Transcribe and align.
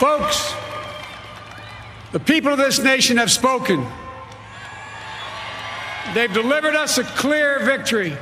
Folks, 0.00 0.54
the 2.12 2.20
people 2.20 2.50
of 2.52 2.56
this 2.56 2.78
nation 2.78 3.18
have 3.18 3.30
spoken. 3.30 3.86
They've 6.14 6.32
delivered 6.32 6.74
us 6.74 6.96
a 6.96 7.04
clear 7.04 7.58
victory, 7.58 8.16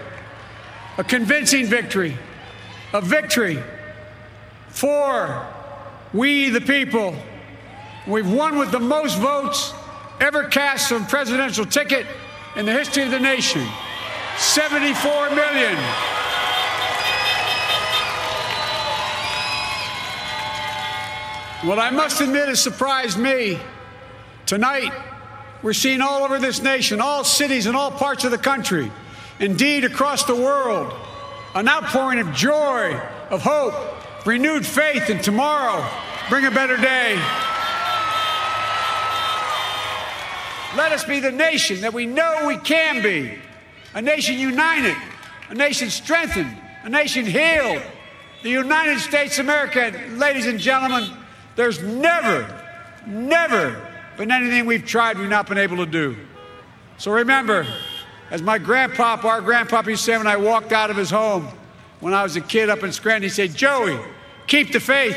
a 0.97 1.05
convincing 1.05 1.67
victory, 1.67 2.19
a 2.93 3.01
victory 3.01 3.63
for 4.71 5.47
we 6.13 6.51
the 6.51 6.61
people. 6.61 7.15
We've 8.09 8.29
won 8.29 8.59
with 8.59 8.73
the 8.73 8.81
most 8.81 9.17
votes 9.17 9.73
ever 10.21 10.49
cast 10.49 10.91
on 10.91 11.03
a 11.03 11.07
presidential 11.07 11.65
ticket 11.65 12.07
in 12.57 12.67
the 12.67 12.73
history 12.73 13.05
of 13.05 13.13
the 13.13 13.21
nation 13.21 13.65
74 14.37 15.31
million. 15.31 15.79
What 21.63 21.81
I 21.81 21.91
must 21.91 22.21
admit 22.21 22.47
has 22.47 22.63
surprised 22.63 23.19
me. 23.19 23.59
Tonight, 24.47 24.93
we're 25.61 25.73
seeing 25.73 26.01
all 26.01 26.23
over 26.23 26.39
this 26.39 26.63
nation, 26.63 27.01
all 27.01 27.25
cities 27.25 27.67
and 27.67 27.77
all 27.77 27.91
parts 27.91 28.23
of 28.25 28.31
the 28.31 28.39
country, 28.39 28.93
indeed 29.41 29.85
across 29.85 30.23
the 30.23 30.37
world, 30.37 30.95
an 31.57 31.69
outpouring 31.69 32.21
of 32.21 32.33
joy, 32.33 32.97
of 33.31 33.43
hope, 33.43 33.75
renewed 34.25 34.65
faith 34.65 35.11
in 35.11 35.21
tomorrow. 35.21 35.85
Bring 36.29 36.47
a 36.47 36.51
better 36.53 36.77
day. 36.77 37.17
Let 40.77 40.93
us 40.93 41.05
be 41.05 41.19
the 41.19 41.33
nation 41.33 41.81
that 41.81 41.93
we 41.93 42.07
know 42.07 42.45
we 42.47 42.59
can 42.59 43.03
be 43.03 43.37
a 43.95 44.03
nation 44.03 44.39
united, 44.39 44.97
a 45.51 45.55
nation 45.55 45.91
strengthened, 45.91 46.57
a 46.85 46.89
nation 46.89 47.27
healed. 47.27 47.83
The 48.45 48.51
United 48.51 49.01
States 49.01 49.41
of 49.41 49.47
America, 49.47 49.93
ladies 50.11 50.47
and 50.47 50.61
gentlemen, 50.61 51.11
there's 51.59 51.83
never, 51.83 52.47
never 53.05 53.77
been 54.17 54.31
anything 54.31 54.65
we've 54.65 54.87
tried 54.87 55.19
we've 55.19 55.29
not 55.29 55.49
been 55.49 55.59
able 55.59 55.79
to 55.79 55.87
do. 55.87 56.17
So 56.99 57.11
remember, 57.11 57.67
as 58.31 58.41
my 58.41 58.59
grandpapa, 58.59 59.27
our 59.27 59.41
grandpapa 59.41 59.91
used 59.91 60.05
to 60.05 60.13
say 60.13 60.19
when 60.19 60.29
I 60.29 60.37
walked 60.37 60.71
out 60.71 60.89
of 60.89 60.97
his 60.97 61.11
home 61.11 61.49
when 61.99 62.15
I 62.15 62.23
was 62.23 62.37
a 62.37 62.41
kid 62.41 62.71
up 62.71 62.85
in 62.85 62.93
Scranton, 62.93 63.25
he 63.25 63.29
said, 63.29 63.57
Joey, 63.57 63.99
keep 64.47 64.71
the 64.71 64.79
faith. 64.79 65.17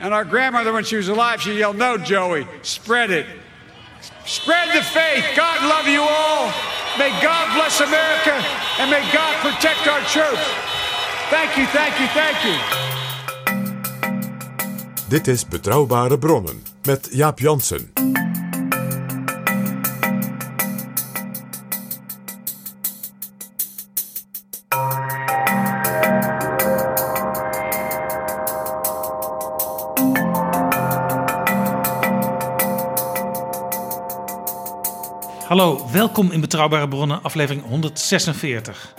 And 0.00 0.14
our 0.14 0.24
grandmother, 0.24 0.72
when 0.72 0.84
she 0.84 0.96
was 0.96 1.08
alive, 1.08 1.42
she 1.42 1.58
yelled, 1.58 1.76
No, 1.76 1.98
Joey, 1.98 2.46
spread 2.62 3.10
it. 3.10 3.26
Spread 4.24 4.74
the 4.74 4.82
faith. 4.82 5.26
God 5.36 5.60
love 5.68 5.86
you 5.86 6.00
all. 6.00 6.46
May 6.98 7.10
God 7.20 7.54
bless 7.54 7.80
America 7.80 8.32
and 8.78 8.90
may 8.90 9.02
God 9.12 9.36
protect 9.42 9.86
our 9.86 10.00
troops. 10.08 10.40
Thank 11.28 11.58
you, 11.58 11.66
thank 11.66 12.00
you, 12.00 12.06
thank 12.08 12.44
you. 12.46 12.89
Dit 15.10 15.26
is 15.26 15.46
Betrouwbare 15.46 16.18
Bronnen 16.18 16.62
met 16.82 17.08
Jaap 17.12 17.38
Jansen. 17.38 17.92
Hallo, 35.46 35.90
welkom 35.92 36.30
in 36.30 36.40
Betrouwbare 36.40 36.88
Bronnen, 36.88 37.22
aflevering 37.22 37.64
146. 37.64 38.94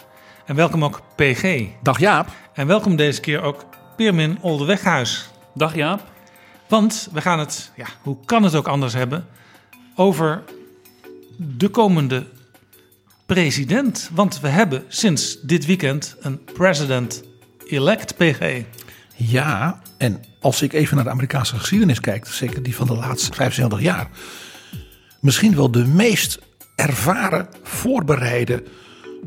En 0.46 0.56
welkom 0.56 0.84
ook 0.84 1.02
PG. 1.16 1.68
Dag 1.84 2.00
Jaap. 2.00 2.28
En 2.54 2.68
welkom 2.68 2.96
deze 2.96 3.22
keer 3.22 3.42
ook 3.42 3.66
Peermin 3.96 4.38
Oldeweghuis. 4.42 5.31
Dag 5.54 5.76
Jaap. 5.76 6.12
Want 6.68 7.10
we 7.12 7.22
gaan 7.22 7.40
het, 7.40 7.72
ja, 7.76 7.86
hoe 8.02 8.18
kan 8.26 8.44
het 8.44 8.56
ook 8.56 8.68
anders 8.68 8.94
hebben, 8.94 9.28
over 9.96 10.44
de 11.38 11.70
komende 11.70 12.26
president. 13.26 14.10
Want 14.14 14.40
we 14.40 14.48
hebben 14.48 14.84
sinds 14.88 15.42
dit 15.42 15.66
weekend 15.66 16.16
een 16.20 16.44
president-elect, 16.44 18.18
PG. 18.18 18.64
Ja, 19.16 19.82
en 19.98 20.24
als 20.40 20.62
ik 20.62 20.74
even 20.74 20.96
naar 20.96 21.06
de 21.06 21.12
Amerikaanse 21.12 21.56
geschiedenis 21.56 22.00
kijk, 22.00 22.28
zeker 22.28 22.64
die 22.64 22.76
van 22.76 22.88
de 22.88 22.96
laatste 22.96 23.34
75 23.34 23.82
jaar, 23.82 24.10
misschien 25.20 25.56
wel 25.56 25.72
de 25.72 25.86
meest 25.86 26.40
ervaren, 26.76 27.48
voorbereide, 27.64 28.64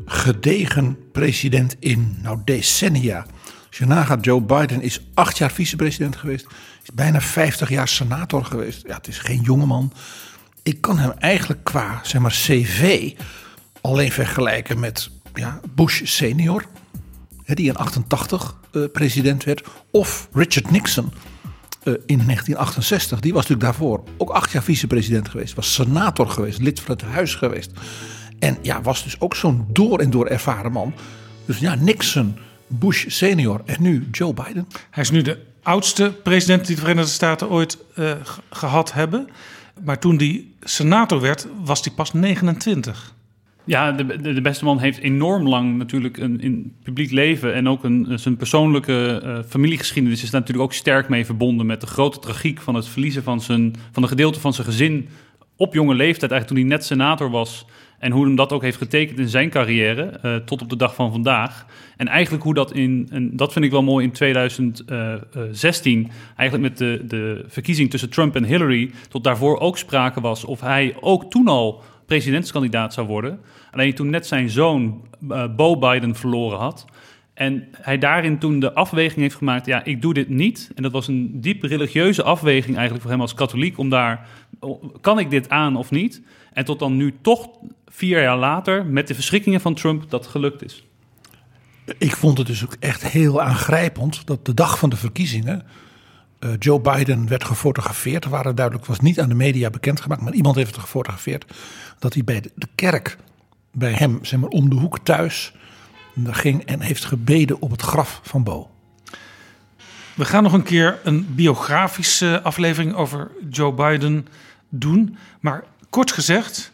gedegen 0.05 0.97
president 1.11 1.75
in 1.79 2.17
nou, 2.21 2.39
decennia. 2.45 3.25
Nagaat, 3.79 4.25
Joe 4.25 4.41
Biden 4.41 4.81
is 4.81 5.01
acht 5.13 5.37
jaar 5.37 5.51
vicepresident 5.51 6.15
geweest, 6.15 6.45
is 6.83 6.89
bijna 6.93 7.21
50 7.21 7.69
jaar 7.69 7.87
senator 7.87 8.45
geweest. 8.45 8.83
Ja, 8.87 8.95
het 8.95 9.07
is 9.07 9.17
geen 9.17 9.41
jongeman. 9.41 9.93
Ik 10.63 10.81
kan 10.81 10.97
hem 10.97 11.11
eigenlijk 11.11 11.63
qua 11.63 11.99
zeg 12.03 12.21
maar, 12.21 12.31
cv 12.31 13.11
alleen 13.81 14.11
vergelijken 14.11 14.79
met 14.79 15.09
ja, 15.33 15.59
Bush 15.75 16.01
senior, 16.03 16.65
die 17.45 17.67
in 17.67 17.75
88 17.75 18.55
eh, 18.71 18.81
president 18.93 19.43
werd, 19.43 19.63
of 19.91 20.27
Richard 20.33 20.71
Nixon 20.71 21.13
eh, 21.83 21.93
in 21.93 22.17
1968. 22.17 23.19
Die 23.19 23.33
was 23.33 23.47
natuurlijk 23.47 23.69
daarvoor 23.69 24.03
ook 24.17 24.29
acht 24.29 24.51
jaar 24.51 24.63
vicepresident 24.63 25.29
geweest, 25.29 25.53
was 25.53 25.73
senator 25.73 26.29
geweest, 26.29 26.59
lid 26.59 26.79
van 26.79 26.95
het 26.95 27.05
huis 27.05 27.35
geweest. 27.35 27.71
En 28.39 28.57
ja, 28.61 28.81
was 28.81 29.03
dus 29.03 29.19
ook 29.19 29.35
zo'n 29.35 29.65
door 29.67 29.99
en 29.99 30.09
door 30.09 30.27
ervaren 30.27 30.71
man. 30.71 30.93
Dus 31.45 31.57
ja, 31.57 31.75
Nixon, 31.75 32.37
Bush 32.79 33.05
senior 33.07 33.61
en 33.65 33.81
nu 33.81 34.07
Joe 34.11 34.33
Biden. 34.33 34.67
Hij 34.91 35.03
is 35.03 35.11
nu 35.11 35.21
de 35.21 35.37
oudste 35.63 36.13
president 36.23 36.65
die 36.65 36.75
de 36.75 36.81
Verenigde 36.81 37.11
Staten 37.11 37.49
ooit 37.49 37.77
eh, 37.95 38.11
gehad 38.49 38.93
hebben. 38.93 39.27
Maar 39.83 39.99
toen 39.99 40.17
hij 40.17 40.45
senator 40.61 41.21
werd, 41.21 41.47
was 41.63 41.83
hij 41.83 41.93
pas 41.93 42.13
29. 42.13 43.13
Ja, 43.63 43.91
de, 43.91 44.05
de, 44.05 44.33
de 44.33 44.41
beste 44.41 44.65
man 44.65 44.79
heeft 44.79 44.99
enorm 44.99 45.47
lang 45.47 45.77
natuurlijk 45.77 46.17
een 46.17 46.41
in 46.41 46.75
publiek 46.83 47.11
leven 47.11 47.53
en 47.53 47.69
ook 47.69 47.83
een, 47.83 48.19
zijn 48.19 48.37
persoonlijke 48.37 49.21
eh, 49.23 49.39
familiegeschiedenis 49.49 50.23
is 50.23 50.29
daar 50.29 50.41
natuurlijk 50.41 50.67
ook 50.67 50.73
sterk 50.73 51.09
mee 51.09 51.25
verbonden 51.25 51.65
met 51.65 51.81
de 51.81 51.87
grote 51.87 52.19
tragiek 52.19 52.61
van 52.61 52.75
het 52.75 52.87
verliezen 52.87 53.23
van, 53.23 53.41
zijn, 53.41 53.75
van 53.91 54.03
een 54.03 54.09
gedeelte 54.09 54.39
van 54.39 54.53
zijn 54.53 54.67
gezin 54.67 55.09
op 55.55 55.73
jonge 55.73 55.93
leeftijd, 55.93 56.31
eigenlijk 56.31 56.47
toen 56.47 56.69
hij 56.69 56.77
net 56.77 56.85
senator 56.85 57.29
was. 57.29 57.65
En 58.05 58.11
hoe 58.11 58.25
hem 58.25 58.35
dat 58.35 58.51
ook 58.51 58.61
heeft 58.61 58.77
getekend 58.77 59.19
in 59.19 59.27
zijn 59.27 59.49
carrière 59.49 60.03
eh, 60.03 60.35
tot 60.35 60.61
op 60.61 60.69
de 60.69 60.75
dag 60.75 60.95
van 60.95 61.11
vandaag. 61.11 61.65
En 61.97 62.07
eigenlijk 62.07 62.43
hoe 62.43 62.53
dat 62.53 62.73
in, 62.73 63.07
en 63.11 63.35
dat 63.35 63.53
vind 63.53 63.65
ik 63.65 63.71
wel 63.71 63.83
mooi 63.83 64.05
in 64.05 64.11
2016, 64.11 66.11
eigenlijk 66.35 66.69
met 66.69 66.77
de, 66.77 67.03
de 67.07 67.45
verkiezing 67.47 67.89
tussen 67.89 68.09
Trump 68.09 68.35
en 68.35 68.43
Hillary, 68.43 68.91
tot 69.09 69.23
daarvoor 69.23 69.59
ook 69.59 69.77
sprake 69.77 70.21
was 70.21 70.45
of 70.45 70.61
hij 70.61 70.95
ook 70.99 71.31
toen 71.31 71.47
al 71.47 71.83
presidentskandidaat 72.05 72.93
zou 72.93 73.07
worden. 73.07 73.39
Alleen 73.71 73.93
toen 73.93 74.09
net 74.09 74.27
zijn 74.27 74.49
zoon 74.49 75.07
eh, 75.29 75.55
Bo 75.55 75.77
Biden 75.77 76.15
verloren 76.15 76.59
had. 76.59 76.85
En 77.33 77.67
hij 77.71 77.97
daarin 77.97 78.39
toen 78.39 78.59
de 78.59 78.73
afweging 78.73 79.21
heeft 79.21 79.35
gemaakt, 79.35 79.65
ja, 79.65 79.83
ik 79.83 80.01
doe 80.01 80.13
dit 80.13 80.29
niet. 80.29 80.71
En 80.75 80.83
dat 80.83 80.91
was 80.91 81.07
een 81.07 81.41
diep 81.41 81.63
religieuze 81.63 82.23
afweging 82.23 82.75
eigenlijk 82.75 83.01
voor 83.01 83.11
hem 83.11 83.21
als 83.21 83.33
katholiek, 83.33 83.77
om 83.77 83.89
daar, 83.89 84.27
kan 85.01 85.19
ik 85.19 85.29
dit 85.29 85.49
aan 85.49 85.75
of 85.75 85.91
niet? 85.91 86.21
En 86.53 86.65
tot 86.65 86.79
dan 86.79 86.97
nu 86.97 87.13
toch 87.21 87.49
vier 87.87 88.21
jaar 88.21 88.37
later, 88.37 88.85
met 88.85 89.07
de 89.07 89.15
verschrikkingen 89.15 89.61
van 89.61 89.75
Trump, 89.75 90.09
dat 90.09 90.27
gelukt 90.27 90.63
is. 90.63 90.85
Ik 91.97 92.15
vond 92.15 92.37
het 92.37 92.47
dus 92.47 92.63
ook 92.63 92.75
echt 92.79 93.03
heel 93.07 93.41
aangrijpend 93.41 94.27
dat 94.27 94.45
de 94.45 94.53
dag 94.53 94.79
van 94.79 94.89
de 94.89 94.95
verkiezingen 94.95 95.65
uh, 96.39 96.51
Joe 96.59 96.79
Biden 96.79 97.27
werd 97.27 97.43
gefotografeerd. 97.43 98.23
Er 98.23 98.29
waren 98.29 98.55
duidelijk, 98.55 98.85
was 98.85 98.99
niet 98.99 99.19
aan 99.19 99.29
de 99.29 99.35
media 99.35 99.69
bekendgemaakt, 99.69 100.21
maar 100.21 100.33
iemand 100.33 100.55
heeft 100.55 100.71
het 100.71 100.79
gefotografeerd. 100.79 101.45
Dat 101.99 102.13
hij 102.13 102.23
bij 102.23 102.41
de 102.55 102.67
kerk, 102.75 103.17
bij 103.71 103.93
hem, 103.93 104.19
zeg 104.21 104.39
maar 104.39 104.49
om 104.49 104.69
de 104.69 104.75
hoek 104.75 104.99
thuis, 104.99 105.53
ging 106.23 106.65
en 106.65 106.81
heeft 106.81 107.05
gebeden 107.05 107.61
op 107.61 107.71
het 107.71 107.81
graf 107.81 108.19
van 108.23 108.43
Bo. 108.43 108.69
We 110.13 110.25
gaan 110.25 110.43
nog 110.43 110.53
een 110.53 110.63
keer 110.63 110.99
een 111.03 111.35
biografische 111.35 112.41
aflevering 112.41 112.93
over 112.93 113.31
Joe 113.49 113.73
Biden 113.73 114.27
doen. 114.69 115.17
Maar 115.39 115.63
kort 115.89 116.11
gezegd, 116.11 116.71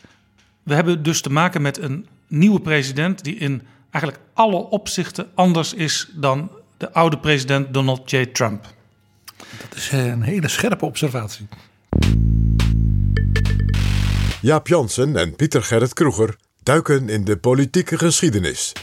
we 0.72 0.78
hebben 0.78 1.04
dus 1.04 1.22
te 1.22 1.32
maken 1.32 1.62
met 1.62 1.78
een 1.78 2.08
nieuwe 2.28 2.62
president 2.62 3.24
die 3.24 3.36
in 3.36 3.62
eigenlijk 3.90 4.24
alle 4.34 4.56
opzichten 4.56 5.28
anders 5.36 5.74
is 5.74 6.10
dan 6.14 6.52
de 6.78 6.94
oude 6.94 7.18
president 7.18 7.74
Donald 7.74 8.12
J. 8.12 8.26
Trump. 8.26 8.74
Dat 9.70 9.78
is 9.78 9.92
een 9.92 10.22
hele 10.22 10.48
scherpe 10.48 10.86
observatie. 10.86 11.48
Jaap 14.42 14.68
Jansen 14.68 15.16
en 15.16 15.36
Pieter 15.36 15.64
Gerrit 15.64 15.94
Kroeger 15.94 16.36
duiken 16.64 17.10
in 17.10 17.24
de 17.24 17.38
politieke 17.38 17.98
geschiedenis. 17.98 18.74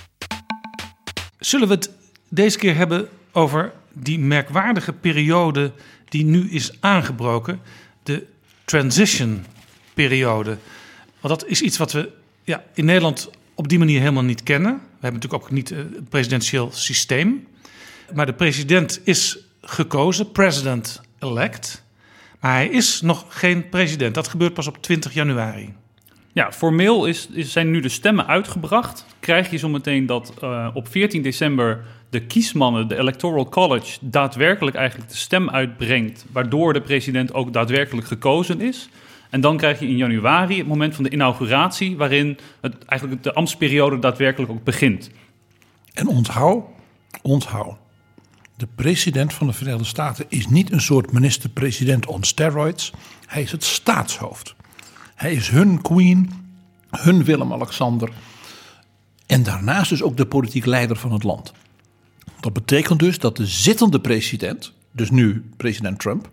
Zullen 1.38 1.68
we 1.68 1.74
het 1.74 1.90
deze 2.28 2.58
keer 2.58 2.74
hebben 2.74 3.08
over 3.32 3.72
die 3.92 4.18
merkwaardige 4.18 4.92
periode 4.92 5.72
die 6.08 6.24
nu 6.24 6.50
is 6.50 6.72
aangebroken, 6.80 7.60
de 8.02 8.26
transition 8.64 9.44
periode. 9.94 10.58
Want 11.20 11.40
dat 11.40 11.50
is 11.50 11.62
iets 11.62 11.78
wat 11.78 11.92
we 11.92 12.10
ja, 12.44 12.64
in 12.74 12.84
Nederland 12.84 13.30
op 13.54 13.68
die 13.68 13.78
manier 13.78 14.00
helemaal 14.00 14.22
niet 14.22 14.42
kennen. 14.42 14.72
We 14.72 15.04
hebben 15.06 15.20
natuurlijk 15.20 15.42
ook 15.42 15.50
niet 15.50 15.68
het 15.68 16.08
presidentieel 16.08 16.70
systeem. 16.72 17.46
Maar 18.14 18.26
de 18.26 18.32
president 18.32 19.00
is 19.04 19.38
gekozen, 19.62 20.32
president-elect. 20.32 21.84
Maar 22.40 22.52
hij 22.52 22.68
is 22.68 23.00
nog 23.00 23.24
geen 23.28 23.68
president. 23.68 24.14
Dat 24.14 24.28
gebeurt 24.28 24.54
pas 24.54 24.66
op 24.66 24.82
20 24.82 25.14
januari. 25.14 25.74
Ja, 26.32 26.52
formeel 26.52 27.06
is, 27.06 27.28
is, 27.32 27.52
zijn 27.52 27.70
nu 27.70 27.80
de 27.80 27.88
stemmen 27.88 28.26
uitgebracht. 28.26 29.06
Krijg 29.20 29.50
je 29.50 29.58
zometeen 29.58 30.06
dat 30.06 30.32
uh, 30.42 30.68
op 30.74 30.88
14 30.88 31.22
december 31.22 31.84
de 32.10 32.20
kiesmannen, 32.20 32.88
de 32.88 32.98
Electoral 32.98 33.48
College, 33.48 33.98
daadwerkelijk 34.00 34.76
eigenlijk 34.76 35.10
de 35.10 35.16
stem 35.16 35.50
uitbrengt, 35.50 36.24
waardoor 36.32 36.72
de 36.72 36.80
president 36.80 37.34
ook 37.34 37.52
daadwerkelijk 37.52 38.06
gekozen 38.06 38.60
is. 38.60 38.88
En 39.30 39.40
dan 39.40 39.56
krijg 39.56 39.80
je 39.80 39.88
in 39.88 39.96
januari 39.96 40.58
het 40.58 40.66
moment 40.66 40.94
van 40.94 41.04
de 41.04 41.10
inauguratie, 41.10 41.96
waarin 41.96 42.38
het, 42.60 42.84
eigenlijk 42.84 43.22
de 43.22 43.34
ambtsperiode 43.34 43.98
daadwerkelijk 43.98 44.52
ook 44.52 44.64
begint. 44.64 45.10
En 45.94 46.08
onthoud, 46.08 46.64
onthoud, 47.22 47.76
de 48.56 48.68
president 48.74 49.34
van 49.34 49.46
de 49.46 49.52
Verenigde 49.52 49.84
Staten 49.84 50.24
is 50.28 50.46
niet 50.46 50.72
een 50.72 50.80
soort 50.80 51.12
minister-president 51.12 52.06
on 52.06 52.24
steroids. 52.24 52.92
Hij 53.26 53.42
is 53.42 53.52
het 53.52 53.64
staatshoofd. 53.64 54.54
Hij 55.14 55.32
is 55.32 55.48
hun 55.48 55.82
queen, 55.82 56.30
hun 56.90 57.24
Willem-Alexander. 57.24 58.10
En 59.26 59.42
daarnaast 59.42 59.90
dus 59.90 60.02
ook 60.02 60.16
de 60.16 60.26
politiek 60.26 60.66
leider 60.66 60.96
van 60.96 61.12
het 61.12 61.22
land. 61.22 61.52
Dat 62.40 62.52
betekent 62.52 62.98
dus 62.98 63.18
dat 63.18 63.36
de 63.36 63.46
zittende 63.46 64.00
president, 64.00 64.72
dus 64.92 65.10
nu 65.10 65.50
president 65.56 65.98
Trump, 65.98 66.28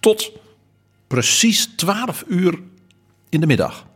tot 0.00 0.32
precies 1.06 1.68
12 1.76 2.24
uur 2.28 2.58
in 3.28 3.40
de 3.40 3.46
middag 3.46 3.86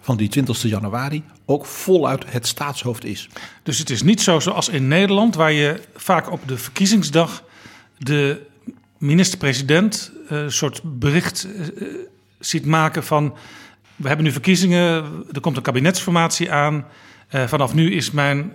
van 0.00 0.16
die 0.16 0.28
20 0.28 0.62
januari 0.62 1.24
ook 1.44 1.66
voluit 1.66 2.24
het 2.26 2.46
staatshoofd 2.46 3.04
is. 3.04 3.28
Dus 3.62 3.78
het 3.78 3.90
is 3.90 4.02
niet 4.02 4.20
zo 4.20 4.40
zoals 4.40 4.68
in 4.68 4.88
Nederland, 4.88 5.34
waar 5.34 5.52
je 5.52 5.80
vaak 5.94 6.30
op 6.30 6.40
de 6.48 6.58
verkiezingsdag 6.58 7.44
de 7.98 8.46
minister-president 8.98 10.12
eh, 10.28 10.38
een 10.38 10.52
soort 10.52 10.80
bericht 10.84 11.46
uh, 11.46 11.86
ziet 12.38 12.66
maken 12.66 13.04
van 13.04 13.34
we 13.96 14.08
hebben 14.08 14.26
nu 14.26 14.32
verkiezingen, 14.32 15.04
er 15.32 15.40
komt 15.40 15.56
een 15.56 15.62
kabinetsformatie 15.62 16.52
aan. 16.52 16.86
Uh, 17.30 17.46
vanaf 17.46 17.74
nu 17.74 17.92
is 17.92 18.10
mijn 18.10 18.52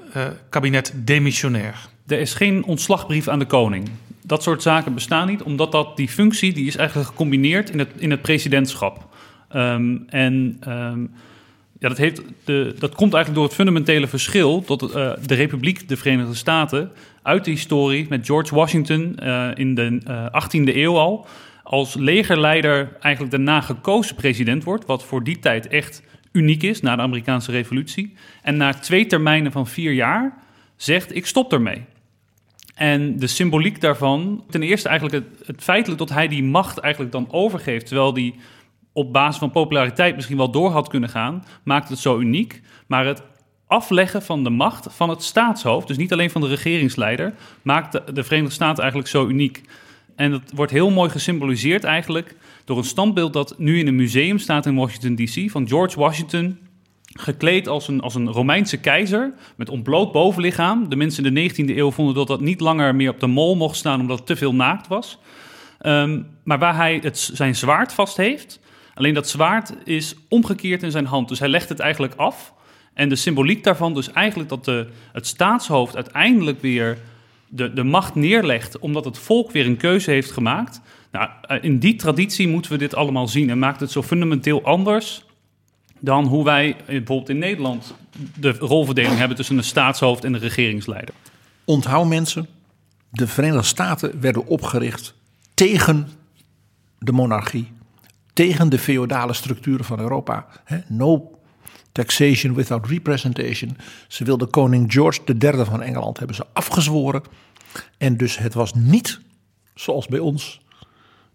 kabinet 0.50 0.92
demissionair. 0.96 1.90
Er 2.08 2.20
is 2.20 2.34
geen 2.34 2.64
ontslagbrief 2.64 3.28
aan 3.28 3.40
de 3.40 3.46
koning. 3.46 3.90
Dat 4.28 4.44
soort 4.44 4.62
zaken 4.62 4.94
bestaan 4.94 5.28
niet, 5.28 5.44
omdat 5.44 5.72
dat, 5.72 5.98
die 5.98 6.10
functie 6.10 6.54
die 6.54 6.68
is 6.68 6.76
eigenlijk 6.76 7.10
gecombineerd 7.10 7.70
in 7.70 7.80
het, 7.80 7.90
in 7.98 8.12
het 8.12 8.22
presidentschap. 8.22 9.16
Um, 9.56 10.06
en 10.10 10.60
um, 10.68 11.12
ja, 11.80 11.88
dat, 11.88 11.98
heeft 11.98 12.22
de, 12.44 12.76
dat 12.80 12.96
komt 12.96 13.14
eigenlijk 13.14 13.34
door 13.34 13.44
het 13.44 13.54
fundamentele 13.54 14.08
verschil 14.08 14.64
dat 14.66 14.82
uh, 14.82 15.12
de 15.26 15.36
Republiek, 15.36 15.90
de 15.90 15.98
Verenigde 15.98 16.36
Staten, 16.36 16.92
uit 17.22 17.46
de 17.46 17.52
historie 17.52 18.06
met 18.10 18.26
George 18.26 18.56
Washington 18.56 19.18
uh, 19.24 19.50
in 19.56 19.76
de 19.76 20.00
uh, 20.08 20.26
18e 20.26 20.76
eeuw 20.76 20.98
al, 20.98 21.28
als 21.64 21.96
legerleider 21.96 22.98
eigenlijk 23.00 23.36
daarna 23.36 23.62
gekozen 23.62 24.16
president 24.16 24.64
wordt, 24.64 24.86
wat 24.86 25.04
voor 25.04 25.24
die 25.24 25.40
tijd 25.40 25.68
echt 25.68 26.02
uniek 26.32 26.64
is 26.64 26.82
na 26.82 26.96
de 26.96 27.02
Amerikaanse 27.02 27.52
Revolutie. 27.52 28.14
En 28.42 28.58
na 28.58 28.74
twee 28.74 29.06
termijnen 29.06 29.52
van 29.52 29.68
vier 29.68 29.94
jaar 29.94 30.38
zegt: 30.76 31.16
Ik 31.16 31.26
stop 31.26 31.54
ermee. 31.54 31.86
En 32.78 33.20
de 33.20 33.28
symboliek 33.28 33.82
daarvan, 33.82 34.44
ten 34.50 34.64
eerste 34.64 34.90
eigenlijk 34.90 35.26
het, 35.26 35.48
het 35.48 35.64
feitelijk 35.64 36.00
dat 36.00 36.10
hij 36.10 36.28
die 36.28 36.44
macht 36.44 36.78
eigenlijk 36.78 37.12
dan 37.14 37.28
overgeeft, 37.32 37.86
terwijl 37.86 38.14
die 38.14 38.36
op 38.92 39.14
basis 39.14 39.38
van 39.38 39.52
populariteit 39.52 40.16
misschien 40.16 40.38
wel 40.38 40.52
door 40.52 40.70
had 40.70 40.88
kunnen 40.88 41.10
gaan, 41.10 41.46
maakt 41.64 41.90
het 41.90 42.00
zo 42.00 42.20
uniek. 42.20 42.62
Maar 42.88 43.06
het 43.06 43.24
afleggen 43.68 44.22
van 44.22 44.44
de 44.44 44.50
macht 44.50 44.88
van 44.90 45.10
het 45.10 45.24
staatshoofd, 45.24 45.88
dus 45.88 45.98
niet 45.98 46.12
alleen 46.12 46.30
van 46.30 46.42
de 46.42 46.48
regeringsleider, 46.48 47.34
maakt 47.62 47.92
de, 47.92 48.04
de 48.14 48.24
Verenigde 48.24 48.54
Staten 48.54 48.82
eigenlijk 48.82 49.10
zo 49.12 49.28
uniek. 49.28 49.62
En 50.16 50.32
dat 50.32 50.52
wordt 50.56 50.72
heel 50.72 50.90
mooi 50.90 51.10
gesymboliseerd 51.10 51.84
eigenlijk 51.84 52.36
door 52.66 52.78
een 52.78 52.84
standbeeld 52.84 53.34
dat 53.34 53.56
nu 53.58 53.80
in 53.80 53.88
een 53.88 53.96
museum 53.96 54.38
staat 54.38 54.66
in 54.66 54.76
Washington 54.76 55.16
DC 55.16 55.52
van 55.52 55.68
George 55.68 56.00
Washington 56.00 56.67
gekleed 57.18 57.68
als 57.68 57.88
een, 57.88 58.02
als 58.02 58.16
een 58.16 58.32
Romeinse 58.32 58.78
keizer 58.78 59.34
met 59.56 59.70
ontbloot 59.70 60.12
bovenlichaam. 60.12 60.90
De 60.90 60.96
mensen 60.96 61.26
in 61.26 61.34
de 61.34 61.52
19e 61.52 61.78
eeuw 61.78 61.92
vonden 61.92 62.16
dat 62.16 62.28
dat 62.28 62.42
niet 62.42 62.60
langer 62.60 62.96
meer 62.96 63.10
op 63.10 63.20
de 63.20 63.28
mol 63.28 63.56
mocht 63.56 63.76
staan 63.76 64.00
omdat 64.00 64.18
het 64.18 64.28
te 64.28 64.36
veel 64.36 64.56
naakt 64.56 64.88
was. 64.88 65.20
Um, 65.82 66.28
maar 66.44 66.60
waar 66.60 66.76
hij 66.76 67.00
het, 67.04 67.18
zijn 67.34 67.56
zwaard 67.56 67.94
vast 67.94 68.18
heeft. 68.18 68.60
Alleen 68.94 69.14
dat 69.14 69.30
zwaard 69.30 69.74
is 69.84 70.16
omgekeerd 70.30 70.84
in 70.84 70.92
zijn 70.92 71.06
hand. 71.06 71.30
Dus 71.30 71.40
hij 71.40 71.50
legt 71.50 71.70
het 71.70 71.80
eigenlijk 71.80 72.16
af. 72.16 72.54
En 72.94 73.10
de 73.10 73.16
symboliek 73.16 73.64
daarvan 73.64 73.94
dus 73.94 74.12
eigenlijk 74.12 74.50
dat 74.50 74.66
de, 74.66 74.88
het 75.12 75.28
staatshoofd 75.28 75.96
uiteindelijk 75.96 76.62
weer 76.62 76.98
de, 77.48 77.74
de 77.74 77.84
macht 77.84 78.16
neerlegt... 78.16 78.80
omdat 78.80 79.06
het 79.06 79.18
volk 79.18 79.52
weer 79.52 79.66
een 79.66 79.78
keuze 79.78 80.12
heeft 80.12 80.32
gemaakt. 80.32 80.82
Nou, 81.12 81.30
in 81.62 81.80
die 81.80 81.96
traditie 81.96 82.48
moeten 82.48 82.72
we 82.72 82.78
dit 82.78 82.96
allemaal 82.96 83.28
zien. 83.28 83.50
En 83.50 83.60
maakt 83.60 83.80
het 83.80 83.92
zo 83.92 84.04
fundamenteel 84.04 84.64
anders 84.64 85.26
dan 86.00 86.26
hoe 86.26 86.44
wij 86.44 86.76
bijvoorbeeld 86.86 87.30
in 87.30 87.38
Nederland 87.38 87.94
de 88.40 88.52
rolverdeling 88.52 89.18
hebben 89.18 89.38
tussen 89.38 89.56
de 89.56 89.62
staatshoofd 89.62 90.24
en 90.24 90.32
de 90.32 90.38
regeringsleider. 90.38 91.14
Onthoud 91.66 92.08
mensen, 92.08 92.48
de 93.10 93.28
Verenigde 93.28 93.68
Staten 93.68 94.22
werden 94.22 94.48
opgericht 94.48 95.14
tegen 95.54 96.10
de 97.00 97.12
monarchie, 97.12 97.72
tegen 98.34 98.70
de 98.70 98.80
feodale 98.80 99.34
structuren 99.34 99.86
van 99.86 100.00
Europa. 100.00 100.48
No 100.88 101.38
taxation 101.92 102.54
without 102.54 102.88
representation. 102.88 103.78
Ze 104.08 104.24
wilden 104.24 104.50
koning 104.50 104.94
George 104.94 105.22
III 105.40 105.66
van 105.66 105.82
Engeland 105.82 106.18
hebben 106.18 106.36
ze 106.36 106.46
afgezworen. 106.54 107.22
En 107.98 108.18
dus 108.18 108.38
het 108.38 108.54
was 108.54 108.74
niet 108.74 109.20
zoals 109.76 110.08
bij 110.08 110.20
ons. 110.20 110.62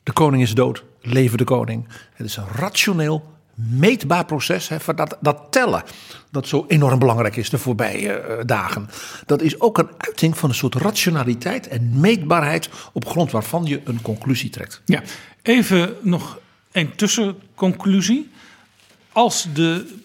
De 0.03 0.13
koning 0.13 0.43
is 0.43 0.55
dood, 0.55 0.85
leven 1.01 1.39
de 1.39 1.45
koning. 1.45 1.89
Het 2.13 2.27
is 2.27 2.37
een 2.37 2.49
rationeel 2.55 3.33
meetbaar 3.71 4.25
proces. 4.25 4.69
Hè, 4.69 4.77
dat, 4.95 5.17
dat 5.21 5.47
tellen, 5.51 5.83
dat 6.31 6.49
zo 6.49 6.65
enorm 6.69 6.99
belangrijk 6.99 7.37
is 7.37 7.51
de 7.51 7.59
voorbije 7.59 8.25
uh, 8.29 8.35
dagen. 8.47 8.89
Dat 9.27 9.43
is 9.43 9.61
ook 9.61 9.79
een 9.79 9.89
uiting 9.97 10.39
van 10.39 10.49
een 10.49 10.55
soort 10.55 10.75
rationaliteit 10.75 11.69
en 11.69 12.01
meetbaarheid 12.01 12.69
op 12.93 13.07
grond 13.07 13.31
waarvan 13.31 13.65
je 13.65 13.81
een 13.85 14.03
conclusie 14.03 14.51
trekt. 14.51 14.83
Ja, 14.85 15.03
even 15.43 15.97
nog 16.01 16.39
een 16.73 16.95
tussenconclusie. 16.97 18.31
Als 19.13 19.47
de 19.55 19.99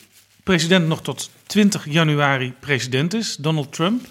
president 0.44 0.88
nog 0.88 1.02
tot 1.02 1.30
20 1.46 1.86
januari 1.90 2.54
president 2.60 3.14
is, 3.14 3.36
Donald 3.36 3.74
Trump, 3.74 4.06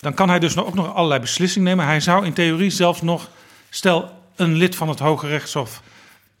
dan 0.00 0.14
kan 0.14 0.28
hij 0.28 0.38
dus 0.38 0.56
ook 0.56 0.74
nog 0.74 0.94
allerlei 0.94 1.20
beslissingen 1.20 1.68
nemen. 1.68 1.84
Hij 1.84 2.00
zou 2.00 2.26
in 2.26 2.32
theorie 2.32 2.70
zelfs 2.70 3.02
nog, 3.02 3.30
stel 3.70 4.12
een 4.36 4.54
lid 4.54 4.76
van 4.76 4.88
het 4.88 4.98
Hoge 4.98 5.26
Rechtshof 5.26 5.82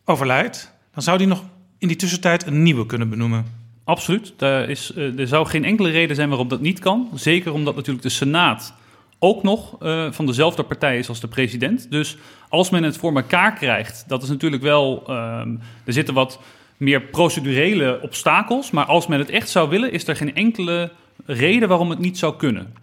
overlijdt, 0.04 0.72
dan 0.94 1.02
zou 1.02 1.16
hij 1.16 1.26
nog 1.26 1.42
in 1.78 1.88
die 1.88 1.96
tussentijd 1.96 2.46
een 2.46 2.62
nieuwe 2.62 2.86
kunnen 2.86 3.10
benoemen. 3.10 3.44
Absoluut. 3.84 4.32
Er, 4.38 4.68
is, 4.68 4.92
eh, 4.94 5.18
er 5.18 5.26
zou 5.26 5.46
geen 5.46 5.64
enkele 5.64 5.90
reden 5.90 6.16
zijn 6.16 6.28
waarom 6.28 6.48
dat 6.48 6.60
niet 6.60 6.78
kan. 6.78 7.08
Zeker 7.14 7.52
omdat 7.52 7.76
natuurlijk 7.76 8.02
de 8.02 8.12
Senaat 8.12 8.74
ook 9.18 9.42
nog 9.42 9.82
uh, 9.82 10.12
van 10.12 10.26
dezelfde 10.26 10.62
partij 10.62 10.98
is 10.98 11.08
als 11.08 11.20
de 11.20 11.28
president. 11.28 11.90
Dus 11.90 12.16
als 12.48 12.70
men 12.70 12.82
het 12.82 12.96
voor 12.96 13.16
elkaar 13.16 13.54
krijgt, 13.54 14.04
dat 14.06 14.22
is 14.22 14.28
natuurlijk 14.28 14.62
wel. 14.62 15.04
Uh, 15.08 15.14
er 15.84 15.92
zitten 15.92 16.14
wat 16.14 16.40
meer 16.76 17.00
procedurele 17.00 17.98
obstakels. 18.02 18.70
Maar 18.70 18.84
als 18.84 19.06
men 19.06 19.18
het 19.18 19.30
echt 19.30 19.48
zou 19.48 19.68
willen, 19.68 19.92
is 19.92 20.08
er 20.08 20.16
geen 20.16 20.34
enkele 20.34 20.90
reden 21.26 21.68
waarom 21.68 21.90
het 21.90 21.98
niet 21.98 22.18
zou 22.18 22.36
kunnen. 22.36 22.74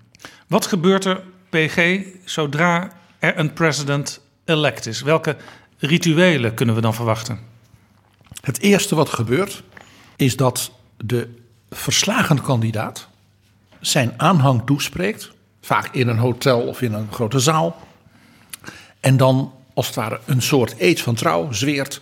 Wat 0.47 0.65
gebeurt 0.65 1.05
er, 1.05 1.23
PG, 1.49 1.99
zodra 2.25 2.91
er 3.19 3.39
een 3.39 3.53
president-elect 3.53 4.85
is? 4.85 5.01
Welke 5.01 5.35
rituelen 5.77 6.53
kunnen 6.53 6.75
we 6.75 6.81
dan 6.81 6.93
verwachten? 6.93 7.54
Het 8.45 8.59
eerste 8.59 8.95
wat 8.95 9.09
gebeurt 9.09 9.63
is 10.15 10.35
dat 10.35 10.71
de 10.97 11.27
verslagen 11.69 12.41
kandidaat 12.41 13.07
zijn 13.79 14.13
aanhang 14.17 14.61
toespreekt, 14.65 15.31
vaak 15.61 15.95
in 15.95 16.07
een 16.07 16.17
hotel 16.17 16.61
of 16.61 16.81
in 16.81 16.93
een 16.93 17.07
grote 17.11 17.39
zaal, 17.39 17.77
en 18.99 19.17
dan 19.17 19.53
als 19.73 19.85
het 19.85 19.95
ware 19.95 20.19
een 20.25 20.41
soort 20.41 20.75
eed 20.77 21.01
van 21.01 21.15
trouw 21.15 21.51
zweert 21.51 22.01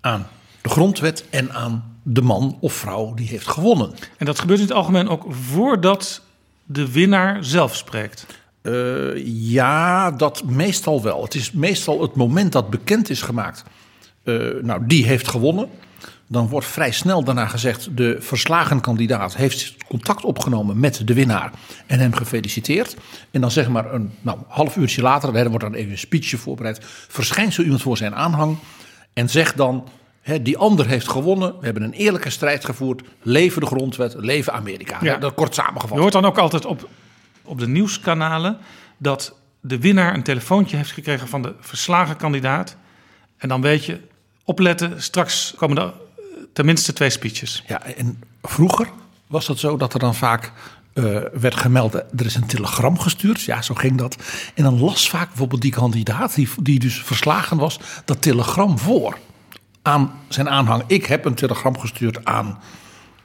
aan 0.00 0.26
de 0.62 0.68
grondwet 0.68 1.24
en 1.30 1.52
aan 1.52 2.00
de 2.02 2.22
man 2.22 2.56
of 2.60 2.72
vrouw 2.72 3.14
die 3.14 3.28
heeft 3.28 3.48
gewonnen. 3.48 3.94
En 4.16 4.26
dat 4.26 4.38
gebeurt 4.38 4.60
in 4.60 4.66
het 4.66 4.74
algemeen 4.74 5.08
ook 5.08 5.24
voordat 5.28 6.20
de 6.64 6.92
winnaar 6.92 7.44
zelf 7.44 7.76
spreekt. 7.76 8.26
Uh, 8.62 9.26
ja, 9.50 10.10
dat 10.10 10.44
meestal 10.44 11.02
wel. 11.02 11.22
Het 11.22 11.34
is 11.34 11.52
meestal 11.52 12.02
het 12.02 12.14
moment 12.14 12.52
dat 12.52 12.70
bekend 12.70 13.10
is 13.10 13.22
gemaakt. 13.22 13.64
Uh, 14.28 14.62
nou, 14.62 14.86
die 14.86 15.06
heeft 15.06 15.28
gewonnen. 15.28 15.68
Dan 16.26 16.48
wordt 16.48 16.66
vrij 16.66 16.92
snel 16.92 17.24
daarna 17.24 17.46
gezegd: 17.46 17.96
de 17.96 18.16
verslagen 18.20 18.80
kandidaat 18.80 19.36
heeft 19.36 19.76
contact 19.88 20.24
opgenomen 20.24 20.80
met 20.80 21.06
de 21.06 21.14
winnaar 21.14 21.52
en 21.86 21.98
hem 21.98 22.12
gefeliciteerd. 22.12 22.96
En 23.30 23.40
dan 23.40 23.50
zeg 23.50 23.68
maar 23.68 23.94
een 23.94 24.10
nou, 24.20 24.38
half 24.48 24.76
uurtje 24.76 25.02
later, 25.02 25.36
er 25.36 25.48
wordt 25.48 25.64
dan 25.64 25.74
even 25.74 25.90
een 25.90 25.98
speechje 25.98 26.36
voorbereid, 26.36 26.78
verschijnt 27.08 27.54
zo 27.54 27.62
iemand 27.62 27.82
voor 27.82 27.96
zijn 27.96 28.14
aanhang 28.14 28.56
en 29.12 29.28
zegt 29.28 29.56
dan: 29.56 29.88
hè, 30.20 30.42
die 30.42 30.58
ander 30.58 30.86
heeft 30.86 31.08
gewonnen, 31.08 31.54
we 31.58 31.64
hebben 31.64 31.82
een 31.82 31.92
eerlijke 31.92 32.30
strijd 32.30 32.64
gevoerd, 32.64 33.02
leven 33.22 33.60
de 33.60 33.66
grondwet, 33.66 34.14
leven 34.18 34.52
Amerika. 34.52 34.98
Ja. 35.02 35.16
Dat 35.16 35.34
kort 35.34 35.54
samengevat. 35.54 35.94
Je 35.94 36.00
hoort 36.00 36.12
dan 36.12 36.24
ook 36.24 36.38
altijd 36.38 36.64
op, 36.64 36.88
op 37.44 37.58
de 37.58 37.68
nieuwskanalen 37.68 38.58
dat 38.98 39.36
de 39.60 39.78
winnaar 39.78 40.14
een 40.14 40.22
telefoontje 40.22 40.76
heeft 40.76 40.92
gekregen 40.92 41.28
van 41.28 41.42
de 41.42 41.54
verslagen 41.60 42.16
kandidaat. 42.16 42.76
En 43.36 43.48
dan 43.48 43.60
weet 43.60 43.84
je, 43.84 44.00
opletten, 44.48 45.02
straks 45.02 45.54
komen 45.56 45.78
er 45.78 45.92
tenminste 46.52 46.92
twee 46.92 47.10
speeches. 47.10 47.64
Ja, 47.66 47.82
en 47.82 48.22
vroeger 48.42 48.88
was 49.26 49.46
het 49.46 49.58
zo 49.58 49.76
dat 49.76 49.94
er 49.94 49.98
dan 49.98 50.14
vaak 50.14 50.52
uh, 50.94 51.20
werd 51.32 51.54
gemeld, 51.54 51.94
er 51.94 52.24
is 52.24 52.34
een 52.34 52.46
telegram 52.46 52.98
gestuurd. 52.98 53.42
Ja, 53.42 53.62
zo 53.62 53.74
ging 53.74 53.98
dat. 53.98 54.16
En 54.54 54.62
dan 54.62 54.80
las 54.80 55.10
vaak 55.10 55.28
bijvoorbeeld 55.28 55.62
die 55.62 55.72
kandidaat, 55.72 56.34
die, 56.34 56.48
die 56.62 56.78
dus 56.78 57.02
verslagen 57.02 57.56
was, 57.56 57.80
dat 58.04 58.22
telegram 58.22 58.78
voor 58.78 59.18
aan 59.82 60.20
zijn 60.28 60.48
aanhang. 60.48 60.82
Ik 60.86 61.06
heb 61.06 61.24
een 61.24 61.34
telegram 61.34 61.78
gestuurd 61.78 62.24
aan 62.24 62.58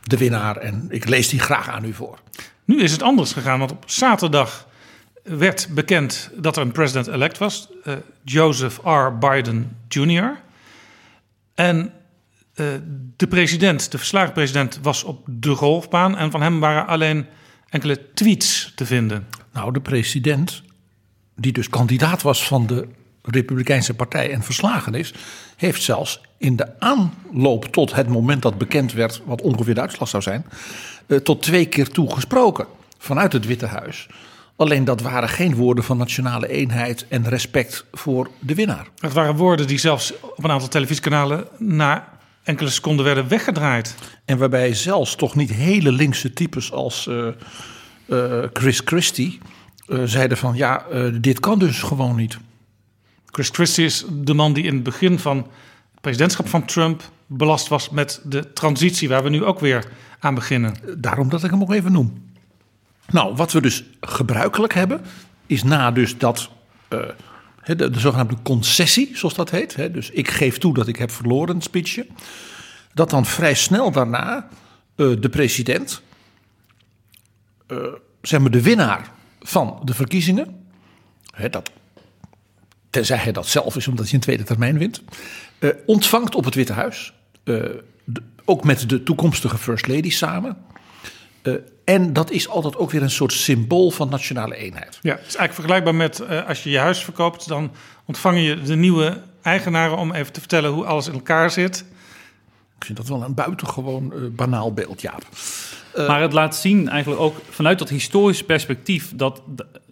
de 0.01 0.18
winnaar 0.18 0.58
en 0.58 0.86
ik 0.89 1.10
lees 1.10 1.30
die 1.30 1.39
graag 1.39 1.70
aan 1.70 1.86
u 1.86 1.94
voor. 1.94 2.18
Nu 2.65 2.82
is 2.82 2.92
het 2.92 3.01
anders 3.01 3.34
gegaan, 3.34 3.60
want 3.60 3.72
op 3.72 3.84
zaterdag 3.86 4.68
werd 5.24 5.68
bekend 5.72 6.30
dat 6.36 6.56
er 6.56 6.62
een 6.62 6.72
president-elect 6.72 7.38
was, 7.38 7.70
uh, 7.88 7.94
Joseph 8.24 8.80
R. 8.84 9.18
Biden 9.18 9.77
Jr. 9.88 10.42
En 11.56 11.92
uh, 12.56 12.68
de 13.16 13.28
president, 13.28 13.92
de 13.92 13.98
verslagen 13.98 14.34
president, 14.34 14.80
was 14.82 15.04
op 15.04 15.26
de 15.26 15.56
golfbaan 15.56 16.18
en 16.18 16.32
van 16.32 16.42
hem 16.42 16.60
waren 16.60 16.88
alleen 16.88 17.26
enkele 17.70 18.14
tweets 18.14 18.72
te 18.76 18.86
vinden. 18.86 19.28
Nou, 19.54 19.74
de 19.74 19.82
president, 19.82 20.64
die 21.36 21.52
dus 21.52 21.70
kandidaat 21.70 22.22
was 22.22 22.48
van 22.48 22.68
de 22.68 22.88
Republikeinse 23.22 23.94
Partij 23.94 24.32
en 24.32 24.44
verslagen 24.44 24.94
is, 24.94 25.14
heeft 25.56 25.82
zelfs 25.82 26.22
in 26.38 26.56
de 26.56 26.80
aanloop 26.80 27.66
tot 27.66 27.94
het 27.94 28.08
moment 28.08 28.42
dat 28.42 28.58
bekend 28.58 28.94
werd, 28.94 29.22
wat 29.26 29.42
ongeveer 29.42 29.74
de 29.74 29.82
uitslag 29.82 30.10
zou 30.10 30.24
zijn, 30.24 30.46
uh, 31.08 31.18
tot 31.18 31.42
twee 31.42 31.66
keer 31.66 31.90
toe 31.90 32.14
gesproken 32.14 32.68
vanuit 32.98 33.34
het 33.34 33.46
Witte 33.46 33.66
Huis. 33.66 34.08
Alleen 34.56 34.84
dat 34.84 35.02
waren 35.02 35.30
geen 35.30 35.56
woorden 35.56 35.84
van 35.84 35.98
nationale 35.98 36.48
eenheid 36.48 37.06
en 37.08 37.30
respect 37.30 37.86
voor 37.92 38.30
de 38.40 38.56
winnaar. 38.56 38.88
Het 38.98 39.14
waren 39.14 39.36
woorden 39.36 39.68
die 39.68 39.78
zelfs 39.78 40.14
op 40.22 40.44
een 40.44 40.52
aantal 40.52 40.68
televisiekanalen 40.68 41.48
na 41.58 42.08
enkele 42.44 42.70
seconden 42.70 43.06
werden 43.06 43.28
weggedraaid. 43.28 43.96
En 44.26 44.38
waarbij 44.38 44.74
zelfs 44.74 45.16
toch 45.16 45.36
niet 45.36 45.52
hele 45.52 45.92
linkse 45.92 46.34
types 46.34 46.72
als 46.72 47.08
uh, 47.08 47.28
uh, 48.08 48.44
Chris 48.54 48.82
Christie 48.86 49.40
uh, 49.88 50.04
zeiden 50.04 50.38
van 50.38 50.56
ja, 50.56 50.86
dit 51.22 51.40
kan 51.40 51.60
dus 51.60 51.82
gewoon 51.82 52.16
niet. 52.16 52.38
Chris 53.26 53.50
Christie 53.50 53.86
is 53.86 54.06
de 54.12 54.34
man 54.34 54.54
die 54.54 54.64
in 54.64 54.74
het 54.74 54.84
begin 54.84 55.20
van 55.20 55.38
het 55.38 56.02
presidentschap 56.02 56.48
van 56.48 56.66
Trump 56.66 57.02
belast 57.28 57.68
was 57.68 57.90
met 57.90 58.22
de 58.24 58.54
transitie 58.54 59.10
waar 59.10 59.24
we 59.24 59.30
nu 59.30 59.44
ook 59.44 59.60
weer 59.60 59.86
aan 60.20 60.36
beginnen. 60.36 60.76
Daarom 60.98 61.30
dat 61.30 61.44
ik 61.44 61.52
hem 61.52 61.62
ook 61.62 61.74
even 61.74 61.92
noem. 61.92 62.33
Nou, 63.08 63.36
wat 63.36 63.52
we 63.52 63.62
dus 63.62 63.84
gebruikelijk 64.02 64.74
hebben, 64.74 65.02
is 65.46 65.64
na 65.64 65.92
dus 65.92 66.18
dat 66.18 66.50
de, 67.66 67.90
de, 67.90 68.00
zogenaamde 68.00 68.38
concessie, 68.44 69.18
zoals 69.18 69.36
dat 69.36 69.50
heet. 69.50 69.76
Hè, 69.76 69.92
dus 69.92 70.10
ik 70.10 70.30
geef 70.30 70.58
toe 70.58 70.74
dat 70.74 70.88
ik 70.88 70.96
heb 70.96 71.12
verloren, 71.12 71.62
speechje. 71.62 72.08
Dat 72.94 73.10
dan 73.10 73.26
vrij 73.26 73.54
snel 73.54 73.92
daarna 73.92 74.48
uh, 74.96 75.22
de 75.22 75.30
president, 75.30 76.02
uh, 77.68 77.78
zeg 78.22 78.40
maar 78.40 78.52
de 78.52 78.62
winnaar 78.62 79.12
van 79.42 79.82
de 79.84 79.94
verkiezingen, 79.94 80.68
hè, 81.34 81.50
dat, 81.50 81.72
tenzij 82.90 83.18
hij 83.18 83.32
dat 83.32 83.48
zelf 83.48 83.76
is 83.76 83.88
omdat 83.88 84.06
hij 84.06 84.14
een 84.14 84.20
tweede 84.20 84.44
termijn 84.44 84.78
wint, 84.78 85.02
ontvangt 85.86 86.36
op 86.36 86.46
het 86.46 86.56
Witte 86.56 86.74
Huis. 86.74 87.14
Ook 88.46 88.64
met 88.64 88.90
de 88.90 89.04
toekomstige 89.04 89.58
First 89.58 89.88
Lady 89.88 90.10
samen. 90.10 90.58
Uh, 91.44 91.54
en 91.84 92.14
dat 92.14 92.32
is 92.32 92.48
altijd 92.48 92.78
ook 92.78 92.92
weer 92.92 93.02
een 93.02 93.10
soort 93.10 93.34
symbool 93.34 93.92
van 93.92 94.10
nationale 94.10 94.56
eenheid. 94.56 95.00
Ja, 95.02 95.12
het 95.12 95.28
is 95.28 95.36
eigenlijk 95.36 95.54
vergelijkbaar 95.54 95.96
met 95.96 96.22
uh, 96.22 96.48
als 96.48 96.64
je 96.64 96.70
je 96.70 96.78
huis 96.78 97.04
verkoopt, 97.04 97.48
dan 97.48 97.72
ontvang 98.06 98.40
je 98.40 98.62
de 98.62 98.76
nieuwe 98.76 99.22
eigenaren 99.42 99.98
om 99.98 100.14
even 100.14 100.34
te 100.34 100.40
vertellen 100.40 100.72
hoe 100.72 100.86
alles 100.86 101.08
in 101.08 101.14
elkaar 101.14 101.52
zit. 101.52 101.86
Ik 102.78 102.86
vind 102.86 102.98
dat 102.98 103.08
wel 103.08 103.24
een 103.24 103.34
buitengewoon 103.34 104.14
uh, 104.16 104.30
banaal 104.30 104.74
beeld, 104.74 105.02
Jaap. 105.02 105.24
Uh, 105.96 106.08
maar 106.08 106.22
het 106.22 106.34
laat 106.34 106.56
zien 106.56 106.90
eigenlijk 106.90 107.22
ook 107.22 107.36
vanuit 107.50 107.80
dat 107.80 107.90
historische 107.90 108.44
perspectief 108.44 109.14
dat 109.16 109.42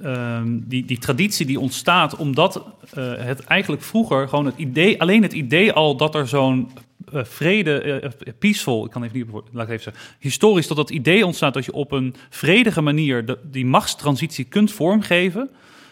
uh, 0.02 0.42
die, 0.46 0.86
die 0.86 0.98
traditie 0.98 1.46
die 1.46 1.60
ontstaat 1.60 2.16
omdat 2.16 2.62
het 2.96 3.44
eigenlijk 3.44 3.82
vroeger 3.82 4.28
gewoon 4.28 4.46
het 4.46 4.58
idee, 4.58 5.02
alleen 5.02 5.22
het 5.22 5.34
idee 5.34 5.72
al 5.72 5.96
dat 5.98 6.16
er 6.16 6.28
zo'n 6.28 6.72
uh, 7.14 7.24
vrede, 7.24 8.02
uh, 8.04 8.34
peaceful, 8.40 8.86
ik 8.86 8.92
kan 8.92 9.04
even 9.04 9.18
niet, 9.18 9.28
laat 9.52 9.68
ik 9.68 9.70
even 9.70 9.84
zeggen, 9.84 10.04
historisch 10.20 10.68
dat 10.68 10.78
dat 10.78 10.90
idee 10.90 11.26
ontstaat 11.26 11.54
dat 11.54 11.66
je 11.66 11.74
op 11.74 11.92
een 11.92 12.16
vredige 12.30 12.82
manier 12.82 13.38
die 13.44 13.66
machtstransitie 13.66 14.46
kunt 14.46 14.72
vormgeven. 14.72 15.50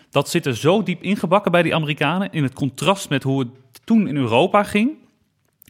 Dat 0.09 0.29
zit 0.29 0.45
er 0.45 0.55
zo 0.55 0.83
diep 0.83 1.03
ingebakken 1.03 1.51
bij 1.51 1.63
die 1.63 1.75
Amerikanen 1.75 2.31
in 2.31 2.43
het 2.43 2.53
contrast 2.53 3.09
met 3.09 3.23
hoe 3.23 3.39
het 3.39 3.49
toen 3.83 4.07
in 4.07 4.15
Europa 4.17 4.63
ging. 4.63 4.91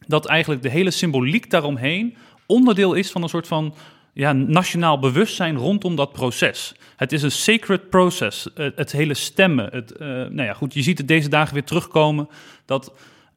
Dat 0.08 0.26
eigenlijk 0.26 0.62
de 0.62 0.70
hele 0.70 0.92
symboliek 0.92 1.50
daaromheen 1.50 2.16
onderdeel 2.46 2.94
is 2.94 3.12
van 3.12 3.24
een 3.24 3.30
soort 3.30 3.48
van 3.48 3.76
ja, 4.14 4.34
nationaal 4.34 5.00
bewustzijn 5.00 5.56
rondom 5.56 5.96
dat 5.96 6.12
proces. 6.12 6.76
Het 6.96 7.12
is 7.12 7.22
een 7.22 7.32
sacred 7.32 7.90
process. 7.90 8.48
Het, 8.54 8.92
hele 8.92 9.14
stemmen. 9.14 9.70
Het, 9.72 10.00
nou 10.00 10.44
ja, 10.44 10.54
goed, 10.54 10.74
je 10.74 10.82
ziet 10.82 10.98
het 10.98 11.08
deze 11.08 11.30
dagen 11.30 11.54
weer 11.54 11.64
terugkomen. 11.64 12.30
Dat 12.66 12.94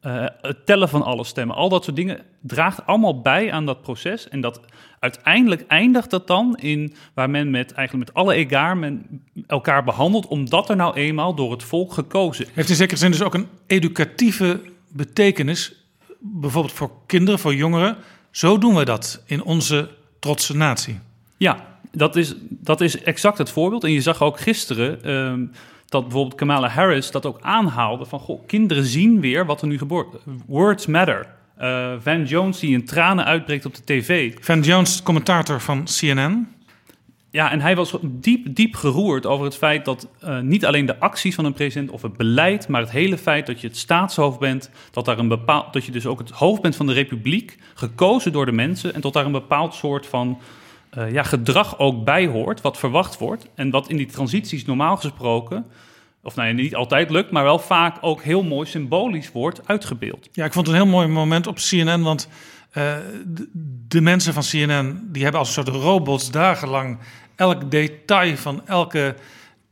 uh, 0.06 0.26
het 0.40 0.66
tellen 0.66 0.88
van 0.88 1.02
alle 1.02 1.24
stemmen, 1.24 1.56
al 1.56 1.68
dat 1.68 1.84
soort 1.84 1.96
dingen 1.96 2.20
draagt 2.40 2.86
allemaal 2.86 3.20
bij 3.20 3.52
aan 3.52 3.66
dat 3.66 3.82
proces. 3.82 4.28
En 4.28 4.40
dat 4.40 4.60
uiteindelijk 4.98 5.64
eindigt 5.68 6.10
dat 6.10 6.26
dan 6.26 6.56
in 6.56 6.94
waar 7.14 7.30
men 7.30 7.50
met 7.50 7.72
eigenlijk 7.72 8.08
met 8.08 8.16
alle 8.16 8.34
egaar 8.34 8.76
men 8.76 9.22
elkaar 9.46 9.84
behandelt, 9.84 10.26
omdat 10.26 10.70
er 10.70 10.76
nou 10.76 10.94
eenmaal 10.94 11.34
door 11.34 11.50
het 11.50 11.62
volk 11.62 11.92
gekozen 11.92 12.44
is. 12.44 12.50
Heeft 12.54 12.68
in 12.68 12.74
zekere 12.74 12.98
zin 12.98 13.10
dus 13.10 13.22
ook 13.22 13.34
een 13.34 13.48
educatieve 13.66 14.60
betekenis, 14.88 15.74
bijvoorbeeld 16.18 16.74
voor 16.74 16.90
kinderen, 17.06 17.40
voor 17.40 17.54
jongeren. 17.54 17.96
Zo 18.30 18.58
doen 18.58 18.74
we 18.74 18.84
dat 18.84 19.22
in 19.26 19.42
onze 19.42 19.88
trotse 20.18 20.56
natie. 20.56 20.98
Ja, 21.36 21.66
dat 21.92 22.16
is, 22.16 22.34
dat 22.48 22.80
is 22.80 23.02
exact 23.02 23.38
het 23.38 23.50
voorbeeld. 23.50 23.84
En 23.84 23.90
je 23.90 24.00
zag 24.00 24.22
ook 24.22 24.40
gisteren. 24.40 24.98
Uh, 25.04 25.48
dat 25.92 26.02
bijvoorbeeld 26.02 26.34
Kamala 26.34 26.68
Harris 26.68 27.10
dat 27.10 27.26
ook 27.26 27.38
aanhaalde 27.40 28.04
van 28.04 28.18
goh, 28.18 28.46
kinderen 28.46 28.84
zien 28.84 29.20
weer 29.20 29.46
wat 29.46 29.60
er 29.60 29.66
nu 29.66 29.78
gebeurt. 29.78 30.08
Words 30.46 30.86
matter. 30.86 31.26
Uh, 31.60 31.92
Van 31.98 32.24
Jones 32.24 32.58
die 32.58 32.72
in 32.72 32.84
tranen 32.84 33.24
uitbreekt 33.24 33.66
op 33.66 33.74
de 33.74 33.84
tv. 33.84 34.34
Van 34.40 34.60
Jones, 34.60 35.02
commentator 35.02 35.60
van 35.60 35.84
CNN. 35.84 36.48
Ja, 37.30 37.50
en 37.50 37.60
hij 37.60 37.76
was 37.76 37.96
diep, 38.02 38.54
diep 38.54 38.74
geroerd 38.74 39.26
over 39.26 39.44
het 39.44 39.56
feit 39.56 39.84
dat 39.84 40.08
uh, 40.24 40.40
niet 40.40 40.66
alleen 40.66 40.86
de 40.86 40.98
acties 40.98 41.34
van 41.34 41.44
een 41.44 41.52
president 41.52 41.90
of 41.90 42.02
het 42.02 42.16
beleid, 42.16 42.68
maar 42.68 42.80
het 42.80 42.90
hele 42.90 43.18
feit 43.18 43.46
dat 43.46 43.60
je 43.60 43.66
het 43.66 43.76
staatshoofd 43.76 44.38
bent, 44.38 44.70
dat, 44.90 45.04
daar 45.04 45.18
een 45.18 45.28
bepaald, 45.28 45.72
dat 45.72 45.84
je 45.84 45.92
dus 45.92 46.06
ook 46.06 46.18
het 46.18 46.30
hoofd 46.30 46.62
bent 46.62 46.76
van 46.76 46.86
de 46.86 46.92
republiek, 46.92 47.58
gekozen 47.74 48.32
door 48.32 48.46
de 48.46 48.52
mensen, 48.52 48.94
en 48.94 49.00
tot 49.00 49.12
daar 49.12 49.24
een 49.24 49.32
bepaald 49.32 49.74
soort 49.74 50.06
van 50.06 50.38
uh, 50.98 51.12
ja, 51.12 51.22
gedrag 51.22 51.78
ook 51.78 52.04
bij 52.04 52.26
hoort, 52.26 52.60
wat 52.60 52.78
verwacht 52.78 53.18
wordt. 53.18 53.48
En 53.54 53.70
wat 53.70 53.88
in 53.88 53.96
die 53.96 54.06
transities 54.06 54.64
normaal 54.64 54.96
gesproken, 54.96 55.66
of 56.22 56.34
nou 56.34 56.48
ja, 56.48 56.54
niet 56.54 56.74
altijd 56.74 57.10
lukt, 57.10 57.30
maar 57.30 57.44
wel 57.44 57.58
vaak 57.58 57.96
ook 58.00 58.22
heel 58.22 58.42
mooi 58.42 58.68
symbolisch 58.68 59.32
wordt 59.32 59.68
uitgebeeld. 59.68 60.28
Ja, 60.32 60.44
ik 60.44 60.52
vond 60.52 60.66
het 60.66 60.76
een 60.76 60.82
heel 60.82 60.92
mooi 60.92 61.06
moment 61.06 61.46
op 61.46 61.56
CNN, 61.56 62.02
want 62.02 62.28
uh, 62.28 62.94
de, 63.26 63.48
de, 63.88 64.00
mensen 64.00 64.32
van 64.32 64.42
CNN, 64.42 65.08
die 65.12 65.22
hebben 65.22 65.40
als 65.40 65.56
een 65.56 65.64
soort 65.64 65.76
robots 65.76 66.30
dagenlang 66.30 66.98
elk 67.36 67.70
detail 67.70 68.36
van 68.36 68.66
elke 68.66 69.14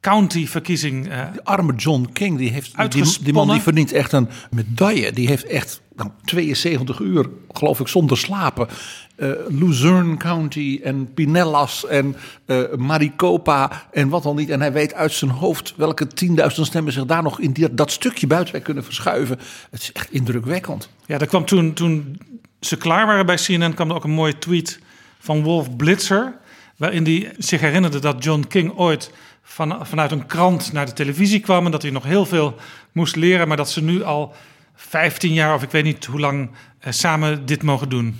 county-verkiezing. 0.00 1.06
Uh, 1.06 1.32
de 1.32 1.44
arme 1.44 1.74
John 1.74 2.08
King, 2.12 2.38
die, 2.38 2.50
heeft, 2.50 2.92
die, 2.92 3.04
die, 3.22 3.32
man 3.32 3.48
die 3.48 3.60
verdient 3.60 3.92
echt 3.92 4.12
een 4.12 4.28
medaille. 4.50 5.12
Die 5.12 5.28
heeft 5.28 5.44
echt 5.44 5.80
nou, 5.96 6.10
72 6.24 6.98
uur, 6.98 7.28
geloof 7.52 7.80
ik, 7.80 7.88
zonder 7.88 8.18
slapen. 8.18 8.68
Uh, 9.16 9.30
Luzerne 9.48 10.16
County 10.16 10.80
en 10.82 11.14
Pinellas 11.14 11.86
en 11.86 12.16
uh, 12.46 12.74
Maricopa 12.76 13.86
en 13.92 14.08
wat 14.08 14.22
dan 14.22 14.36
niet. 14.36 14.50
En 14.50 14.60
hij 14.60 14.72
weet 14.72 14.94
uit 14.94 15.12
zijn 15.12 15.30
hoofd 15.30 15.74
welke 15.76 16.06
10.000 16.24 16.36
stemmen 16.46 16.92
zich 16.92 17.04
daar 17.04 17.22
nog 17.22 17.40
in 17.40 17.52
die, 17.52 17.74
dat 17.74 17.90
stukje 17.90 18.26
buitenweg 18.26 18.62
kunnen 18.62 18.84
verschuiven. 18.84 19.38
Het 19.70 19.82
is 19.82 19.92
echt 19.92 20.12
indrukwekkend. 20.12 20.88
Ja, 21.06 21.18
dat 21.18 21.28
kwam 21.28 21.44
toen, 21.44 21.72
toen 21.72 22.20
ze 22.60 22.76
klaar 22.76 23.06
waren 23.06 23.26
bij 23.26 23.36
CNN, 23.36 23.74
kwam 23.74 23.88
er 23.88 23.96
ook 23.96 24.04
een 24.04 24.10
mooie 24.10 24.38
tweet 24.38 24.80
van 25.18 25.42
Wolf 25.42 25.76
Blitzer. 25.76 26.38
Waarin 26.76 27.04
hij 27.04 27.32
zich 27.38 27.60
herinnerde 27.60 27.98
dat 27.98 28.24
John 28.24 28.44
King 28.48 28.72
ooit 28.76 29.10
van, 29.42 29.86
vanuit 29.86 30.10
een 30.10 30.26
krant 30.26 30.72
naar 30.72 30.86
de 30.86 30.92
televisie 30.92 31.40
kwam. 31.40 31.64
En 31.64 31.70
dat 31.70 31.82
hij 31.82 31.90
nog 31.90 32.04
heel 32.04 32.26
veel 32.26 32.56
moest 32.92 33.16
leren. 33.16 33.48
Maar 33.48 33.56
dat 33.56 33.70
ze 33.70 33.82
nu 33.82 34.02
al 34.02 34.34
15 34.74 35.32
jaar 35.32 35.54
of 35.54 35.62
ik 35.62 35.70
weet 35.70 35.84
niet 35.84 36.04
hoe 36.04 36.20
lang 36.20 36.50
eh, 36.78 36.92
samen 36.92 37.46
dit 37.46 37.62
mogen 37.62 37.88
doen. 37.88 38.18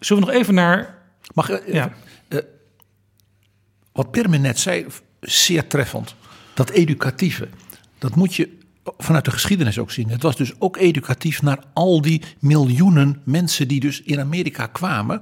Zullen 0.00 0.22
we 0.24 0.28
nog 0.28 0.40
even 0.40 0.54
naar. 0.54 0.98
Mag, 1.34 1.50
uh, 1.50 1.74
ja. 1.74 1.92
Uh, 2.28 2.40
wat 3.92 4.10
Pirmin 4.10 4.40
net 4.40 4.58
zei, 4.58 4.86
zeer 5.20 5.66
treffend. 5.66 6.14
Dat 6.54 6.70
educatieve, 6.70 7.48
dat 7.98 8.14
moet 8.14 8.34
je 8.34 8.58
vanuit 8.98 9.24
de 9.24 9.30
geschiedenis 9.30 9.78
ook 9.78 9.90
zien. 9.90 10.10
Het 10.10 10.22
was 10.22 10.36
dus 10.36 10.52
ook 10.60 10.76
educatief 10.76 11.42
naar 11.42 11.58
al 11.72 12.00
die 12.00 12.22
miljoenen 12.38 13.20
mensen 13.24 13.68
die 13.68 13.80
dus 13.80 14.02
in 14.02 14.20
Amerika 14.20 14.66
kwamen. 14.66 15.20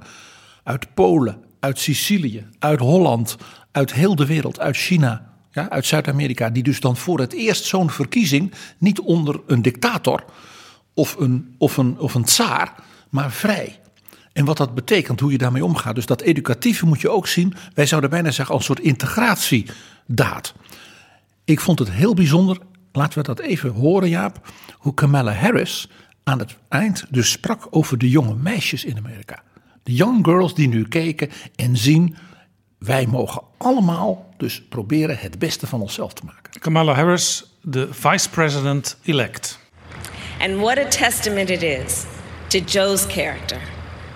Uit 0.63 0.93
Polen, 0.93 1.43
uit 1.59 1.79
Sicilië, 1.79 2.45
uit 2.59 2.79
Holland, 2.79 3.37
uit 3.75 3.93
heel 3.93 4.15
de 4.15 4.25
wereld, 4.25 4.59
uit 4.59 4.75
China, 4.75 5.33
ja, 5.51 5.69
uit 5.69 5.85
Zuid-Amerika. 5.85 6.49
Die 6.49 6.63
dus 6.63 6.79
dan 6.79 6.97
voor 6.97 7.19
het 7.19 7.33
eerst 7.33 7.65
zo'n 7.65 7.89
verkiezing 7.89 8.53
niet 8.77 8.99
onder 8.99 9.41
een 9.47 9.61
dictator 9.61 10.23
of 10.93 11.15
een, 11.19 11.55
of 11.57 11.77
een, 11.77 11.99
of 11.99 12.13
een 12.13 12.23
tsaar, 12.23 12.73
maar 13.09 13.31
vrij. 13.31 13.79
En 14.33 14.45
wat 14.45 14.57
dat 14.57 14.75
betekent, 14.75 15.19
hoe 15.19 15.31
je 15.31 15.37
daarmee 15.37 15.65
omgaat. 15.65 15.95
Dus 15.95 16.05
dat 16.05 16.21
educatieve 16.21 16.85
moet 16.85 17.01
je 17.01 17.09
ook 17.09 17.27
zien. 17.27 17.53
Wij 17.73 17.85
zouden 17.85 18.09
bijna 18.09 18.31
zeggen 18.31 18.55
als 18.55 18.67
een 18.67 18.75
soort 18.75 18.87
integratiedaad. 18.87 20.53
Ik 21.43 21.59
vond 21.59 21.79
het 21.79 21.91
heel 21.91 22.13
bijzonder 22.13 22.57
Laten 22.95 23.17
we 23.17 23.23
dat 23.23 23.39
even 23.39 23.69
horen, 23.69 24.09
Jaap. 24.09 24.53
Hoe 24.77 24.93
Kamala 24.93 25.31
Harris 25.31 25.89
aan 26.23 26.39
het 26.39 26.57
eind 26.69 27.05
dus 27.09 27.31
sprak 27.31 27.67
over 27.69 27.97
de 27.97 28.09
jonge 28.09 28.35
meisjes 28.35 28.85
in 28.85 28.97
Amerika. 28.97 29.43
De 29.83 29.93
young 29.93 30.25
girls 30.25 30.55
die 30.55 30.67
nu 30.67 30.87
keken 30.87 31.29
en 31.55 31.77
zien. 31.77 32.15
Wij 32.85 33.05
mogen 33.05 33.41
allemaal 33.57 34.25
dus 34.37 34.63
proberen 34.69 35.17
het 35.17 35.39
beste 35.39 35.67
van 35.67 35.81
onszelf 35.81 36.13
te 36.13 36.21
maken. 36.25 36.59
Kamala 36.59 36.93
Harris, 36.93 37.43
de 37.61 37.87
vice-president-elect. 37.91 39.59
And 40.39 40.59
what 40.59 40.77
a 40.77 40.87
testament 40.87 41.49
it 41.49 41.63
is 41.63 42.03
to 42.47 42.59
Joe's 42.59 43.05
character 43.05 43.61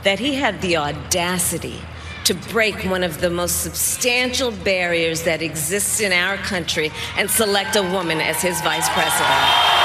that 0.01 0.19
he 0.19 0.39
had 0.39 0.61
the 0.61 0.77
audacity 0.77 1.79
to 2.23 2.35
break 2.51 2.75
one 2.91 3.07
of 3.07 3.17
the 3.17 3.29
most 3.29 3.61
substantial 3.61 4.51
barriers 4.63 5.23
that 5.23 5.41
exists 5.41 5.99
in 5.99 6.11
our 6.11 6.37
country 6.37 6.91
and 7.17 7.29
select 7.29 7.75
a 7.75 7.81
woman 7.81 8.19
as 8.19 8.41
his 8.41 8.61
vice 8.61 8.89
president. 8.89 9.79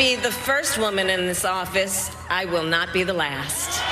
Be 0.00 0.14
the 0.16 0.32
first 0.32 0.78
woman 0.78 1.10
in 1.10 1.26
this 1.26 1.44
office, 1.44 2.10
I 2.30 2.46
will 2.46 2.62
not 2.62 2.90
be 2.94 3.02
the 3.02 3.12
last. 3.12 3.82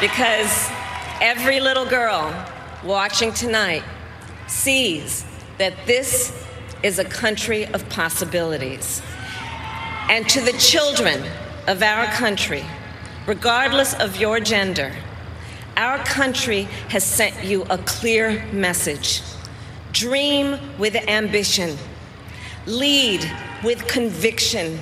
because 0.00 0.68
every 1.20 1.60
little 1.60 1.84
girl 1.84 2.34
watching 2.82 3.32
tonight 3.34 3.84
sees 4.48 5.26
that 5.58 5.74
this 5.86 6.32
is 6.82 6.98
a 6.98 7.04
country 7.04 7.66
of 7.66 7.86
possibilities. 7.90 9.02
And 10.08 10.26
to 10.30 10.40
the 10.40 10.54
children 10.54 11.22
of 11.68 11.82
our 11.82 12.06
country, 12.06 12.64
regardless 13.26 13.92
of 13.94 14.16
your 14.16 14.40
gender, 14.40 14.92
our 15.76 15.98
country 15.98 16.62
has 16.88 17.04
sent 17.04 17.44
you 17.44 17.62
a 17.64 17.76
clear 17.76 18.42
message. 18.52 19.20
Dream 19.92 20.58
with 20.78 20.96
ambition, 21.08 21.76
lead 22.66 23.30
with 23.62 23.86
conviction, 23.86 24.78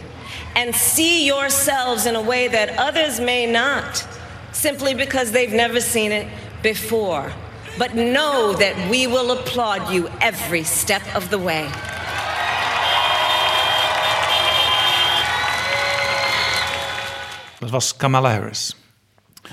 and 0.55 0.75
see 0.75 1.27
yourselves 1.27 2.07
in 2.07 2.17
a 2.17 2.23
way 2.23 2.49
that 2.49 2.79
others 2.79 3.21
may 3.21 3.47
not 3.47 4.07
simply 4.53 4.95
because 4.95 5.33
they've 5.33 5.53
never 5.53 5.81
seen 5.81 6.13
it 6.13 6.27
before. 6.63 7.33
But 7.79 7.95
know 7.95 8.53
that 8.55 8.91
we 8.91 9.07
will 9.07 9.31
applaud 9.31 9.93
you 9.93 10.09
every 10.21 10.65
step 10.65 11.03
of 11.15 11.31
the 11.31 11.39
way. 11.39 11.69
Dat 17.61 17.71
was 17.71 17.97
Kamala 17.97 18.31
Harris. 18.31 18.75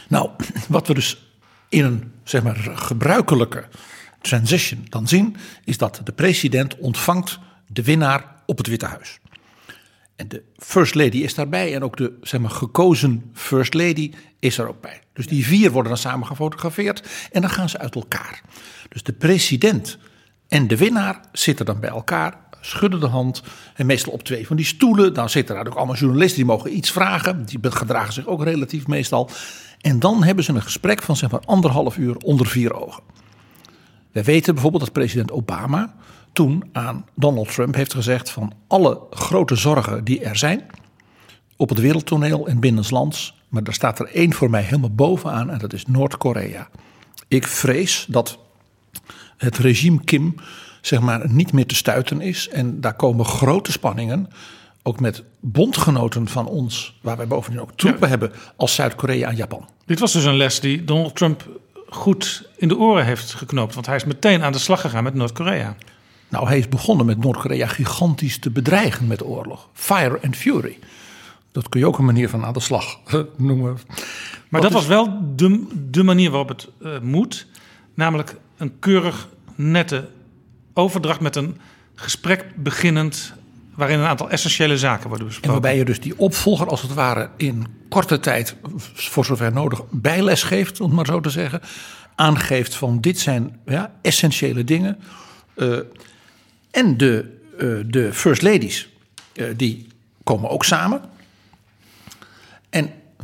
Nou, 0.07 0.29
wat 0.69 0.87
we 0.87 0.93
dus 0.93 1.17
in 1.69 1.85
een 1.85 2.13
zeg 2.23 2.43
maar, 2.43 2.55
gebruikelijke 2.75 3.65
transition 4.27 4.85
dan 4.89 5.07
zien, 5.07 5.35
is 5.63 5.77
dat 5.77 6.01
de 6.03 6.11
president 6.11 6.77
ontvangt 6.77 7.39
de 7.67 7.83
winnaar 7.83 8.35
op 8.45 8.57
het 8.57 8.67
Witte 8.67 8.85
Huis. 8.85 9.19
En 10.15 10.27
de 10.27 10.43
First 10.57 10.95
Lady 10.95 11.17
is 11.17 11.33
daarbij 11.33 11.75
en 11.75 11.83
ook 11.83 11.97
de 11.97 12.17
zeg 12.21 12.39
maar, 12.41 12.49
gekozen 12.49 13.31
First 13.33 13.73
Lady 13.73 14.11
is 14.39 14.57
er 14.57 14.67
ook 14.67 14.81
bij. 14.81 15.01
Dus 15.13 15.27
die 15.27 15.45
vier 15.45 15.71
worden 15.71 15.91
dan 15.91 16.01
samen 16.01 16.27
gefotografeerd 16.27 17.03
en 17.31 17.41
dan 17.41 17.49
gaan 17.49 17.69
ze 17.69 17.77
uit 17.77 17.95
elkaar. 17.95 18.41
Dus 18.89 19.03
de 19.03 19.13
president 19.13 19.97
en 20.47 20.67
de 20.67 20.77
winnaar 20.77 21.21
zitten 21.31 21.65
dan 21.65 21.79
bij 21.79 21.89
elkaar, 21.89 22.37
schudden 22.61 22.99
de 22.99 23.07
hand 23.07 23.43
en 23.75 23.85
meestal 23.85 24.13
op 24.13 24.23
twee 24.23 24.47
van 24.47 24.55
die 24.55 24.65
stoelen. 24.65 25.13
Dan 25.13 25.29
zitten 25.29 25.55
daar 25.55 25.67
ook 25.67 25.75
allemaal 25.75 25.95
journalisten 25.95 26.37
die 26.37 26.45
mogen 26.45 26.77
iets 26.77 26.91
vragen. 26.91 27.45
Die 27.45 27.59
gedragen 27.61 28.13
zich 28.13 28.25
ook 28.25 28.43
relatief 28.43 28.87
meestal. 28.87 29.29
En 29.81 29.99
dan 29.99 30.23
hebben 30.23 30.43
ze 30.43 30.53
een 30.53 30.61
gesprek 30.61 31.01
van 31.01 31.15
zeg 31.15 31.31
maar 31.31 31.41
anderhalf 31.45 31.97
uur 31.97 32.15
onder 32.15 32.47
vier 32.47 32.73
ogen. 32.73 33.03
We 34.17 34.23
weten 34.23 34.53
bijvoorbeeld 34.53 34.83
dat 34.83 34.93
president 34.93 35.31
Obama 35.31 35.93
toen 36.33 36.63
aan 36.71 37.05
Donald 37.13 37.53
Trump 37.53 37.75
heeft 37.75 37.93
gezegd 37.93 38.29
van 38.29 38.53
alle 38.67 38.99
grote 39.09 39.55
zorgen 39.55 40.03
die 40.03 40.23
er 40.23 40.37
zijn 40.37 40.65
op 41.55 41.69
het 41.69 41.79
wereldtoneel 41.79 42.47
en 42.47 42.59
binnenlands, 42.59 43.35
maar 43.49 43.63
daar 43.63 43.73
staat 43.73 43.99
er 43.99 44.09
één 44.13 44.33
voor 44.33 44.49
mij 44.49 44.61
helemaal 44.61 44.95
bovenaan 44.95 45.49
en 45.49 45.57
dat 45.57 45.73
is 45.73 45.85
Noord-Korea. 45.85 46.69
Ik 47.27 47.47
vrees 47.47 48.05
dat 48.09 48.39
het 49.37 49.57
regime 49.57 50.03
Kim 50.03 50.35
zeg 50.81 50.99
maar 50.99 51.31
niet 51.31 51.53
meer 51.53 51.65
te 51.65 51.75
stuiten 51.75 52.21
is 52.21 52.49
en 52.49 52.81
daar 52.81 52.95
komen 52.95 53.25
grote 53.25 53.71
spanningen 53.71 54.29
ook 54.83 54.99
met 54.99 55.23
bondgenoten 55.39 56.27
van 56.27 56.47
ons, 56.47 56.97
waar 57.01 57.17
wij 57.17 57.27
bovendien 57.27 57.61
ook 57.61 57.71
troepen 57.75 58.09
hebben, 58.09 58.31
als 58.55 58.75
Zuid-Korea 58.75 59.29
en 59.29 59.35
Japan. 59.35 59.67
Dit 59.85 59.99
was 59.99 60.13
dus 60.13 60.23
een 60.23 60.37
les 60.37 60.59
die 60.59 60.83
Donald 60.83 61.15
Trump 61.15 61.49
goed 61.89 62.49
in 62.57 62.67
de 62.67 62.77
oren 62.77 63.05
heeft 63.05 63.33
geknoopt, 63.33 63.73
want 63.73 63.85
hij 63.85 63.95
is 63.95 64.05
meteen 64.05 64.43
aan 64.43 64.51
de 64.51 64.57
slag 64.57 64.81
gegaan 64.81 65.03
met 65.03 65.13
Noord-Korea. 65.13 65.75
Nou, 66.29 66.47
hij 66.47 66.57
is 66.57 66.69
begonnen 66.69 67.05
met 67.05 67.17
Noord-Korea 67.17 67.67
gigantisch 67.67 68.39
te 68.39 68.49
bedreigen 68.49 69.07
met 69.07 69.23
oorlog. 69.23 69.69
Fire 69.73 70.19
and 70.23 70.35
fury. 70.35 70.79
Dat 71.51 71.69
kun 71.69 71.79
je 71.79 71.85
ook 71.87 71.97
een 71.97 72.05
manier 72.05 72.29
van 72.29 72.45
aan 72.45 72.53
de 72.53 72.59
slag 72.59 72.99
noemen. 73.37 73.77
Maar 74.49 74.61
dat 74.61 74.71
was 74.71 74.85
wel 74.85 75.33
de, 75.35 75.65
de 75.89 76.03
manier 76.03 76.29
waarop 76.29 76.49
het 76.49 76.67
uh, 76.81 76.99
moet. 76.99 77.47
Namelijk 77.93 78.35
een 78.57 78.79
keurig 78.79 79.27
nette 79.55 80.09
overdracht 80.73 81.19
met 81.19 81.35
een 81.35 81.57
gesprek 81.95 82.45
beginnend 82.55 83.33
waarin 83.77 83.99
een 83.99 84.05
aantal 84.05 84.29
essentiële 84.29 84.77
zaken 84.77 85.07
worden 85.07 85.27
besproken. 85.27 85.53
En 85.53 85.61
waarbij 85.61 85.79
je 85.79 85.85
dus 85.85 85.99
die 85.99 86.19
opvolger 86.19 86.67
als 86.67 86.81
het 86.81 86.93
ware 86.93 87.29
in 87.35 87.67
korte 87.89 88.19
tijd, 88.19 88.55
voor 88.93 89.25
zover 89.25 89.53
nodig, 89.53 89.81
bijles 89.89 90.43
geeft, 90.43 90.81
om 90.81 90.93
maar 90.93 91.05
zo 91.05 91.19
te 91.19 91.29
zeggen. 91.29 91.61
Aangeeft 92.15 92.75
van 92.75 93.01
dit 93.01 93.19
zijn 93.19 93.59
ja, 93.65 93.93
essentiële 94.01 94.63
dingen. 94.63 94.97
Uh, 95.55 95.79
en 96.71 96.97
de, 96.97 97.39
uh, 97.59 97.83
de 97.85 98.13
First 98.13 98.41
Ladies, 98.41 98.89
uh, 99.33 99.45
die 99.55 99.87
komen 100.23 100.49
ook 100.49 100.65
samen. 100.65 101.01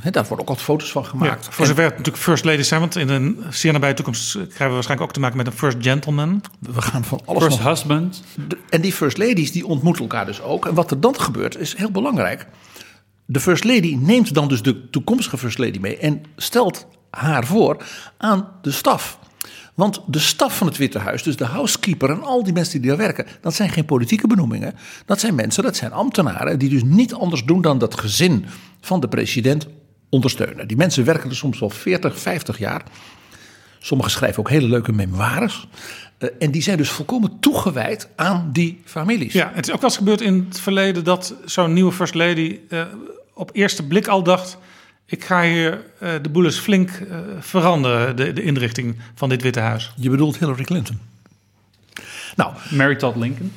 He, 0.04 0.12
daar 0.12 0.26
worden 0.28 0.40
ook 0.40 0.56
wat 0.56 0.62
foto's 0.62 0.92
van 0.92 1.06
gemaakt. 1.06 1.46
Ja, 1.46 1.52
voor 1.52 1.66
zover 1.66 1.84
het 1.84 1.98
natuurlijk 1.98 2.24
First 2.24 2.44
Ladies 2.46 2.68
zijn, 2.68 2.80
want 2.80 2.96
in 2.96 3.10
een 3.10 3.44
zeer 3.50 3.74
nabije 3.74 3.94
toekomst 3.94 4.32
krijgen 4.32 4.68
we 4.68 4.74
waarschijnlijk 4.74 5.02
ook 5.02 5.14
te 5.14 5.20
maken 5.20 5.38
met 5.38 5.48
een 5.48 5.54
First 5.54 5.78
Gentleman. 5.82 6.44
We 6.60 6.82
gaan 6.82 7.04
van 7.04 7.22
alles. 7.26 7.44
First 7.44 7.58
nog... 7.58 7.68
Husband. 7.68 8.24
en 8.70 8.82
die 8.82 8.94
First 8.94 9.18
Ladies 9.18 9.52
die 9.52 9.66
ontmoeten 9.66 10.02
elkaar 10.02 10.26
dus 10.26 10.42
ook. 10.42 10.66
En 10.66 10.74
wat 10.74 10.92
er 10.92 11.00
dan 11.00 11.20
gebeurt 11.20 11.58
is 11.58 11.76
heel 11.76 11.92
belangrijk. 11.92 12.48
De 13.26 13.40
First 13.40 13.64
Lady 13.64 13.96
neemt 13.96 14.34
dan 14.34 14.48
dus 14.48 14.62
de 14.62 14.90
toekomstige 14.90 15.38
First 15.38 15.58
Lady 15.58 15.80
mee 15.80 15.98
en 15.98 16.22
stelt 16.36 16.88
haar 17.10 17.46
voor 17.46 17.84
aan 18.18 18.48
de 18.62 18.72
staf. 18.72 19.20
Want 19.74 20.02
de 20.08 20.20
staf 20.20 20.58
van 20.58 20.68
het 20.68 20.78
Witte 20.78 21.00
Huis, 21.00 21.24
dus 21.24 21.36
de 21.36 21.46
housekeeper 21.46 22.10
en 22.10 22.24
al 22.24 22.44
die 22.44 22.54
mensen 22.54 22.82
die 22.82 22.90
daar 22.90 23.00
werken, 23.00 23.26
dat 23.42 23.54
zijn 23.54 23.70
geen 23.70 23.86
politieke 23.86 24.28
benoemingen. 24.28 24.76
Dat 25.06 25.20
zijn 25.20 25.36
mensen, 25.36 25.64
dat 25.64 25.76
zijn 25.76 25.92
ambtenaren 25.92 26.60
die 26.60 26.70
dus 26.70 26.84
niet 26.84 27.14
anders 27.14 27.46
doen 27.46 27.62
dan 27.62 27.78
dat 27.78 28.00
gezin 28.00 28.46
van 28.82 29.00
de 29.00 29.08
president 29.08 29.68
ondersteunen. 30.14 30.68
Die 30.68 30.78
mensen 30.78 31.06
werken 31.06 31.30
er 31.30 31.36
soms 31.36 31.60
wel 31.60 31.70
40, 31.70 32.20
50 32.20 32.58
jaar. 32.58 32.84
Sommigen 33.80 34.12
schrijven 34.12 34.40
ook 34.40 34.50
hele 34.50 34.68
leuke 34.68 34.92
memoires. 34.92 35.68
Uh, 36.20 36.30
en 36.40 36.52
die 36.52 36.62
zijn 36.62 36.78
dus 36.78 36.90
volkomen 36.90 37.40
toegewijd 37.40 38.10
aan 38.16 38.50
die 38.52 38.82
families. 38.86 39.34
Ja, 39.34 39.52
het 39.54 39.68
is 39.68 39.74
ook 39.74 39.82
wel 39.82 39.90
eens 39.90 39.98
gebeurd 39.98 40.22
in 40.22 40.46
het 40.50 40.60
verleden 40.60 41.04
dat 41.04 41.36
zo'n 41.46 41.74
nieuwe 41.74 41.92
First 41.92 42.14
Lady 42.14 42.60
uh, 42.70 42.84
op 43.34 43.50
eerste 43.54 43.88
blik 43.88 44.08
al 44.08 44.24
dacht 44.24 44.58
ik 45.06 45.24
ga 45.24 45.44
hier 45.44 45.86
uh, 46.04 46.10
de 46.22 46.30
boel 46.30 46.46
eens 46.46 46.60
flink 46.60 46.90
uh, 46.90 47.18
veranderen, 47.40 48.16
de, 48.16 48.34
de 48.34 48.44
inrichting 48.44 48.96
van 49.16 49.30
dit 49.30 49.42
Witte 49.42 49.60
Huis. 49.60 49.94
Je 49.98 50.10
bedoelt 50.10 50.38
Hillary 50.38 50.64
Clinton? 50.64 51.00
Nou, 52.36 52.54
Mary 52.70 52.96
Todd 52.96 53.16
Lincoln. 53.16 53.52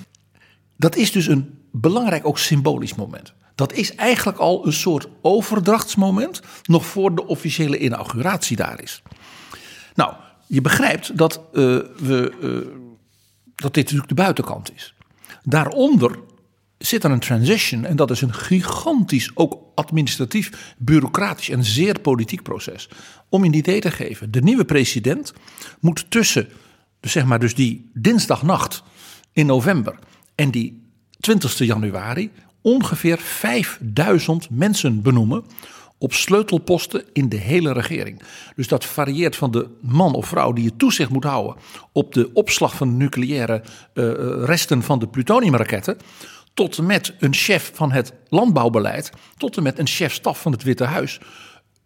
Dat 0.77 0.97
is 0.97 1.13
dus 1.13 1.27
een 1.27 1.59
belangrijk, 1.71 2.27
ook 2.27 2.39
symbolisch 2.39 2.95
moment. 2.95 3.33
Dat 3.57 3.73
is 3.73 3.95
eigenlijk 3.95 4.39
al 4.39 4.67
een 4.67 4.73
soort 4.73 5.09
overdrachtsmoment, 5.21 6.41
nog 6.65 6.87
voor 6.87 7.15
de 7.15 7.27
officiële 7.27 7.79
inauguratie 7.79 8.57
daar 8.57 8.83
is. 8.83 9.03
Nou, 9.95 10.15
je 10.47 10.61
begrijpt 10.61 11.19
dat, 11.19 11.41
uh, 11.53 11.63
we, 11.97 12.33
dat 13.55 13.75
dit 13.75 13.85
natuurlijk 13.85 14.09
de 14.09 14.15
buitenkant 14.15 14.75
is. 14.75 14.95
Daaronder 15.43 16.19
zit 16.79 17.05
er 17.05 17.11
een 17.11 17.21
transition 17.21 17.85
en 17.85 17.97
dat 17.97 18.11
is 18.11 18.21
een 18.21 18.35
gigantisch, 18.35 19.31
ook 19.35 19.59
administratief, 19.75 20.75
bureaucratisch 20.79 21.49
en 21.49 21.65
zeer 21.65 22.01
politiek 22.01 22.43
proces. 22.43 22.89
Om 23.29 23.45
een 23.45 23.55
idee 23.55 23.81
te 23.81 23.91
geven, 23.91 24.31
de 24.31 24.43
nieuwe 24.43 24.65
president 24.65 25.33
moet 25.81 26.11
tussen, 26.11 26.49
dus 27.01 27.13
zeg 27.13 27.25
maar 27.25 27.39
dus 27.39 27.55
die 27.55 27.91
dinsdagnacht 27.95 28.83
in 29.33 29.47
november 29.47 29.99
en 30.35 30.51
die 30.51 30.83
20 31.21 31.59
januari 31.59 32.31
ongeveer 32.67 33.19
5000 33.19 34.51
mensen 34.51 35.03
benoemen 35.03 35.45
op 35.99 36.13
sleutelposten 36.13 37.05
in 37.13 37.29
de 37.29 37.37
hele 37.37 37.73
regering. 37.73 38.23
Dus 38.57 38.69
dat 38.69 38.85
varieert 38.85 39.37
van 39.37 39.51
de 39.51 39.69
man 39.81 40.15
of 40.15 40.27
vrouw 40.27 40.53
die 40.53 40.65
je 40.65 40.77
toezicht 40.77 41.11
moet 41.11 41.25
houden 41.25 41.57
op 41.93 42.13
de 42.13 42.31
opslag 42.33 42.77
van 42.77 42.97
nucleaire 42.97 43.63
uh, 43.95 44.13
resten 44.45 44.83
van 44.83 44.99
de 44.99 45.09
plutoniumraketten 45.09 45.97
tot 46.55 46.79
en 46.79 46.87
met 46.87 47.15
een 47.19 47.35
chef 47.35 47.71
van 47.75 47.93
het 47.93 48.13
landbouwbeleid, 48.29 49.13
tot 49.37 49.57
en 49.57 49.63
met 49.63 49.79
een 49.79 49.87
chef-staf 49.87 50.41
van 50.41 50.53
het 50.53 50.63
Witte 50.63 50.85
Huis, 50.85 51.21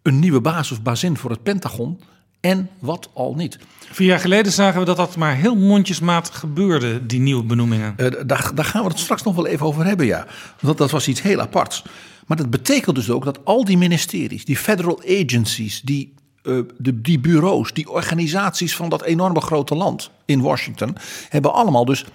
een 0.01 0.19
nieuwe 0.19 0.41
baas 0.41 0.71
of 0.71 0.81
bazin 0.81 1.17
voor 1.17 1.29
het 1.29 1.43
Pentagon 1.43 1.99
en 2.41 2.69
wat 2.79 3.09
al 3.13 3.35
niet. 3.35 3.57
Vier 3.91 4.07
jaar 4.07 4.19
geleden 4.19 4.51
zagen 4.51 4.79
we 4.79 4.85
dat 4.85 4.97
dat 4.97 5.15
maar 5.15 5.35
heel 5.35 5.55
mondjesmaat 5.55 6.29
gebeurde, 6.29 7.05
die 7.05 7.19
nieuwe 7.19 7.43
benoemingen. 7.43 7.93
Uh, 7.97 8.07
daar, 8.25 8.51
daar, 8.55 8.65
gaan 8.65 8.83
we 8.83 8.89
het 8.89 8.99
straks 8.99 9.23
nog 9.23 9.35
wel 9.35 9.47
even 9.47 9.65
over 9.65 9.85
hebben, 9.85 10.05
ja. 10.05 10.27
Want 10.59 10.77
dat 10.77 10.91
was 10.91 11.07
iets 11.07 11.21
heel 11.21 11.39
aparts. 11.39 11.83
Maar 12.27 12.37
dat 12.37 12.49
betekent 12.49 12.95
dus 12.95 13.09
ook 13.09 13.23
dat 13.23 13.45
al 13.45 13.65
die 13.65 13.77
ministeries, 13.77 14.45
die 14.45 14.57
federal 14.57 15.01
agencies, 15.07 15.81
die, 15.81 16.13
uh, 16.43 16.59
de, 16.77 17.01
die 17.01 17.19
bureaus, 17.19 17.73
die 17.73 17.89
organisaties 17.89 18.75
van 18.75 18.89
dat 18.89 19.03
enorme 19.03 19.41
grote 19.41 19.75
land 19.75 20.09
in 20.25 20.41
Washington, 20.41 20.95
hebben 21.29 21.53
allemaal 21.53 21.85
dus 21.85 22.05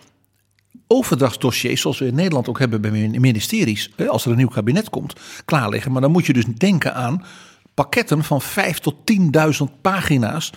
overdrachtsdossiers, 0.86 1.80
zoals 1.80 1.98
we 1.98 2.06
in 2.06 2.14
Nederland 2.14 2.48
ook 2.48 2.58
hebben 2.58 2.80
bij 2.80 2.90
ministeries, 3.08 3.90
als 4.08 4.24
er 4.24 4.30
een 4.30 4.36
nieuw 4.36 4.48
kabinet 4.48 4.90
komt, 4.90 5.12
klaar 5.44 5.68
liggen. 5.68 5.92
Maar 5.92 6.00
dan 6.00 6.10
moet 6.10 6.26
je 6.26 6.32
dus 6.32 6.44
denken 6.44 6.94
aan 6.94 7.24
pakketten 7.76 8.24
van 8.24 8.42
5 8.42 8.78
tot 8.78 8.94
10.000 9.68 9.80
pagina's 9.80 10.52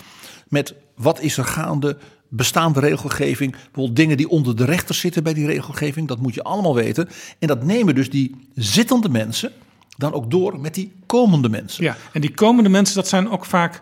met 0.47 0.73
wat 0.95 1.21
is 1.21 1.37
er 1.37 1.45
gaande, 1.45 1.97
bestaande 2.27 2.79
regelgeving, 2.79 3.51
bijvoorbeeld 3.51 3.95
dingen 3.95 4.17
die 4.17 4.29
onder 4.29 4.55
de 4.55 4.65
rechters 4.65 4.99
zitten 4.99 5.23
bij 5.23 5.33
die 5.33 5.45
regelgeving, 5.45 6.07
dat 6.07 6.19
moet 6.19 6.33
je 6.33 6.43
allemaal 6.43 6.75
weten. 6.75 7.09
En 7.39 7.47
dat 7.47 7.63
nemen 7.63 7.95
dus 7.95 8.09
die 8.09 8.47
zittende 8.55 9.09
mensen 9.09 9.51
dan 9.97 10.13
ook 10.13 10.31
door 10.31 10.59
met 10.59 10.73
die 10.73 10.91
komende 11.05 11.49
mensen. 11.49 11.83
Ja, 11.83 11.97
en 12.13 12.21
die 12.21 12.33
komende 12.33 12.69
mensen, 12.69 12.95
dat 12.95 13.07
zijn 13.07 13.29
ook 13.29 13.45
vaak 13.45 13.81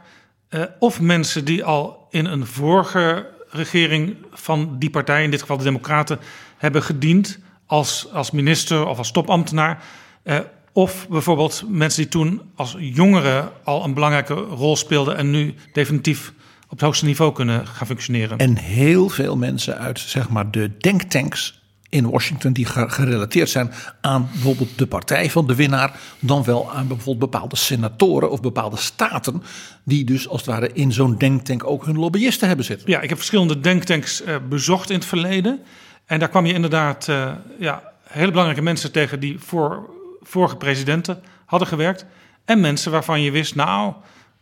uh, 0.49 0.63
of 0.79 1.01
mensen 1.01 1.45
die 1.45 1.63
al 1.63 2.07
in 2.09 2.25
een 2.25 2.45
vorige 2.45 3.27
regering 3.49 4.15
van 4.31 4.75
die 4.79 4.89
partij, 4.89 5.23
in 5.23 5.31
dit 5.31 5.41
geval 5.41 5.57
de 5.57 5.63
Democraten, 5.63 6.19
hebben 6.57 6.83
gediend 6.83 7.39
als, 7.65 8.11
als 8.11 8.31
minister 8.31 8.85
of 8.85 8.97
als 8.97 9.11
topambtenaar. 9.11 9.83
Eh, 10.23 10.39
of 10.77 11.07
bijvoorbeeld 11.09 11.63
mensen 11.67 12.01
die 12.01 12.11
toen 12.11 12.41
als 12.55 12.75
jongeren 12.79 13.51
al 13.63 13.83
een 13.83 13.93
belangrijke 13.93 14.33
rol 14.33 14.75
speelden 14.75 15.17
en 15.17 15.29
nu 15.29 15.53
definitief 15.73 16.33
op 16.63 16.69
het 16.69 16.81
hoogste 16.81 17.05
niveau 17.05 17.33
kunnen 17.33 17.67
gaan 17.67 17.87
functioneren. 17.87 18.37
En 18.37 18.57
heel 18.57 19.09
veel 19.09 19.37
mensen 19.37 19.77
uit 19.77 19.99
zeg 19.99 20.29
maar, 20.29 20.51
de 20.51 20.77
denktanks 20.77 21.61
in 21.89 22.09
Washington 22.09 22.53
die 22.53 22.65
gerelateerd 22.65 23.49
zijn 23.49 23.71
aan 24.01 24.29
bijvoorbeeld 24.31 24.77
de 24.77 24.87
partij 24.87 25.29
van 25.29 25.47
de 25.47 25.55
winnaar, 25.55 25.99
dan 26.19 26.43
wel 26.43 26.71
aan 26.73 26.87
bijvoorbeeld 26.87 27.31
bepaalde 27.31 27.55
senatoren 27.55 28.31
of 28.31 28.41
bepaalde 28.41 28.77
staten, 28.77 29.43
die 29.83 30.03
dus 30.05 30.27
als 30.27 30.41
het 30.41 30.49
ware 30.49 30.73
in 30.73 30.91
zo'n 30.91 31.17
denktank 31.17 31.63
ook 31.63 31.85
hun 31.85 31.97
lobbyisten 31.97 32.47
hebben 32.47 32.65
zitten. 32.65 32.89
Ja, 32.89 33.01
ik 33.01 33.09
heb 33.09 33.17
verschillende 33.17 33.59
denktanks 33.59 34.21
uh, 34.21 34.35
bezocht 34.49 34.89
in 34.89 34.95
het 34.95 35.05
verleden. 35.05 35.59
En 36.05 36.19
daar 36.19 36.29
kwam 36.29 36.45
je 36.45 36.53
inderdaad 36.53 37.07
uh, 37.09 37.31
ja, 37.59 37.83
hele 38.03 38.29
belangrijke 38.29 38.63
mensen 38.63 38.91
tegen 38.91 39.19
die 39.19 39.39
voor 39.39 39.95
vorige 40.27 40.55
presidenten 40.55 41.19
hadden 41.45 41.67
gewerkt. 41.67 42.05
En 42.45 42.59
mensen 42.59 42.91
waarvan 42.91 43.21
je 43.21 43.31
wist, 43.31 43.55
nou, 43.55 43.93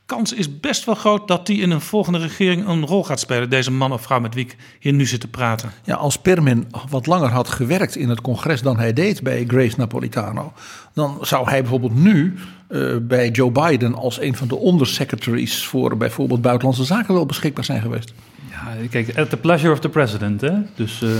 kans 0.05 0.33
is 0.33 0.59
best 0.59 0.85
wel 0.85 0.95
groot 0.95 1.27
dat 1.27 1.45
die 1.45 1.61
in 1.61 1.71
een 1.71 1.81
volgende 1.81 2.19
regering 2.19 2.67
een 2.67 2.85
rol 2.85 3.03
gaat 3.03 3.19
spelen. 3.19 3.49
Deze 3.49 3.71
man 3.71 3.91
of 3.91 4.01
vrouw 4.01 4.19
met 4.19 4.33
wie 4.33 4.45
ik 4.45 4.55
hier 4.79 4.93
nu 4.93 5.05
zit 5.05 5.19
te 5.19 5.27
praten. 5.27 5.71
Ja, 5.83 5.95
als 5.95 6.17
Permin 6.17 6.67
wat 6.89 7.05
langer 7.05 7.29
had 7.29 7.49
gewerkt 7.49 7.95
in 7.95 8.09
het 8.09 8.21
congres 8.21 8.61
dan 8.61 8.77
hij 8.77 8.93
deed 8.93 9.23
bij 9.23 9.45
Grace 9.47 9.75
Napolitano, 9.77 10.53
dan 10.93 11.17
zou 11.21 11.49
hij 11.49 11.61
bijvoorbeeld 11.61 11.95
nu 11.95 12.35
uh, 12.69 12.95
bij 13.01 13.29
Joe 13.29 13.51
Biden 13.51 13.95
als 13.95 14.21
een 14.21 14.35
van 14.35 14.47
de 14.47 14.65
undersecretaries 14.65 15.65
voor 15.65 15.97
bijvoorbeeld 15.97 16.41
buitenlandse 16.41 16.83
zaken 16.83 17.13
wel 17.13 17.25
beschikbaar 17.25 17.63
zijn 17.63 17.81
geweest. 17.81 18.13
Ja, 18.49 18.87
kijk, 18.89 19.17
at 19.17 19.29
the 19.29 19.37
pleasure 19.37 19.71
of 19.71 19.79
the 19.79 19.89
president, 19.89 20.41
hè? 20.41 20.53
Dus. 20.75 21.01
Uh... 21.01 21.11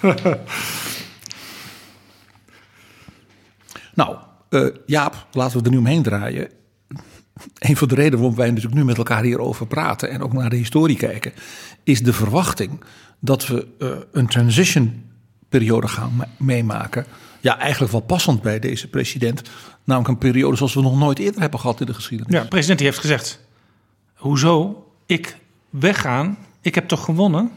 nou, 3.94 4.16
uh, 4.50 4.66
Jaap, 4.86 5.26
laten 5.32 5.58
we 5.58 5.64
er 5.64 5.70
nu 5.70 5.78
omheen 5.78 6.02
draaien 6.02 6.48
een 7.58 7.76
van 7.76 7.88
de 7.88 7.94
redenen 7.94 8.18
waarom 8.18 8.36
wij 8.36 8.48
natuurlijk 8.48 8.74
nu 8.74 8.84
met 8.84 8.98
elkaar 8.98 9.22
hierover 9.22 9.66
praten 9.66 10.10
en 10.10 10.22
ook 10.22 10.32
naar 10.32 10.50
de 10.50 10.56
historie 10.56 10.96
kijken, 10.96 11.32
is 11.82 12.02
de 12.02 12.12
verwachting 12.12 12.80
dat 13.18 13.46
we 13.46 13.66
uh, 13.78 13.90
een 14.12 14.26
transition 14.26 15.02
periode 15.48 15.88
gaan 15.88 16.24
meemaken. 16.36 17.06
Ja, 17.40 17.58
eigenlijk 17.58 17.92
wel 17.92 18.00
passend 18.00 18.42
bij 18.42 18.58
deze 18.58 18.88
president. 18.88 19.42
Namelijk 19.84 20.12
een 20.12 20.30
periode 20.30 20.56
zoals 20.56 20.74
we 20.74 20.80
nog 20.80 20.98
nooit 20.98 21.18
eerder 21.18 21.40
hebben 21.40 21.60
gehad 21.60 21.80
in 21.80 21.86
de 21.86 21.94
geschiedenis. 21.94 22.32
Ja, 22.32 22.42
de 22.42 22.48
president 22.48 22.78
die 22.78 22.86
heeft 22.86 23.00
gezegd: 23.00 23.40
Hoezo? 24.14 24.86
Ik 25.06 25.36
weggaan? 25.70 26.38
Ik 26.60 26.74
heb 26.74 26.88
toch 26.88 27.04
gewonnen? 27.04 27.50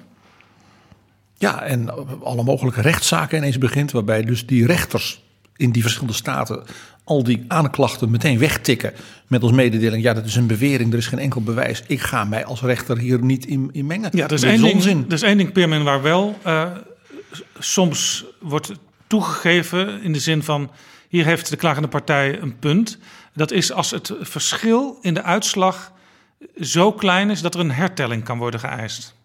Ja, 1.37 1.61
en 1.61 1.89
alle 2.23 2.43
mogelijke 2.43 2.81
rechtszaken 2.81 3.37
ineens 3.37 3.57
begint, 3.57 3.91
waarbij 3.91 4.23
dus 4.23 4.45
die 4.45 4.65
rechters 4.65 5.26
in 5.57 5.71
die 5.71 5.81
verschillende 5.81 6.15
staten 6.15 6.63
al 7.07 7.23
die 7.23 7.45
aanklachten 7.47 8.11
meteen 8.11 8.39
wegtikken 8.39 8.93
met 9.27 9.41
als 9.43 9.51
mededeling: 9.51 10.03
ja, 10.03 10.13
dat 10.13 10.25
is 10.25 10.35
een 10.35 10.47
bewering, 10.47 10.91
er 10.91 10.97
is 10.97 11.07
geen 11.07 11.19
enkel 11.19 11.41
bewijs. 11.41 11.83
Ik 11.87 12.01
ga 12.01 12.23
mij 12.23 12.45
als 12.45 12.61
rechter 12.61 12.97
hier 12.97 13.23
niet 13.23 13.45
in, 13.45 13.69
in 13.71 13.85
mengen. 13.85 14.09
Ja, 14.13 14.25
er 14.25 14.31
is, 14.31 14.43
één 14.43 14.61
ding, 14.61 15.05
er 15.05 15.13
is 15.13 15.21
één 15.21 15.37
ding, 15.37 15.51
Peerman, 15.51 15.83
waar 15.83 16.01
wel 16.01 16.37
uh, 16.45 16.71
soms 17.59 18.25
wordt 18.39 18.71
toegegeven 19.07 20.01
in 20.01 20.13
de 20.13 20.19
zin 20.19 20.43
van: 20.43 20.71
hier 21.09 21.25
heeft 21.25 21.49
de 21.49 21.55
klagende 21.55 21.87
partij 21.87 22.41
een 22.41 22.59
punt. 22.59 22.97
Dat 23.33 23.51
is 23.51 23.71
als 23.71 23.91
het 23.91 24.11
verschil 24.19 24.97
in 25.01 25.13
de 25.13 25.23
uitslag 25.23 25.91
zo 26.61 26.91
klein 26.91 27.29
is 27.29 27.41
dat 27.41 27.53
er 27.53 27.59
een 27.59 27.71
hertelling 27.71 28.23
kan 28.23 28.37
worden 28.37 28.59
geëist. 28.59 29.15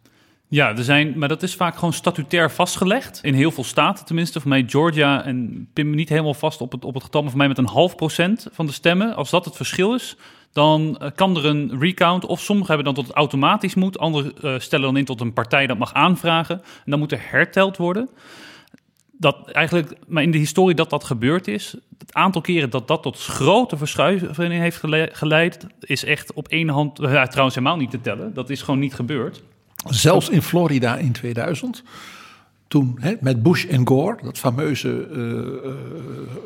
Ja, 0.53 0.77
er 0.77 0.85
zijn, 0.85 1.13
maar 1.17 1.29
dat 1.29 1.43
is 1.43 1.55
vaak 1.55 1.75
gewoon 1.75 1.93
statutair 1.93 2.51
vastgelegd. 2.51 3.19
In 3.23 3.35
heel 3.35 3.51
veel 3.51 3.65
staten 3.65 4.05
tenminste. 4.05 4.41
Voor 4.41 4.49
mij 4.49 4.65
Georgia 4.67 5.25
en 5.25 5.69
pin 5.73 5.91
me 5.91 5.97
niet 5.97 6.09
helemaal 6.09 6.35
vast 6.35 6.61
op 6.61 6.73
het, 6.73 6.85
op 6.85 6.95
het 6.95 7.03
getal. 7.03 7.21
Maar 7.21 7.31
voor 7.31 7.39
mij 7.39 7.49
met 7.49 7.59
een 7.59 7.67
half 7.67 7.95
procent 7.95 8.47
van 8.53 8.67
de 8.67 8.73
stemmen. 8.73 9.15
Als 9.15 9.31
dat 9.31 9.45
het 9.45 9.57
verschil 9.57 9.95
is, 9.95 10.17
dan 10.53 10.99
eh, 10.99 11.11
kan 11.15 11.37
er 11.37 11.47
een 11.47 11.79
recount. 11.79 12.27
Of 12.27 12.41
sommigen 12.41 12.75
hebben 12.75 12.95
dan 12.95 12.95
tot 12.95 13.07
het 13.07 13.17
automatisch 13.17 13.75
moet. 13.75 13.99
Anderen 13.99 14.33
uh, 14.43 14.59
stellen 14.59 14.87
dan 14.87 14.97
in 14.97 15.05
tot 15.05 15.21
een 15.21 15.33
partij 15.33 15.67
dat 15.67 15.79
mag 15.79 15.95
aanvragen. 15.95 16.57
En 16.57 16.91
dan 16.91 16.99
moet 16.99 17.13
er 17.13 17.21
herteld 17.23 17.77
worden. 17.77 18.09
Dat 19.13 19.51
eigenlijk, 19.51 19.97
maar 20.07 20.23
in 20.23 20.31
de 20.31 20.39
historie 20.39 20.75
dat 20.75 20.91
dat 20.91 21.05
gebeurd 21.05 21.49
is, 21.49 21.77
het 21.99 22.15
aantal 22.15 22.41
keren 22.41 22.71
dat 22.71 22.89
dat 22.89 23.03
tot 23.03 23.19
grote 23.19 23.77
verschuivingen 23.77 24.61
heeft 24.61 24.83
geleid, 25.13 25.67
is 25.81 26.05
echt 26.05 26.33
op 26.33 26.49
één 26.49 26.69
hand, 26.69 26.99
ja, 26.99 27.27
trouwens 27.27 27.55
helemaal 27.57 27.77
niet 27.77 27.91
te 27.91 28.01
tellen. 28.01 28.35
Dat 28.35 28.51
is 28.51 28.63
gewoon 28.63 28.81
niet 28.81 28.95
gebeurd. 28.95 29.43
Zelfs 29.85 30.29
in 30.29 30.43
Florida 30.43 30.97
in 30.97 31.13
2000. 31.13 31.83
toen 32.69 32.97
hè, 33.01 33.15
met 33.21 33.43
Bush 33.43 33.65
en 33.65 33.87
Gore, 33.89 34.19
dat 34.23 34.39
fameuze 34.39 35.09
uh, 35.11 35.19
uh, 35.19 35.73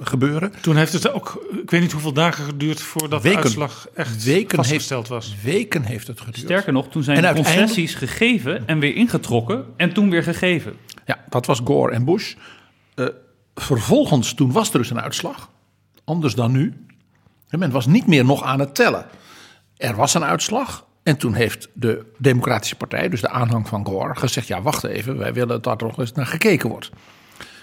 gebeuren. 0.00 0.52
Toen 0.60 0.76
heeft 0.76 0.92
het 0.92 1.12
ook, 1.12 1.46
ik 1.62 1.70
weet 1.70 1.80
niet 1.80 1.92
hoeveel 1.92 2.12
dagen 2.12 2.44
geduurd 2.44 2.80
voordat 2.80 3.22
weken, 3.22 3.38
de 3.38 3.44
uitslag 3.44 3.88
echt 3.94 4.24
weken 4.24 4.56
vastgesteld 4.56 5.08
heeft, 5.08 5.26
was. 5.26 5.36
Weken 5.42 5.82
heeft 5.82 6.06
het 6.06 6.18
geduurd. 6.18 6.38
Sterker 6.38 6.72
nog, 6.72 6.88
toen 6.88 7.02
zijn 7.02 7.34
concessies 7.34 7.94
gegeven 7.94 8.66
en 8.66 8.78
weer 8.78 8.94
ingetrokken 8.94 9.64
en 9.76 9.92
toen 9.92 10.10
weer 10.10 10.22
gegeven. 10.22 10.76
Ja, 11.04 11.24
dat 11.28 11.46
was 11.46 11.60
Gore 11.64 11.92
en 11.92 12.04
Bush. 12.04 12.34
Uh, 12.94 13.06
vervolgens, 13.54 14.34
toen 14.34 14.52
was 14.52 14.72
er 14.72 14.78
dus 14.78 14.90
een 14.90 15.00
uitslag, 15.00 15.50
anders 16.04 16.34
dan 16.34 16.52
nu. 16.52 16.86
Men 17.50 17.70
was 17.70 17.86
niet 17.86 18.06
meer 18.06 18.24
nog 18.24 18.42
aan 18.42 18.60
het 18.60 18.74
tellen. 18.74 19.06
Er 19.76 19.96
was 19.96 20.14
een 20.14 20.24
uitslag. 20.24 20.86
En 21.06 21.16
toen 21.16 21.34
heeft 21.34 21.68
de 21.72 22.12
Democratische 22.18 22.76
Partij, 22.76 23.08
dus 23.08 23.20
de 23.20 23.28
aanhang 23.28 23.68
van 23.68 23.86
Gore, 23.86 24.16
gezegd: 24.16 24.46
ja, 24.46 24.62
wacht 24.62 24.84
even, 24.84 25.18
wij 25.18 25.32
willen 25.32 25.62
dat 25.62 25.80
er 25.80 25.86
nog 25.86 25.98
eens 25.98 26.12
naar 26.12 26.26
gekeken 26.26 26.68
wordt. 26.68 26.90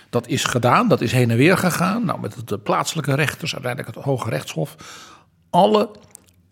Dat 0.10 0.27
is 0.27 0.43
gedaan, 0.43 0.88
dat 0.88 1.01
is 1.01 1.12
heen 1.12 1.32
en 1.32 1.38
weer 1.38 1.58
gegaan. 1.58 2.06
Nou, 2.06 2.19
met 2.19 2.47
de 2.47 2.58
plaatselijke 2.58 3.15
rechters, 3.15 3.53
uiteindelijk 3.53 3.95
het 3.95 4.06
Hoge 4.06 4.29
Rechtshof. 4.29 4.75
Alle 5.49 5.89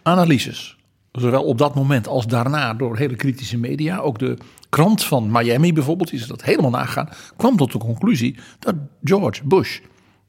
analyses, 0.04 0.78
zowel 1.12 1.44
op 1.44 1.58
dat 1.58 1.76
moment 1.76 2.08
als 2.08 2.28
daarna 2.28 2.74
door 2.74 2.98
hele 2.98 3.16
kritische 3.16 3.58
media, 3.58 3.98
ook 3.98 4.20
de 4.20 4.38
krant 4.70 5.04
van 5.04 5.32
Miami 5.32 5.74
bijvoorbeeld, 5.74 6.10
die 6.10 6.20
ze 6.20 6.28
dat 6.28 6.44
helemaal 6.44 6.72
nagaan, 6.72 7.10
kwam 7.38 7.58
tot 7.58 7.72
de 7.72 7.78
conclusie 7.78 8.40
dat 8.60 8.76
George 9.04 9.44
Bush 9.44 9.80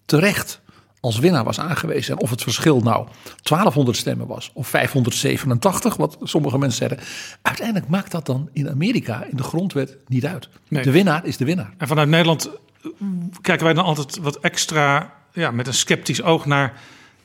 terecht 0.05 0.62
als 1.03 1.19
winnaar 1.19 1.45
was 1.45 1.61
aangewezen. 1.61 2.17
En 2.17 2.23
of 2.23 2.31
het 2.31 2.43
verschil 2.43 2.81
nou 2.81 3.07
1200 3.43 3.97
stemmen 3.97 4.27
was 4.27 4.51
of 4.55 4.69
587, 4.69 5.97
wat 5.97 6.17
sommige 6.23 6.59
mensen 6.59 6.88
zeggen. 6.88 7.09
Uiteindelijk 7.43 7.88
maakt 7.88 8.11
dat 8.11 8.27
dan 8.27 8.49
in 8.53 8.71
Amerika 8.71 9.25
in 9.25 9.37
de 9.37 9.43
grondwet 9.43 9.97
niet 10.07 10.27
uit. 10.27 10.49
Nee. 10.69 10.83
De 10.83 10.91
winnaar 10.91 11.27
is 11.27 11.37
de 11.37 11.45
winnaar. 11.45 11.75
En 11.79 11.87
vanuit 11.87 12.09
Nederland 12.09 12.51
kijken 13.41 13.65
wij 13.65 13.75
dan 13.75 13.85
altijd 13.85 14.19
wat 14.19 14.37
extra 14.37 15.12
ja, 15.33 15.51
met 15.51 15.67
een 15.67 15.75
sceptisch 15.75 16.23
oog 16.23 16.47
naar 16.47 16.73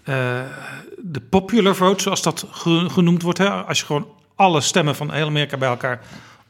uh, 0.06 0.16
de 0.98 1.22
popular 1.30 1.76
vote, 1.76 2.04
zoals 2.04 2.22
dat 2.22 2.46
genoemd 2.88 3.22
wordt. 3.22 3.38
Hè? 3.38 3.50
Als 3.50 3.80
je 3.80 3.86
gewoon 3.86 4.08
alle 4.36 4.62
stemmen 4.62 4.96
van 4.96 5.12
heel 5.12 5.28
Amerika 5.28 5.58
bij 5.58 5.70
elkaar 5.70 6.02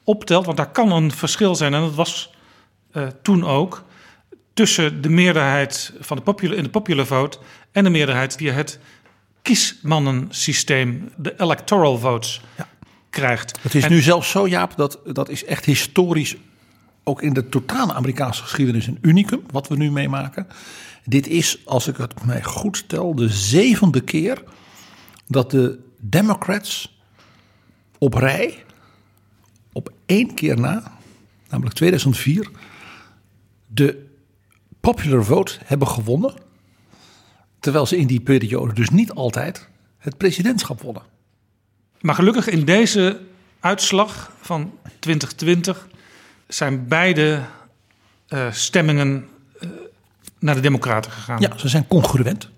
optelt. 0.03 0.45
Want 0.45 0.57
daar 0.57 0.71
kan 0.71 0.91
een 0.91 1.11
verschil 1.11 1.55
zijn. 1.55 1.73
En 1.73 1.81
dat 1.81 1.95
was 1.95 2.33
uh, 2.93 3.07
toen 3.21 3.45
ook 3.45 3.83
tussen 4.57 5.01
de 5.01 5.09
meerderheid 5.09 5.93
van 5.99 6.17
de 6.17 6.23
popular, 6.23 6.57
in 6.57 6.63
de 6.63 6.69
popular 6.69 7.05
vote 7.05 7.37
en 7.71 7.83
de 7.83 7.89
meerderheid 7.89 8.35
via 8.35 8.53
het 8.53 8.79
kiesmannensysteem, 9.41 11.09
de 11.17 11.33
electoral 11.37 11.97
votes, 11.97 12.41
ja. 12.57 12.67
krijgt. 13.09 13.59
Het 13.61 13.75
is 13.75 13.83
en, 13.83 13.91
nu 13.91 14.01
zelfs 14.01 14.29
zo, 14.29 14.47
Jaap, 14.47 14.75
dat 14.75 14.99
dat 15.05 15.29
is 15.29 15.45
echt 15.45 15.65
historisch, 15.65 16.35
ook 17.03 17.21
in 17.21 17.33
de 17.33 17.49
totale 17.49 17.93
Amerikaanse 17.93 18.41
geschiedenis, 18.41 18.87
een 18.87 18.97
unicum, 19.01 19.41
wat 19.51 19.67
we 19.67 19.75
nu 19.75 19.91
meemaken. 19.91 20.47
Dit 21.05 21.27
is, 21.27 21.65
als 21.65 21.87
ik 21.87 21.97
het 21.97 22.25
mij 22.25 22.43
goed 22.43 22.89
tel, 22.89 23.15
de 23.15 23.29
zevende 23.29 24.01
keer 24.01 24.43
dat 25.27 25.51
de 25.51 25.79
Democrats 25.99 26.99
op 27.97 28.13
rij, 28.13 28.63
op 29.71 29.91
één 30.05 30.33
keer 30.33 30.59
na, 30.59 30.97
namelijk 31.49 31.75
2004, 31.75 32.49
de 33.67 34.05
popular 34.93 35.25
vote 35.25 35.57
hebben 35.65 35.87
gewonnen. 35.87 36.33
Terwijl 37.59 37.85
ze 37.85 37.97
in 37.97 38.07
die 38.07 38.19
periode 38.19 38.73
dus 38.73 38.89
niet 38.89 39.11
altijd 39.11 39.67
het 39.97 40.17
presidentschap 40.17 40.81
wonnen. 40.81 41.03
Maar 42.01 42.15
gelukkig 42.15 42.47
in 42.47 42.65
deze 42.65 43.19
uitslag 43.59 44.31
van 44.41 44.71
2020 44.99 45.87
zijn 46.47 46.87
beide 46.87 47.41
uh, 48.29 48.51
stemmingen 48.51 49.27
uh, 49.59 49.69
naar 50.39 50.55
de 50.55 50.61
Democraten 50.61 51.11
gegaan. 51.11 51.41
Ja, 51.41 51.57
ze 51.57 51.67
zijn 51.67 51.87
congruent. 51.87 52.49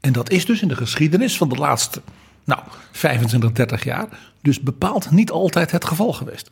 En 0.00 0.12
dat 0.12 0.30
is 0.30 0.46
dus 0.46 0.62
in 0.62 0.68
de 0.68 0.76
geschiedenis 0.76 1.36
van 1.36 1.48
de 1.48 1.56
laatste 1.56 2.02
nou, 2.44 2.60
25, 2.92 3.52
30 3.52 3.84
jaar 3.84 4.08
dus 4.42 4.60
bepaald 4.60 5.10
niet 5.10 5.30
altijd 5.30 5.70
het 5.70 5.84
geval 5.84 6.12
geweest. 6.12 6.50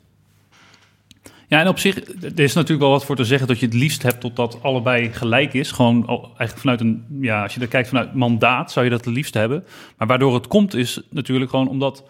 Ja, 1.48 1.60
en 1.60 1.68
op 1.68 1.78
zich, 1.78 1.96
er 2.22 2.40
is 2.40 2.54
natuurlijk 2.54 2.80
wel 2.80 2.90
wat 2.90 3.04
voor 3.04 3.16
te 3.16 3.24
zeggen 3.24 3.48
dat 3.48 3.58
je 3.58 3.66
het 3.66 3.74
liefst 3.74 4.02
hebt 4.02 4.20
totdat 4.20 4.58
allebei 4.62 5.12
gelijk 5.12 5.54
is. 5.54 5.70
Gewoon 5.70 6.08
eigenlijk 6.08 6.58
vanuit 6.58 6.80
een, 6.80 7.04
ja, 7.20 7.42
als 7.42 7.54
je 7.54 7.60
er 7.60 7.68
kijkt 7.68 7.88
vanuit 7.88 8.14
mandaat, 8.14 8.72
zou 8.72 8.84
je 8.84 8.90
dat 8.90 9.04
het 9.04 9.14
liefst 9.14 9.34
hebben. 9.34 9.64
Maar 9.98 10.06
waardoor 10.06 10.34
het 10.34 10.46
komt 10.46 10.74
is 10.74 11.00
natuurlijk 11.10 11.50
gewoon 11.50 11.68
omdat 11.68 12.04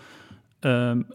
um, 0.61 1.07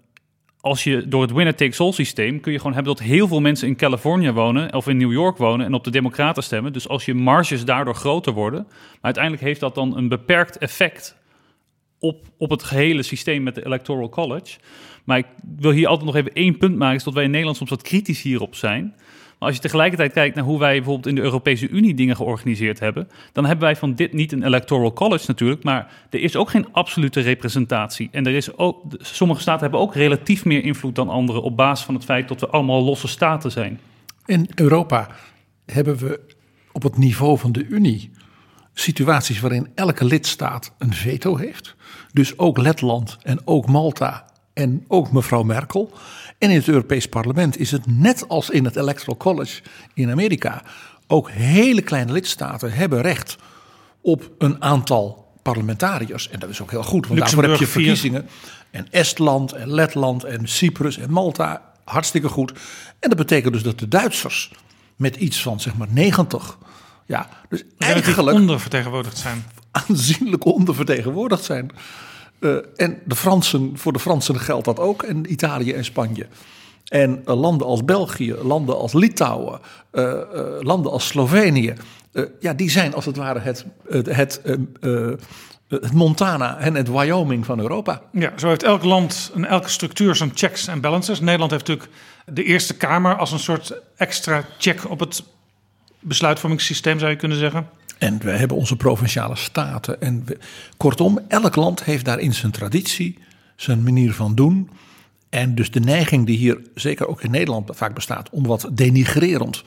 als 0.61 0.83
je 0.83 1.07
door 1.07 1.21
het 1.21 1.31
winner-takes-all 1.31 1.91
systeem 1.91 2.39
kun 2.39 2.51
je 2.51 2.57
gewoon 2.57 2.73
hebben 2.73 2.95
dat 2.95 3.05
heel 3.05 3.27
veel 3.27 3.41
mensen 3.41 3.67
in 3.67 3.75
Californië 3.75 4.31
wonen 4.31 4.73
of 4.73 4.87
in 4.87 4.97
New 4.97 5.11
York 5.11 5.37
wonen 5.37 5.65
en 5.65 5.73
op 5.73 5.83
de 5.83 5.91
Democraten 5.91 6.43
stemmen. 6.43 6.73
Dus 6.73 6.87
als 6.87 7.05
je 7.05 7.13
marges 7.13 7.65
daardoor 7.65 7.95
groter 7.95 8.33
worden, 8.33 8.67
uiteindelijk 9.01 9.43
heeft 9.43 9.59
dat 9.59 9.75
dan 9.75 9.97
een 9.97 10.07
beperkt 10.07 10.57
effect 10.57 11.15
op, 11.99 12.25
op 12.37 12.49
het 12.49 12.63
gehele 12.63 13.03
systeem 13.03 13.43
met 13.43 13.55
de 13.55 13.65
Electoral 13.65 14.09
College. 14.09 14.57
Maar 15.09 15.17
ik 15.17 15.27
wil 15.57 15.71
hier 15.71 15.87
altijd 15.87 16.05
nog 16.05 16.15
even 16.15 16.33
één 16.33 16.57
punt 16.57 16.77
maken, 16.77 16.95
is 16.95 17.03
dat 17.03 17.13
wij 17.13 17.23
in 17.23 17.29
Nederland 17.29 17.57
soms 17.57 17.69
wat 17.69 17.81
kritisch 17.81 18.21
hierop 18.21 18.55
zijn. 18.55 18.93
Maar 19.39 19.47
als 19.47 19.55
je 19.55 19.61
tegelijkertijd 19.61 20.13
kijkt 20.13 20.35
naar 20.35 20.43
hoe 20.43 20.59
wij 20.59 20.75
bijvoorbeeld 20.75 21.07
in 21.07 21.15
de 21.15 21.21
Europese 21.21 21.69
Unie 21.69 21.93
dingen 21.93 22.15
georganiseerd 22.15 22.79
hebben, 22.79 23.07
dan 23.33 23.45
hebben 23.45 23.63
wij 23.63 23.75
van 23.75 23.95
dit 23.95 24.13
niet 24.13 24.31
een 24.31 24.43
electoral 24.43 24.93
college 24.93 25.25
natuurlijk, 25.27 25.63
maar 25.63 25.91
er 26.09 26.19
is 26.19 26.35
ook 26.35 26.49
geen 26.49 26.67
absolute 26.71 27.19
representatie. 27.19 28.09
En 28.11 28.25
er 28.25 28.35
is 28.35 28.57
ook, 28.57 28.83
sommige 28.97 29.41
staten 29.41 29.61
hebben 29.61 29.79
ook 29.79 29.95
relatief 29.95 30.45
meer 30.45 30.63
invloed 30.63 30.95
dan 30.95 31.09
andere 31.09 31.41
op 31.41 31.57
basis 31.57 31.85
van 31.85 31.93
het 31.93 32.03
feit 32.03 32.27
dat 32.27 32.39
we 32.39 32.47
allemaal 32.47 32.83
losse 32.83 33.07
staten 33.07 33.51
zijn. 33.51 33.79
In 34.25 34.49
Europa 34.55 35.09
hebben 35.65 35.97
we 35.97 36.19
op 36.71 36.83
het 36.83 36.97
niveau 36.97 37.37
van 37.37 37.51
de 37.51 37.65
Unie 37.65 38.11
situaties 38.73 39.39
waarin 39.39 39.67
elke 39.75 40.05
lidstaat 40.05 40.73
een 40.77 40.93
veto 40.93 41.35
heeft. 41.35 41.75
Dus 42.11 42.37
ook 42.37 42.57
Letland 42.57 43.17
en 43.23 43.41
ook 43.45 43.67
Malta 43.67 44.28
en 44.59 44.85
ook 44.87 45.11
mevrouw 45.11 45.43
Merkel. 45.43 45.91
En 46.37 46.49
in 46.49 46.55
het 46.55 46.67
Europees 46.67 47.07
Parlement 47.07 47.57
is 47.57 47.71
het 47.71 47.85
net 47.85 48.27
als 48.27 48.49
in 48.49 48.65
het 48.65 48.75
Electoral 48.75 49.17
College 49.17 49.61
in 49.93 50.11
Amerika. 50.11 50.63
Ook 51.07 51.31
hele 51.31 51.81
kleine 51.81 52.11
lidstaten 52.11 52.71
hebben 52.71 53.01
recht 53.01 53.37
op 54.01 54.31
een 54.37 54.61
aantal 54.61 55.27
parlementariërs. 55.41 56.29
En 56.29 56.39
dat 56.39 56.49
is 56.49 56.61
ook 56.61 56.71
heel 56.71 56.83
goed, 56.83 57.07
want 57.07 57.19
daarvoor 57.19 57.43
heb 57.43 57.55
je 57.55 57.67
verkiezingen. 57.67 58.27
En 58.71 58.87
Estland 58.91 59.51
en 59.51 59.73
Letland 59.73 60.23
en 60.23 60.47
Cyprus 60.47 60.97
en 60.97 61.11
Malta, 61.11 61.61
hartstikke 61.83 62.29
goed. 62.29 62.51
En 62.99 63.09
dat 63.09 63.17
betekent 63.17 63.53
dus 63.53 63.63
dat 63.63 63.79
de 63.79 63.87
Duitsers 63.87 64.51
met 64.95 65.15
iets 65.15 65.41
van 65.41 65.59
zeg 65.59 65.75
maar 65.75 65.87
90, 65.91 66.57
ja, 67.05 67.29
dus 67.49 67.63
eigenlijk 67.77 68.31
ondervertegenwoordigd 68.33 69.17
zijn. 69.17 69.43
Aanzienlijk 69.71 70.45
ondervertegenwoordigd 70.45 71.43
zijn. 71.43 71.71
Uh, 72.39 72.55
en 72.75 73.01
de 73.05 73.15
Fransen, 73.15 73.71
voor 73.75 73.93
de 73.93 73.99
Fransen 73.99 74.39
geldt 74.39 74.65
dat 74.65 74.79
ook. 74.79 75.03
En 75.03 75.31
Italië 75.31 75.73
en 75.73 75.85
Spanje. 75.85 76.27
En 76.87 77.23
uh, 77.25 77.39
landen 77.39 77.67
als 77.67 77.85
België, 77.85 78.33
landen 78.33 78.77
als 78.77 78.93
Litouwen, 78.93 79.59
uh, 79.91 80.13
landen 80.59 80.91
als 80.91 81.07
Slovenië. 81.07 81.73
ja, 82.39 82.53
die 82.53 82.69
zijn 82.69 82.93
als 82.93 83.05
het 83.05 83.15
ware 83.15 83.39
het, 83.39 83.65
het, 83.87 84.05
het, 84.05 84.41
het 85.67 85.93
Montana 85.93 86.57
en 86.57 86.75
het 86.75 86.89
Wyoming 86.89 87.45
van 87.45 87.59
Europa. 87.59 88.01
Ja, 88.11 88.33
zo 88.35 88.47
heeft 88.47 88.63
elk 88.63 88.83
land 88.83 89.31
en 89.35 89.45
elke 89.45 89.69
structuur 89.69 90.15
zijn 90.15 90.31
checks 90.33 90.67
en 90.67 90.81
balances. 90.81 91.19
Nederland 91.19 91.51
heeft 91.51 91.67
natuurlijk 91.67 91.95
de 92.25 92.43
Eerste 92.43 92.77
Kamer 92.77 93.15
als 93.15 93.31
een 93.31 93.39
soort 93.39 93.81
extra 93.95 94.45
check 94.57 94.89
op 94.89 94.99
het 94.99 95.23
besluitvormingssysteem, 95.99 96.99
zou 96.99 97.11
je 97.11 97.17
kunnen 97.17 97.37
zeggen. 97.37 97.67
En 97.97 98.17
we 98.17 98.31
hebben 98.31 98.57
onze 98.57 98.75
provinciale 98.75 99.35
staten. 99.35 100.01
En 100.01 100.25
kortom, 100.77 101.19
elk 101.27 101.55
land 101.55 101.83
heeft 101.83 102.05
daarin 102.05 102.33
zijn 102.33 102.51
traditie, 102.51 103.17
zijn 103.55 103.83
manier 103.83 104.13
van 104.13 104.35
doen. 104.35 104.69
En 105.29 105.55
dus 105.55 105.71
de 105.71 105.79
neiging 105.79 106.25
die 106.25 106.37
hier, 106.37 106.61
zeker 106.75 107.07
ook 107.07 107.21
in 107.21 107.31
Nederland, 107.31 107.69
vaak 107.73 107.93
bestaat 107.93 108.29
om 108.29 108.45
wat 108.45 108.69
denigrerend 108.71 109.63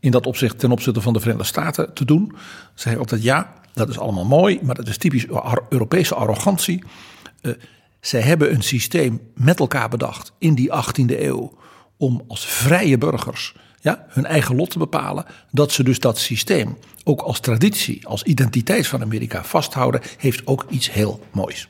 in 0.00 0.10
dat 0.10 0.26
opzicht 0.26 0.58
ten 0.58 0.70
opzichte 0.70 1.00
van 1.00 1.12
de 1.12 1.20
Verenigde 1.20 1.48
Staten 1.48 1.94
te 1.94 2.04
doen. 2.04 2.36
Zeg 2.74 2.98
altijd 2.98 3.22
ja, 3.22 3.52
dat 3.72 3.88
is 3.88 3.98
allemaal 3.98 4.24
mooi, 4.24 4.58
maar 4.62 4.74
dat 4.74 4.88
is 4.88 4.98
typisch 4.98 5.26
Europese 5.68 6.14
arrogantie. 6.14 6.84
Uh, 7.42 7.52
zij 8.00 8.20
hebben 8.20 8.52
een 8.54 8.62
systeem 8.62 9.20
met 9.34 9.58
elkaar 9.58 9.88
bedacht 9.88 10.32
in 10.38 10.54
die 10.54 10.70
18e 10.70 11.20
eeuw 11.20 11.58
om 11.96 12.22
als 12.28 12.46
vrije 12.46 12.98
burgers 12.98 13.54
ja, 13.86 14.06
hun 14.08 14.26
eigen 14.26 14.56
lot 14.56 14.70
te 14.70 14.78
bepalen. 14.78 15.24
Dat 15.50 15.72
ze 15.72 15.82
dus 15.82 16.00
dat 16.00 16.18
systeem 16.18 16.78
ook 17.04 17.20
als 17.20 17.40
traditie, 17.40 18.06
als 18.06 18.22
identiteit 18.22 18.86
van 18.86 19.02
Amerika 19.02 19.44
vasthouden, 19.44 20.00
heeft 20.18 20.46
ook 20.46 20.66
iets 20.68 20.92
heel 20.92 21.26
moois. 21.32 21.68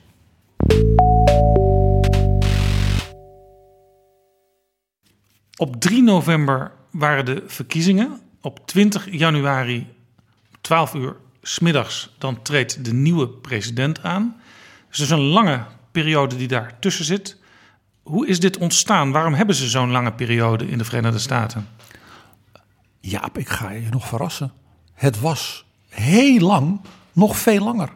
Op 5.56 5.80
3 5.80 6.02
november 6.02 6.72
waren 6.90 7.24
de 7.24 7.42
verkiezingen. 7.46 8.20
Op 8.40 8.66
20 8.66 9.10
januari, 9.10 9.86
12 10.60 10.94
uur 10.94 11.16
smiddags, 11.42 12.14
dan 12.18 12.42
treedt 12.42 12.84
de 12.84 12.92
nieuwe 12.92 13.28
president 13.28 14.02
aan. 14.02 14.36
Dus 14.88 14.98
is 14.98 15.10
een 15.10 15.18
lange 15.18 15.64
periode 15.92 16.36
die 16.36 16.48
daar 16.48 16.76
tussen 16.80 17.04
zit. 17.04 17.36
Hoe 18.02 18.26
is 18.26 18.40
dit 18.40 18.56
ontstaan? 18.56 19.12
Waarom 19.12 19.34
hebben 19.34 19.54
ze 19.54 19.68
zo'n 19.68 19.90
lange 19.90 20.12
periode 20.12 20.68
in 20.68 20.78
de 20.78 20.84
Verenigde 20.84 21.18
Staten? 21.18 21.68
Jaap, 23.08 23.38
ik 23.38 23.48
ga 23.48 23.70
je 23.70 23.88
nog 23.90 24.08
verrassen. 24.08 24.52
Het 24.94 25.20
was 25.20 25.64
heel 25.88 26.40
lang 26.40 26.80
nog 27.12 27.38
veel 27.38 27.64
langer. 27.64 27.92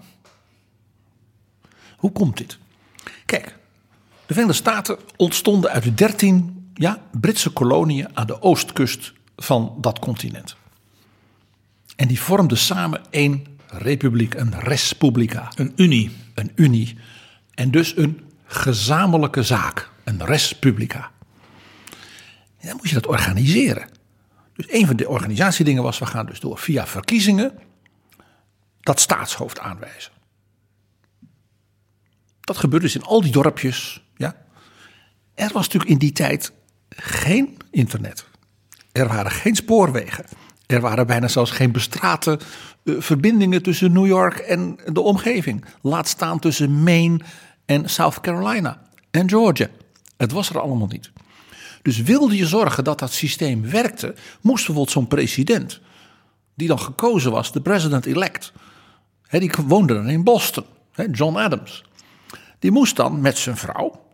Hoe 1.97 2.13
komt 2.13 2.37
dit? 2.37 2.59
Kijk, 3.25 3.45
de 4.27 4.35
Verenigde 4.35 4.53
Staten 4.53 4.99
ontstonden 5.17 5.71
uit 5.71 5.83
de 5.83 5.95
13 5.95 6.71
ja, 6.75 7.03
Britse 7.21 7.51
koloniën 7.51 8.17
aan 8.17 8.27
de 8.27 8.43
oostkust 8.43 9.13
van 9.37 9.77
dat 9.81 9.99
continent. 9.99 10.57
En 11.97 12.09
die 12.09 12.21
vormden 12.21 12.59
samen 12.59 13.03
één 13.11 13.47
republiek, 13.67 14.35
een 14.35 14.59
respublica. 14.59 15.53
Een 15.55 15.73
unie. 15.77 16.11
Een 16.35 16.53
unie. 16.55 16.99
En 17.55 17.71
dus 17.71 17.97
een 17.97 18.21
gezamenlijke 18.45 19.43
zaak, 19.43 19.91
een 20.05 20.25
respublica. 20.25 21.11
En 22.59 22.69
dan 22.69 22.77
moet 22.77 22.89
je 22.89 22.95
dat 22.95 23.07
organiseren. 23.07 23.99
Dus 24.61 24.81
een 24.81 24.87
van 24.87 24.97
de 24.97 25.09
organisatiedingen 25.09 25.83
was, 25.83 25.99
we 25.99 26.07
gaan 26.07 26.27
dus 26.27 26.41
door 26.41 26.59
via 26.59 26.87
verkiezingen 26.87 27.59
dat 28.81 29.01
staatshoofd 29.01 29.59
aanwijzen. 29.59 30.13
Dat 32.41 32.57
gebeurde 32.57 32.85
dus 32.85 32.95
in 32.95 33.03
al 33.03 33.21
die 33.21 33.33
dorpjes. 33.33 34.05
Ja. 34.17 34.37
Er 35.35 35.51
was 35.53 35.65
natuurlijk 35.65 35.91
in 35.91 35.99
die 35.99 36.13
tijd 36.13 36.53
geen 36.89 37.57
internet. 37.71 38.27
Er 38.93 39.09
waren 39.09 39.31
geen 39.31 39.57
spoorwegen. 39.57 40.25
Er 40.67 40.81
waren 40.81 41.07
bijna 41.07 41.29
zelfs 41.29 41.51
geen 41.51 41.73
bestrate 41.73 42.41
uh, 42.85 43.01
verbindingen 43.01 43.63
tussen 43.63 43.93
New 43.93 44.07
York 44.07 44.39
en 44.39 44.81
de 44.93 45.01
omgeving. 45.01 45.65
Laat 45.83 46.09
staan 46.09 46.39
tussen 46.39 46.83
Maine 46.83 47.21
en 47.65 47.89
South 47.89 48.21
Carolina 48.21 48.83
en 49.11 49.29
Georgia. 49.29 49.69
Het 50.17 50.33
was 50.33 50.51
er 50.51 50.61
allemaal 50.61 50.87
niet. 50.87 51.11
Dus 51.83 52.03
wilde 52.03 52.37
je 52.37 52.47
zorgen 52.47 52.85
dat 52.85 52.99
dat 52.99 53.13
systeem 53.13 53.71
werkte, 53.71 54.15
moest 54.41 54.67
bijvoorbeeld 54.67 54.91
zo'n 54.91 55.09
president, 55.09 55.81
die 56.55 56.69
dan 56.69 56.81
gekozen 56.81 57.31
was, 57.31 57.53
de 57.53 57.61
president-elect, 57.61 58.53
die 59.31 59.53
woonde 59.67 59.95
dan 59.95 60.09
in 60.09 60.25
Boston, 60.25 60.65
John 61.13 61.37
Adams. 61.37 61.85
Die 62.59 62.71
moest 62.71 62.97
dan 62.97 63.21
met 63.21 63.39
zijn 63.39 63.57
vrouw, 63.57 64.05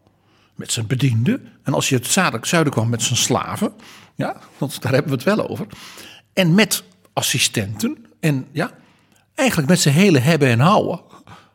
met 0.54 0.72
zijn 0.72 0.86
bediende, 0.86 1.40
en 1.62 1.74
als 1.74 1.88
je 1.88 1.94
het 1.94 2.46
zuiden 2.46 2.72
kwam 2.72 2.88
met 2.88 3.02
zijn 3.02 3.18
slaven, 3.18 3.72
ja, 4.14 4.40
want 4.58 4.82
daar 4.82 4.92
hebben 4.92 5.10
we 5.10 5.16
het 5.16 5.36
wel 5.36 5.48
over, 5.48 5.66
en 6.32 6.54
met 6.54 6.84
assistenten, 7.12 8.06
en 8.20 8.46
ja, 8.52 8.70
eigenlijk 9.34 9.68
met 9.68 9.80
zijn 9.80 9.94
hele 9.94 10.18
hebben 10.18 10.48
en 10.48 10.60
houden, 10.60 11.00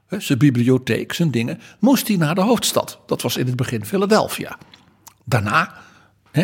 zijn 0.10 0.38
bibliotheek, 0.38 1.14
zijn 1.14 1.32
dingen, 1.32 1.60
moest 1.80 2.08
hij 2.08 2.18
naar 2.18 2.36
de 2.36 2.42
hoofdstad. 2.42 3.00
Dat 3.06 3.22
was 3.22 3.38
in 3.38 3.46
het 3.46 3.56
begin 3.56 3.86
Philadelphia. 3.86 4.58
Daarna 5.24 5.74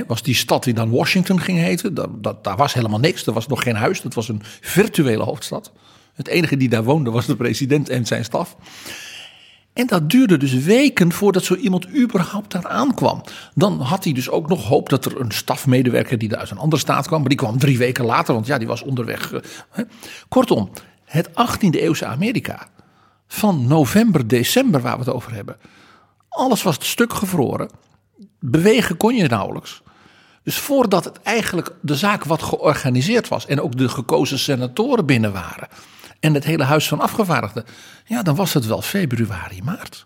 was 0.08 0.22
die 0.22 0.36
stad 0.36 0.64
die 0.64 0.74
dan 0.74 0.90
Washington 0.90 1.40
ging 1.40 1.58
heten, 1.58 1.94
dat, 1.94 2.24
dat, 2.24 2.44
daar 2.44 2.58
was 2.58 2.74
helemaal 2.74 3.00
niks. 3.00 3.26
Er 3.26 3.34
was 3.34 3.48
nog 3.48 3.64
geen 3.64 3.76
huis, 3.76 4.02
dat 4.02 4.14
was 4.14 4.28
een 4.30 4.42
virtuele 4.62 5.24
hoofdstad. 5.24 5.72
Het 6.14 6.28
enige 6.28 6.58
die 6.58 6.70
daar 6.70 6.84
woonde 6.84 7.10
was 7.10 7.26
de 7.26 7.36
president 7.36 7.90
en 7.90 8.06
zijn 8.06 8.24
staf. 8.24 8.58
En 9.74 9.88
dat 9.88 10.10
duurde 10.10 10.38
dus 10.38 10.54
weken 10.54 11.12
voordat 11.12 11.44
zo 11.44 11.56
iemand 11.56 11.96
überhaupt 11.96 12.52
daar 12.52 12.68
aankwam. 12.68 13.24
Dan 13.54 13.82
had 13.82 14.04
hij 14.04 14.14
dus 14.14 14.30
ook 14.30 14.48
nog 14.48 14.64
hoop 14.64 14.90
dat 14.90 15.06
er 15.06 15.20
een 15.20 15.32
stafmedewerker 15.32 16.18
die 16.18 16.36
uit 16.36 16.52
een 16.52 16.58
andere 16.58 16.82
staat 16.82 17.08
kwam. 17.08 17.20
Maar 17.20 17.30
die 17.30 17.38
kwam 17.38 17.60
drie 17.60 17.78
weken 17.78 18.06
later, 18.06 18.34
want 18.34 18.46
ja, 18.46 18.58
die 18.58 18.68
was 18.68 18.82
onderweg. 18.82 19.34
Eh, 19.34 19.86
Kortom, 20.28 20.70
het 21.06 21.30
18e 21.30 21.70
eeuwse 21.70 22.06
Amerika 22.06 22.68
van 23.28 23.68
november, 23.68 24.28
december 24.28 24.82
waar 24.82 24.98
we 24.98 25.04
het 25.04 25.14
over 25.14 25.34
hebben. 25.34 25.58
Alles 26.30 26.64
was 26.64 26.78
stuk 26.80 27.14
gevroren. 27.14 27.70
Bewegen 28.50 28.98
kon 28.98 29.16
je 29.16 29.28
nauwelijks. 29.28 29.82
Dus 30.44 30.58
voordat 30.58 31.04
het 31.04 31.22
eigenlijk 31.22 31.70
de 31.82 31.96
zaak 31.96 32.24
wat 32.24 32.44
georganiseerd 32.44 33.28
was 33.28 33.46
en 33.46 33.62
ook 33.62 33.78
de 33.78 33.90
gekozen 33.90 34.40
senatoren 34.40 35.06
binnen 35.06 35.34
waren 35.34 35.68
en 36.20 36.34
het 36.34 36.44
hele 36.44 36.64
huis 36.64 36.88
van 36.88 37.00
afgevaardigden, 37.00 37.66
ja, 38.06 38.24
dan 38.24 38.36
was 38.36 38.54
het 38.54 38.66
wel 38.66 38.82
februari, 38.82 39.62
maart. 39.64 40.06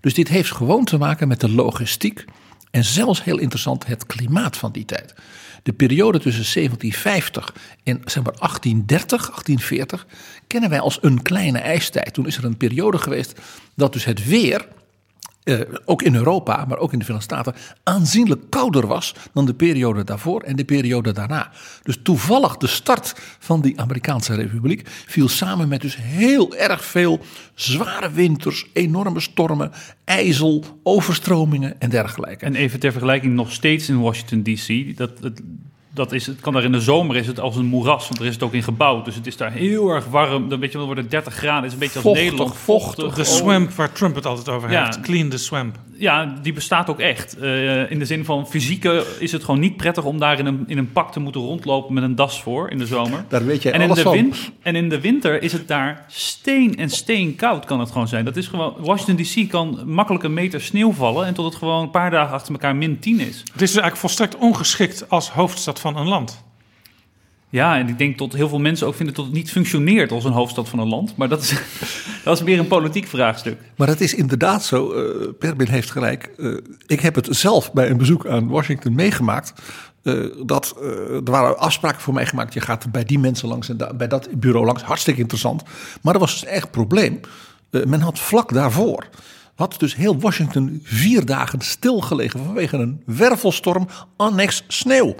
Dus 0.00 0.14
dit 0.14 0.28
heeft 0.28 0.50
gewoon 0.50 0.84
te 0.84 0.98
maken 0.98 1.28
met 1.28 1.40
de 1.40 1.50
logistiek 1.50 2.24
en 2.70 2.84
zelfs 2.84 3.24
heel 3.24 3.38
interessant 3.38 3.86
het 3.86 4.06
klimaat 4.06 4.56
van 4.56 4.72
die 4.72 4.84
tijd. 4.84 5.14
De 5.62 5.72
periode 5.72 6.18
tussen 6.18 6.54
1750 6.54 7.54
en 7.84 8.00
zeg 8.04 8.22
maar 8.22 8.34
1830, 8.38 9.20
1840 9.20 10.06
kennen 10.46 10.70
wij 10.70 10.80
als 10.80 10.98
een 11.00 11.22
kleine 11.22 11.58
ijstijd. 11.58 12.14
Toen 12.14 12.26
is 12.26 12.36
er 12.36 12.44
een 12.44 12.56
periode 12.56 12.98
geweest 12.98 13.40
dat 13.74 13.92
dus 13.92 14.04
het 14.04 14.26
weer 14.26 14.66
uh, 15.44 15.60
ook 15.84 16.02
in 16.02 16.14
Europa, 16.14 16.64
maar 16.64 16.78
ook 16.78 16.92
in 16.92 16.98
de 16.98 17.04
Verenigde 17.04 17.34
Staten, 17.34 17.54
aanzienlijk 17.82 18.50
kouder 18.50 18.86
was 18.86 19.14
dan 19.32 19.46
de 19.46 19.54
periode 19.54 20.04
daarvoor 20.04 20.42
en 20.42 20.56
de 20.56 20.64
periode 20.64 21.12
daarna. 21.12 21.50
Dus 21.82 21.98
toevallig 22.02 22.56
de 22.56 22.66
start 22.66 23.14
van 23.38 23.60
die 23.60 23.80
Amerikaanse 23.80 24.34
Republiek 24.34 24.88
viel 25.06 25.28
samen 25.28 25.68
met 25.68 25.80
dus 25.80 25.96
heel 25.96 26.56
erg 26.56 26.84
veel 26.84 27.20
zware 27.54 28.10
winters, 28.10 28.66
enorme 28.72 29.20
stormen, 29.20 29.72
ijzel, 30.04 30.64
overstromingen 30.82 31.80
en 31.80 31.90
dergelijke. 31.90 32.44
En 32.44 32.54
even 32.54 32.80
ter 32.80 32.92
vergelijking, 32.92 33.34
nog 33.34 33.52
steeds 33.52 33.88
in 33.88 34.00
Washington 34.00 34.42
DC, 34.42 34.96
dat, 34.96 35.10
het, 35.20 35.42
dat 35.94 36.12
is, 36.12 36.26
het 36.26 36.40
kan 36.40 36.52
daar 36.52 36.64
in 36.64 36.72
de 36.72 36.80
zomer 36.80 37.16
is 37.16 37.26
het 37.26 37.40
als 37.40 37.56
een 37.56 37.64
moeras, 37.66 38.08
want 38.08 38.20
er 38.20 38.26
is 38.26 38.34
het 38.34 38.42
ook 38.42 38.52
in 38.52 38.62
gebouwd. 38.62 39.04
Dus 39.04 39.14
het 39.14 39.26
is 39.26 39.36
daar 39.36 39.52
heel 39.52 39.88
erg 39.88 40.06
warm. 40.06 40.48
Dan 40.48 40.60
weet 40.60 40.72
je 40.72 40.78
wordt 40.78 41.00
het 41.00 41.10
30 41.10 41.34
graden. 41.34 41.56
Het 41.62 41.66
is 41.66 41.72
een 41.72 41.78
beetje 41.78 41.94
als 41.94 42.02
vochtig, 42.04 42.22
Nederland. 42.24 42.56
Vochtig. 42.56 43.14
De 43.14 43.24
swamp 43.24 43.70
waar 43.72 43.92
Trump 43.92 44.14
het 44.14 44.26
altijd 44.26 44.48
over 44.48 44.70
Ja. 44.70 44.84
heeft. 44.84 45.00
Clean 45.00 45.28
the 45.28 45.38
swamp. 45.38 45.78
Ja, 46.02 46.34
die 46.42 46.52
bestaat 46.52 46.90
ook 46.90 47.00
echt. 47.00 47.38
Eh, 47.38 47.90
in 47.90 47.98
de 47.98 48.04
zin 48.04 48.24
van 48.24 48.46
fysieke 48.48 49.06
is 49.18 49.32
het 49.32 49.44
gewoon 49.44 49.60
niet 49.60 49.76
prettig 49.76 50.04
om 50.04 50.18
daar 50.18 50.38
in 50.38 50.46
een, 50.46 50.64
in 50.66 50.78
een 50.78 50.92
pak 50.92 51.12
te 51.12 51.20
moeten 51.20 51.40
rondlopen 51.40 51.94
met 51.94 52.02
een 52.02 52.14
das 52.14 52.42
voor 52.42 52.70
in 52.70 52.78
de 52.78 52.86
zomer. 52.86 53.24
Daar 53.28 53.44
weet 53.44 53.62
jij 53.62 53.72
en 53.72 53.80
in, 53.80 53.86
alles 53.86 53.96
de 53.98 54.02
van. 54.02 54.12
win- 54.12 54.32
en 54.62 54.76
in 54.76 54.88
de 54.88 55.00
winter 55.00 55.42
is 55.42 55.52
het 55.52 55.68
daar 55.68 56.04
steen 56.08 56.76
en 56.76 56.90
steen 56.90 57.34
koud 57.36 57.64
kan 57.64 57.80
het 57.80 57.90
gewoon 57.90 58.08
zijn. 58.08 58.24
Dat 58.24 58.36
is 58.36 58.46
gewoon, 58.46 58.74
Washington 58.78 59.16
DC 59.44 59.48
kan 59.50 59.82
makkelijk 59.86 60.24
een 60.24 60.34
meter 60.34 60.60
sneeuw 60.60 60.92
vallen 60.92 61.26
en 61.26 61.34
tot 61.34 61.44
het 61.44 61.54
gewoon 61.54 61.82
een 61.82 61.90
paar 61.90 62.10
dagen 62.10 62.34
achter 62.34 62.52
elkaar 62.52 62.76
min 62.76 62.98
10 62.98 63.20
is. 63.20 63.26
Het 63.26 63.36
is 63.38 63.52
dus 63.52 63.60
eigenlijk 63.60 63.96
volstrekt 63.96 64.36
ongeschikt 64.36 65.08
als 65.08 65.30
hoofdstad 65.30 65.80
van 65.80 65.96
een 65.96 66.08
land. 66.08 66.44
Ja, 67.52 67.78
en 67.78 67.88
ik 67.88 67.98
denk 67.98 68.18
dat 68.18 68.32
heel 68.32 68.48
veel 68.48 68.58
mensen 68.58 68.86
ook 68.86 68.94
vinden 68.94 69.14
dat 69.14 69.24
het 69.24 69.34
niet 69.34 69.50
functioneert 69.50 70.12
als 70.12 70.24
een 70.24 70.32
hoofdstad 70.32 70.68
van 70.68 70.78
een 70.78 70.88
land. 70.88 71.16
Maar 71.16 71.28
dat 71.28 71.42
is, 71.42 71.54
dat 72.24 72.36
is 72.36 72.44
meer 72.44 72.58
een 72.58 72.66
politiek 72.66 73.06
vraagstuk. 73.06 73.60
Maar 73.76 73.88
het 73.88 74.00
is 74.00 74.14
inderdaad 74.14 74.64
zo, 74.64 74.94
Perbin 75.38 75.68
heeft 75.68 75.90
gelijk. 75.90 76.30
Eh, 76.38 76.56
ik 76.86 77.00
heb 77.00 77.14
het 77.14 77.28
zelf 77.30 77.72
bij 77.72 77.90
een 77.90 77.96
bezoek 77.96 78.26
aan 78.26 78.48
Washington 78.48 78.94
meegemaakt. 78.94 79.52
eh, 80.02 80.14
dat, 80.46 80.76
er 81.24 81.30
waren 81.30 81.58
afspraken 81.58 82.00
voor 82.00 82.14
mij 82.14 82.26
gemaakt. 82.26 82.54
Je 82.54 82.60
gaat 82.60 82.92
bij 82.92 83.04
die 83.04 83.18
mensen 83.18 83.48
langs 83.48 83.68
en 83.68 83.76
bij 83.96 84.08
dat 84.08 84.28
bureau 84.40 84.66
langs. 84.66 84.82
Hartstikke 84.82 85.20
interessant. 85.20 85.62
Maar 86.02 86.14
er 86.14 86.20
was 86.20 86.32
dus 86.32 86.42
een 86.42 86.54
echt 86.54 86.70
probleem. 86.70 87.20
Men 87.70 88.00
had 88.00 88.18
vlak 88.18 88.52
daarvoor. 88.52 89.08
Had 89.54 89.74
dus 89.78 89.96
heel 89.96 90.18
Washington 90.18 90.80
vier 90.82 91.24
dagen 91.24 91.60
stilgelegen 91.60 92.44
vanwege 92.44 92.76
een 92.76 93.02
wervelstorm 93.06 93.88
annex 94.16 94.64
sneeuw. 94.68 95.14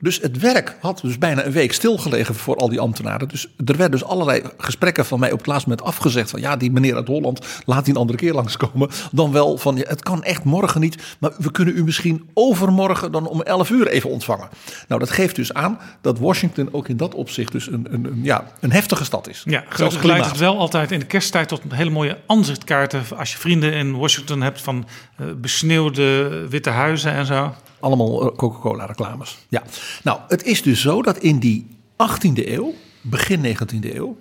Dus 0.00 0.20
het 0.20 0.38
werk 0.38 0.76
had 0.80 1.00
dus 1.02 1.18
bijna 1.18 1.44
een 1.44 1.52
week 1.52 1.72
stilgelegen 1.72 2.34
voor 2.34 2.56
al 2.56 2.68
die 2.68 2.80
ambtenaren. 2.80 3.28
Dus 3.28 3.46
er 3.64 3.76
werden 3.76 3.90
dus 3.90 4.04
allerlei 4.04 4.42
gesprekken 4.58 5.06
van 5.06 5.20
mij 5.20 5.32
op 5.32 5.38
het 5.38 5.46
laatste 5.46 5.68
moment 5.68 5.86
afgezegd. 5.86 6.30
Van 6.30 6.40
ja, 6.40 6.56
die 6.56 6.70
meneer 6.70 6.94
uit 6.94 7.06
Holland, 7.06 7.46
laat 7.64 7.84
die 7.84 7.94
een 7.94 8.00
andere 8.00 8.18
keer 8.18 8.32
langskomen. 8.34 8.88
Dan 9.12 9.32
wel 9.32 9.58
van, 9.58 9.76
ja, 9.76 9.84
het 9.86 10.02
kan 10.02 10.22
echt 10.22 10.44
morgen 10.44 10.80
niet. 10.80 11.16
Maar 11.18 11.32
we 11.38 11.50
kunnen 11.50 11.76
u 11.76 11.84
misschien 11.84 12.28
overmorgen 12.34 13.12
dan 13.12 13.26
om 13.26 13.42
11 13.42 13.70
uur 13.70 13.86
even 13.86 14.10
ontvangen. 14.10 14.48
Nou, 14.88 15.00
dat 15.00 15.10
geeft 15.10 15.36
dus 15.36 15.54
aan 15.54 15.78
dat 16.00 16.18
Washington 16.18 16.68
ook 16.72 16.88
in 16.88 16.96
dat 16.96 17.14
opzicht 17.14 17.52
dus 17.52 17.66
een, 17.66 17.86
een, 17.90 18.04
een, 18.04 18.20
ja, 18.22 18.44
een 18.60 18.72
heftige 18.72 19.04
stad 19.04 19.28
is. 19.28 19.42
Ja, 19.44 19.64
gelukkig 19.68 20.02
leidt 20.02 20.26
het 20.26 20.38
wel 20.38 20.58
altijd 20.58 20.90
in 20.90 20.98
de 20.98 21.06
kersttijd 21.06 21.48
tot 21.48 21.62
hele 21.68 21.90
mooie 21.90 22.18
aanzichtkaarten. 22.26 23.02
Als 23.16 23.32
je 23.32 23.38
vrienden 23.38 23.72
in 23.72 23.96
Washington 23.96 24.42
hebt 24.42 24.60
van 24.60 24.86
eh, 25.16 25.26
besneeuwde 25.36 26.28
witte 26.48 26.70
huizen 26.70 27.12
en 27.12 27.26
zo. 27.26 27.54
Allemaal 27.80 28.30
eh, 28.30 28.36
Coca-Cola 28.36 28.84
reclames. 28.84 29.38
Ja. 29.48 29.62
Nou, 30.02 30.20
het 30.28 30.44
is 30.44 30.62
dus 30.62 30.80
zo 30.80 31.02
dat 31.02 31.18
in 31.18 31.38
die 31.38 31.66
18e 31.92 32.48
eeuw, 32.48 32.74
begin 33.00 33.56
19e 33.56 33.94
eeuw, 33.94 34.18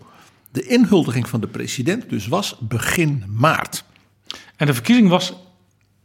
de 0.51 0.67
inhuldiging 0.67 1.29
van 1.29 1.41
de 1.41 1.47
president 1.47 2.09
dus 2.09 2.27
was 2.27 2.57
begin 2.59 3.23
maart. 3.27 3.83
En 4.55 4.65
de 4.65 4.73
verkiezing 4.73 5.09
was 5.09 5.33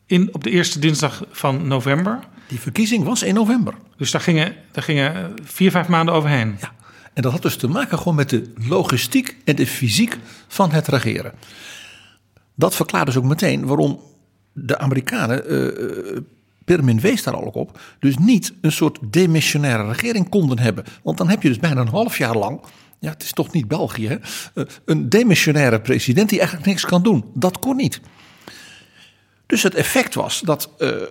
in, 0.07 0.35
op 0.35 0.45
de 0.45 0.51
eerste 0.51 0.79
dinsdag 0.79 1.25
van 1.31 1.67
november. 1.67 2.19
Die 2.49 2.61
verkiezing 2.61 3.05
was 3.05 3.23
in 3.23 3.35
november. 3.35 3.75
Dus 3.97 4.11
daar 4.11 4.21
gingen, 4.21 4.55
daar 4.73 4.85
gingen 4.85 5.15
eh, 5.15 5.25
vier, 5.43 5.71
vijf 5.71 5.89
maanden 5.89 6.15
overheen. 6.15 6.57
Ja. 6.61 6.73
En 7.13 7.23
dat 7.23 7.33
had 7.33 7.43
dus 7.43 7.57
te 7.57 7.69
maken 7.69 7.99
gewoon 7.99 8.15
met 8.15 8.31
de 8.31 8.53
logistiek 8.69 9.37
en 9.45 9.57
de 9.57 9.67
fysiek 9.67 10.19
van 10.49 10.73
het 10.73 10.89
regeren. 10.89 11.33
Dat 12.55 12.75
verklaart 12.75 13.07
dus 13.07 13.17
ook 13.17 13.25
meteen 13.25 13.67
waarom 13.67 14.01
de 14.53 14.79
Amerikanen, 14.79 15.49
eh, 15.49 16.21
Permin 16.65 17.01
wees 17.01 17.23
daar 17.23 17.35
al 17.35 17.45
ook 17.45 17.55
op, 17.55 17.81
dus 17.99 18.17
niet 18.19 18.53
een 18.61 18.73
soort 18.73 18.99
demissionaire 19.03 19.87
regering 19.87 20.29
konden 20.29 20.59
hebben. 20.59 20.85
Want 21.03 21.19
dan 21.19 21.29
heb 21.29 21.43
je 21.43 21.49
dus 21.49 21.59
bijna 21.59 21.81
een 21.81 21.89
half 21.89 22.19
jaar 22.19 22.37
lang, 22.37 22.61
ja 22.99 23.11
het 23.11 23.23
is 23.23 23.33
toch 23.33 23.53
niet 23.53 23.69
België, 23.69 24.09
hè, 24.09 24.17
eh, 24.55 24.65
een 24.85 25.09
demissionaire 25.09 25.81
president 25.81 26.29
die 26.29 26.39
eigenlijk 26.39 26.69
niks 26.69 26.85
kan 26.85 27.03
doen. 27.03 27.25
Dat 27.35 27.59
kon 27.59 27.77
niet. 27.77 28.01
Dus 29.47 29.63
het 29.63 29.75
effect 29.75 30.15
was 30.15 30.41
dat 30.41 30.71
eh, 30.79 30.89
eh, 30.91 31.07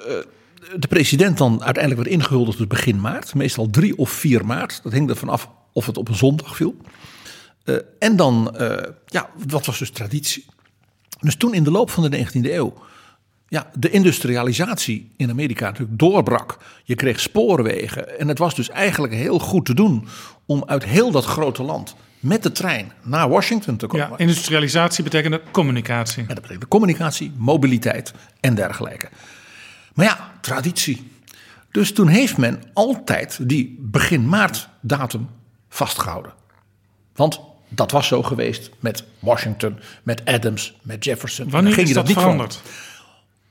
de 0.76 0.88
president 0.88 1.38
dan 1.38 1.64
uiteindelijk 1.64 2.04
werd 2.04 2.16
ingehuldigd 2.16 2.58
dus 2.58 2.68
begin 2.68 3.02
maart. 3.02 3.34
Meestal 3.34 3.70
3 3.70 3.98
of 3.98 4.10
4 4.10 4.46
maart. 4.46 4.80
Dat 4.84 4.92
hing 4.92 5.10
er 5.10 5.16
vanaf 5.16 5.50
of 5.74 5.86
het 5.86 5.98
op 5.98 6.08
een 6.08 6.16
zondag 6.16 6.56
viel. 6.56 6.76
En 8.00 8.16
dan, 8.16 8.56
ja, 9.06 9.30
wat 9.48 9.66
was 9.66 9.80
dus 9.80 9.90
traditie? 9.90 10.46
Dus 11.20 11.36
toen 11.36 11.54
in 11.54 11.64
de 11.64 11.72
loop 11.72 11.90
van 11.90 12.10
de 12.10 12.26
19e 12.26 12.54
eeuw 12.54 12.74
ja, 13.54 13.68
de 13.74 13.90
industrialisatie 13.90 15.12
in 15.18 15.30
Amerika 15.30 15.66
natuurlijk 15.66 16.00
doorbrak. 16.00 16.58
Je 16.84 16.96
kreeg 16.96 17.20
spoorwegen 17.20 18.20
en 18.20 18.28
het 18.28 18.38
was 18.38 18.56
dus 18.56 18.70
eigenlijk 18.70 19.14
heel 19.14 19.40
goed 19.40 19.66
te 19.66 19.74
doen 19.74 20.08
om 20.46 20.64
uit 20.66 20.84
heel 20.84 21.12
dat 21.12 21.26
grote 21.26 21.64
land 21.64 21.96
met 22.20 22.44
de 22.44 22.52
trein 22.52 22.92
naar 23.02 23.30
Washington 23.30 23.78
te 23.78 23.88
komen. 23.88 24.08
Ja, 24.10 24.18
industrialisatie 24.18 25.04
betekende 25.04 25.42
communicatie. 25.52 26.22
En 26.22 26.28
dat 26.28 26.42
betekende 26.42 26.68
communicatie, 26.68 27.32
mobiliteit 27.38 28.14
en 28.40 28.56
dergelijke. 28.56 29.10
Maar 29.94 30.06
ja, 30.06 30.32
traditie. 30.42 31.12
Dus 31.72 31.94
toen 31.94 32.08
heeft 32.08 32.38
men 32.38 32.64
altijd 32.74 33.40
die 33.42 33.78
begin 33.80 34.30
maart 34.30 34.70
datum 34.82 35.30
vastgehouden. 35.70 36.34
Want 37.16 37.40
dat 37.70 37.92
was 37.92 38.08
zo 38.08 38.24
geweest 38.24 38.70
met 38.80 39.04
Washington, 39.20 39.80
met 40.04 40.26
Adams, 40.26 40.78
met 40.82 41.04
Jefferson. 41.04 41.50
Wanneer 41.50 41.74
ging 41.74 41.88
is 41.88 41.94
dat, 41.94 42.06
dat 42.06 42.16
niet 42.16 42.24
veranderd? 42.24 42.62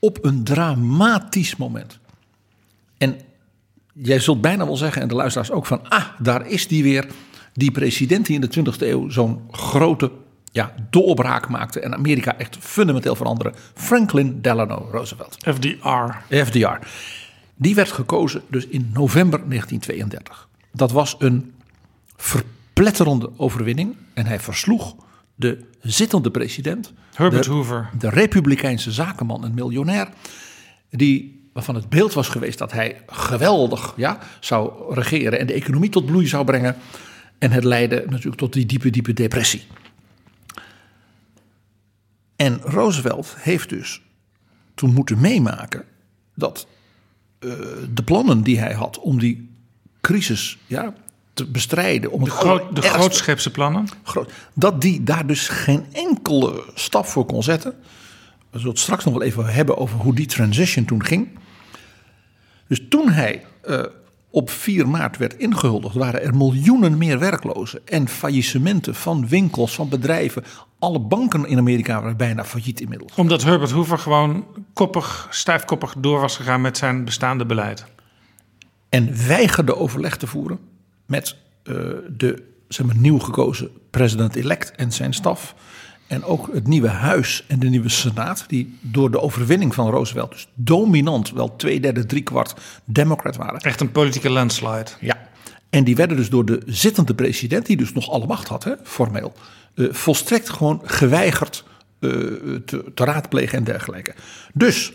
Op 0.04 0.24
een 0.24 0.44
dramatisch 0.44 1.56
moment. 1.56 1.98
En 2.98 3.20
jij 3.92 4.18
zult 4.18 4.40
bijna 4.40 4.64
wel 4.64 4.76
zeggen, 4.76 5.02
en 5.02 5.08
de 5.08 5.14
luisteraars 5.14 5.50
ook, 5.50 5.66
van 5.66 5.88
ah, 5.88 6.04
daar 6.18 6.46
is 6.46 6.68
die 6.68 6.82
weer. 6.82 7.06
Die 7.52 7.70
president 7.70 8.26
die 8.26 8.34
in 8.34 8.40
de 8.40 8.72
20e 8.72 8.78
eeuw 8.78 9.08
zo'n 9.08 9.48
grote 9.50 10.10
ja, 10.52 10.74
doorbraak 10.90 11.48
maakte 11.48 11.80
en 11.80 11.94
Amerika 11.94 12.38
echt 12.38 12.56
fundamenteel 12.60 13.14
veranderen. 13.14 13.54
Franklin 13.74 14.40
Delano 14.40 14.88
Roosevelt. 14.90 15.36
FDR. 15.38 16.34
FDR. 16.44 16.86
Die 17.54 17.74
werd 17.74 17.92
gekozen 17.92 18.42
dus 18.48 18.66
in 18.66 18.90
november 18.92 19.38
1932. 19.48 20.48
Dat 20.72 20.92
was 20.92 21.16
een 21.18 21.54
verpletterende 22.16 23.30
overwinning 23.36 23.96
en 24.14 24.26
hij 24.26 24.40
versloeg 24.40 24.94
de 25.42 25.64
zittende 25.80 26.30
president. 26.30 26.92
Herbert 27.14 27.44
de, 27.44 27.50
Hoover. 27.50 27.90
De 27.98 28.08
republikeinse 28.08 28.92
zakenman 28.92 29.44
en 29.44 29.54
miljonair. 29.54 30.08
Die 30.90 31.40
waarvan 31.52 31.74
het 31.74 31.88
beeld 31.88 32.12
was 32.12 32.28
geweest 32.28 32.58
dat 32.58 32.72
hij 32.72 33.02
geweldig 33.06 33.94
ja, 33.96 34.18
zou 34.40 34.94
regeren 34.94 35.38
en 35.38 35.46
de 35.46 35.52
economie 35.52 35.90
tot 35.90 36.06
bloei 36.06 36.26
zou 36.26 36.44
brengen. 36.44 36.76
En 37.38 37.50
het 37.50 37.64
leidde 37.64 38.04
natuurlijk 38.08 38.36
tot 38.36 38.52
die 38.52 38.66
diepe, 38.66 38.90
diepe 38.90 39.12
depressie. 39.12 39.62
En 42.36 42.60
Roosevelt 42.60 43.34
heeft 43.38 43.68
dus 43.68 44.02
toen 44.74 44.92
moeten 44.92 45.20
meemaken 45.20 45.84
dat 46.34 46.66
uh, 47.40 47.52
de 47.94 48.02
plannen 48.04 48.42
die 48.42 48.58
hij 48.58 48.72
had 48.72 48.98
om 48.98 49.18
die 49.18 49.50
crisis 50.00 50.58
ja, 50.66 50.94
te 51.34 51.46
bestrijden. 51.46 52.10
Om 52.10 52.24
de, 52.24 52.30
groot, 52.30 52.76
de 52.76 52.82
grootschepse 52.82 53.50
plannen? 53.50 53.88
Groot, 54.02 54.32
dat 54.54 54.80
die 54.80 55.02
daar 55.02 55.26
dus 55.26 55.48
geen 55.48 55.86
enkele 55.92 56.64
stap 56.74 57.06
voor 57.06 57.24
kon 57.24 57.42
zetten. 57.42 57.74
We 58.50 58.58
zullen 58.58 58.72
het 58.72 58.82
straks 58.82 59.04
nog 59.04 59.14
wel 59.14 59.22
even 59.22 59.46
hebben 59.46 59.76
over 59.76 59.98
hoe 59.98 60.14
die 60.14 60.26
transition 60.26 60.84
toen 60.84 61.04
ging. 61.04 61.28
Dus 62.68 62.82
toen 62.88 63.08
hij 63.08 63.44
uh, 63.64 63.82
op 64.30 64.50
4 64.50 64.88
maart 64.88 65.16
werd 65.16 65.38
ingehuldigd, 65.38 65.94
waren 65.94 66.22
er 66.22 66.36
miljoenen 66.36 66.98
meer 66.98 67.18
werklozen 67.18 67.80
en 67.84 68.08
faillissementen 68.08 68.94
van 68.94 69.28
winkels, 69.28 69.74
van 69.74 69.88
bedrijven. 69.88 70.44
Alle 70.78 71.00
banken 71.00 71.46
in 71.46 71.58
Amerika 71.58 72.00
waren 72.00 72.16
bijna 72.16 72.44
failliet 72.44 72.80
inmiddels. 72.80 73.12
Omdat 73.14 73.42
Herbert 73.42 73.70
Hoover 73.70 73.98
gewoon 73.98 74.44
koppig, 74.72 75.26
stijfkoppig 75.30 75.94
door 75.98 76.20
was 76.20 76.36
gegaan 76.36 76.60
met 76.60 76.78
zijn 76.78 77.04
bestaande 77.04 77.46
beleid. 77.46 77.84
En 78.88 79.26
weigerde 79.26 79.76
overleg 79.76 80.16
te 80.16 80.26
voeren 80.26 80.58
met 81.06 81.36
uh, 81.64 81.76
de 82.16 82.42
zeg 82.68 82.86
maar, 82.86 82.96
nieuw 82.96 83.18
gekozen 83.18 83.70
president-elect 83.90 84.70
en 84.70 84.92
zijn 84.92 85.14
staf. 85.14 85.54
En 86.06 86.24
ook 86.24 86.50
het 86.52 86.66
nieuwe 86.66 86.88
huis 86.88 87.44
en 87.48 87.58
de 87.58 87.68
nieuwe 87.68 87.88
senaat, 87.88 88.44
die 88.46 88.78
door 88.80 89.10
de 89.10 89.20
overwinning 89.20 89.74
van 89.74 89.90
Roosevelt, 89.90 90.30
dus 90.30 90.48
dominant, 90.54 91.30
wel 91.30 91.56
twee 91.56 91.80
derde, 91.80 92.06
drie 92.06 92.22
kwart 92.22 92.54
democrat 92.84 93.36
waren. 93.36 93.60
Echt 93.60 93.80
een 93.80 93.92
politieke 93.92 94.30
landslide. 94.30 94.90
Ja. 95.00 95.28
En 95.70 95.84
die 95.84 95.96
werden 95.96 96.16
dus 96.16 96.28
door 96.28 96.44
de 96.44 96.62
zittende 96.66 97.14
president, 97.14 97.66
die 97.66 97.76
dus 97.76 97.92
nog 97.92 98.10
alle 98.10 98.26
macht 98.26 98.48
had, 98.48 98.64
hè, 98.64 98.72
formeel, 98.82 99.32
uh, 99.74 99.92
volstrekt 99.92 100.50
gewoon 100.50 100.80
geweigerd 100.84 101.64
uh, 102.00 102.10
te, 102.64 102.84
te 102.94 103.04
raadplegen 103.04 103.58
en 103.58 103.64
dergelijke. 103.64 104.14
Dus 104.54 104.92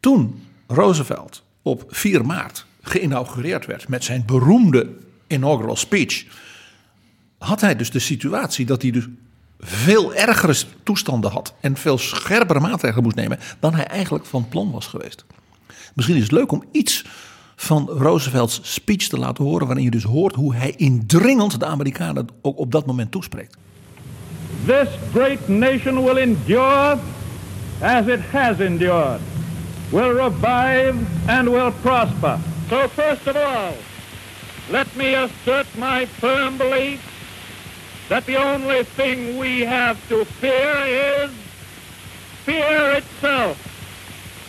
toen 0.00 0.42
Roosevelt 0.66 1.42
op 1.62 1.84
4 1.88 2.26
maart 2.26 2.66
geïnaugureerd 2.82 3.66
werd 3.66 3.88
met 3.88 4.04
zijn 4.04 4.22
beroemde 4.26 4.88
inaugural 5.26 5.76
speech, 5.76 6.24
had 7.38 7.60
hij 7.60 7.76
dus 7.76 7.90
de 7.90 7.98
situatie 7.98 8.66
dat 8.66 8.82
hij 8.82 8.90
dus 8.90 9.06
veel 9.60 10.14
ergere 10.14 10.54
toestanden 10.82 11.30
had 11.30 11.54
en 11.60 11.76
veel 11.76 11.98
scherpere 11.98 12.60
maatregelen 12.60 13.02
moest 13.02 13.16
nemen 13.16 13.38
dan 13.60 13.74
hij 13.74 13.86
eigenlijk 13.86 14.24
van 14.26 14.48
plan 14.48 14.70
was 14.70 14.86
geweest. 14.86 15.24
Misschien 15.94 16.16
is 16.16 16.22
het 16.22 16.32
leuk 16.32 16.52
om 16.52 16.64
iets 16.72 17.04
van 17.56 17.88
Roosevelts 17.88 18.60
speech 18.62 19.08
te 19.08 19.18
laten 19.18 19.44
horen, 19.44 19.66
waarin 19.66 19.84
je 19.84 19.90
dus 19.90 20.02
hoort 20.02 20.34
hoe 20.34 20.54
hij 20.54 20.74
indringend 20.76 21.60
de 21.60 21.66
Amerikanen 21.66 22.26
ook 22.42 22.58
op 22.58 22.72
dat 22.72 22.86
moment 22.86 23.10
toespreekt. 23.10 23.56
This 24.66 24.88
great 25.12 25.48
nation 25.48 26.04
will 26.04 26.16
endure 26.16 26.98
as 27.80 28.06
it 28.06 28.20
has 28.30 28.60
endured, 28.60 29.20
will 29.90 30.12
revive 30.12 30.94
and 31.26 31.48
will 31.48 31.72
prosper. 31.80 32.38
So 32.72 32.88
first 32.88 33.26
of 33.26 33.36
all, 33.36 33.74
let 34.70 34.96
me 34.96 35.12
assert 35.12 35.66
my 35.76 36.06
firm 36.06 36.56
belief 36.56 37.04
that 38.08 38.24
the 38.24 38.36
only 38.36 38.82
thing 38.84 39.36
we 39.36 39.60
have 39.60 39.98
to 40.08 40.24
fear 40.24 40.76
is 40.86 41.30
fear 42.46 42.92
itself. 42.92 43.58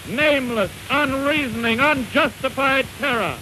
Nameless, 0.07 0.71
unreasoning, 0.89 1.81
unjustified 1.81 2.85
terror, 2.97 3.35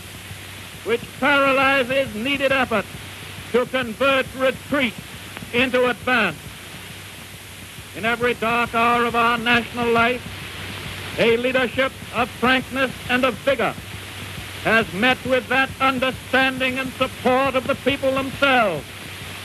which 0.85 1.03
paralyzes 1.19 2.15
needed 2.15 2.51
effort 2.51 2.85
to 3.51 3.67
convert 3.67 4.25
retreat 4.33 4.95
into 5.53 5.91
advance. 5.91 6.39
In 7.95 8.03
every 8.03 8.33
dark 8.33 8.73
hour 8.73 9.05
of 9.05 9.15
our 9.15 9.37
national 9.37 9.91
life, 9.91 10.25
a 11.19 11.37
leadership 11.37 11.91
of 12.15 12.31
frankness 12.31 12.91
and 13.11 13.23
of 13.25 13.35
vigor 13.45 13.75
has 14.63 14.85
met 14.93 15.17
with 15.23 15.47
that 15.47 15.69
understanding 15.79 16.79
and 16.79 16.91
support 16.97 17.55
of 17.55 17.63
the 17.65 17.75
people 17.83 18.13
themselves 18.13 18.83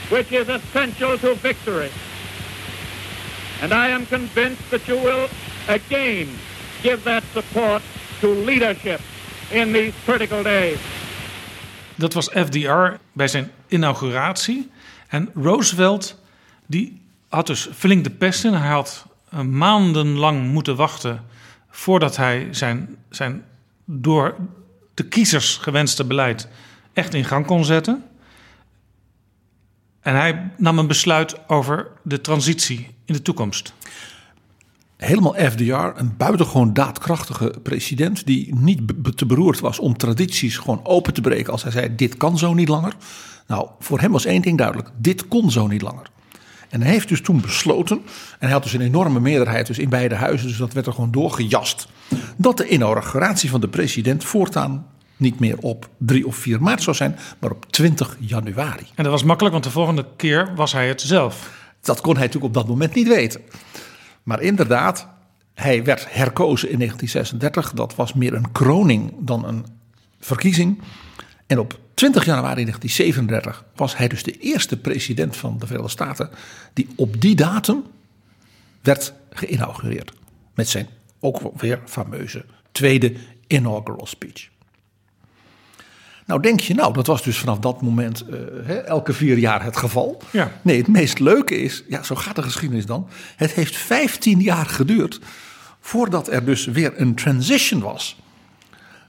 which 0.08 0.30
is 0.30 0.48
essential 0.48 1.18
to 1.18 1.34
victory. 1.34 1.90
And 3.62 3.72
I 3.72 3.90
am 3.90 4.06
convinced 4.06 4.70
that 4.70 4.86
you 4.86 4.96
will 5.02 5.28
again 5.68 6.28
give 6.82 7.02
that 7.02 7.22
support 7.32 7.82
to 8.20 8.28
leadership 8.28 9.00
in 9.50 9.72
these 9.72 9.92
critical 10.04 10.42
days. 10.42 10.78
Dat 11.94 12.12
was 12.12 12.28
FDR 12.28 12.98
bij 13.12 13.28
zijn 13.28 13.50
inauguratie. 13.68 14.70
En 15.08 15.30
Roosevelt 15.34 16.20
die 16.66 17.00
had 17.28 17.46
dus 17.46 17.68
flink 17.74 18.04
de 18.04 18.10
pest 18.10 18.44
in. 18.44 18.52
Hij 18.52 18.70
had 18.70 19.06
maandenlang 19.44 20.48
moeten 20.48 20.76
wachten 20.76 21.24
voordat 21.70 22.16
hij 22.16 22.48
zijn, 22.50 22.96
zijn 23.10 23.44
door 23.84 24.34
de 24.97 25.09
kiezers 25.09 25.57
gewenste 25.57 26.05
beleid 26.05 26.49
echt 26.92 27.14
in 27.14 27.24
gang 27.24 27.47
kon 27.47 27.64
zetten. 27.64 28.05
En 30.01 30.14
hij 30.14 30.51
nam 30.57 30.78
een 30.78 30.86
besluit 30.86 31.49
over 31.49 31.88
de 32.03 32.20
transitie 32.20 32.94
in 33.05 33.14
de 33.14 33.22
toekomst. 33.22 33.74
Helemaal 34.97 35.34
FDR, 35.34 36.01
een 36.01 36.16
buitengewoon 36.16 36.72
daadkrachtige 36.72 37.55
president 37.62 38.26
die 38.26 38.55
niet 38.55 38.80
te 39.14 39.26
beroerd 39.26 39.61
was 39.61 39.78
om 39.78 39.97
tradities 39.97 40.59
gewoon 40.59 40.84
open 40.84 41.14
te 41.14 41.20
breken 41.20 41.53
als 41.53 41.62
hij 41.62 41.72
zei 41.72 41.94
dit 41.94 42.16
kan 42.16 42.38
zo 42.38 42.55
niet 42.55 42.68
langer. 42.68 42.97
Nou, 43.47 43.68
voor 43.78 44.01
hem 44.01 44.12
was 44.12 44.24
één 44.24 44.42
ding 44.42 44.59
duidelijk, 44.59 44.90
dit 44.97 45.28
kon 45.28 45.51
zo 45.51 45.66
niet 45.66 45.82
langer. 45.82 46.11
En 46.68 46.82
hij 46.82 46.90
heeft 46.90 47.09
dus 47.09 47.20
toen 47.20 47.40
besloten, 47.40 47.97
en 48.07 48.38
hij 48.38 48.51
had 48.51 48.62
dus 48.62 48.72
een 48.72 48.80
enorme 48.80 49.20
meerderheid 49.20 49.66
dus 49.66 49.78
in 49.78 49.88
beide 49.88 50.14
huizen, 50.14 50.49
dus 50.49 50.57
dat 50.57 50.72
werd 50.72 50.86
er 50.86 50.92
gewoon 50.92 51.11
doorgejast, 51.11 51.88
dat 52.36 52.57
de 52.57 52.68
inauguratie 52.68 53.50
van 53.50 53.61
de 53.61 53.68
president 53.68 54.24
voortaan 54.24 54.86
niet 55.16 55.40
meer 55.40 55.59
op 55.59 55.88
3 55.98 56.26
of 56.26 56.36
4 56.36 56.62
maart 56.62 56.82
zou 56.82 56.96
zijn, 56.96 57.18
maar 57.38 57.50
op 57.50 57.72
20 57.72 58.16
januari. 58.20 58.86
En 58.94 59.02
dat 59.02 59.12
was 59.12 59.22
makkelijk, 59.22 59.52
want 59.52 59.66
de 59.66 59.70
volgende 59.70 60.07
keer 60.16 60.54
was 60.54 60.72
hij 60.72 60.88
het 60.88 61.00
zelf. 61.00 61.50
Dat 61.80 62.00
kon 62.00 62.14
hij 62.14 62.24
natuurlijk 62.24 62.54
op 62.54 62.54
dat 62.54 62.68
moment 62.68 62.94
niet 62.94 63.09
weten. 63.09 63.40
Maar 64.22 64.42
inderdaad, 64.42 65.09
hij 65.54 65.84
werd 65.84 66.07
herkozen 66.09 66.70
in 66.70 66.78
1936. 66.78 67.72
Dat 67.72 67.94
was 67.94 68.12
meer 68.12 68.34
een 68.34 68.52
kroning 68.52 69.12
dan 69.18 69.44
een 69.44 69.66
verkiezing. 70.20 70.82
En 71.46 71.59
op 71.59 71.78
20 71.94 72.24
januari 72.24 72.62
1937 72.62 73.64
was 73.74 73.96
hij 73.96 74.09
dus 74.09 74.22
de 74.22 74.38
eerste 74.38 74.76
president 74.76 75.36
van 75.36 75.59
de 75.59 75.66
Verenigde 75.66 75.92
Staten 75.92 76.30
die 76.72 76.88
op 76.96 77.20
die 77.20 77.34
datum 77.34 77.84
werd 78.82 79.12
geïnaugureerd. 79.30 80.12
Met 80.54 80.68
zijn 80.68 80.88
ook 81.20 81.40
weer 81.56 81.80
fameuze 81.84 82.44
tweede 82.72 83.12
inaugural 83.46 84.06
speech. 84.06 84.48
Nou 86.26 86.40
denk 86.40 86.60
je, 86.60 86.74
nou 86.74 86.92
dat 86.92 87.06
was 87.06 87.22
dus 87.22 87.38
vanaf 87.38 87.58
dat 87.58 87.82
moment 87.82 88.20
eh, 88.20 88.38
hè, 88.64 88.74
elke 88.74 89.12
vier 89.12 89.38
jaar 89.38 89.64
het 89.64 89.76
geval. 89.76 90.22
Ja. 90.30 90.52
Nee, 90.62 90.76
het 90.76 90.88
meest 90.88 91.18
leuke 91.18 91.56
is, 91.60 91.84
ja 91.88 92.02
zo 92.02 92.14
gaat 92.14 92.36
de 92.36 92.42
geschiedenis 92.42 92.86
dan. 92.86 93.08
Het 93.36 93.52
heeft 93.52 93.76
15 93.76 94.40
jaar 94.40 94.66
geduurd 94.66 95.20
voordat 95.80 96.28
er 96.28 96.44
dus 96.44 96.64
weer 96.64 96.92
een 97.00 97.14
transition 97.14 97.80
was. 97.80 98.16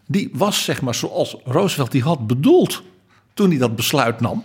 Die 0.05 0.29
was 0.33 0.63
zeg 0.63 0.81
maar 0.81 0.95
zoals 0.95 1.35
Roosevelt 1.43 1.91
die 1.91 2.01
had 2.01 2.27
bedoeld 2.27 2.83
toen 3.33 3.49
hij 3.49 3.57
dat 3.57 3.75
besluit 3.75 4.19
nam. 4.19 4.43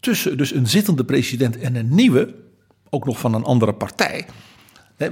Tussen 0.00 0.36
dus 0.36 0.54
een 0.54 0.66
zittende 0.66 1.04
president 1.04 1.58
en 1.58 1.74
een 1.74 1.94
nieuwe, 1.94 2.34
ook 2.90 3.04
nog 3.04 3.18
van 3.18 3.34
een 3.34 3.44
andere 3.44 3.72
partij. 3.72 4.26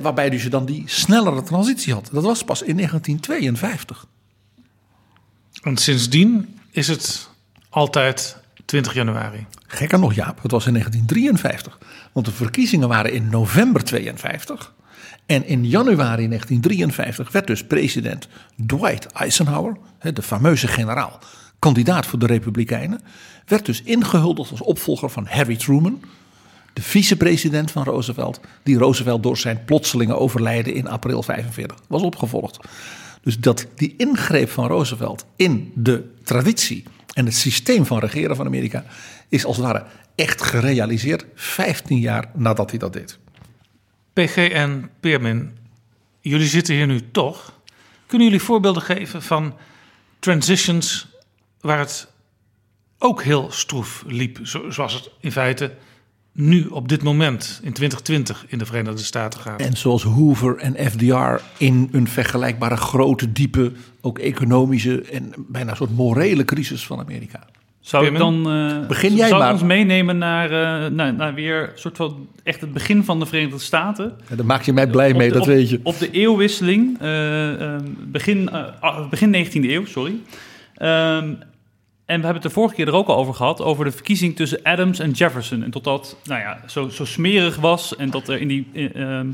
Waarbij 0.00 0.30
dus 0.30 0.42
je 0.42 0.48
dan 0.48 0.66
die 0.66 0.82
snellere 0.86 1.42
transitie 1.42 1.92
had. 1.92 2.08
Dat 2.12 2.22
was 2.22 2.44
pas 2.44 2.62
in 2.62 2.76
1952. 2.76 4.06
En 5.62 5.76
sindsdien 5.76 6.58
is 6.70 6.88
het 6.88 7.28
altijd 7.68 8.36
20 8.64 8.94
januari. 8.94 9.46
Gekker 9.66 9.98
nog, 9.98 10.14
Jaap, 10.14 10.42
het 10.42 10.50
was 10.50 10.66
in 10.66 10.72
1953. 10.72 11.78
Want 12.12 12.26
de 12.26 12.32
verkiezingen 12.32 12.88
waren 12.88 13.12
in 13.12 13.28
november 13.28 13.84
52. 13.84 14.74
En 15.26 15.46
in 15.46 15.66
januari 15.66 16.28
1953 16.28 17.32
werd 17.32 17.46
dus 17.46 17.64
president 17.64 18.28
Dwight 18.66 19.06
Eisenhower, 19.06 19.76
de 20.12 20.22
fameuze 20.22 20.68
generaal, 20.68 21.18
kandidaat 21.58 22.06
voor 22.06 22.18
de 22.18 22.26
Republikeinen, 22.26 23.00
werd 23.46 23.66
dus 23.66 23.82
ingehuldigd 23.82 24.50
als 24.50 24.60
opvolger 24.60 25.10
van 25.10 25.26
Harry 25.26 25.56
Truman, 25.56 26.02
de 26.76 26.82
vicepresident 26.82 27.70
van 27.70 27.84
Roosevelt, 27.84 28.40
die 28.62 28.78
Roosevelt 28.78 29.22
door 29.22 29.36
zijn 29.36 29.64
plotselinge 29.64 30.14
overlijden 30.16 30.74
in 30.74 30.88
april 30.88 31.22
45 31.22 31.76
was 31.88 32.02
opgevolgd. 32.02 32.58
Dus 33.22 33.38
dat 33.38 33.66
die 33.74 33.94
ingreep 33.96 34.50
van 34.50 34.66
Roosevelt 34.66 35.26
in 35.36 35.72
de 35.74 36.12
traditie 36.22 36.84
en 37.12 37.24
het 37.24 37.34
systeem 37.34 37.86
van 37.86 37.98
regeren 37.98 38.36
van 38.36 38.46
Amerika 38.46 38.84
is 39.28 39.44
als 39.44 39.56
het 39.56 39.64
ware 39.66 39.84
echt 40.14 40.42
gerealiseerd 40.42 41.24
15 41.34 41.98
jaar 41.98 42.30
nadat 42.34 42.70
hij 42.70 42.78
dat 42.78 42.92
deed. 42.92 43.18
PG 44.12 44.36
en 44.36 44.90
Peermin, 45.00 45.56
jullie 46.20 46.46
zitten 46.48 46.74
hier 46.74 46.86
nu 46.86 47.10
toch. 47.10 47.52
Kunnen 48.06 48.26
jullie 48.26 48.42
voorbeelden 48.42 48.82
geven 48.82 49.22
van 49.22 49.54
transitions 50.18 51.06
waar 51.60 51.78
het 51.78 52.08
ook 52.98 53.22
heel 53.22 53.50
stroef 53.50 54.04
liep, 54.06 54.38
zo- 54.42 54.70
zoals 54.70 54.92
het 54.92 55.10
in 55.20 55.32
feite 55.32 55.74
nu 56.36 56.66
op 56.66 56.88
dit 56.88 57.02
moment 57.02 57.60
in 57.62 57.72
2020 57.72 58.44
in 58.48 58.58
de 58.58 58.66
Verenigde 58.66 59.02
Staten 59.02 59.40
gaat? 59.40 59.60
En 59.60 59.76
zoals 59.76 60.02
Hoover 60.02 60.56
en 60.56 60.90
FDR 60.90 61.42
in 61.58 61.88
een 61.92 62.08
vergelijkbare 62.08 62.76
grote, 62.76 63.32
diepe, 63.32 63.72
ook 64.00 64.18
economische 64.18 65.02
en 65.02 65.32
bijna 65.48 65.70
een 65.70 65.76
soort 65.76 65.96
morele 65.96 66.44
crisis 66.44 66.86
van 66.86 66.98
Amerika. 67.00 67.44
Zou 67.80 68.06
ik 68.06 68.18
dan 68.18 68.50
eh, 68.50 68.86
Begin 68.88 69.14
jij 69.14 69.28
zou 69.28 69.40
maar. 69.42 69.52
ons 69.52 69.62
meenemen 69.62 70.18
naar, 70.18 70.44
eh, 70.50 70.90
naar, 70.90 71.14
naar 71.14 71.34
weer 71.34 71.62
een 71.62 71.78
soort 71.78 71.96
van 71.96 72.28
echt 72.42 72.60
het 72.60 72.72
begin 72.72 73.04
van 73.04 73.18
de 73.18 73.26
Verenigde 73.26 73.58
Staten? 73.58 74.12
Ja, 74.28 74.36
daar 74.36 74.46
maak 74.46 74.62
je 74.62 74.72
mij 74.72 74.86
blij 74.86 75.14
mee, 75.14 75.26
de- 75.28 75.32
dat 75.32 75.42
op- 75.42 75.48
weet 75.48 75.70
je. 75.70 75.80
Op 75.82 75.98
de 75.98 76.10
eeuwwisseling, 76.10 77.00
eh, 77.00 77.60
ehm, 77.74 77.84
begin, 78.06 78.48
eh, 78.48 78.64
ah, 78.80 79.08
begin 79.10 79.30
19e 79.30 79.72
eeuw, 79.72 79.84
sorry. 79.84 80.14
Ehm, 80.74 81.32
en 82.06 82.16
we 82.20 82.24
hebben 82.24 82.32
het 82.32 82.42
de 82.42 82.50
vorige 82.50 82.74
keer 82.74 82.86
er 82.86 82.94
ook 82.94 83.08
al 83.08 83.16
over 83.16 83.34
gehad, 83.34 83.62
over 83.62 83.84
de 83.84 83.90
verkiezing 83.90 84.36
tussen 84.36 84.60
Adams 84.62 84.98
en 84.98 85.10
Jefferson. 85.10 85.62
En 85.62 85.70
tot 85.70 85.84
dat 85.84 86.16
nou 86.24 86.40
ja, 86.40 86.60
zo, 86.66 86.88
zo 86.88 87.04
smerig 87.04 87.56
was 87.56 87.96
en 87.96 88.10
dat 88.10 88.28
er 88.28 88.40
in 88.40 88.48
die, 88.48 88.66
eh, 88.72 89.18
ehm, 89.18 89.26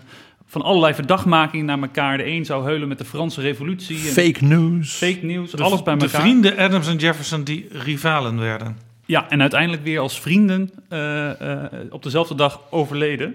van 0.47 0.63
allerlei 0.63 0.95
verdachtmakingen 0.95 1.67
naar 1.67 1.79
elkaar, 1.81 2.17
de 2.19 2.27
een 2.27 2.45
zou 2.45 2.65
heulen 2.65 2.89
met 2.89 2.99
de 2.99 3.05
Franse 3.05 3.41
revolutie. 3.41 3.97
en 3.97 4.03
Fake 4.33 4.45
news. 4.45 4.93
Fake 4.97 5.27
news, 5.27 5.51
De- 5.51 5.63
alles 5.63 5.83
bij 5.83 5.97
de 5.97 6.05
elkaar. 6.05 6.21
vrienden 6.21 6.57
Adams 6.59 6.89
en 6.89 6.97
Jefferson 6.97 7.45
die 7.45 7.67
rivalen 7.71 8.39
werden. 8.39 8.77
Ja, 9.07 9.29
en 9.31 9.41
uiteindelijk 9.41 9.83
weer 9.83 10.01
als 10.01 10.21
vrienden 10.21 10.71
eh, 10.89 11.31
eh, 11.65 11.71
op 11.91 12.03
dezelfde 12.03 12.35
dag 12.35 12.61
overleden. 12.71 13.35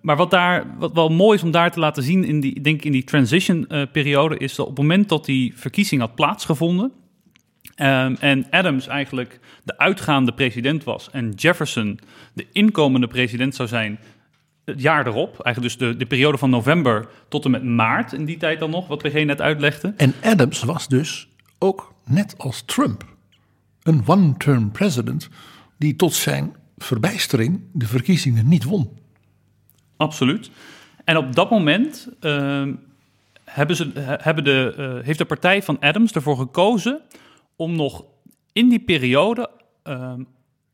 Maar 0.00 0.16
wat, 0.16 0.30
daar, 0.30 0.66
wat 0.78 0.92
wel 0.92 1.08
mooi 1.08 1.36
is 1.36 1.42
om 1.42 1.50
daar 1.50 1.70
te 1.72 1.80
laten 1.80 2.02
zien 2.02 2.24
in 2.24 2.40
die, 2.40 2.54
ik 2.54 2.64
denk 2.64 2.82
in 2.84 2.92
die 2.92 3.04
transition-periode... 3.04 4.36
is 4.36 4.54
dat 4.54 4.66
op 4.66 4.76
het 4.76 4.80
moment 4.80 5.08
dat 5.08 5.24
die 5.24 5.52
verkiezing 5.56 6.00
had 6.00 6.14
plaatsgevonden... 6.14 6.92
ehm, 7.76 8.14
en 8.20 8.46
Adams 8.50 8.86
eigenlijk 8.86 9.40
de 9.62 9.78
uitgaande 9.78 10.32
president 10.32 10.84
was... 10.84 11.10
en 11.10 11.30
Jefferson 11.30 11.98
de 12.32 12.46
inkomende 12.52 13.06
president 13.06 13.54
zou 13.54 13.68
zijn 13.68 13.98
het 14.64 14.80
jaar 14.80 15.06
erop... 15.06 15.40
eigenlijk 15.40 15.78
dus 15.78 15.88
de, 15.88 15.96
de 15.96 16.06
periode 16.06 16.38
van 16.38 16.50
november 16.50 17.08
tot 17.28 17.44
en 17.44 17.50
met 17.50 17.64
maart 17.64 18.12
in 18.12 18.24
die 18.24 18.36
tijd 18.36 18.58
dan 18.58 18.70
nog... 18.70 18.88
wat 18.88 19.02
PG 19.02 19.24
net 19.24 19.40
uitlegde. 19.40 19.94
En 19.96 20.14
Adams 20.22 20.62
was 20.62 20.88
dus 20.88 21.28
ook 21.58 21.94
net 22.04 22.34
als 22.38 22.62
Trump 22.62 23.04
een 23.82 24.02
one-term 24.06 24.72
president 24.72 25.28
die 25.78 25.96
tot 25.96 26.14
zijn 26.14 26.56
verbijstering 26.78 27.60
de 27.72 27.86
verkiezingen 27.86 28.48
niet 28.48 28.64
won. 28.64 28.98
Absoluut. 29.96 30.50
En 31.04 31.16
op 31.16 31.34
dat 31.34 31.50
moment 31.50 32.08
ehm, 32.20 32.74
hebben 33.44 33.76
ze, 33.76 33.90
he- 33.94 34.16
hebben 34.20 34.44
de, 34.44 34.74
eh, 34.76 35.06
heeft 35.06 35.18
de 35.18 35.24
partij 35.24 35.62
van 35.62 35.80
Adams 35.80 36.12
ervoor 36.12 36.36
gekozen 36.36 37.00
om 37.56 37.76
nog 37.76 38.04
in 38.52 38.68
die 38.68 38.80
periode 38.80 39.50
ehm, 39.82 40.22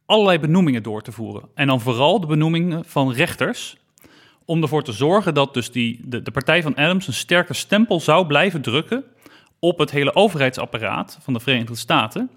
allerlei 0.06 0.38
benoemingen 0.38 0.82
door 0.82 1.02
te 1.02 1.12
voeren. 1.12 1.48
En 1.54 1.66
dan 1.66 1.80
vooral 1.80 2.20
de 2.20 2.26
benoemingen 2.26 2.84
van 2.84 3.12
rechters. 3.12 3.76
Om 4.44 4.62
ervoor 4.62 4.82
te 4.82 4.92
zorgen 4.92 5.34
dat 5.34 5.54
dus 5.54 5.70
die, 5.70 6.00
de, 6.04 6.22
de 6.22 6.30
partij 6.30 6.62
van 6.62 6.74
Adams 6.74 7.06
een 7.06 7.12
sterke 7.12 7.54
stempel 7.54 8.00
zou 8.00 8.26
blijven 8.26 8.62
drukken 8.62 9.04
op 9.58 9.78
het 9.78 9.90
hele 9.90 10.14
overheidsapparaat 10.14 11.18
van 11.20 11.32
de 11.32 11.40
Verenigde 11.40 11.76
Staten. 11.76 12.30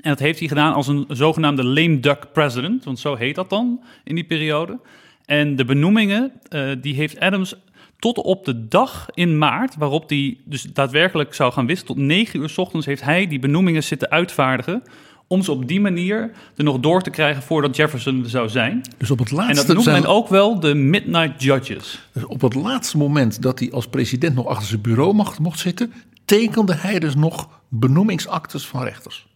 En 0.00 0.10
dat 0.10 0.18
heeft 0.18 0.38
hij 0.38 0.48
gedaan 0.48 0.74
als 0.74 0.86
een 0.86 1.04
zogenaamde 1.08 1.64
lame 1.64 2.00
duck 2.00 2.32
president, 2.32 2.84
want 2.84 2.98
zo 2.98 3.14
heet 3.14 3.34
dat 3.34 3.50
dan 3.50 3.82
in 4.04 4.14
die 4.14 4.24
periode. 4.24 4.80
En 5.24 5.56
de 5.56 5.64
benoemingen, 5.64 6.32
eh, 6.48 6.70
die 6.80 6.94
heeft 6.94 7.20
Adams 7.20 7.54
tot 8.02 8.16
op 8.18 8.44
de 8.44 8.68
dag 8.68 9.06
in 9.14 9.38
maart, 9.38 9.76
waarop 9.76 10.08
hij 10.08 10.36
dus 10.44 10.62
daadwerkelijk 10.62 11.34
zou 11.34 11.52
gaan 11.52 11.66
wisselen, 11.66 11.94
tot 11.94 12.04
negen 12.04 12.40
uur 12.40 12.48
's 12.48 12.58
ochtends 12.58 12.86
heeft 12.86 13.02
hij 13.02 13.26
die 13.26 13.38
benoemingen 13.38 13.82
zitten 13.82 14.10
uitvaardigen. 14.10 14.82
Om 15.26 15.42
ze 15.42 15.52
op 15.52 15.68
die 15.68 15.80
manier 15.80 16.30
er 16.56 16.64
nog 16.64 16.80
door 16.80 17.02
te 17.02 17.10
krijgen 17.10 17.42
voordat 17.42 17.76
Jefferson 17.76 18.22
er 18.22 18.30
zou 18.30 18.48
zijn. 18.48 18.82
Dus 18.98 19.10
op 19.10 19.18
het 19.18 19.30
En 19.30 19.36
laatste, 19.36 19.66
dat 19.66 19.66
noemt 19.66 19.82
zijn- 19.82 20.00
men 20.02 20.10
ook 20.10 20.28
wel 20.28 20.60
de 20.60 20.74
Midnight 20.74 21.42
Judges. 21.42 22.08
dus 22.12 22.24
op 22.24 22.40
het 22.40 22.54
laatste 22.54 22.96
moment 22.96 23.42
dat 23.42 23.58
hij 23.58 23.72
als 23.72 23.86
president 23.86 24.34
nog 24.34 24.46
achter 24.46 24.66
zijn 24.66 24.80
bureau 24.80 25.14
mocht, 25.14 25.38
mocht 25.38 25.58
zitten, 25.58 25.92
tekende 26.24 26.74
hij 26.74 26.98
dus 26.98 27.14
nog 27.14 27.48
benoemingsactes 27.68 28.66
van 28.66 28.82
rechters. 28.82 29.26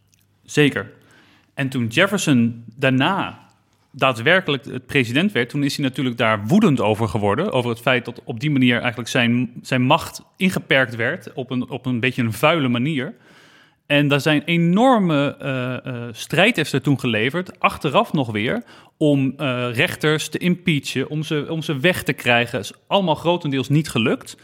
Zeker. 0.44 0.92
En 1.54 1.68
toen 1.68 1.86
Jefferson 1.86 2.64
daarna 2.76 3.45
daadwerkelijk 3.98 4.64
het 4.64 4.86
president 4.86 5.32
werd, 5.32 5.48
toen 5.48 5.62
is 5.62 5.76
hij 5.76 5.84
natuurlijk 5.84 6.16
daar 6.16 6.46
woedend 6.46 6.80
over 6.80 7.08
geworden. 7.08 7.52
Over 7.52 7.70
het 7.70 7.80
feit 7.80 8.04
dat 8.04 8.20
op 8.24 8.40
die 8.40 8.50
manier 8.50 8.78
eigenlijk 8.78 9.08
zijn, 9.08 9.52
zijn 9.62 9.82
macht 9.82 10.22
ingeperkt 10.36 10.96
werd 10.96 11.32
op 11.32 11.50
een, 11.50 11.70
op 11.70 11.86
een 11.86 12.00
beetje 12.00 12.22
een 12.22 12.32
vuile 12.32 12.68
manier. 12.68 13.14
En 13.86 14.08
daar 14.08 14.20
zijn 14.20 14.42
enorme 14.44 15.36
eh, 15.36 15.86
eh, 15.86 16.08
strijd 16.12 16.56
heeft 16.56 16.72
er 16.72 16.82
toen 16.82 17.00
geleverd, 17.00 17.60
achteraf 17.60 18.12
nog 18.12 18.30
weer, 18.30 18.62
om 18.96 19.34
eh, 19.36 19.68
rechters 19.72 20.28
te 20.28 20.38
impeachen, 20.38 21.08
om 21.08 21.22
ze, 21.22 21.46
om 21.48 21.62
ze 21.62 21.78
weg 21.78 22.02
te 22.02 22.12
krijgen. 22.12 22.58
is 22.58 22.72
allemaal 22.86 23.14
grotendeels 23.14 23.68
niet 23.68 23.88
gelukt. 23.88 24.36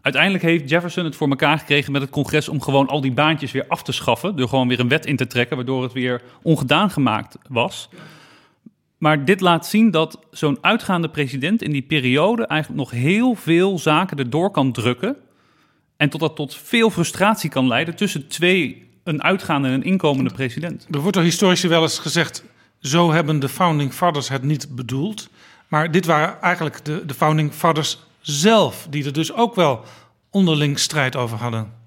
Uiteindelijk 0.00 0.44
heeft 0.44 0.70
Jefferson 0.70 1.04
het 1.04 1.16
voor 1.16 1.28
elkaar 1.28 1.58
gekregen 1.58 1.92
met 1.92 2.02
het 2.02 2.10
congres 2.10 2.48
om 2.48 2.60
gewoon 2.60 2.88
al 2.88 3.00
die 3.00 3.12
baantjes 3.12 3.52
weer 3.52 3.64
af 3.68 3.82
te 3.82 3.92
schaffen. 3.92 4.36
Door 4.36 4.48
gewoon 4.48 4.68
weer 4.68 4.80
een 4.80 4.88
wet 4.88 5.06
in 5.06 5.16
te 5.16 5.26
trekken, 5.26 5.56
waardoor 5.56 5.82
het 5.82 5.92
weer 5.92 6.22
ongedaan 6.42 6.90
gemaakt 6.90 7.38
was. 7.48 7.88
Maar 9.00 9.24
dit 9.24 9.40
laat 9.40 9.66
zien 9.66 9.90
dat 9.90 10.18
zo'n 10.30 10.58
uitgaande 10.60 11.08
president 11.08 11.62
in 11.62 11.70
die 11.70 11.82
periode 11.82 12.46
eigenlijk 12.46 12.80
nog 12.80 12.90
heel 12.90 13.34
veel 13.34 13.78
zaken 13.78 14.18
erdoor 14.18 14.50
kan 14.50 14.72
drukken. 14.72 15.16
En 15.96 16.08
tot 16.08 16.20
dat 16.20 16.36
tot 16.36 16.56
veel 16.56 16.90
frustratie 16.90 17.50
kan 17.50 17.66
leiden 17.66 17.96
tussen 17.96 18.28
twee, 18.28 18.88
een 19.04 19.22
uitgaande 19.22 19.68
en 19.68 19.74
een 19.74 19.82
inkomende 19.82 20.30
president. 20.30 20.86
Er 20.90 21.00
wordt 21.00 21.14
door 21.16 21.24
historici 21.24 21.68
wel 21.68 21.82
eens 21.82 21.98
gezegd, 21.98 22.44
zo 22.80 23.12
hebben 23.12 23.40
de 23.40 23.48
founding 23.48 23.92
fathers 23.92 24.28
het 24.28 24.42
niet 24.42 24.74
bedoeld. 24.74 25.28
Maar 25.68 25.90
dit 25.90 26.06
waren 26.06 26.40
eigenlijk 26.40 26.84
de, 26.84 27.06
de 27.06 27.14
founding 27.14 27.52
fathers 27.52 27.98
zelf, 28.20 28.86
die 28.90 29.04
er 29.04 29.12
dus 29.12 29.32
ook 29.32 29.54
wel 29.54 29.84
onderling 30.30 30.78
strijd 30.78 31.16
over 31.16 31.38
hadden. 31.38 31.79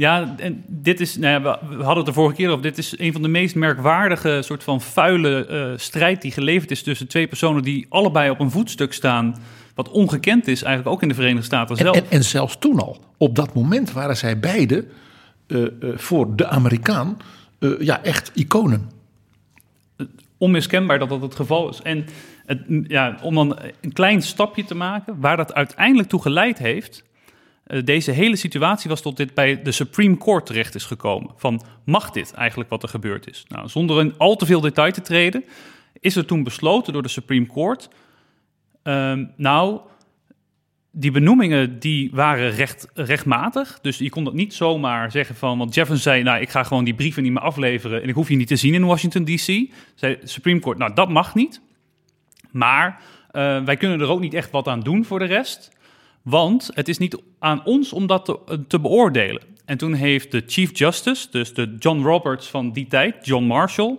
Ja, 0.00 0.34
en 0.38 0.64
dit 0.66 1.00
is, 1.00 1.16
nou 1.16 1.32
ja, 1.32 1.58
we- 1.68 1.74
hadden 1.74 1.96
het 1.96 2.06
de 2.06 2.12
vorige 2.12 2.34
keer 2.36 2.48
over. 2.50 2.62
Dit 2.62 2.78
is 2.78 2.98
een 2.98 3.12
van 3.12 3.22
de 3.22 3.28
meest 3.28 3.54
merkwaardige 3.54 4.40
soort 4.44 4.64
van 4.64 4.80
vuile 4.80 5.46
eh, 5.46 5.72
strijd 5.76 6.22
die 6.22 6.30
geleverd 6.32 6.70
is 6.70 6.82
tussen 6.82 7.08
twee 7.08 7.26
personen 7.26 7.62
die 7.62 7.86
allebei 7.88 8.30
op 8.30 8.40
een 8.40 8.50
voetstuk 8.50 8.92
staan. 8.92 9.36
Wat 9.74 9.88
ongekend 9.90 10.46
is, 10.48 10.62
eigenlijk 10.62 10.94
ook 10.94 11.02
in 11.02 11.08
de 11.08 11.14
Verenigde 11.14 11.44
Staten 11.44 11.76
En, 11.76 11.82
zelf. 11.82 11.96
en, 11.96 12.04
en 12.08 12.24
zelfs 12.24 12.58
toen 12.58 12.78
al, 12.80 12.98
op 13.16 13.34
dat 13.36 13.54
moment 13.54 13.92
waren 13.92 14.16
zij 14.16 14.38
beide 14.38 14.84
eh, 15.46 15.62
eh, 15.62 15.70
voor 15.94 16.36
de 16.36 16.46
Amerikaan 16.46 17.16
ja, 17.78 18.02
echt 18.02 18.30
iconen. 18.34 18.90
onmiskenbaar 20.38 20.98
dat 20.98 21.08
dat 21.08 21.22
het 21.22 21.34
geval 21.34 21.68
is. 21.68 21.82
En 21.82 22.06
het, 22.46 22.60
ja, 22.88 23.18
om 23.22 23.34
dan 23.34 23.58
een 23.80 23.92
klein 23.92 24.22
stapje 24.22 24.64
te 24.64 24.74
maken, 24.74 25.20
waar 25.20 25.36
dat 25.36 25.54
uiteindelijk 25.54 26.08
toe 26.08 26.22
geleid 26.22 26.58
heeft. 26.58 27.04
Eh, 27.70 27.84
deze 27.84 28.10
hele 28.10 28.36
situatie 28.36 28.90
was 28.90 29.02
tot 29.02 29.16
dit 29.16 29.34
bij 29.34 29.62
de 29.62 29.72
Supreme 29.72 30.16
Court 30.16 30.46
terecht 30.46 30.74
is 30.74 30.84
gekomen. 30.84 31.30
Van 31.36 31.62
mag 31.84 32.10
dit 32.10 32.32
eigenlijk 32.32 32.70
wat 32.70 32.82
er 32.82 32.88
gebeurd 32.88 33.28
is? 33.30 33.44
Nou, 33.48 33.68
zonder 33.68 34.00
in 34.00 34.14
al 34.18 34.36
te 34.36 34.46
veel 34.46 34.60
detail 34.60 34.92
te 34.92 35.00
treden, 35.00 35.44
is 36.00 36.16
er 36.16 36.26
toen 36.26 36.42
besloten 36.42 36.92
door 36.92 37.02
de 37.02 37.08
Supreme 37.08 37.46
Court. 37.46 37.88
ehm, 38.82 39.24
nou, 39.36 39.80
die 40.92 41.10
benoemingen 41.10 41.78
die 41.78 42.10
waren 42.12 42.50
recht, 42.50 42.88
rechtmatig. 42.94 43.78
Dus 43.82 43.98
je 43.98 44.10
kon 44.10 44.24
dat 44.24 44.34
niet 44.34 44.54
zomaar 44.54 45.10
zeggen 45.10 45.34
van... 45.34 45.58
Want 45.58 45.74
Jefferson 45.74 46.02
zei, 46.02 46.22
nou, 46.22 46.40
ik 46.40 46.50
ga 46.50 46.62
gewoon 46.62 46.84
die 46.84 46.94
brieven 46.94 47.22
niet 47.22 47.32
meer 47.32 47.42
afleveren... 47.42 48.02
en 48.02 48.08
ik 48.08 48.14
hoef 48.14 48.28
je 48.28 48.36
niet 48.36 48.48
te 48.48 48.56
zien 48.56 48.74
in 48.74 48.84
Washington 48.84 49.24
D.C. 49.24 49.72
Zei 49.94 50.18
Supreme 50.24 50.60
Court, 50.60 50.78
nou, 50.78 50.94
dat 50.94 51.08
mag 51.08 51.34
niet. 51.34 51.60
Maar 52.50 53.02
eh, 53.30 53.64
wij 53.64 53.76
kunnen 53.76 54.00
er 54.00 54.08
ook 54.08 54.20
niet 54.20 54.34
echt 54.34 54.50
wat 54.50 54.68
aan 54.68 54.80
doen 54.80 55.04
voor 55.04 55.18
de 55.18 55.24
rest. 55.24 55.78
Want 56.22 56.70
het 56.74 56.88
is 56.88 56.98
niet 56.98 57.16
aan 57.38 57.64
ons 57.64 57.92
om 57.92 58.06
dat 58.06 58.24
te, 58.24 58.64
te 58.68 58.80
beoordelen. 58.80 59.42
En 59.64 59.78
toen 59.78 59.94
heeft 59.94 60.30
de 60.30 60.42
Chief 60.46 60.78
Justice, 60.78 61.28
dus 61.30 61.54
de 61.54 61.76
John 61.78 62.02
Roberts 62.02 62.46
van 62.46 62.72
die 62.72 62.86
tijd, 62.86 63.26
John 63.26 63.44
Marshall... 63.44 63.98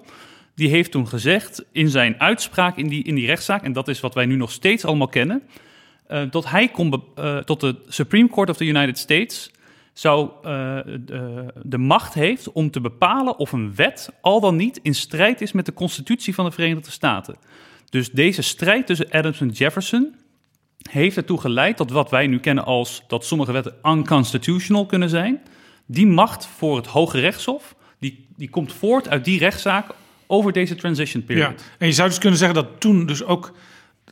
die 0.55 0.69
heeft 0.69 0.91
toen 0.91 1.07
gezegd 1.07 1.65
in 1.71 1.89
zijn 1.89 2.19
uitspraak 2.19 2.77
in 2.77 2.87
die, 2.87 3.03
in 3.03 3.15
die 3.15 3.25
rechtszaak... 3.25 3.63
en 3.63 3.73
dat 3.73 3.87
is 3.87 3.99
wat 3.99 4.13
wij 4.13 4.25
nu 4.25 4.35
nog 4.35 4.51
steeds 4.51 4.85
allemaal 4.85 5.07
kennen... 5.07 5.43
eh, 6.07 6.21
dat 6.29 6.49
hij 6.49 6.67
kon 6.67 7.03
eh, 7.15 7.37
tot 7.37 7.59
de 7.59 7.75
Supreme 7.87 8.29
Court 8.29 8.49
of 8.49 8.57
the 8.57 8.65
United 8.65 8.97
States... 8.97 9.51
zou 9.93 10.29
eh, 10.43 10.43
de, 10.99 11.53
de 11.63 11.77
macht 11.77 12.13
heeft 12.13 12.51
om 12.51 12.71
te 12.71 12.81
bepalen 12.81 13.37
of 13.37 13.51
een 13.51 13.75
wet 13.75 14.09
al 14.21 14.39
dan 14.39 14.55
niet 14.55 14.79
in 14.81 14.95
strijd 14.95 15.41
is 15.41 15.51
met 15.51 15.65
de 15.65 15.73
constitutie 15.73 16.35
van 16.35 16.45
de 16.45 16.51
Verenigde 16.51 16.91
Staten. 16.91 17.35
Dus 17.89 18.09
deze 18.09 18.41
strijd 18.41 18.87
tussen 18.87 19.11
Adams 19.11 19.41
en 19.41 19.49
Jefferson 19.49 20.15
heeft 20.89 21.17
ertoe 21.17 21.39
geleid 21.39 21.77
dat 21.77 21.89
wat 21.89 22.09
wij 22.09 22.27
nu 22.27 22.39
kennen 22.39 22.65
als 22.65 23.03
dat 23.07 23.25
sommige 23.25 23.51
wetten 23.51 23.75
unconstitutional 23.83 24.85
kunnen 24.85 25.09
zijn. 25.09 25.41
Die 25.85 26.07
macht 26.07 26.45
voor 26.45 26.75
het 26.75 26.87
Hoge 26.87 27.19
Rechtshof, 27.19 27.75
die, 27.99 28.27
die 28.35 28.49
komt 28.49 28.73
voort 28.73 29.09
uit 29.09 29.25
die 29.25 29.39
rechtszaak 29.39 29.85
over 30.27 30.51
deze 30.51 30.75
transition 30.75 31.25
period. 31.25 31.59
Ja, 31.59 31.65
en 31.77 31.87
je 31.87 31.93
zou 31.93 32.09
dus 32.09 32.17
kunnen 32.17 32.39
zeggen 32.39 32.63
dat 32.63 32.79
toen 32.79 33.05
dus 33.05 33.23
ook 33.23 33.53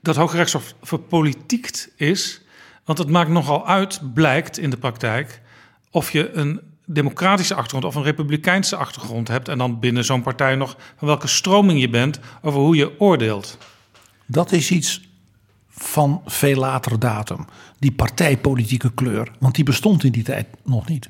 dat 0.02 0.16
Hoge 0.16 0.36
Rechtshof 0.36 0.74
verpolitiekt 0.82 1.92
is. 1.96 2.42
Want 2.86 2.98
het 2.98 3.10
maakt 3.10 3.30
nogal 3.30 3.68
uit, 3.68 4.14
blijkt 4.14 4.58
in 4.58 4.70
de 4.70 4.78
praktijk, 4.78 5.42
of 5.92 6.12
je 6.12 6.32
een 6.32 6.62
democratische 6.86 7.54
achtergrond 7.54 7.86
of 7.86 7.96
een 7.96 8.04
republikeinse 8.04 8.76
achtergrond 8.76 9.28
hebt. 9.28 9.48
En 9.48 9.58
dan 9.58 9.80
binnen 9.80 10.06
zo'n 10.06 10.22
partij 10.22 10.56
nog 10.56 10.78
van 10.98 11.08
welke 11.08 11.28
stroming 11.28 11.80
je 11.80 11.90
bent 11.90 12.20
over 12.42 12.60
hoe 12.60 12.76
je 12.76 13.00
oordeelt. 13.00 13.58
Dat 14.26 14.52
is 14.52 14.72
iets 14.72 15.02
van 15.80 16.22
veel 16.26 16.56
later 16.56 17.00
datum. 17.00 17.46
Die 17.80 17.92
partijpolitieke 17.92 18.92
kleur. 18.94 19.32
Want 19.40 19.56
die 19.56 19.64
bestond 19.64 20.04
in 20.04 20.12
die 20.12 20.24
tijd 20.24 20.48
nog 20.64 20.88
niet. 20.88 21.10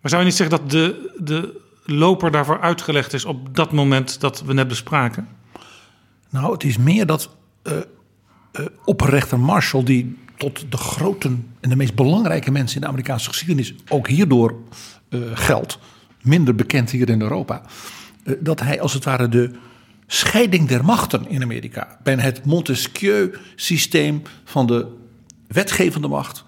Maar 0.00 0.10
zou 0.10 0.22
je 0.22 0.28
niet 0.28 0.36
zeggen 0.36 0.58
dat 0.58 0.70
de, 0.70 1.14
de 1.18 1.60
loper 1.84 2.30
daarvoor 2.30 2.60
uitgelegd 2.60 3.12
is 3.12 3.24
op 3.24 3.56
dat 3.56 3.72
moment 3.72 4.20
dat 4.20 4.42
we 4.42 4.52
net 4.52 4.68
bespraken? 4.68 5.28
Nou, 6.30 6.52
het 6.52 6.64
is 6.64 6.78
meer 6.78 7.06
dat 7.06 7.30
eh, 7.62 7.72
opperrechter 8.84 9.40
Marshall, 9.40 9.84
die 9.84 10.18
tot 10.36 10.66
de 10.68 10.76
grote 10.76 11.28
en 11.60 11.68
de 11.68 11.76
meest 11.76 11.94
belangrijke 11.94 12.50
mensen 12.50 12.76
in 12.76 12.82
de 12.82 12.88
Amerikaanse 12.88 13.28
geschiedenis 13.28 13.74
ook 13.88 14.08
hierdoor 14.08 14.54
eh, 15.08 15.20
geldt, 15.34 15.78
minder 16.22 16.54
bekend 16.54 16.90
hier 16.90 17.08
in 17.08 17.20
Europa, 17.20 17.62
dat 18.38 18.60
hij 18.60 18.80
als 18.80 18.92
het 18.92 19.04
ware 19.04 19.28
de 19.28 19.50
scheiding 20.06 20.68
der 20.68 20.84
machten 20.84 21.28
in 21.28 21.42
Amerika, 21.42 21.98
bij 22.02 22.14
het 22.14 22.44
Montesquieu-systeem 22.44 24.22
van 24.44 24.66
de 24.66 24.86
wetgevende 25.46 26.08
macht, 26.08 26.44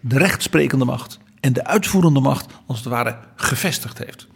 de 0.00 0.18
rechtsprekende 0.18 0.84
macht 0.84 1.18
en 1.40 1.52
de 1.52 1.64
uitvoerende 1.64 2.20
macht 2.20 2.52
als 2.66 2.78
het 2.78 2.88
ware 2.88 3.18
gevestigd 3.36 3.98
heeft. 3.98 4.26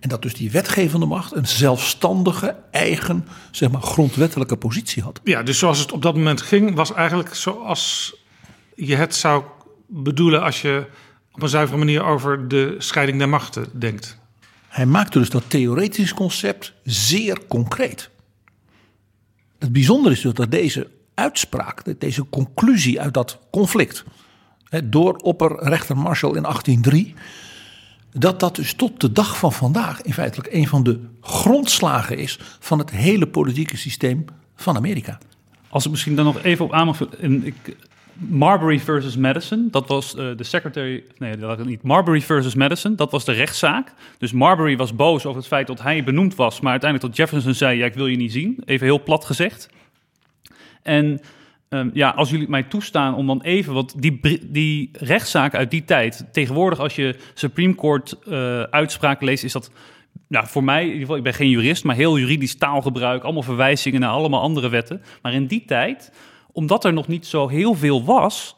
En 0.00 0.08
dat 0.08 0.22
dus 0.22 0.34
die 0.34 0.50
wetgevende 0.50 1.06
macht 1.06 1.34
een 1.34 1.46
zelfstandige, 1.46 2.56
eigen, 2.70 3.26
zeg 3.50 3.70
maar, 3.70 3.82
grondwettelijke 3.82 4.56
positie 4.56 5.02
had. 5.02 5.20
Ja, 5.24 5.42
dus 5.42 5.58
zoals 5.58 5.78
het 5.78 5.92
op 5.92 6.02
dat 6.02 6.14
moment 6.14 6.42
ging, 6.42 6.74
was 6.74 6.92
eigenlijk 6.92 7.34
zoals 7.34 8.14
je 8.74 8.94
het 8.96 9.14
zou 9.14 9.44
bedoelen 9.86 10.42
als 10.42 10.62
je 10.62 10.86
op 11.32 11.42
een 11.42 11.48
zuivere 11.48 11.78
manier 11.78 12.04
over 12.04 12.48
de 12.48 12.74
scheiding 12.78 13.18
der 13.18 13.28
machten 13.28 13.66
denkt. 13.72 14.19
Hij 14.70 14.86
maakte 14.86 15.18
dus 15.18 15.30
dat 15.30 15.42
theoretisch 15.46 16.14
concept 16.14 16.72
zeer 16.84 17.38
concreet. 17.48 18.10
Het 19.58 19.72
bijzondere 19.72 20.14
is 20.14 20.20
dus 20.20 20.32
dat 20.34 20.50
deze 20.50 20.90
uitspraak, 21.14 22.00
deze 22.00 22.28
conclusie 22.28 23.00
uit 23.00 23.14
dat 23.14 23.38
conflict, 23.50 24.04
door 24.84 25.14
opperrechter 25.16 25.96
Marshall 25.96 26.36
in 26.36 26.42
1803, 26.42 27.14
dat 28.12 28.40
dat 28.40 28.56
dus 28.56 28.72
tot 28.72 29.00
de 29.00 29.12
dag 29.12 29.38
van 29.38 29.52
vandaag 29.52 30.02
in 30.02 30.12
feitelijk 30.12 30.52
een 30.52 30.68
van 30.68 30.82
de 30.82 31.00
grondslagen 31.20 32.18
is 32.18 32.38
van 32.58 32.78
het 32.78 32.90
hele 32.90 33.26
politieke 33.26 33.76
systeem 33.76 34.24
van 34.56 34.76
Amerika. 34.76 35.18
Als 35.68 35.84
ik 35.84 35.90
misschien 35.90 36.16
dan 36.16 36.24
nog 36.24 36.42
even 36.42 36.64
op 36.64 36.72
aan 36.72 36.86
mag 36.86 36.96
vullen. 36.96 37.18
en 37.20 37.46
ik- 37.46 37.76
Marbury 38.28 38.78
versus 38.78 39.16
Madison, 39.16 39.68
dat 39.70 39.88
was 39.88 40.14
eh, 40.14 40.26
de 40.36 40.44
secretary... 40.44 41.04
Nee, 41.18 41.36
dat 41.36 41.56
was 41.56 41.66
niet. 41.66 41.82
Marbury 41.82 42.20
versus 42.20 42.54
Madison, 42.54 42.96
dat 42.96 43.10
was 43.10 43.24
de 43.24 43.32
rechtszaak. 43.32 43.92
Dus 44.18 44.32
Marbury 44.32 44.76
was 44.76 44.94
boos 44.94 45.24
over 45.24 45.38
het 45.38 45.46
feit 45.46 45.66
dat 45.66 45.82
hij 45.82 46.04
benoemd 46.04 46.34
was... 46.34 46.60
maar 46.60 46.70
uiteindelijk 46.70 47.10
tot 47.10 47.20
Jefferson 47.20 47.54
zei, 47.54 47.78
ja, 47.78 47.84
ik 47.84 47.94
wil 47.94 48.06
je 48.06 48.16
niet 48.16 48.32
zien. 48.32 48.62
Even 48.64 48.86
heel 48.86 49.02
plat 49.02 49.24
gezegd. 49.24 49.70
En 50.82 51.20
ehm, 51.68 51.90
ja, 51.92 52.10
als 52.10 52.30
jullie 52.30 52.48
mij 52.48 52.62
toestaan 52.62 53.14
om 53.14 53.26
dan 53.26 53.42
even... 53.42 53.72
want 53.74 54.02
die, 54.02 54.20
die 54.50 54.90
rechtszaak 54.92 55.54
uit 55.54 55.70
die 55.70 55.84
tijd... 55.84 56.24
tegenwoordig 56.32 56.78
als 56.78 56.96
je 56.96 57.16
Supreme 57.34 57.74
Court 57.74 58.30
uitspraken 58.70 59.26
leest... 59.26 59.44
is 59.44 59.52
dat 59.52 59.70
nou, 60.28 60.46
voor 60.46 60.64
mij, 60.64 60.80
in 60.80 60.86
ieder 60.86 61.00
geval, 61.00 61.16
ik 61.16 61.22
ben 61.22 61.34
geen 61.34 61.50
jurist... 61.50 61.84
maar 61.84 61.96
heel 61.96 62.18
juridisch 62.18 62.56
taalgebruik, 62.56 63.22
allemaal 63.22 63.42
verwijzingen... 63.42 64.00
naar 64.00 64.10
allemaal 64.10 64.40
andere 64.40 64.68
wetten. 64.68 65.02
Maar 65.22 65.32
in 65.32 65.46
die 65.46 65.64
tijd, 65.64 66.12
omdat 66.52 66.84
er 66.84 66.92
nog 66.92 67.08
niet 67.08 67.26
zo 67.26 67.48
heel 67.48 67.74
veel 67.74 68.04
was... 68.04 68.56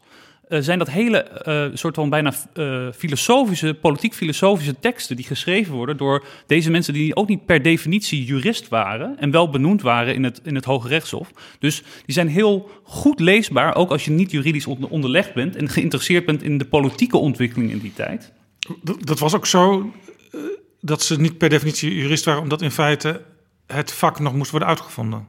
eh, 0.49 0.59
zijn 0.61 0.79
dat 0.79 0.91
hele 0.91 1.23
eh, 1.23 1.67
soort 1.75 1.95
van 1.95 2.11
bijna 2.11 2.33
eh, 2.55 2.89
filosofische, 2.95 3.75
politiek-filosofische 3.75 4.79
teksten 4.81 5.17
die 5.17 5.25
geschreven 5.25 5.75
worden 5.75 5.97
door 5.97 6.25
deze 6.47 6.71
mensen 6.71 6.93
die 6.93 7.17
ook 7.17 7.29
niet 7.29 7.47
per 7.47 7.63
definitie 7.63 8.25
jurist 8.25 8.69
waren 8.69 9.19
en 9.19 9.31
wel 9.31 9.51
benoemd 9.51 9.83
waren 9.83 10.15
in 10.15 10.25
het, 10.25 10.41
in 10.45 10.55
het 10.55 10.65
Hoge 10.65 10.89
Rechtshof. 10.89 11.31
Dus 11.59 11.83
die 12.05 12.15
zijn 12.15 12.29
heel 12.29 12.71
goed 12.83 13.21
leesbaar, 13.21 13.75
ook 13.75 13.91
als 13.91 14.05
je 14.05 14.11
niet 14.11 14.31
juridisch 14.31 14.67
onder- 14.67 14.91
onderlegd 14.91 15.35
bent 15.35 15.57
en 15.57 15.69
geïnteresseerd 15.69 16.27
bent 16.27 16.43
in 16.43 16.59
de 16.59 16.65
politieke 16.65 17.17
ontwikkeling 17.17 17.71
in 17.71 17.79
die 17.79 17.93
tijd. 17.95 18.33
Dat, 18.83 19.07
dat 19.07 19.19
was 19.19 19.35
ook 19.35 19.47
zo 19.47 19.93
dat 20.81 21.03
ze 21.03 21.21
niet 21.21 21.39
per 21.39 21.49
definitie 21.49 21.95
jurist 21.95 22.25
waren, 22.25 22.43
omdat 22.43 22.63
in 22.63 22.71
feite 22.71 23.23
het 23.67 23.93
vak 23.93 24.21
nog 24.21 24.35
moest 24.35 24.51
worden 24.51 24.69
uitgevonden. 24.69 25.27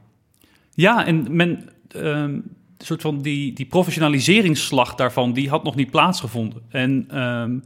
Ja, 0.74 1.06
en 1.06 1.36
men, 1.36 1.68
ehm, 1.94 2.38
soort 2.78 3.00
van 3.00 3.22
die, 3.22 3.52
die 3.52 3.66
professionaliseringsslag 3.66 4.94
daarvan, 4.94 5.32
die 5.32 5.48
had 5.48 5.64
nog 5.64 5.74
niet 5.74 5.90
plaatsgevonden. 5.90 6.62
En 6.68 7.04
ehm, 7.10 7.58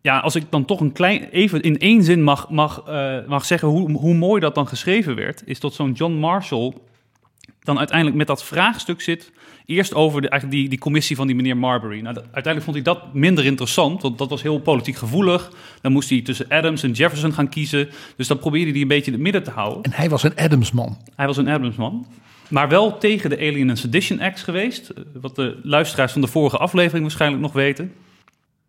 ja, 0.00 0.18
als 0.18 0.34
ik 0.34 0.44
dan 0.50 0.64
toch 0.64 0.80
een 0.80 0.92
klein, 0.92 1.28
even 1.30 1.62
in 1.62 1.78
één 1.78 2.02
zin 2.02 2.22
mag, 2.22 2.50
mag, 2.50 2.82
eh, 2.86 3.16
mag 3.26 3.44
zeggen 3.44 3.68
hoe, 3.68 3.90
hoe 3.92 4.14
mooi 4.14 4.40
dat 4.40 4.54
dan 4.54 4.68
geschreven 4.68 5.14
werd, 5.14 5.42
is 5.46 5.60
dat 5.60 5.74
zo'n 5.74 5.92
John 5.92 6.12
Marshall 6.12 6.72
dan 7.60 7.78
uiteindelijk 7.78 8.16
met 8.16 8.26
dat 8.26 8.44
vraagstuk 8.44 9.00
zit. 9.00 9.32
Eerst 9.66 9.94
over 9.94 10.20
de, 10.20 10.28
eigenlijk 10.28 10.60
die, 10.60 10.68
die 10.70 10.78
commissie 10.78 11.16
van 11.16 11.26
die 11.26 11.36
meneer 11.36 11.56
Marbury. 11.56 12.00
Nou, 12.00 12.14
dat- 12.14 12.24
uiteindelijk 12.32 12.64
vond 12.64 12.76
hij 12.76 12.84
dat 12.94 13.14
minder 13.14 13.44
interessant, 13.44 14.02
want 14.02 14.18
dat 14.18 14.30
was 14.30 14.42
heel 14.42 14.58
politiek 14.60 14.96
gevoelig. 14.96 15.50
Dan 15.80 15.92
moest 15.92 16.10
hij 16.10 16.22
tussen 16.22 16.46
Adams 16.48 16.82
en 16.82 16.92
Jefferson 16.92 17.32
gaan 17.32 17.48
kiezen. 17.48 17.88
Dus 18.16 18.26
dan 18.26 18.38
probeerde 18.38 18.70
hij 18.70 18.80
een 18.80 18.88
beetje 18.88 19.06
in 19.06 19.12
het 19.12 19.22
midden 19.22 19.42
te 19.42 19.50
houden. 19.50 19.82
En 19.82 19.92
hij 19.92 20.08
was 20.08 20.22
een 20.22 20.36
Adamsman. 20.38 20.96
Hij 21.16 21.26
was 21.26 21.36
een 21.36 21.48
Adamsman. 21.48 22.06
Maar 22.48 22.68
wel 22.68 22.98
tegen 22.98 23.30
de 23.30 23.36
Alien 23.36 23.68
and 23.68 23.78
Sedition 23.78 24.20
Acts 24.20 24.42
geweest. 24.42 24.88
eh, 24.88 25.02
Wat 25.20 25.36
de 25.36 25.60
luisteraars 25.62 26.12
van 26.12 26.20
de 26.20 26.26
vorige 26.26 26.56
aflevering 26.56 27.02
waarschijnlijk 27.02 27.42
nog 27.42 27.52
weten. 27.52 27.92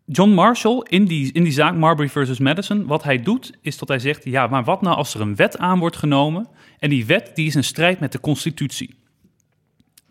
John 0.04 0.30
Marshall 0.30 0.86
in 0.88 1.04
die, 1.04 1.32
in 1.32 1.42
die 1.42 1.52
zaak 1.52 1.74
Marbury 1.74 2.08
versus 2.08 2.38
Madison, 2.38 2.86
wat 2.86 3.02
hij 3.02 3.22
doet, 3.22 3.52
is 3.62 3.78
dat 3.78 3.88
hij 3.88 3.98
zegt: 3.98 4.24
ja, 4.24 4.46
maar 4.46 4.64
wat 4.64 4.82
nou 4.82 4.96
als 4.96 5.14
er 5.14 5.20
een 5.20 5.36
wet 5.36 5.58
aan 5.58 5.78
wordt 5.78 5.96
genomen 5.96 6.48
en 6.78 6.90
die 6.90 7.06
wet 7.06 7.30
die 7.34 7.46
is 7.46 7.54
in 7.54 7.64
strijd 7.64 8.00
met 8.00 8.12
de 8.12 8.20
Constitutie? 8.20 8.94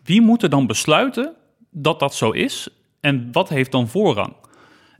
Wie 0.04 0.20
moet 0.20 0.42
er 0.42 0.50
dan 0.50 0.66
besluiten 0.66 1.34
dat 1.70 2.00
dat 2.00 2.14
zo 2.14 2.30
is 2.30 2.68
en 3.00 3.28
wat 3.32 3.48
heeft 3.48 3.72
dan 3.72 3.88
voorrang? 3.88 4.32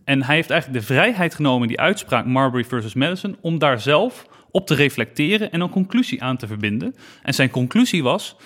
En 0.04 0.22
hij 0.22 0.34
heeft 0.34 0.50
eigenlijk 0.50 0.80
de 0.80 0.86
vrijheid 0.86 1.34
genomen 1.34 1.62
in 1.62 1.68
die 1.68 1.80
uitspraak 1.80 2.26
Marbury 2.26 2.64
versus 2.64 2.94
Madison 2.94 3.36
om 3.40 3.58
daar 3.58 3.80
zelf 3.80 4.26
op 4.50 4.66
te 4.66 4.74
reflecteren 4.74 5.52
en 5.52 5.60
een 5.60 5.70
conclusie 5.70 6.22
aan 6.22 6.36
te 6.36 6.46
verbinden. 6.46 6.94
En 7.22 7.34
zijn 7.34 7.50
conclusie 7.50 8.02
was: 8.02 8.36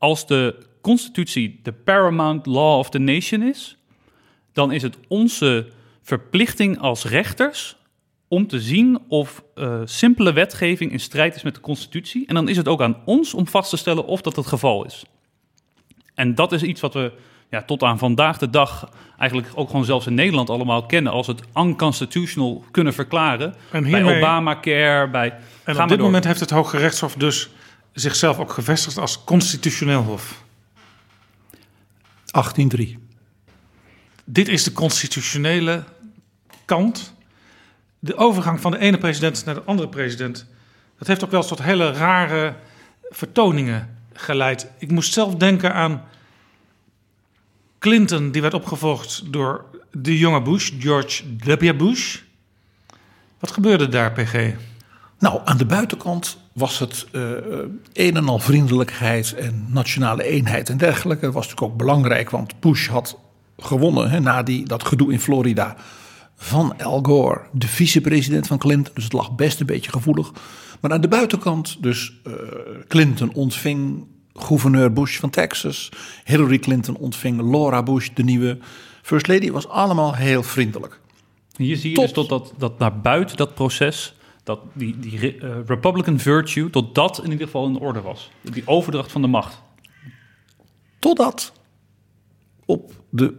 als 0.00 0.26
de 0.26 0.66
Constitutie 0.80 1.60
de 1.62 1.72
paramount 1.72 2.46
law 2.46 2.78
of 2.78 2.90
the 2.90 2.98
nation 2.98 3.42
is, 3.42 3.76
dan 4.52 4.72
is 4.72 4.82
het 4.82 4.96
onze 5.08 5.66
verplichting 6.02 6.78
als 6.78 7.04
rechters 7.04 7.76
om 8.28 8.46
te 8.46 8.60
zien 8.60 8.98
of 9.08 9.42
eh, 9.54 9.80
simpele 9.84 10.32
wetgeving 10.32 10.92
in 10.92 11.00
strijd 11.00 11.34
is 11.34 11.42
met 11.42 11.54
de 11.54 11.60
Constitutie. 11.60 12.26
En 12.26 12.34
dan 12.34 12.48
is 12.48 12.56
het 12.56 12.68
ook 12.68 12.80
aan 12.80 12.96
ons 13.04 13.34
om 13.34 13.46
vast 13.46 13.70
te 13.70 13.76
stellen 13.76 14.06
of 14.06 14.20
dat 14.20 14.36
het 14.36 14.46
geval 14.46 14.84
is. 14.84 15.04
En 16.14 16.34
dat 16.34 16.52
is 16.52 16.62
iets 16.62 16.80
wat 16.80 16.94
we 16.94 17.12
ja, 17.50 17.62
tot 17.62 17.82
aan 17.82 17.98
vandaag 17.98 18.38
de 18.38 18.50
dag 18.50 18.88
eigenlijk 19.18 19.52
ook 19.54 19.70
gewoon 19.70 19.84
zelfs 19.84 20.06
in 20.06 20.14
Nederland 20.14 20.50
allemaal 20.50 20.86
kennen 20.86 21.12
als 21.12 21.26
het 21.26 21.40
unconstitutional 21.56 22.64
kunnen 22.70 22.94
verklaren. 22.94 23.54
En 23.70 23.82
bij 23.82 23.92
hiermee- 23.92 24.16
Obamacare, 24.16 25.10
bij... 25.10 25.34
En 25.64 25.80
op 25.80 25.88
dit 25.88 25.96
door. 25.96 26.06
moment 26.06 26.24
heeft 26.24 26.40
het 26.40 26.50
Hoge 26.50 26.76
Rechtshof 26.76 27.14
dus 27.14 27.50
zichzelf 27.92 28.38
ook 28.38 28.52
gevestigd 28.52 28.98
als 28.98 29.24
constitutioneel 29.24 30.02
hof. 30.02 30.42
1803. 32.30 32.98
Dit 34.24 34.48
is 34.48 34.64
de 34.64 34.72
constitutionele 34.72 35.84
kant. 36.64 37.14
De 37.98 38.16
overgang 38.16 38.60
van 38.60 38.70
de 38.70 38.78
ene 38.78 38.98
president 38.98 39.44
naar 39.44 39.54
de 39.54 39.64
andere 39.64 39.88
president. 39.88 40.46
Dat 40.98 41.08
heeft 41.08 41.24
ook 41.24 41.30
wel 41.30 41.40
eens 41.40 41.48
tot 41.48 41.62
hele 41.62 41.92
rare 41.92 42.56
vertoningen 43.10 43.96
geleid. 44.12 44.66
Ik 44.78 44.90
moest 44.90 45.12
zelf 45.12 45.34
denken 45.34 45.74
aan 45.74 46.04
Clinton, 47.78 48.30
die 48.30 48.42
werd 48.42 48.54
opgevolgd 48.54 49.32
door 49.32 49.64
de 49.92 50.18
jonge 50.18 50.42
Bush, 50.42 50.70
George 50.78 51.22
W. 51.44 51.76
Bush. 51.76 52.18
Wat 53.38 53.50
gebeurde 53.50 53.88
daar, 53.88 54.12
PG? 54.12 54.54
Nou, 55.18 55.40
aan 55.44 55.56
de 55.56 55.66
buitenkant 55.66 56.38
was 56.60 56.78
het 56.78 57.06
eh, 57.12 57.22
een 57.92 58.16
en 58.16 58.28
al 58.28 58.38
vriendelijkheid 58.38 59.34
en 59.34 59.66
nationale 59.68 60.22
eenheid 60.22 60.68
en 60.68 60.76
dergelijke. 60.76 61.24
Dat 61.24 61.34
was 61.34 61.48
natuurlijk 61.48 61.72
ook 61.72 61.78
belangrijk, 61.78 62.30
want 62.30 62.60
Bush 62.60 62.88
had 62.88 63.18
gewonnen 63.58 64.10
hè, 64.10 64.20
na 64.20 64.42
die, 64.42 64.64
dat 64.64 64.84
gedoe 64.84 65.12
in 65.12 65.20
Florida 65.20 65.76
van 66.36 66.82
Al 66.82 67.02
Gore, 67.02 67.40
de 67.52 67.68
vicepresident 67.68 68.46
van 68.46 68.58
Clinton. 68.58 68.94
Dus 68.94 69.04
het 69.04 69.12
lag 69.12 69.34
best 69.34 69.60
een 69.60 69.66
beetje 69.66 69.90
gevoelig. 69.90 70.32
Maar 70.80 70.92
aan 70.92 71.00
de 71.00 71.08
buitenkant, 71.08 71.82
dus 71.82 72.12
eh, 72.24 72.32
Clinton 72.88 73.32
ontving 73.34 74.06
gouverneur 74.34 74.92
Bush 74.92 75.18
van 75.18 75.30
Texas. 75.30 75.88
Hillary 76.24 76.58
Clinton 76.58 76.96
ontving 76.96 77.50
Laura 77.50 77.82
Bush, 77.82 78.08
de 78.14 78.22
nieuwe 78.22 78.58
first 79.02 79.26
lady. 79.26 79.44
Het 79.44 79.52
was 79.52 79.68
allemaal 79.68 80.14
heel 80.14 80.42
vriendelijk. 80.42 81.00
Hier 81.56 81.76
zie 81.76 81.90
je 81.90 81.96
dus 81.96 82.12
tot 82.12 82.28
dat, 82.28 82.52
dat 82.58 82.78
naar 82.78 83.00
buiten 83.00 83.36
dat 83.36 83.54
proces, 83.54 84.14
dat 84.50 84.60
die, 84.72 84.98
die 84.98 85.38
eh, 85.38 85.56
Republican 85.66 86.18
virtue, 86.18 86.70
tot 86.70 86.94
dat 86.94 87.18
in 87.24 87.30
ieder 87.30 87.46
geval 87.46 87.66
in 87.66 87.78
orde 87.78 88.00
was. 88.00 88.30
Die 88.42 88.66
overdracht 88.66 89.12
van 89.12 89.22
de 89.22 89.28
macht. 89.28 89.62
Totdat 90.98 91.52
op 92.64 92.92
de 93.10 93.36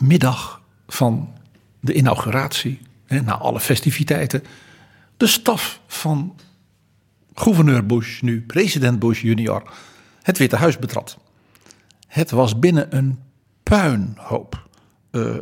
middag 0.00 0.62
van 0.86 1.34
de 1.80 1.92
inauguratie, 1.92 2.80
hè, 3.06 3.20
na 3.20 3.38
alle 3.38 3.60
festiviteiten, 3.60 4.42
de 5.16 5.26
staf 5.26 5.80
van 5.86 6.36
gouverneur 7.34 7.86
Bush, 7.86 8.20
nu 8.20 8.42
president 8.42 8.98
Bush 8.98 9.22
junior, 9.22 9.72
het 10.22 10.38
Witte 10.38 10.56
Huis 10.56 10.78
betrad. 10.78 11.18
Het 12.06 12.30
was 12.30 12.58
binnen 12.58 12.96
een 12.96 13.18
puinhoop. 13.62 14.68
Eh, 15.10 15.36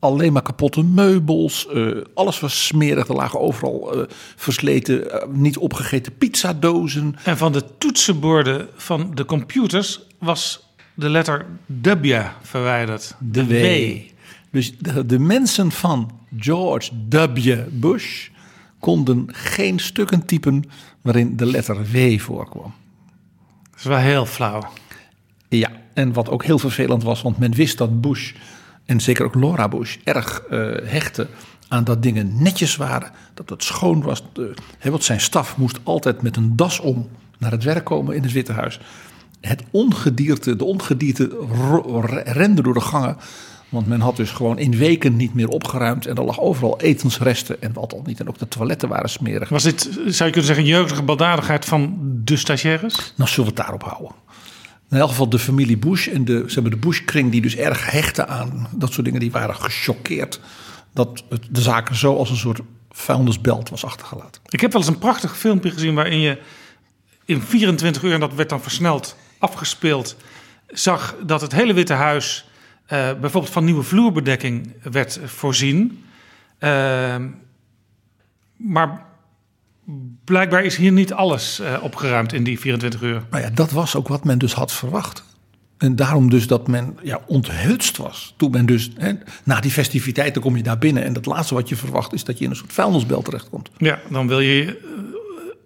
alleen 0.00 0.32
maar 0.32 0.42
kapotte 0.42 0.82
meubels, 0.82 1.68
eh, 1.68 1.86
alles 2.14 2.40
was 2.40 2.66
smerig, 2.66 3.08
er 3.08 3.14
lagen 3.14 3.40
overal 3.40 3.94
eh, 3.94 4.02
versleten, 4.36 5.12
eh, 5.12 5.28
niet 5.28 5.56
opgegeten 5.56 6.16
pizzadozen. 6.16 7.16
En 7.24 7.36
van 7.36 7.52
de 7.52 7.64
toetsenborden 7.78 8.68
van 8.76 9.10
de 9.14 9.24
computers 9.24 10.00
was 10.18 10.68
de 10.94 11.08
letter 11.08 11.46
W 11.82 12.14
verwijderd. 12.42 13.14
De 13.18 13.46
W. 13.46 13.96
Dus 14.50 14.78
de, 14.78 15.06
de 15.06 15.18
mensen 15.18 15.70
van 15.70 16.10
George 16.36 16.90
W. 17.08 17.54
Bush 17.70 18.28
konden 18.78 19.26
geen 19.32 19.78
stukken 19.78 20.26
typen 20.26 20.64
waarin 21.02 21.36
de 21.36 21.46
letter 21.46 21.76
W 21.92 22.18
voorkwam. 22.18 22.74
Dat 23.70 23.78
is 23.78 23.84
wel 23.84 23.98
heel 23.98 24.26
flauw. 24.26 24.62
Ja, 25.48 25.70
en 25.94 26.12
wat 26.12 26.28
ook 26.28 26.44
heel 26.44 26.58
vervelend 26.58 27.02
was, 27.02 27.22
want 27.22 27.38
men 27.38 27.54
wist 27.54 27.78
dat 27.78 28.00
Bush 28.00 28.32
en 28.90 29.00
zeker 29.00 29.24
ook 29.24 29.34
Laura 29.34 29.68
Bush 29.68 29.96
erg 30.04 30.42
eh 30.50 30.58
hechten 30.84 31.28
aan 31.68 31.84
dat 31.84 32.02
dingen 32.02 32.42
netjes 32.42 32.76
waren, 32.76 33.10
dat 33.34 33.50
het 33.50 33.64
schoon 33.64 34.02
was. 34.02 34.22
De, 34.32 34.54
want 34.82 35.04
zijn 35.04 35.20
staf 35.20 35.56
moest 35.56 35.78
altijd 35.82 36.22
met 36.22 36.36
een 36.36 36.56
das 36.56 36.80
om 36.80 37.08
naar 37.38 37.50
het 37.50 37.64
werk 37.64 37.84
komen 37.84 38.16
in 38.16 38.22
het 38.22 38.32
Witte 38.32 38.52
Huis. 38.52 38.80
Het 39.40 39.62
ongedierte, 39.70 40.56
de 40.56 40.64
ongedierte 40.64 41.30
rende 42.24 42.62
door 42.62 42.74
de 42.74 42.80
gangen. 42.80 43.16
Want 43.68 43.86
men 43.86 44.00
had 44.00 44.16
dus 44.16 44.30
gewoon 44.30 44.58
in 44.58 44.76
weken 44.76 45.16
niet 45.16 45.34
meer 45.34 45.48
opgeruimd. 45.48 46.06
En 46.06 46.16
er 46.16 46.24
lag 46.24 46.40
overal 46.40 46.80
etensresten 46.80 47.62
en 47.62 47.72
wat 47.72 47.92
al 47.92 48.02
niet. 48.06 48.20
En 48.20 48.28
ook 48.28 48.38
de 48.38 48.48
toiletten 48.48 48.88
waren 48.88 49.10
smerig. 49.10 49.48
Was 49.48 49.62
dit, 49.62 49.80
zou 49.92 50.04
je 50.04 50.14
kunnen 50.16 50.44
zeggen, 50.44 50.64
jeugdige 50.64 51.02
baldadigheid 51.02 51.64
van 51.64 51.98
de 52.24 52.36
stagiaires? 52.36 53.12
Nou, 53.16 53.30
zullen 53.30 53.50
we 53.50 53.56
het 53.56 53.66
daarop 53.66 53.82
houden? 53.82 54.12
In 54.90 54.98
elk 54.98 55.08
geval 55.08 55.28
de 55.28 55.38
familie 55.38 55.78
Bush 55.78 56.08
en 56.08 56.24
de, 56.24 56.44
ze 56.46 56.54
hebben 56.54 56.72
de 56.72 56.86
Bush-kring... 56.86 57.30
die 57.30 57.40
dus 57.40 57.56
erg 57.56 57.90
hechten 57.90 58.28
aan 58.28 58.68
dat 58.70 58.92
soort 58.92 59.04
dingen... 59.04 59.20
die 59.20 59.30
waren 59.30 59.54
gechoqueerd 59.54 60.40
dat 60.92 61.24
het, 61.28 61.46
de 61.50 61.60
zaken 61.60 61.96
zo 61.96 62.16
als 62.16 62.30
een 62.30 62.36
soort 62.36 62.60
vuilnisbelt 62.90 63.68
was 63.68 63.84
achtergelaten. 63.84 64.42
Ik 64.48 64.60
heb 64.60 64.72
wel 64.72 64.80
eens 64.80 64.90
een 64.90 64.98
prachtig 64.98 65.38
filmpje 65.38 65.70
gezien 65.70 65.94
waarin 65.94 66.20
je 66.20 66.38
in 67.24 67.42
24 67.42 68.02
uur, 68.02 68.12
en 68.12 68.20
dat 68.20 68.34
werd 68.34 68.48
dan 68.48 68.62
versneld 68.62 69.16
afgespeeld, 69.38 70.16
zag 70.66 71.16
dat 71.26 71.40
het 71.40 71.52
hele 71.52 71.72
Witte 71.72 71.92
Huis 71.92 72.48
eh, 72.86 72.98
bijvoorbeeld 73.20 73.52
van 73.52 73.64
nieuwe 73.64 73.82
vloerbedekking 73.82 74.72
werd 74.82 75.20
voorzien. 75.24 76.04
Ehm, 76.58 77.28
maar 78.56 79.09
blijkbaar 80.24 80.64
is 80.64 80.76
hier 80.76 80.92
niet 80.92 81.12
alles 81.12 81.60
eh, 81.60 81.82
opgeruimd 81.82 82.32
in 82.32 82.44
die 82.44 82.60
24 82.60 83.02
uur. 83.02 83.22
Nou 83.30 83.42
ja, 83.42 83.50
dat 83.50 83.70
was 83.70 83.96
ook 83.96 84.08
wat 84.08 84.24
men 84.24 84.38
dus 84.38 84.52
had 84.52 84.72
verwacht. 84.72 85.24
En 85.80 85.96
daarom 85.96 86.30
dus 86.30 86.46
dat 86.46 86.68
men 86.68 86.98
ja, 87.02 87.20
onthutst 87.26 87.96
was. 87.96 88.34
Toen 88.36 88.50
men 88.50 88.66
dus, 88.66 88.90
hè, 88.96 89.12
na 89.44 89.60
die 89.60 89.70
festiviteiten 89.70 90.42
kom 90.42 90.56
je 90.56 90.62
daar 90.62 90.78
binnen... 90.78 91.04
en 91.04 91.14
het 91.14 91.26
laatste 91.26 91.54
wat 91.54 91.68
je 91.68 91.76
verwacht 91.76 92.12
is 92.12 92.24
dat 92.24 92.38
je 92.38 92.44
in 92.44 92.50
een 92.50 92.56
soort 92.56 92.72
vuilnisbelt 92.72 93.24
terechtkomt. 93.24 93.70
Ja, 93.76 93.98
dan 94.08 94.28
wil 94.28 94.40
je 94.40 94.64
eh, 94.64 94.74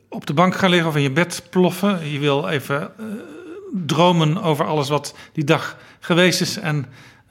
op 0.08 0.26
de 0.26 0.34
bank 0.34 0.54
gaan 0.54 0.70
liggen 0.70 0.88
of 0.88 0.96
in 0.96 1.02
je 1.02 1.10
bed 1.10 1.42
ploffen. 1.50 2.10
Je 2.10 2.18
wil 2.18 2.48
even 2.48 2.80
eh, 2.82 3.04
dromen 3.86 4.42
over 4.42 4.64
alles 4.64 4.88
wat 4.88 5.14
die 5.32 5.44
dag 5.44 5.78
geweest 6.00 6.40
is. 6.40 6.58
En 6.58 6.86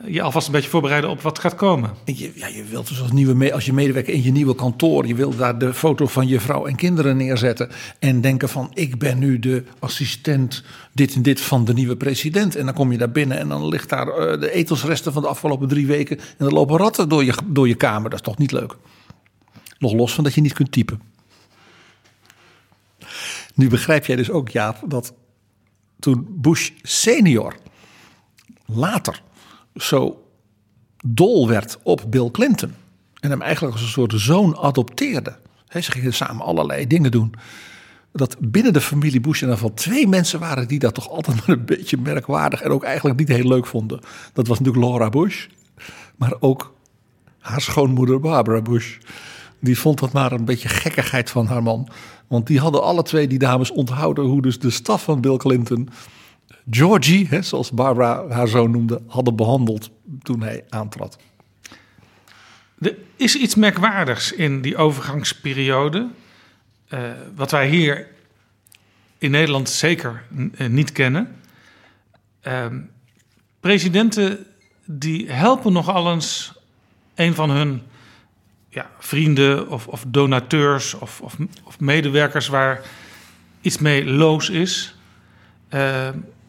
je 0.06 0.22
alvast 0.22 0.48
een 0.48 0.54
beetje 0.54 0.70
voorbereiden 0.70 1.10
op 1.10 1.22
wat 1.22 1.40
gaat 1.40 1.56
komen. 1.56 1.92
En 2.06 2.18
je, 2.18 2.32
ja, 2.36 2.48
je 2.48 2.64
wilt 2.64 2.88
dus 2.88 3.02
als, 3.02 3.12
nieuwe 3.12 3.54
als 3.54 3.66
je 3.66 3.74
medewerker 3.74 4.14
in 4.14 4.24
je 4.24 4.32
nieuwe 4.32 4.56
kantoor... 4.56 5.08
je 5.08 5.16
wilt 5.16 5.38
daar 5.38 5.58
de 5.58 5.74
foto 5.74 6.08
van 6.08 6.28
je 6.28 6.40
vrouw 6.40 6.66
en 6.66 6.76
kinderen 6.76 7.18
neerzetten... 7.18 7.70
en 8.00 8.22
denken 8.22 8.50
van 8.50 8.72
ik 8.74 9.00
ben 9.00 9.20
nu 9.20 9.40
de 9.40 9.64
assistent 9.80 10.64
dit 10.92 11.16
en 11.16 11.22
dit 11.22 11.42
van 11.42 11.66
de 11.66 11.74
nieuwe 11.74 11.98
president. 11.98 12.56
En 12.56 12.66
dan 12.66 12.74
kom 12.74 12.92
je 12.92 12.98
daar 12.98 13.12
binnen 13.12 13.38
en 13.38 13.48
dan 13.48 13.68
ligt 13.68 13.90
daar 13.90 14.08
eh, 14.08 14.40
de 14.40 14.52
etelsresten 14.52 15.14
van 15.14 15.22
de 15.22 15.28
afgelopen 15.28 15.68
drie 15.68 15.88
weken... 15.88 16.20
en 16.38 16.46
er 16.46 16.54
lopen 16.54 16.78
ratten 16.78 17.10
door 17.10 17.24
je, 17.24 17.34
door 17.46 17.68
je 17.68 17.76
kamer. 17.76 18.10
Dat 18.10 18.20
is 18.20 18.26
toch 18.26 18.38
niet 18.38 18.52
leuk? 18.52 18.76
Nog 19.78 19.94
los 19.94 20.14
van 20.14 20.24
dat 20.24 20.34
je 20.34 20.42
niet 20.42 20.54
kunt 20.54 20.72
typen. 20.72 21.02
Nu 23.56 23.70
begrijp 23.70 24.06
jij 24.06 24.16
dus 24.16 24.30
ook, 24.30 24.50
Jaap, 24.50 24.78
dat 24.88 25.14
toen 26.00 26.28
Bush 26.30 26.70
senior 26.82 27.56
later 28.66 29.22
zo 29.76 30.24
dol 31.06 31.48
werd 31.48 31.80
op 31.84 32.04
Bill 32.10 32.32
Clinton. 32.32 32.74
En 33.20 33.30
hem 33.30 33.42
eigenlijk 33.42 33.74
als 33.74 33.84
een 33.84 33.90
soort 33.90 34.14
zoon 34.16 34.58
adopteerde. 34.58 35.36
He, 35.68 35.82
ze 35.82 35.92
gingen 35.92 36.14
samen 36.14 36.46
allerlei 36.46 36.88
dingen 36.88 37.12
doen. 37.12 37.34
Dat 38.12 38.36
binnen 38.40 38.74
de 38.74 38.82
familie 38.82 39.20
Bush 39.20 39.42
in 39.42 39.50
ieder 39.50 39.74
twee 39.74 40.08
mensen 40.08 40.40
waren 40.40 40.68
die 40.68 40.80
dat 40.80 40.94
toch 40.94 41.10
altijd 41.10 41.38
maar 41.48 41.58
een 41.58 41.66
beetje 41.66 41.98
merkwaardig 41.98 42.62
en 42.62 42.72
ook 42.72 42.84
eigenlijk 42.84 43.20
niet 43.20 43.28
heel 43.28 43.48
leuk 43.48 43.66
vonden. 43.66 44.00
Dat 44.34 44.48
was 44.48 44.60
natuurlijk 44.60 44.86
Laura 44.86 45.10
Bush, 45.10 45.48
maar 46.16 46.34
ook 46.40 46.74
haar 47.40 47.62
schoonmoeder 47.62 48.20
Barbara 48.20 48.62
Bush. 48.62 48.98
Die 49.60 49.80
vond 49.80 50.00
dat 50.00 50.12
maar 50.12 50.32
een 50.32 50.46
beetje 50.46 50.70
gekkigheid 50.70 51.30
van 51.30 51.46
haar 51.46 51.64
man. 51.64 51.88
Want 52.28 52.48
die 52.48 52.60
hadden 52.60 52.84
alle 52.84 53.04
twee 53.04 53.28
die 53.28 53.40
dames 53.40 53.72
onthouden 53.72 54.26
hoe 54.26 54.42
dus 54.42 54.60
de 54.60 54.70
staf 54.70 55.04
van 55.04 55.22
Bill 55.22 55.38
Clinton 55.38 55.90
Georgie, 56.70 57.44
zoals 57.44 57.72
Barbara 57.72 58.28
haar 58.28 58.48
zoon 58.48 58.72
noemde, 58.72 59.02
hadden 59.08 59.36
behandeld 59.36 59.90
toen 60.22 60.42
hij 60.42 60.64
aantrad. 60.70 61.18
Er 62.80 62.96
is 63.16 63.36
iets 63.36 63.56
merkwaardigs 63.56 64.32
in 64.32 64.62
die 64.62 64.78
overgangsperiode. 64.78 66.10
eh, 66.88 67.00
wat 67.36 67.52
wij 67.52 67.68
hier 67.68 68.08
in 69.18 69.32
Nederland 69.32 69.70
zeker 69.70 70.24
eh, 70.58 70.68
niet 70.68 70.92
kennen. 70.92 71.36
Ehm, 72.42 72.80
presidenten 73.60 74.46
die 74.86 75.32
helpen 75.32 75.74
nogal 75.74 76.12
eens 76.12 76.54
een 77.16 77.34
van 77.34 77.50
hun 77.50 77.82
ja, 78.70 78.90
vrienden 79.00 79.70
of, 79.70 79.88
of 79.88 80.04
donateurs 80.08 80.94
of, 80.94 81.22
of, 81.22 81.36
of 81.64 81.80
medewerkers 81.80 82.48
waar 82.48 82.82
iets 83.62 83.78
mee 83.78 84.06
loos 84.06 84.50
is. 84.50 84.96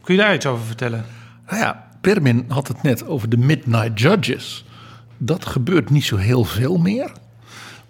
Kun 0.05 0.15
je 0.15 0.21
daar 0.21 0.35
iets 0.35 0.47
over 0.47 0.65
vertellen? 0.65 1.05
Nou 1.47 1.59
ja, 1.59 1.89
Permin 2.01 2.45
had 2.49 2.69
het 2.69 2.83
net 2.83 3.07
over 3.07 3.29
de 3.29 3.37
Midnight 3.37 4.01
Judges. 4.01 4.65
Dat 5.19 5.47
gebeurt 5.47 5.91
niet 5.91 6.05
zo 6.05 6.17
heel 6.17 6.45
veel 6.45 6.79
meer. 6.79 7.13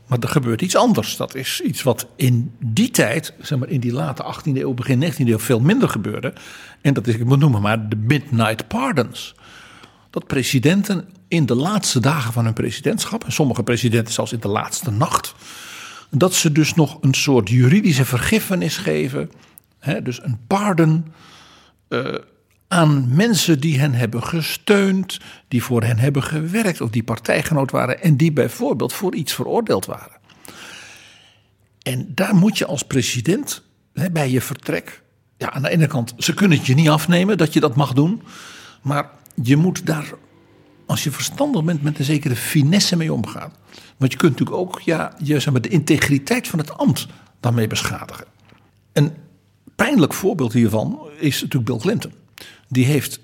Maar 0.06 0.18
er 0.18 0.28
gebeurt 0.28 0.62
iets 0.62 0.76
anders. 0.76 1.16
Dat 1.16 1.34
is 1.34 1.60
iets 1.60 1.82
wat 1.82 2.06
in 2.16 2.52
die 2.58 2.90
tijd, 2.90 3.34
zeg 3.40 3.58
maar 3.58 3.68
in 3.68 3.80
die 3.80 3.92
late 3.92 4.34
18e 4.34 4.52
eeuw, 4.52 4.74
begin 4.74 5.12
19e 5.12 5.16
eeuw, 5.16 5.38
veel 5.38 5.60
minder 5.60 5.88
gebeurde. 5.88 6.32
En 6.80 6.94
dat 6.94 7.06
is, 7.06 7.14
ik 7.14 7.24
moet 7.24 7.38
noemen 7.38 7.60
maar, 7.60 7.88
de 7.88 7.96
Midnight 7.96 8.68
Pardons. 8.68 9.34
dat 10.10 10.26
presidenten 10.26 11.08
in 11.28 11.46
de 11.46 11.54
laatste 11.54 12.00
dagen 12.00 12.32
van 12.32 12.44
hun 12.44 12.52
presidentschap, 12.52 13.24
en 13.24 13.32
sommige 13.32 13.62
presidenten 13.62 14.14
zelfs 14.14 14.32
in 14.32 14.40
de 14.40 14.48
laatste 14.48 14.90
nacht, 14.90 15.34
dat 16.10 16.34
ze 16.34 16.52
dus 16.52 16.74
nog 16.74 16.98
een 17.00 17.14
soort 17.14 17.48
juridische 17.48 18.04
vergiffenis 18.04 18.76
geven, 18.76 19.30
hè, 19.78 20.02
dus 20.02 20.22
een 20.22 20.38
pardon, 20.46 21.04
uh, 21.94 22.14
aan 22.68 23.14
mensen 23.14 23.60
die 23.60 23.78
hen 23.78 23.92
hebben 23.92 24.22
gesteund, 24.22 25.18
die 25.48 25.62
voor 25.62 25.82
hen 25.82 25.98
hebben 25.98 26.22
gewerkt 26.22 26.80
of 26.80 26.90
die 26.90 27.02
partijgenoot 27.02 27.70
waren 27.70 28.02
en 28.02 28.16
die 28.16 28.32
bijvoorbeeld 28.32 28.92
voor 28.92 29.14
iets 29.14 29.34
veroordeeld 29.34 29.86
waren. 29.86 30.20
En 31.82 32.12
daar 32.14 32.34
moet 32.34 32.58
je 32.58 32.66
als 32.66 32.82
president 32.82 33.62
hè, 33.92 34.10
bij 34.10 34.30
je 34.30 34.40
vertrek, 34.40 35.02
ja, 35.36 35.50
aan 35.50 35.62
de 35.62 35.70
ene 35.70 35.86
kant, 35.86 36.14
ze 36.18 36.34
kunnen 36.34 36.58
het 36.58 36.66
je 36.66 36.74
niet 36.74 36.88
afnemen 36.88 37.38
dat 37.38 37.52
je 37.52 37.60
dat 37.60 37.76
mag 37.76 37.92
doen, 37.92 38.22
maar 38.82 39.10
je 39.42 39.56
moet 39.56 39.86
daar, 39.86 40.12
als 40.86 41.04
je 41.04 41.10
verstandig 41.10 41.64
bent, 41.64 41.82
met 41.82 41.98
een 41.98 42.04
zekere 42.04 42.36
finesse 42.36 42.96
mee 42.96 43.12
omgaan. 43.12 43.52
Want 43.96 44.12
je 44.12 44.18
kunt 44.18 44.38
natuurlijk 44.38 44.58
ook 44.58 44.80
ja, 44.80 45.14
je, 45.22 45.40
zeg 45.40 45.52
maar, 45.52 45.62
de 45.62 45.68
integriteit 45.68 46.48
van 46.48 46.58
het 46.58 46.78
ambt 46.78 47.06
daarmee 47.40 47.66
beschadigen. 47.66 48.26
Een 48.92 49.12
pijnlijk 49.76 50.14
voorbeeld 50.14 50.52
hiervan 50.52 51.08
is 51.18 51.42
natuurlijk 51.42 51.70
Bill 51.70 51.80
Clinton. 51.80 52.12
Die 52.68 52.84
heeft 52.84 53.20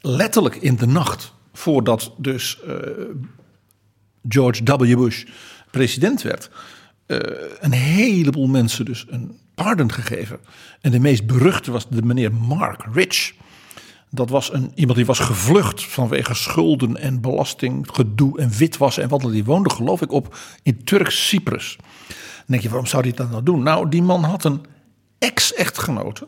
letterlijk 0.00 0.56
in 0.56 0.76
de 0.76 0.86
nacht 0.86 1.32
voordat 1.52 2.12
dus 2.18 2.58
uh, 2.66 2.74
George 4.28 4.62
W. 4.62 4.96
Bush 4.96 5.24
president 5.70 6.22
werd, 6.22 6.50
uh, 7.06 7.18
een 7.60 7.72
heleboel 7.72 8.46
mensen 8.46 8.84
dus 8.84 9.06
een 9.08 9.38
pardon 9.54 9.92
gegeven. 9.92 10.38
En 10.80 10.90
de 10.90 11.00
meest 11.00 11.26
beruchte 11.26 11.70
was 11.70 11.88
de 11.88 12.02
meneer 12.02 12.34
Mark 12.34 12.86
Rich. 12.92 13.32
Dat 14.10 14.30
was 14.30 14.52
een, 14.52 14.72
iemand 14.74 14.96
die 14.96 15.06
was 15.06 15.18
gevlucht 15.18 15.84
vanwege 15.84 16.34
schulden 16.34 16.96
en 16.96 17.20
belastinggedoe 17.20 18.38
en 18.38 18.50
witwassen 18.50 19.02
en 19.02 19.08
wat 19.08 19.20
dan. 19.20 19.30
Die 19.30 19.44
woonde 19.44 19.70
geloof 19.70 20.02
ik 20.02 20.12
op 20.12 20.36
in 20.62 20.84
Turks 20.84 21.28
Cyprus. 21.28 21.76
Dan 21.76 22.16
denk 22.46 22.62
je, 22.62 22.68
waarom 22.68 22.86
zou 22.86 23.02
hij 23.02 23.12
dat 23.12 23.30
nou 23.30 23.42
doen? 23.42 23.62
Nou, 23.62 23.88
die 23.88 24.02
man 24.02 24.24
had 24.24 24.44
een 24.44 24.60
ex-echtgenote. 25.18 26.26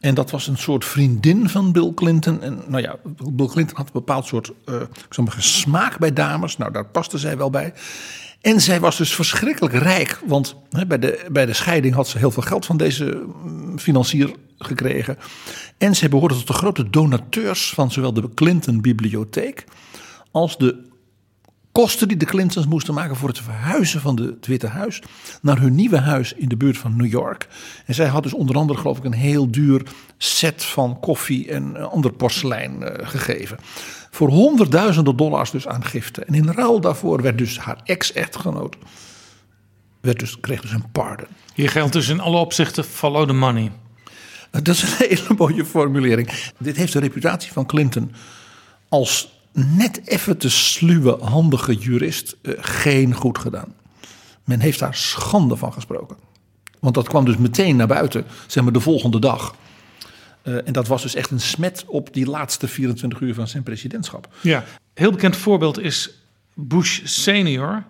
En 0.00 0.14
dat 0.14 0.30
was 0.30 0.46
een 0.46 0.58
soort 0.58 0.84
vriendin 0.84 1.48
van 1.48 1.72
Bill 1.72 1.92
Clinton. 1.94 2.42
En 2.42 2.62
nou 2.66 2.82
ja, 2.82 2.96
Bill 3.32 3.46
Clinton 3.46 3.76
had 3.76 3.86
een 3.86 3.92
bepaald 3.92 4.26
soort 4.26 4.52
uh, 4.66 4.82
smaak 5.38 5.98
bij 5.98 6.12
dames. 6.12 6.56
Nou, 6.56 6.72
daar 6.72 6.86
paste 6.86 7.18
zij 7.18 7.36
wel 7.36 7.50
bij. 7.50 7.72
En 8.40 8.60
zij 8.60 8.80
was 8.80 8.96
dus 8.96 9.14
verschrikkelijk 9.14 9.74
rijk. 9.74 10.20
Want 10.26 10.56
bij, 10.86 10.98
de, 10.98 11.26
bij 11.32 11.46
de 11.46 11.52
scheiding 11.52 11.94
had 11.94 12.08
ze 12.08 12.18
heel 12.18 12.30
veel 12.30 12.42
geld 12.42 12.66
van 12.66 12.76
deze 12.76 13.22
mm, 13.42 13.78
financier 13.78 14.34
gekregen. 14.58 15.18
En 15.78 15.96
zij 15.96 16.08
behoorde 16.08 16.34
tot 16.34 16.46
de 16.46 16.52
grote 16.52 16.90
donateurs 16.90 17.72
van 17.74 17.90
zowel 17.90 18.12
de 18.12 18.34
Clinton 18.34 18.80
Bibliotheek. 18.80 19.64
als 20.30 20.58
de 20.58 20.87
kosten 21.78 22.08
die 22.08 22.16
de 22.16 22.24
Clintons 22.24 22.66
moesten 22.66 22.94
maken 22.94 23.16
voor 23.16 23.28
het 23.28 23.40
verhuizen 23.40 24.00
van 24.00 24.20
het 24.20 24.46
Witte 24.46 24.66
Huis 24.66 25.02
naar 25.42 25.58
hun 25.58 25.74
nieuwe 25.74 25.98
huis 25.98 26.32
in 26.32 26.48
de 26.48 26.56
buurt 26.56 26.78
van 26.78 26.96
New 26.96 27.10
York. 27.10 27.48
En 27.86 27.94
zij 27.94 28.06
had 28.06 28.22
dus 28.22 28.32
onder 28.32 28.56
andere, 28.56 28.78
geloof 28.78 28.98
ik, 28.98 29.04
een 29.04 29.12
heel 29.12 29.50
duur 29.50 29.82
set 30.16 30.64
van 30.64 31.00
koffie 31.00 31.50
en 31.50 31.90
ander 31.90 32.12
porselein 32.12 32.80
uh, 32.80 32.88
gegeven. 33.08 33.58
Voor 34.10 34.28
honderdduizenden 34.28 35.16
dollars 35.16 35.50
dus 35.50 35.66
aan 35.66 35.84
giften. 35.84 36.26
En 36.26 36.34
in 36.34 36.50
ruil 36.50 36.80
daarvoor 36.80 37.22
werd 37.22 37.38
dus 37.38 37.58
haar 37.58 37.80
ex-echtgenoot, 37.84 38.76
werd 40.00 40.18
dus, 40.18 40.40
kreeg 40.40 40.60
dus 40.60 40.72
een 40.72 40.90
pardon. 40.92 41.28
Hier 41.54 41.70
geldt 41.70 41.92
dus 41.92 42.08
in 42.08 42.20
alle 42.20 42.38
opzichten 42.38 42.84
follow 42.84 43.26
the 43.26 43.32
money. 43.32 43.72
Dat 44.50 44.68
is 44.68 44.82
een 44.82 44.94
hele 45.08 45.34
mooie 45.36 45.64
formulering. 45.64 46.30
Dit 46.58 46.76
heeft 46.76 46.92
de 46.92 47.00
reputatie 47.00 47.52
van 47.52 47.66
Clinton 47.66 48.12
als 48.88 49.36
net 49.66 50.00
even 50.04 50.38
te 50.38 50.50
sluwe, 50.50 51.16
handige 51.20 51.74
jurist 51.74 52.36
uh, 52.42 52.54
geen 52.58 53.14
goed 53.14 53.38
gedaan. 53.38 53.74
Men 54.44 54.60
heeft 54.60 54.78
daar 54.78 54.94
schande 54.94 55.56
van 55.56 55.72
gesproken. 55.72 56.16
Want 56.80 56.94
dat 56.94 57.08
kwam 57.08 57.24
dus 57.24 57.36
meteen 57.36 57.76
naar 57.76 57.86
buiten, 57.86 58.24
zeg 58.46 58.64
maar 58.64 58.72
de 58.72 58.80
volgende 58.80 59.18
dag. 59.18 59.54
Uh, 60.42 60.66
en 60.66 60.72
dat 60.72 60.86
was 60.86 61.02
dus 61.02 61.14
echt 61.14 61.30
een 61.30 61.40
smet 61.40 61.84
op 61.86 62.14
die 62.14 62.26
laatste 62.26 62.68
24 62.68 63.20
uur 63.20 63.34
van 63.34 63.48
zijn 63.48 63.62
presidentschap. 63.62 64.28
Ja, 64.40 64.64
heel 64.94 65.10
bekend 65.10 65.36
voorbeeld 65.36 65.78
is 65.78 66.10
Bush 66.54 67.00
senior, 67.04 67.84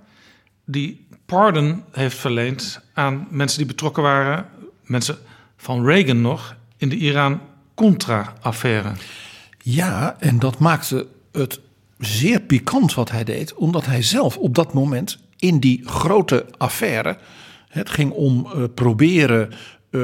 die 0.65 1.07
pardon 1.27 1.83
heeft 1.93 2.17
verleend 2.17 2.81
aan 2.93 3.27
mensen 3.31 3.59
die 3.59 3.67
betrokken 3.67 4.03
waren, 4.03 4.47
mensen 4.83 5.19
van 5.57 5.85
Reagan 5.85 6.21
nog, 6.21 6.57
in 6.77 6.89
de 6.89 6.97
Iran-Contra-affaire. 6.97 8.93
Ja, 9.59 10.17
en 10.19 10.39
dat 10.39 10.59
maakte 10.59 11.07
het 11.39 11.61
zeer 11.99 12.41
pikant 12.41 12.95
wat 12.95 13.11
hij 13.11 13.25
deed, 13.25 13.55
omdat 13.55 13.87
hij 13.87 14.03
zelf 14.03 14.37
op 14.37 14.55
dat 14.55 14.73
moment 14.73 15.19
in 15.37 15.59
die 15.61 15.89
grote 15.89 16.47
affaire, 16.57 17.19
het 17.69 17.91
ging 17.91 18.13
om 18.13 18.47
uh, 18.47 18.65
proberen 18.75 19.51
uh, 19.91 20.01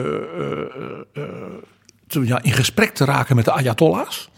te, 2.06 2.26
ja, 2.26 2.42
in 2.42 2.52
gesprek 2.52 2.94
te 2.94 3.04
raken 3.04 3.36
met 3.36 3.44
de 3.44 3.52
Ayatollahs. 3.52 4.28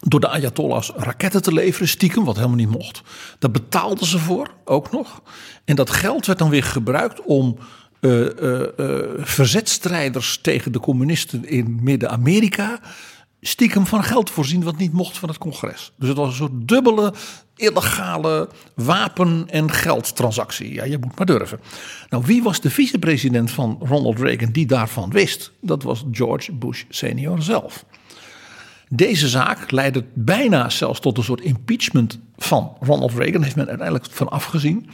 Door 0.00 0.20
de 0.20 0.28
Ayatollahs 0.28 0.92
raketten 0.96 1.42
te 1.42 1.52
leveren, 1.52 1.88
stiekem, 1.88 2.24
wat 2.24 2.36
helemaal 2.36 2.56
niet 2.56 2.70
mocht. 2.70 3.02
Daar 3.38 3.50
betaalden 3.50 4.06
ze 4.06 4.18
voor, 4.18 4.50
ook 4.64 4.92
nog. 4.92 5.22
En 5.64 5.76
dat 5.76 5.90
geld 5.90 6.26
werd 6.26 6.38
dan 6.38 6.50
weer 6.50 6.64
gebruikt 6.64 7.22
om 7.22 7.58
verzetstrijders 9.18 10.38
tegen 10.38 10.72
de 10.72 10.80
communisten 10.80 11.48
in 11.48 11.78
Midden-Amerika 11.82 12.80
stiekem 13.46 13.86
van 13.86 14.04
geld 14.04 14.30
voorzien 14.30 14.62
wat 14.62 14.76
niet 14.76 14.92
mocht 14.92 15.18
van 15.18 15.28
het 15.28 15.38
congres. 15.38 15.92
Dus 15.96 16.08
het 16.08 16.18
was 16.18 16.28
een 16.28 16.34
soort 16.34 16.68
dubbele 16.68 17.14
illegale 17.56 18.48
wapen- 18.74 19.44
en 19.48 19.70
geldtransactie. 19.70 20.72
Ja, 20.72 20.84
je 20.84 20.98
moet 20.98 21.16
maar 21.16 21.26
durven. 21.26 21.60
Nou, 22.08 22.24
wie 22.26 22.42
was 22.42 22.60
de 22.60 22.70
vicepresident 22.70 23.50
van 23.50 23.78
Ronald 23.80 24.18
Reagan 24.18 24.50
die 24.52 24.66
daarvan 24.66 25.10
wist? 25.10 25.52
Dat 25.60 25.82
was 25.82 26.04
George 26.10 26.52
Bush 26.52 26.84
senior 26.88 27.42
zelf. 27.42 27.84
Deze 28.88 29.28
zaak 29.28 29.70
leidde 29.70 30.04
bijna 30.14 30.70
zelfs 30.70 31.00
tot 31.00 31.18
een 31.18 31.24
soort 31.24 31.40
impeachment 31.40 32.18
van 32.36 32.76
Ronald 32.80 33.12
Reagan. 33.12 33.42
Heeft 33.42 33.56
men 33.56 33.68
uiteindelijk 33.68 34.06
van 34.10 34.28
afgezien. 34.28 34.90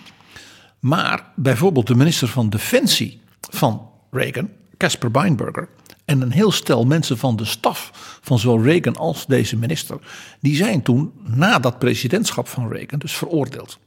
Maar 0.80 1.32
bijvoorbeeld 1.36 1.86
de 1.86 1.94
minister 1.94 2.28
van 2.28 2.50
Defensie 2.50 3.20
van 3.40 3.88
Reagan, 4.10 4.48
Casper 4.76 5.10
Weinberger, 5.10 5.68
en 6.10 6.20
een 6.20 6.32
heel 6.32 6.52
stel 6.52 6.84
mensen 6.84 7.18
van 7.18 7.36
de 7.36 7.44
staf 7.44 7.90
van 8.22 8.38
zowel 8.38 8.64
Reagan 8.64 8.96
als 8.96 9.26
deze 9.26 9.56
minister, 9.56 9.98
die 10.40 10.56
zijn 10.56 10.82
toen 10.82 11.12
na 11.24 11.58
dat 11.58 11.78
presidentschap 11.78 12.48
van 12.48 12.68
Reagan 12.68 12.98
dus 12.98 13.16
veroordeeld. 13.16 13.78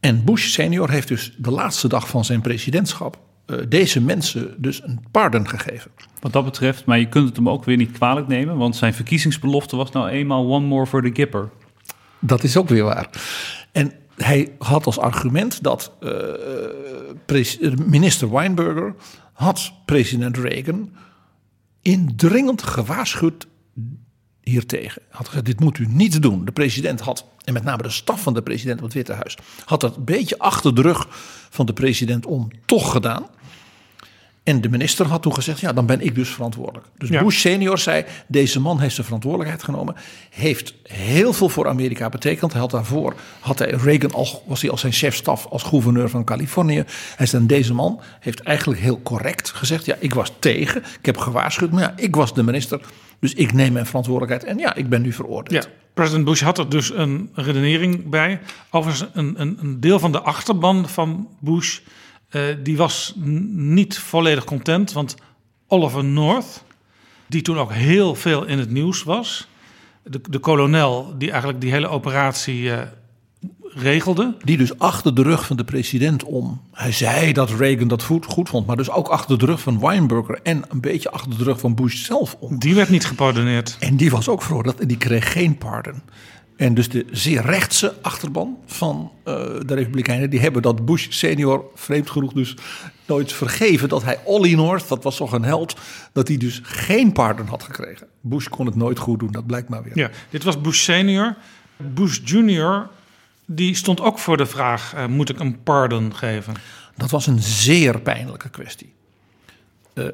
En 0.00 0.24
Bush 0.24 0.48
senior 0.48 0.90
heeft 0.90 1.08
dus 1.08 1.34
de 1.36 1.50
laatste 1.50 1.88
dag 1.88 2.08
van 2.08 2.24
zijn 2.24 2.40
presidentschap 2.40 3.18
uh, 3.46 3.56
deze 3.68 4.00
mensen 4.00 4.54
dus 4.62 4.82
een 4.82 5.00
pardon 5.10 5.48
gegeven. 5.48 5.90
Wat 6.20 6.32
dat 6.32 6.44
betreft, 6.44 6.84
maar 6.84 6.98
je 6.98 7.08
kunt 7.08 7.28
het 7.28 7.36
hem 7.36 7.48
ook 7.48 7.64
weer 7.64 7.76
niet 7.76 7.92
kwalijk 7.92 8.26
nemen, 8.26 8.56
want 8.56 8.76
zijn 8.76 8.94
verkiezingsbelofte 8.94 9.76
was 9.76 9.90
nou 9.90 10.08
eenmaal 10.08 10.52
one 10.52 10.66
more 10.66 10.86
for 10.86 11.02
the 11.02 11.10
Gipper. 11.12 11.50
Dat 12.18 12.44
is 12.44 12.56
ook 12.56 12.68
weer 12.68 12.84
waar. 12.84 13.08
En 13.72 13.92
hij 14.16 14.52
had 14.58 14.86
als 14.86 14.98
argument 14.98 15.62
dat 15.62 15.92
uh, 16.00 16.10
minister 17.86 18.30
Weinberger 18.30 18.94
had 19.32 19.72
president 19.84 20.36
Reagan 20.36 20.90
indringend 21.82 22.62
gewaarschuwd 22.62 23.46
hiertegen. 24.40 25.02
Had 25.10 25.26
gezegd, 25.28 25.46
dit 25.46 25.60
moet 25.60 25.78
u 25.78 25.86
niet 25.88 26.22
doen. 26.22 26.44
De 26.44 26.52
president 26.52 27.00
had, 27.00 27.26
en 27.44 27.52
met 27.52 27.64
name 27.64 27.82
de 27.82 27.90
staf 27.90 28.22
van 28.22 28.34
de 28.34 28.42
president 28.42 28.78
op 28.78 28.84
het 28.84 28.94
Witte 28.94 29.12
Huis... 29.12 29.36
had 29.64 29.80
dat 29.80 29.96
een 29.96 30.04
beetje 30.04 30.38
achter 30.38 30.74
de 30.74 30.82
rug 30.82 31.06
van 31.50 31.66
de 31.66 31.72
president 31.72 32.26
om 32.26 32.48
toch 32.64 32.92
gedaan. 32.92 33.26
En 34.44 34.60
de 34.60 34.68
minister 34.68 35.06
had 35.06 35.22
toen 35.22 35.34
gezegd, 35.34 35.60
ja, 35.60 35.72
dan 35.72 35.86
ben 35.86 36.00
ik 36.00 36.14
dus 36.14 36.28
verantwoordelijk. 36.28 36.86
Dus 36.98 37.08
ja. 37.08 37.22
Bush 37.22 37.38
senior 37.38 37.78
zei, 37.78 38.04
deze 38.26 38.60
man 38.60 38.80
heeft 38.80 38.94
zijn 38.94 39.06
verantwoordelijkheid 39.06 39.62
genomen. 39.62 39.94
Heeft 40.30 40.74
heel 40.82 41.32
veel 41.32 41.48
voor 41.48 41.68
Amerika 41.68 42.08
betekend. 42.08 42.52
Hij 42.52 42.60
had 42.60 42.70
daarvoor, 42.70 43.14
had 43.40 43.58
hij 43.58 43.70
Reagan 43.70 44.12
al, 44.12 44.42
was 44.46 44.60
hij 44.60 44.70
al 44.70 44.78
zijn 44.78 44.92
chefstaf 44.92 45.46
als 45.46 45.62
gouverneur 45.62 46.08
van 46.08 46.24
Californië. 46.24 46.84
Hij 47.16 47.26
zei, 47.26 47.46
deze 47.46 47.74
man 47.74 48.00
heeft 48.20 48.40
eigenlijk 48.40 48.80
heel 48.80 49.02
correct 49.02 49.50
gezegd, 49.50 49.84
ja, 49.84 49.96
ik 49.98 50.14
was 50.14 50.32
tegen. 50.38 50.82
Ik 50.98 51.06
heb 51.06 51.16
gewaarschuwd, 51.16 51.70
maar 51.70 51.82
ja, 51.82 51.92
ik 51.96 52.16
was 52.16 52.34
de 52.34 52.42
minister. 52.42 52.80
Dus 53.18 53.34
ik 53.34 53.52
neem 53.52 53.72
mijn 53.72 53.86
verantwoordelijkheid 53.86 54.44
en 54.44 54.58
ja, 54.58 54.74
ik 54.74 54.88
ben 54.88 55.02
nu 55.02 55.12
veroordeeld. 55.12 55.64
Ja, 55.64 55.70
president 55.94 56.24
Bush 56.24 56.42
had 56.42 56.58
er 56.58 56.68
dus 56.68 56.90
een 56.90 57.30
redenering 57.34 58.08
bij. 58.08 58.40
Overigens, 58.70 59.10
een, 59.12 59.34
een, 59.40 59.58
een 59.60 59.80
deel 59.80 59.98
van 59.98 60.12
de 60.12 60.20
achterban 60.20 60.88
van 60.88 61.28
Bush 61.38 61.78
uh, 62.34 62.42
die 62.62 62.76
was 62.76 63.12
niet 63.54 63.98
volledig 63.98 64.44
content, 64.44 64.92
want 64.92 65.16
Oliver 65.66 66.04
North, 66.04 66.64
die 67.26 67.42
toen 67.42 67.58
ook 67.58 67.72
heel 67.72 68.14
veel 68.14 68.44
in 68.44 68.58
het 68.58 68.70
nieuws 68.70 69.02
was, 69.02 69.48
de, 70.02 70.20
de 70.30 70.38
kolonel 70.38 71.14
die 71.18 71.30
eigenlijk 71.30 71.60
die 71.60 71.70
hele 71.70 71.88
operatie 71.88 72.62
uh, 72.62 72.78
regelde. 73.74 74.34
Die 74.44 74.56
dus 74.56 74.78
achter 74.78 75.14
de 75.14 75.22
rug 75.22 75.46
van 75.46 75.56
de 75.56 75.64
president 75.64 76.24
om. 76.24 76.60
Hij 76.72 76.92
zei 76.92 77.32
dat 77.32 77.50
Reagan 77.50 77.88
dat 77.88 78.02
goed, 78.02 78.26
goed 78.26 78.48
vond, 78.48 78.66
maar 78.66 78.76
dus 78.76 78.90
ook 78.90 79.08
achter 79.08 79.38
de 79.38 79.46
rug 79.46 79.60
van 79.60 79.80
Weinberger 79.80 80.40
en 80.42 80.62
een 80.68 80.80
beetje 80.80 81.10
achter 81.10 81.38
de 81.38 81.44
rug 81.44 81.60
van 81.60 81.74
Bush 81.74 82.04
zelf 82.04 82.36
om. 82.38 82.58
Die 82.58 82.74
werd 82.74 82.88
niet 82.88 83.06
gepardoneerd. 83.06 83.76
En 83.80 83.96
die 83.96 84.10
was 84.10 84.28
ook 84.28 84.42
veroordeeld 84.42 84.80
en 84.80 84.88
die 84.88 84.96
kreeg 84.96 85.32
geen 85.32 85.58
pardon. 85.58 86.02
En 86.56 86.74
dus 86.74 86.88
de 86.88 87.06
zeer 87.10 87.42
rechtse 87.42 87.94
achterban 88.02 88.58
van 88.66 89.12
uh, 89.24 89.34
de 89.66 89.74
Republikeinen, 89.74 90.30
die 90.30 90.40
hebben 90.40 90.62
dat 90.62 90.84
Bush 90.84 91.06
senior, 91.10 91.64
vreemd 91.74 92.10
genoeg 92.10 92.32
dus, 92.32 92.56
nooit 93.06 93.32
vergeven 93.32 93.88
dat 93.88 94.02
hij 94.02 94.20
Ollie 94.24 94.56
North, 94.56 94.88
dat 94.88 95.02
was 95.02 95.16
toch 95.16 95.32
een 95.32 95.44
held, 95.44 95.76
dat 96.12 96.28
hij 96.28 96.36
dus 96.36 96.60
geen 96.62 97.12
pardon 97.12 97.46
had 97.46 97.62
gekregen. 97.62 98.06
Bush 98.20 98.46
kon 98.46 98.66
het 98.66 98.74
nooit 98.74 98.98
goed 98.98 99.18
doen, 99.18 99.32
dat 99.32 99.46
blijkt 99.46 99.68
maar 99.68 99.82
weer. 99.82 99.98
Ja, 99.98 100.10
dit 100.30 100.42
was 100.42 100.60
Bush 100.60 100.82
senior. 100.82 101.36
Bush 101.76 102.20
junior, 102.24 102.90
die 103.46 103.74
stond 103.74 104.00
ook 104.00 104.18
voor 104.18 104.36
de 104.36 104.46
vraag, 104.46 104.94
uh, 104.94 105.06
moet 105.06 105.28
ik 105.28 105.40
een 105.40 105.62
pardon 105.62 106.14
geven? 106.14 106.54
Dat 106.96 107.10
was 107.10 107.26
een 107.26 107.42
zeer 107.42 108.00
pijnlijke 108.00 108.48
kwestie. 108.48 108.92
Uh, 109.94 110.08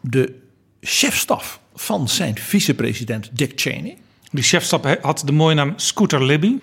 de 0.00 0.40
chefstaf 0.80 1.60
van 1.74 2.08
zijn 2.08 2.38
vicepresident 2.38 3.30
Dick 3.32 3.52
Cheney. 3.54 3.96
Die 4.30 4.42
chefstaf 4.42 4.80
had 5.00 5.22
de 5.24 5.32
mooie 5.32 5.54
naam 5.54 5.72
Scooter 5.76 6.24
Libby. 6.24 6.58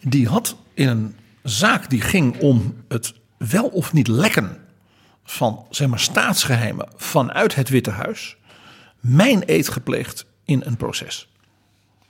Die 0.00 0.28
had 0.28 0.56
in 0.74 0.88
een 0.88 1.16
zaak 1.42 1.90
die 1.90 2.00
ging 2.00 2.38
om 2.38 2.74
het 2.88 3.14
wel 3.38 3.66
of 3.66 3.92
niet 3.92 4.08
lekken 4.08 4.56
van 5.24 5.66
zeg 5.70 5.88
maar, 5.88 6.00
staatsgeheimen 6.00 6.88
vanuit 6.96 7.54
het 7.54 7.68
Witte 7.68 7.90
Huis. 7.90 8.36
mijn 9.00 9.42
eed 9.46 9.68
gepleegd 9.68 10.26
in 10.44 10.62
een 10.64 10.76
proces. 10.76 11.28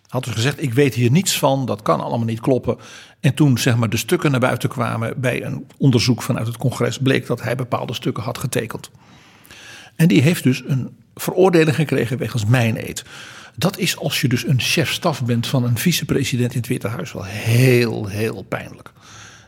Had 0.06 0.24
dus 0.24 0.34
gezegd: 0.34 0.62
Ik 0.62 0.74
weet 0.74 0.94
hier 0.94 1.10
niets 1.10 1.38
van, 1.38 1.66
dat 1.66 1.82
kan 1.82 2.00
allemaal 2.00 2.26
niet 2.26 2.40
kloppen. 2.40 2.76
En 3.20 3.34
toen 3.34 3.58
zeg 3.58 3.76
maar, 3.76 3.88
de 3.88 3.96
stukken 3.96 4.30
naar 4.30 4.40
buiten 4.40 4.68
kwamen 4.68 5.20
bij 5.20 5.44
een 5.44 5.66
onderzoek 5.78 6.22
vanuit 6.22 6.46
het 6.46 6.56
congres, 6.56 6.98
bleek 6.98 7.26
dat 7.26 7.42
hij 7.42 7.54
bepaalde 7.54 7.94
stukken 7.94 8.22
had 8.22 8.38
getekend. 8.38 8.90
En 9.96 10.08
die 10.08 10.22
heeft 10.22 10.42
dus 10.42 10.62
een 10.66 10.96
veroordeling 11.14 11.76
gekregen 11.76 12.18
wegens 12.18 12.44
mijn 12.44 12.88
eed. 12.88 13.04
Dat 13.56 13.78
is 13.78 13.96
als 13.96 14.20
je 14.20 14.28
dus 14.28 14.46
een 14.46 14.60
chef-staf 14.60 15.24
bent 15.24 15.46
van 15.46 15.64
een 15.64 15.78
vicepresident 15.78 16.52
in 16.52 16.58
het 16.58 16.68
Witte 16.68 16.88
Huis 16.88 17.12
wel 17.12 17.24
heel, 17.24 18.06
heel 18.06 18.42
pijnlijk. 18.42 18.92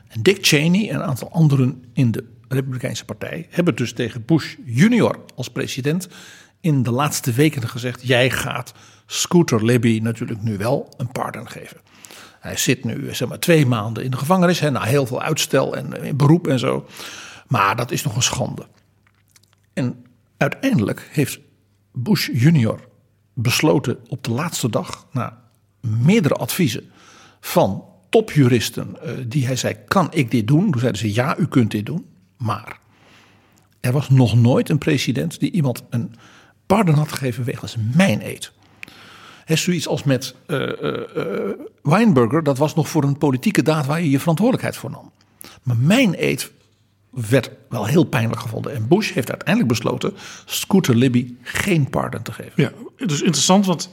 En 0.08 0.22
Dick 0.22 0.46
Cheney 0.46 0.88
en 0.88 0.94
een 0.94 1.02
aantal 1.02 1.30
anderen 1.30 1.84
in 1.92 2.10
de 2.10 2.24
Republikeinse 2.48 3.04
Partij 3.04 3.46
hebben 3.50 3.76
dus 3.76 3.92
tegen 3.92 4.24
Bush 4.24 4.54
junior 4.64 5.24
als 5.34 5.48
president 5.48 6.08
in 6.60 6.82
de 6.82 6.90
laatste 6.90 7.32
weken 7.32 7.68
gezegd: 7.68 8.06
jij 8.06 8.30
gaat 8.30 8.74
Scooter 9.06 9.64
Libby 9.64 9.98
natuurlijk 10.02 10.42
nu 10.42 10.56
wel 10.56 10.94
een 10.96 11.12
pardon 11.12 11.50
geven. 11.50 11.76
Hij 12.40 12.56
zit 12.56 12.84
nu 12.84 13.14
zeg 13.14 13.28
maar 13.28 13.38
twee 13.38 13.66
maanden 13.66 14.04
in 14.04 14.10
de 14.10 14.16
gevangenis, 14.16 14.60
hè, 14.60 14.70
na 14.70 14.82
heel 14.82 15.06
veel 15.06 15.22
uitstel 15.22 15.76
en 15.76 16.02
in 16.04 16.16
beroep 16.16 16.46
en 16.46 16.58
zo. 16.58 16.86
Maar 17.46 17.76
dat 17.76 17.90
is 17.90 18.02
nog 18.02 18.16
een 18.16 18.22
schande. 18.22 18.66
En 19.72 20.04
uiteindelijk 20.36 21.08
heeft 21.12 21.38
Bush 21.92 22.28
junior 22.32 22.87
besloten 23.40 23.98
op 24.08 24.24
de 24.24 24.30
laatste 24.30 24.70
dag, 24.70 25.06
na 25.12 25.40
meerdere 25.80 26.34
adviezen 26.34 26.90
van 27.40 27.84
topjuristen, 28.08 28.96
uh, 29.04 29.10
die 29.26 29.46
hij 29.46 29.56
zei: 29.56 29.76
Kan 29.86 30.08
ik 30.10 30.30
dit 30.30 30.46
doen? 30.46 30.70
Toen 30.70 30.80
zeiden 30.80 31.00
ze: 31.00 31.14
Ja, 31.14 31.38
u 31.38 31.46
kunt 31.46 31.70
dit 31.70 31.86
doen. 31.86 32.06
Maar 32.36 32.78
er 33.80 33.92
was 33.92 34.08
nog 34.10 34.34
nooit 34.34 34.68
een 34.68 34.78
president 34.78 35.40
die 35.40 35.50
iemand 35.50 35.82
een 35.90 36.14
pardon 36.66 36.94
had 36.94 37.12
gegeven 37.12 37.44
wegens 37.44 37.76
mijn 37.94 38.26
eet. 38.26 38.52
Zoiets 39.46 39.88
als 39.88 40.02
met 40.02 40.34
uh, 40.46 40.72
uh, 40.82 40.94
Weinberger, 41.82 42.42
dat 42.42 42.58
was 42.58 42.74
nog 42.74 42.88
voor 42.88 43.02
een 43.02 43.18
politieke 43.18 43.62
daad 43.62 43.86
waar 43.86 44.00
je 44.00 44.10
je 44.10 44.18
verantwoordelijkheid 44.18 44.76
voor 44.76 44.90
nam. 44.90 45.12
Maar 45.62 45.76
mijn 45.76 46.14
eet 46.18 46.52
werd 47.10 47.50
wel 47.68 47.86
heel 47.86 48.04
pijnlijk 48.04 48.40
gevonden. 48.40 48.74
En 48.74 48.88
Bush 48.88 49.12
heeft 49.12 49.30
uiteindelijk 49.30 49.68
besloten 49.68 50.12
Scooter 50.44 50.94
Libby 50.94 51.34
geen 51.42 51.90
pardon 51.90 52.22
te 52.22 52.32
geven. 52.32 52.52
Ja, 52.54 52.72
dus 52.96 53.22
interessant, 53.22 53.66
want 53.66 53.90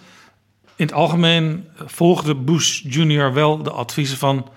in 0.76 0.86
het 0.86 0.96
algemeen 0.96 1.66
volgde 1.86 2.36
Bush 2.36 2.82
Jr. 2.84 3.34
wel 3.34 3.64
de 3.64 3.72
adviezen 3.72 4.18
van 4.18 4.50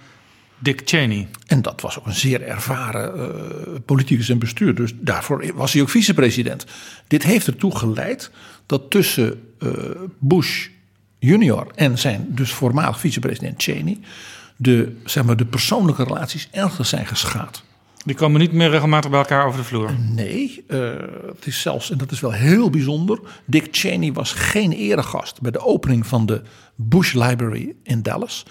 Dick 0.59 0.83
Cheney. 0.85 1.29
En 1.47 1.63
dat 1.63 1.81
was 1.81 1.99
ook 1.99 2.07
een 2.07 2.13
zeer 2.13 2.43
ervaren 2.43 3.17
uh, 3.17 3.75
politicus 3.85 4.29
en 4.29 4.39
bestuur. 4.39 4.75
Dus 4.75 4.93
daarvoor 4.95 5.53
was 5.55 5.73
hij 5.73 5.83
ook 5.83 5.89
vicepresident. 5.89 6.67
Dit 7.07 7.23
heeft 7.23 7.47
ertoe 7.47 7.77
geleid 7.77 8.31
dat 8.67 8.91
tussen 8.91 9.43
uh, 9.59 9.73
Bush 10.19 10.69
junior 11.19 11.67
en 11.75 11.99
zijn 11.99 12.27
dus 12.29 12.53
voormalig 12.53 13.01
vicepresident 13.01 13.63
Cheney... 13.63 13.99
De, 14.61 14.97
zeg 15.05 15.25
maar, 15.25 15.37
de 15.37 15.47
persoonlijke 15.47 16.05
relaties 16.05 16.49
ernstig 16.51 16.87
zijn 16.87 17.07
geschaad. 17.07 17.63
Die 18.09 18.17
komen 18.17 18.41
niet 18.41 18.53
meer 18.53 18.71
regelmatig 18.71 19.11
bij 19.11 19.19
elkaar 19.19 19.47
over 19.47 19.59
de 19.59 19.65
vloer. 19.65 19.91
Nee, 19.99 20.65
uh, 20.69 20.95
het 21.35 21.47
is 21.47 21.61
zelfs, 21.61 21.91
en 21.91 21.99
dat 21.99 22.11
is 22.11 22.21
wel 22.21 22.33
heel 22.33 22.71
bijzonder. 22.71 23.21
Dick 23.45 23.69
Cheney 23.71 24.13
was 24.13 24.33
geen 24.33 24.73
eregast 24.73 25.41
bij 25.41 25.51
de 25.51 25.59
opening 25.61 26.07
van 26.07 26.27
de 26.27 26.43
Bush 26.75 27.13
Library 27.13 27.75
in 27.83 28.03
Dallas. 28.03 28.47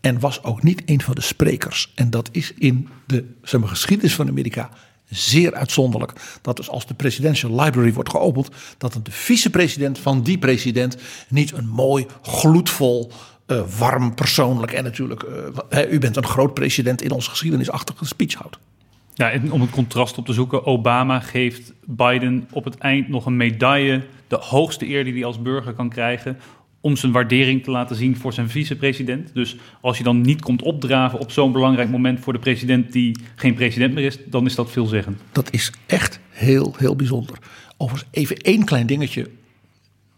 En 0.00 0.20
was 0.20 0.44
ook 0.44 0.62
niet 0.62 0.82
een 0.86 1.00
van 1.02 1.14
de 1.14 1.20
sprekers. 1.20 1.92
En 1.94 2.10
dat 2.10 2.28
is 2.32 2.52
in 2.58 2.88
de 3.06 3.24
zeg 3.42 3.60
geschiedenis 3.64 4.14
van 4.14 4.28
Amerika 4.28 4.70
zeer 5.04 5.54
uitzonderlijk. 5.54 6.12
Dat 6.42 6.56
dus 6.56 6.68
als 6.68 6.86
de 6.86 6.94
Presidential 6.94 7.60
Library 7.60 7.92
wordt 7.92 8.10
geopend, 8.10 8.48
dat 8.78 8.92
de 8.92 9.10
vicepresident 9.10 9.98
van 9.98 10.22
die 10.22 10.38
president 10.38 10.96
niet 11.28 11.52
een 11.52 11.68
mooi, 11.68 12.06
gloedvol. 12.22 13.12
Uh, 13.46 13.62
warm, 13.78 14.14
persoonlijk 14.14 14.72
en 14.72 14.84
natuurlijk, 14.84 15.22
uh, 15.72 15.92
u 15.92 15.98
bent 15.98 16.16
een 16.16 16.26
groot 16.26 16.54
president 16.54 17.02
in 17.02 17.10
onze 17.10 17.30
geschiedenisachtige 17.30 18.04
speech 18.04 18.34
houdt. 18.34 18.58
Om 19.50 19.60
het 19.60 19.70
contrast 19.70 20.18
op 20.18 20.26
te 20.26 20.32
zoeken, 20.32 20.66
Obama 20.66 21.20
geeft 21.20 21.72
Biden 21.84 22.48
op 22.52 22.64
het 22.64 22.78
eind 22.78 23.08
nog 23.08 23.26
een 23.26 23.36
medaille, 23.36 24.02
de 24.26 24.36
hoogste 24.36 24.88
eer 24.88 25.04
die 25.04 25.12
hij 25.12 25.24
als 25.24 25.42
burger 25.42 25.72
kan 25.72 25.88
krijgen, 25.88 26.38
om 26.80 26.96
zijn 26.96 27.12
waardering 27.12 27.64
te 27.64 27.70
laten 27.70 27.96
zien 27.96 28.16
voor 28.16 28.32
zijn 28.32 28.48
vicepresident. 28.48 29.34
Dus 29.34 29.56
als 29.80 29.98
je 29.98 30.04
dan 30.04 30.20
niet 30.20 30.42
komt 30.42 30.62
opdraven 30.62 31.18
op 31.18 31.30
zo'n 31.30 31.52
belangrijk 31.52 31.90
moment 31.90 32.20
voor 32.20 32.32
de 32.32 32.38
president 32.38 32.92
die 32.92 33.18
geen 33.34 33.54
president 33.54 33.94
meer 33.94 34.04
is, 34.04 34.18
dan 34.26 34.46
is 34.46 34.54
dat 34.54 34.70
veelzeggend. 34.70 35.20
Dat 35.32 35.52
is 35.52 35.72
echt 35.86 36.20
heel, 36.30 36.74
heel 36.76 36.96
bijzonder. 36.96 37.38
Overigens, 37.76 38.10
even 38.12 38.36
één 38.36 38.64
klein 38.64 38.86
dingetje. 38.86 39.30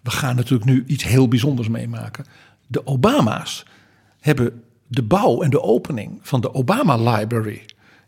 We 0.02 0.10
gaan 0.10 0.36
natuurlijk 0.36 0.70
nu 0.70 0.84
iets 0.86 1.04
heel 1.04 1.28
bijzonders 1.28 1.68
meemaken. 1.68 2.24
De 2.66 2.86
Obama's 2.86 3.66
hebben 4.20 4.62
de 4.86 5.02
bouw 5.02 5.42
en 5.42 5.50
de 5.50 5.62
opening 5.62 6.18
van 6.22 6.40
de 6.40 6.54
Obama 6.54 6.96
Library 6.96 7.62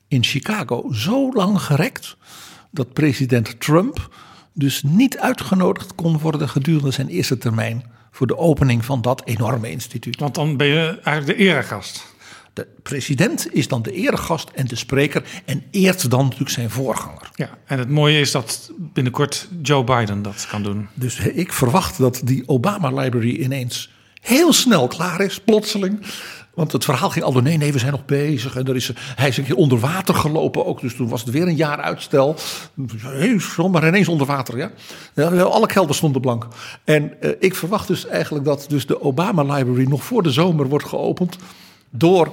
in 0.09 0.25
Chicago 0.25 0.93
zo 0.93 1.33
lang 1.33 1.61
gerekt 1.61 2.17
dat 2.71 2.93
president 2.93 3.61
Trump 3.61 4.15
dus 4.53 4.83
niet 4.83 5.19
uitgenodigd 5.19 5.95
kon 5.95 6.19
worden 6.19 6.49
gedurende 6.49 6.91
zijn 6.91 7.09
eerste 7.09 7.39
termijn 7.39 7.85
voor 8.11 8.27
de 8.27 8.39
opening 8.39 8.85
van 8.85 9.03
dat 9.03 9.23
enorme 9.25 9.71
instituut. 9.71 10.21
Want 10.21 10.35
dan 10.35 10.57
ben 10.57 10.67
je 10.67 11.01
eigenlijk 11.03 11.39
de 11.39 11.45
eregast. 11.45 12.13
De 12.53 12.67
president 12.83 13.55
is 13.55 13.69
dan 13.69 13.83
de 13.83 13.93
eregast 13.93 14.51
en 14.55 14.67
de 14.67 14.77
spreker 14.77 15.43
en 15.45 15.65
eert 15.71 16.11
dan 16.11 16.23
natuurlijk 16.23 16.51
zijn 16.51 16.71
voorganger. 16.71 17.31
Ja, 17.35 17.51
en 17.67 17.79
het 17.79 17.89
mooie 17.89 18.21
is 18.21 18.31
dat 18.31 18.71
binnenkort 18.79 19.49
Joe 19.63 19.85
Biden 19.85 20.23
dat 20.23 20.47
kan 20.51 20.63
doen. 20.63 20.89
Dus 20.95 21.19
ik 21.19 21.53
verwacht 21.53 21.99
dat 21.99 22.21
die 22.25 22.49
Obama 22.49 22.91
Library 22.91 23.37
ineens 23.37 23.91
heel 24.21 24.53
snel 24.53 24.87
klaar 24.87 25.21
is, 25.21 25.41
plotseling. 25.41 26.01
Want 26.55 26.73
het 26.73 26.85
verhaal 26.85 27.11
ging 27.11 27.25
al 27.25 27.33
door, 27.33 27.43
nee, 27.43 27.57
nee, 27.57 27.73
we 27.73 27.79
zijn 27.79 27.93
nog 27.93 28.05
bezig. 28.05 28.57
En 28.57 28.67
er 28.67 28.77
is, 28.77 28.91
hij 28.97 29.29
is 29.29 29.37
een 29.37 29.45
keer 29.45 29.57
onder 29.57 29.79
water 29.79 30.15
gelopen 30.15 30.67
ook. 30.67 30.81
Dus 30.81 30.95
toen 30.95 31.09
was 31.09 31.21
het 31.21 31.31
weer 31.31 31.47
een 31.47 31.57
jaar 31.57 31.81
uitstel. 31.81 32.37
Hey, 33.01 33.41
zomaar 33.41 33.87
ineens 33.87 34.09
onder 34.09 34.27
water, 34.27 34.71
ja. 35.15 35.31
alle 35.31 35.67
kelder 35.67 35.95
stonden 35.95 36.21
blank. 36.21 36.47
En 36.85 37.13
uh, 37.21 37.31
ik 37.39 37.55
verwacht 37.55 37.89
dus 37.89 38.07
eigenlijk 38.07 38.45
dat 38.45 38.67
dus 38.69 38.87
de 38.87 39.03
Obama 39.03 39.43
Library 39.43 39.89
nog 39.89 40.05
voor 40.05 40.23
de 40.23 40.31
zomer 40.31 40.69
wordt 40.69 40.87
geopend. 40.87 41.37
Door 41.91 42.33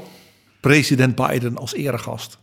president 0.59 1.15
Biden 1.15 1.57
als 1.57 1.73
eregast. 1.73 2.37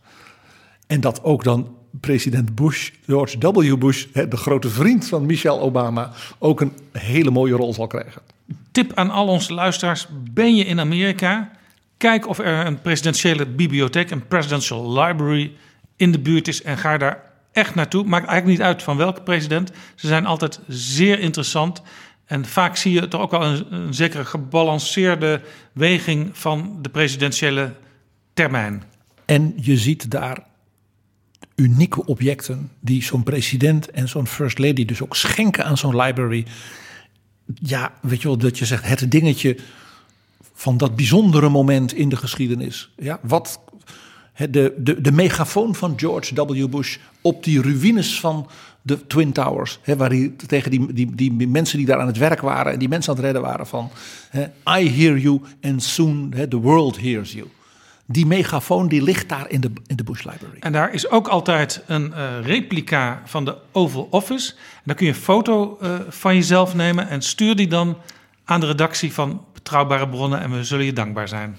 En 0.87 1.01
dat 1.01 1.23
ook 1.23 1.43
dan 1.43 1.75
president 1.99 2.55
Bush, 2.55 2.89
George 3.05 3.37
W. 3.37 3.77
Bush, 3.77 4.05
de 4.29 4.37
grote 4.37 4.69
vriend 4.69 5.07
van 5.07 5.25
Michelle 5.25 5.59
Obama, 5.59 6.11
ook 6.39 6.61
een 6.61 6.73
hele 6.91 7.31
mooie 7.31 7.53
rol 7.53 7.73
zal 7.73 7.87
krijgen. 7.87 8.21
Tip 8.71 8.93
aan 8.93 9.09
al 9.09 9.27
onze 9.27 9.53
luisteraars: 9.53 10.07
ben 10.31 10.55
je 10.55 10.65
in 10.65 10.79
Amerika? 10.79 11.51
Kijk 11.99 12.27
of 12.27 12.39
er 12.39 12.65
een 12.65 12.81
presidentiële 12.81 13.45
bibliotheek, 13.45 14.11
een 14.11 14.27
presidential 14.27 15.01
library 15.01 15.51
in 15.95 16.11
de 16.11 16.19
buurt 16.19 16.47
is 16.47 16.61
en 16.61 16.77
ga 16.77 16.97
daar 16.97 17.23
echt 17.51 17.75
naartoe. 17.75 18.03
Maakt 18.03 18.27
eigenlijk 18.27 18.57
niet 18.57 18.67
uit 18.67 18.83
van 18.83 18.97
welke 18.97 19.21
president. 19.21 19.71
Ze 19.95 20.07
zijn 20.07 20.25
altijd 20.25 20.59
zeer 20.67 21.19
interessant. 21.19 21.81
En 22.25 22.45
vaak 22.45 22.75
zie 22.75 22.93
je 22.93 23.07
toch 23.07 23.21
ook 23.21 23.31
wel 23.31 23.43
een, 23.43 23.73
een 23.73 23.93
zekere 23.93 24.25
gebalanceerde 24.25 25.41
weging 25.73 26.29
van 26.37 26.77
de 26.81 26.89
presidentiële 26.89 27.73
termijn. 28.33 28.83
En 29.25 29.53
je 29.55 29.77
ziet 29.77 30.11
daar 30.11 30.43
unieke 31.55 32.05
objecten 32.05 32.71
die 32.79 33.03
zo'n 33.03 33.23
president 33.23 33.91
en 33.91 34.09
zo'n 34.09 34.27
first 34.27 34.59
lady 34.59 34.85
dus 34.85 35.01
ook 35.01 35.15
schenken 35.15 35.65
aan 35.65 35.77
zo'n 35.77 36.01
library. 36.01 36.45
Ja, 37.53 37.93
weet 38.01 38.21
je 38.21 38.27
wel, 38.27 38.37
dat 38.37 38.57
je 38.57 38.65
zegt 38.65 38.85
het 38.87 39.11
dingetje 39.11 39.57
van 40.59 40.77
dat 40.77 40.95
bijzondere 40.95 41.49
moment 41.49 41.93
in 41.93 42.09
de 42.09 42.15
geschiedenis. 42.15 42.89
Ja, 42.97 43.19
wat 43.21 43.59
hè, 44.33 44.49
de, 44.49 44.73
de, 44.77 45.01
de 45.01 45.11
megafoon 45.11 45.75
van 45.75 45.93
George 45.95 46.45
W. 46.45 46.67
Bush 46.69 46.97
op 47.21 47.43
die 47.43 47.61
ruïnes 47.61 48.19
van 48.19 48.49
de 48.81 49.07
Twin 49.07 49.31
Towers. 49.31 49.79
Hè, 49.81 49.95
waar 49.95 50.09
hij 50.09 50.33
tegen 50.47 50.71
die, 50.71 50.93
die, 50.93 51.35
die 51.35 51.47
mensen 51.47 51.77
die 51.77 51.85
daar 51.85 51.99
aan 51.99 52.07
het 52.07 52.17
werk 52.17 52.41
waren 52.41 52.73
en 52.73 52.79
die 52.79 52.87
mensen 52.87 53.09
aan 53.09 53.17
het 53.17 53.25
redden 53.25 53.41
waren 53.41 53.67
van 53.67 53.89
hè, 54.29 54.43
I 54.79 54.89
hear 54.89 55.17
you 55.17 55.41
and 55.61 55.83
soon 55.83 56.33
hè, 56.35 56.47
the 56.47 56.57
world 56.57 57.01
hears 57.01 57.33
you. 57.33 57.47
Die 58.05 58.25
megafoon 58.25 58.87
die 58.87 59.01
ligt 59.01 59.29
daar 59.29 59.49
in 59.49 59.61
de, 59.61 59.71
in 59.87 59.95
de 59.95 60.03
Bush 60.03 60.23
Library. 60.23 60.59
En 60.59 60.71
daar 60.71 60.93
is 60.93 61.09
ook 61.09 61.27
altijd 61.27 61.83
een 61.87 62.13
eh, 62.13 62.27
replica 62.41 63.21
van 63.25 63.45
de 63.45 63.55
Oval 63.71 64.07
Office. 64.11 64.51
En 64.51 64.83
dan 64.83 64.95
kun 64.95 65.05
je 65.05 65.11
een 65.11 65.19
foto 65.19 65.77
eh, 65.81 65.89
van 66.09 66.35
jezelf 66.35 66.75
nemen 66.75 67.09
en 67.09 67.21
stuur 67.21 67.55
die 67.55 67.67
dan 67.67 67.97
aan 68.45 68.59
de 68.59 68.65
redactie 68.65 69.13
van 69.13 69.45
Betrouwbare 69.69 70.09
Bronnen 70.09 70.39
en 70.39 70.51
we 70.51 70.63
zullen 70.63 70.85
je 70.85 70.93
dankbaar 70.93 71.27
zijn. 71.27 71.57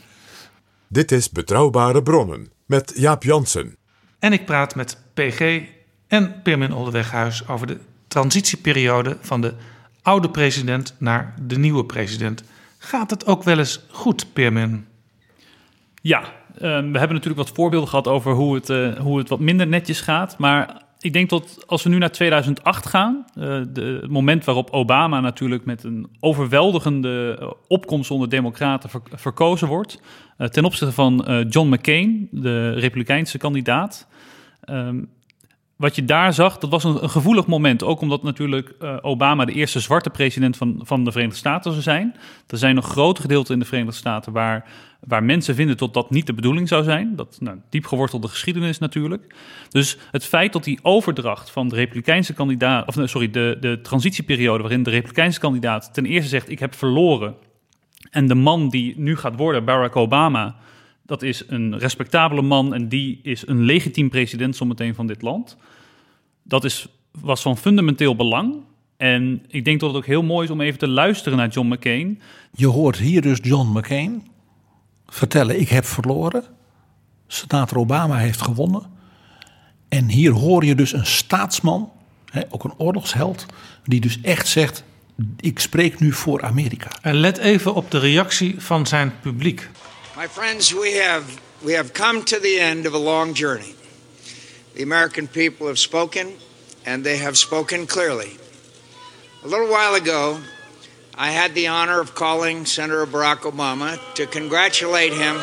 Dit 0.88 1.12
is 1.12 1.30
Betrouwbare 1.30 2.02
Bronnen 2.02 2.50
met 2.66 2.92
Jaap 2.94 3.22
Jansen. 3.22 3.76
En 4.18 4.32
ik 4.32 4.46
praat 4.46 4.74
met 4.74 4.98
PG 5.14 5.62
en 6.06 6.42
Pirmin 6.42 6.74
Oldeweghuis 6.74 7.48
over 7.48 7.66
de 7.66 7.78
transitieperiode 8.08 9.16
van 9.20 9.40
de 9.40 9.54
oude 10.02 10.30
president 10.30 10.94
naar 10.98 11.34
de 11.42 11.58
nieuwe 11.58 11.84
president. 11.84 12.42
Gaat 12.78 13.11
het 13.11 13.26
ook 13.26 13.42
wel 13.42 13.58
eens 13.58 13.80
goed, 13.90 14.32
Pirmin? 14.32 14.86
Ja, 16.02 16.20
eh, 16.20 16.61
we 16.61 16.68
hebben 16.98 17.12
natuurlijk 17.12 17.46
wat 17.46 17.56
voorbeelden 17.56 17.88
gehad 17.88 18.08
over 18.08 18.32
hoe 18.32 18.54
het, 18.54 18.70
eh, 18.70 18.96
hoe 18.98 19.18
het 19.18 19.28
wat 19.28 19.40
minder 19.40 19.66
netjes 19.66 20.00
gaat. 20.00 20.38
Maar 20.38 20.82
ik 21.01 21.12
denk 21.12 21.30
dat 21.30 21.64
als 21.66 21.82
we 21.82 21.88
nu 21.88 21.98
naar 21.98 22.11
2008 22.12 22.86
gaan, 22.86 23.24
het 23.34 24.11
moment 24.11 24.44
waarop 24.44 24.70
Obama 24.70 25.20
natuurlijk 25.20 25.64
met 25.64 25.84
een 25.84 26.07
overweldigende 26.20 27.38
uh, 27.40 27.51
opkomst 27.68 28.11
onder 28.11 28.28
Democraten 28.28 28.90
ver, 28.90 29.01
verkozen 29.11 29.68
wordt, 29.68 30.01
uh, 30.38 30.46
ten 30.46 30.64
opzichte 30.64 30.94
van 30.94 31.44
John 31.48 31.68
McCain, 31.68 32.28
de 32.30 32.70
Republikeinse 32.70 33.38
kandidaat. 33.38 34.09
Um, 34.70 35.09
wat 35.81 35.95
je 35.97 36.05
daar 36.05 36.33
zag, 36.33 36.59
dat 36.59 36.70
was 36.70 36.85
een, 36.85 37.03
een 37.03 37.11
gevoelig 37.11 37.47
moment. 37.47 37.83
Ook 37.83 38.01
omdat 38.01 38.22
natuurlijk 38.22 38.74
Obama 39.01 39.45
de 39.45 39.53
eerste 39.53 39.81
zwarte 39.81 40.11
president 40.11 40.57
van, 40.57 40.81
van 40.83 41.05
de 41.05 41.11
Verenigde 41.11 41.39
Staten 41.39 41.70
zou 41.70 41.83
zijn. 41.83 42.16
Er 42.47 42.59
zijn 42.59 42.74
nog 42.74 42.87
grote 42.87 43.20
gedeelten 43.20 43.55
in 43.55 43.61
de 43.61 43.66
Verenigde 43.66 43.97
Staten 43.97 44.33
waar 44.33 44.68
waar 45.01 45.24
mensen 45.24 45.55
vinden 45.55 45.76
dat 45.76 45.95
dat 45.95 46.11
niet 46.11 46.26
de 46.26 46.35
bedoeling 46.35 46.68
zou 46.68 46.85
zijn. 46.85 47.16
Dat 47.16 47.37
nou, 47.41 47.59
diep 47.70 47.87
gewortelde 47.87 48.28
geschiedenis 48.28 48.78
natuurlijk. 48.78 49.35
Dus 49.68 49.97
het 50.11 50.24
feit 50.24 50.53
dat 50.53 50.64
die 50.64 50.78
overdracht 50.83 51.51
van 51.51 51.68
de 51.68 51.74
Republikeinse 51.74 52.35
kandidaat, 52.35 52.87
of 52.89 53.09
sorry, 53.09 53.31
de, 53.31 53.57
de 53.61 53.81
transitieperiode 53.83 54.62
waarin 54.62 54.83
de 54.83 54.91
Republikeinse 54.91 55.41
kandidaat 55.41 55.95
ten 55.95 56.07
eerste 56.07 56.28
zegt: 56.28 56.51
Ik 56.51 56.59
heb 56.59 56.74
verloren. 56.74 57.35
En 58.11 58.26
de 58.26 58.35
man 58.35 58.68
die 58.68 58.95
nu 58.97 59.16
gaat 59.16 59.37
worden, 59.37 59.64
Barack 59.64 59.97
Obama, 59.97 60.57
dat 61.11 61.22
is 61.22 61.42
een 61.46 61.78
respectabele 61.78 62.42
man 62.42 62.74
en 62.74 62.88
die 62.88 63.20
is 63.22 63.46
een 63.46 63.62
legitiem 63.62 64.08
president 64.08 64.56
zometeen 64.56 64.94
van 64.94 65.06
dit 65.06 65.22
land. 65.22 65.56
Dat 66.42 66.64
is, 66.64 66.88
was 67.20 67.42
van 67.42 67.56
fundamenteel 67.56 68.16
belang. 68.16 68.56
En 68.96 69.44
ik 69.48 69.64
denk 69.64 69.80
dat 69.80 69.88
het 69.88 69.98
ook 69.98 70.06
heel 70.06 70.22
mooi 70.22 70.44
is 70.44 70.52
om 70.52 70.61
even 70.61 70.78
te 70.78 70.88
luisteren 70.88 71.38
naar 71.38 71.48
John 71.48 71.68
McCain. 71.68 72.20
Je 72.56 72.66
hoort 72.66 72.96
hier 72.96 73.22
dus 73.22 73.38
John 73.42 73.78
McCain 73.78 74.26
vertellen: 75.06 75.61
ik 75.61 75.68
heb 75.68 75.84
verloren. 75.84 76.44
Senator 77.26 77.78
Obama 77.78 78.16
heeft 78.16 78.42
gewonnen. 78.42 78.82
En 79.88 80.08
hier 80.08 80.32
hoor 80.32 80.64
je 80.64 80.74
dus 80.74 80.92
een 80.92 81.06
staatsman, 81.06 81.92
hè, 82.30 82.40
ook 82.48 82.64
een 82.64 82.74
oorlogsheld, 82.76 83.46
die 83.84 84.00
dus 84.00 84.20
echt 84.20 84.48
zegt: 84.48 84.84
ik 85.40 85.58
spreek 85.58 86.00
nu 86.00 86.12
voor 86.12 86.42
Amerika. 86.42 86.90
En 87.02 87.14
let 87.14 87.38
even 87.38 87.74
op 87.74 87.90
de 87.90 87.98
reactie 87.98 88.54
van 88.58 88.86
zijn 88.86 89.12
publiek. 89.20 89.70
My 90.21 90.27
friends, 90.27 90.75
we 90.75 90.97
have 90.97 91.41
we 91.64 91.73
have 91.73 91.95
come 91.95 92.23
to 92.27 92.39
the 92.39 92.61
end 92.61 92.85
of 92.85 92.93
a 92.93 92.99
long 92.99 93.33
journey. 93.33 93.75
The 94.75 94.83
American 94.83 95.27
people 95.27 95.66
have 95.66 95.79
spoken 95.79 96.35
and 96.85 97.03
they 97.03 97.16
have 97.16 97.39
spoken 97.39 97.87
clearly. 97.87 98.37
A 99.45 99.49
little 99.49 99.71
while 99.71 99.95
ago, 99.95 100.39
I 101.14 101.31
had 101.31 101.55
the 101.55 101.68
honor 101.68 102.01
of 102.01 102.14
calling 102.14 102.66
Senator 102.66 103.07
Barack 103.07 103.51
Obama 103.51 103.99
to 104.16 104.27
congratulate 104.27 105.14
him. 105.14 105.39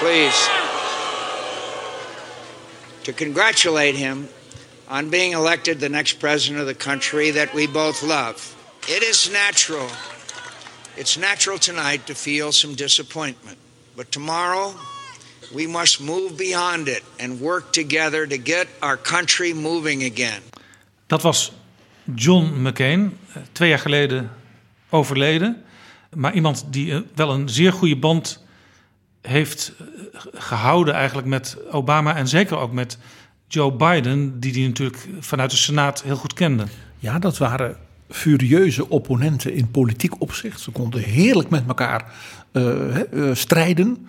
Please. 0.00 0.48
To 3.04 3.12
congratulate 3.12 3.94
him 3.94 4.28
on 4.88 5.10
being 5.10 5.30
elected 5.30 5.78
the 5.78 5.88
next 5.88 6.14
president 6.14 6.60
of 6.60 6.66
the 6.66 6.74
country 6.74 7.30
that 7.30 7.54
we 7.54 7.68
both 7.68 8.02
love. 8.02 8.56
It 8.88 9.04
is 9.04 9.30
natural. 9.30 9.88
It's 10.98 11.16
natural 11.16 11.58
tonight 11.58 12.06
to 12.06 12.14
feel 12.14 12.52
some 12.52 12.74
disappointment. 12.74 13.56
But 13.94 14.10
tomorrow, 14.10 14.74
we 15.54 15.66
must 15.66 16.00
move 16.00 16.36
beyond 16.36 16.88
it 16.88 17.02
and 17.18 17.40
work 17.40 17.72
together 17.72 18.26
to 18.26 18.36
get 18.44 18.66
our 18.78 18.96
country 18.96 19.52
moving 19.52 20.02
again. 20.02 20.42
Dat 21.06 21.22
was 21.22 21.52
John 22.14 22.62
McCain, 22.62 23.18
twee 23.52 23.68
jaar 23.68 23.78
geleden 23.78 24.30
overleden. 24.90 25.62
Maar 26.14 26.34
iemand 26.34 26.64
die 26.70 27.04
wel 27.14 27.30
een 27.30 27.48
zeer 27.48 27.72
goede 27.72 27.96
band 27.96 28.42
heeft 29.22 29.72
gehouden 30.34 30.94
eigenlijk 30.94 31.28
met 31.28 31.56
Obama 31.70 32.16
en 32.16 32.28
zeker 32.28 32.56
ook 32.56 32.72
met 32.72 32.98
Joe 33.48 33.72
Biden, 33.72 34.40
die 34.40 34.52
die 34.52 34.66
natuurlijk 34.66 35.08
vanuit 35.20 35.50
de 35.50 35.56
Senaat 35.56 36.02
heel 36.02 36.16
goed 36.16 36.32
kende. 36.32 36.66
Ja, 36.98 37.18
dat 37.18 37.38
waren 37.38 37.76
furieuze 38.08 38.88
opponenten 38.88 39.52
in 39.52 39.70
politiek 39.70 40.20
opzicht. 40.20 40.60
Ze 40.60 40.70
konden 40.70 41.02
heerlijk 41.02 41.50
met 41.50 41.64
elkaar 41.66 42.12
uh, 42.52 42.96
uh, 43.12 43.34
strijden. 43.34 44.08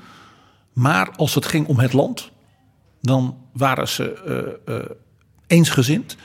Maar 0.74 1.12
als 1.16 1.36
het 1.36 1.46
ging 1.46 1.68
om 1.68 1.80
het 1.80 1.94
land, 1.94 2.32
dan 3.02 3.38
waren 3.54 3.88
ze 3.88 4.58
uh, 4.68 4.76
eensgezind. 5.48 6.18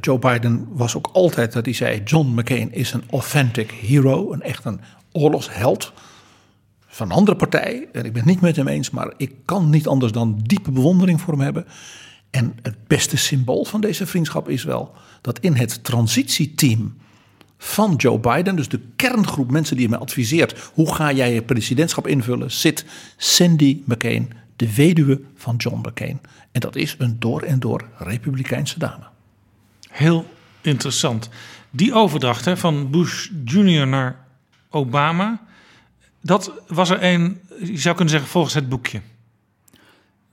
Joe 0.00 0.18
Biden 0.18 0.68
was 0.70 0.96
ook 0.96 1.10
altijd 1.12 1.52
dat 1.52 1.64
hij 1.64 1.74
zei: 1.74 2.02
John 2.04 2.28
McCain 2.34 2.72
is 2.72 2.92
een 2.92 3.02
authentic 3.10 3.70
hero, 3.70 4.32
een 4.32 4.42
echt 4.42 4.64
een 4.64 4.80
oorlogsheld 5.12 5.92
van 6.86 7.10
een 7.10 7.16
andere 7.16 7.36
partij. 7.36 7.88
En 7.92 8.04
ik 8.04 8.12
ben 8.12 8.22
het 8.22 8.30
niet 8.30 8.40
met 8.40 8.56
hem 8.56 8.68
eens, 8.68 8.90
maar 8.90 9.12
ik 9.16 9.34
kan 9.44 9.70
niet 9.70 9.86
anders 9.86 10.12
dan 10.12 10.40
diepe 10.42 10.70
bewondering 10.70 11.20
voor 11.20 11.32
hem 11.32 11.42
hebben. 11.42 11.66
En 12.30 12.54
het 12.62 12.86
beste 12.86 13.16
symbool 13.16 13.64
van 13.64 13.80
deze 13.80 14.06
vriendschap 14.06 14.48
is 14.48 14.64
wel 14.64 14.94
dat 15.20 15.38
in 15.38 15.54
het 15.54 15.84
transitieteam 15.84 16.96
van 17.58 17.94
Joe 17.96 18.18
Biden, 18.18 18.56
dus 18.56 18.68
de 18.68 18.80
kerngroep 18.96 19.50
mensen 19.50 19.76
die 19.76 19.88
hem 19.88 20.00
adviseert: 20.00 20.70
hoe 20.74 20.94
ga 20.94 21.12
jij 21.12 21.34
je 21.34 21.42
presidentschap 21.42 22.06
invullen, 22.06 22.50
zit 22.50 22.84
Cindy 23.16 23.82
McCain, 23.84 24.32
de 24.56 24.74
weduwe 24.74 25.20
van 25.34 25.56
John 25.56 25.88
McCain. 25.88 26.20
En 26.52 26.60
dat 26.60 26.76
is 26.76 26.94
een 26.98 27.16
door 27.18 27.42
en 27.42 27.60
door 27.60 27.88
republikeinse 27.96 28.78
dame. 28.78 29.04
Heel 29.88 30.26
interessant. 30.60 31.28
Die 31.70 31.94
overdracht 31.94 32.44
hè, 32.44 32.56
van 32.56 32.90
Bush 32.90 33.28
Jr. 33.44 33.86
naar 33.86 34.26
Obama, 34.70 35.40
dat 36.22 36.52
was 36.66 36.90
er 36.90 37.02
een, 37.02 37.40
je 37.62 37.78
zou 37.78 37.94
kunnen 37.94 38.12
zeggen, 38.12 38.30
volgens 38.30 38.54
het 38.54 38.68
boekje. 38.68 39.00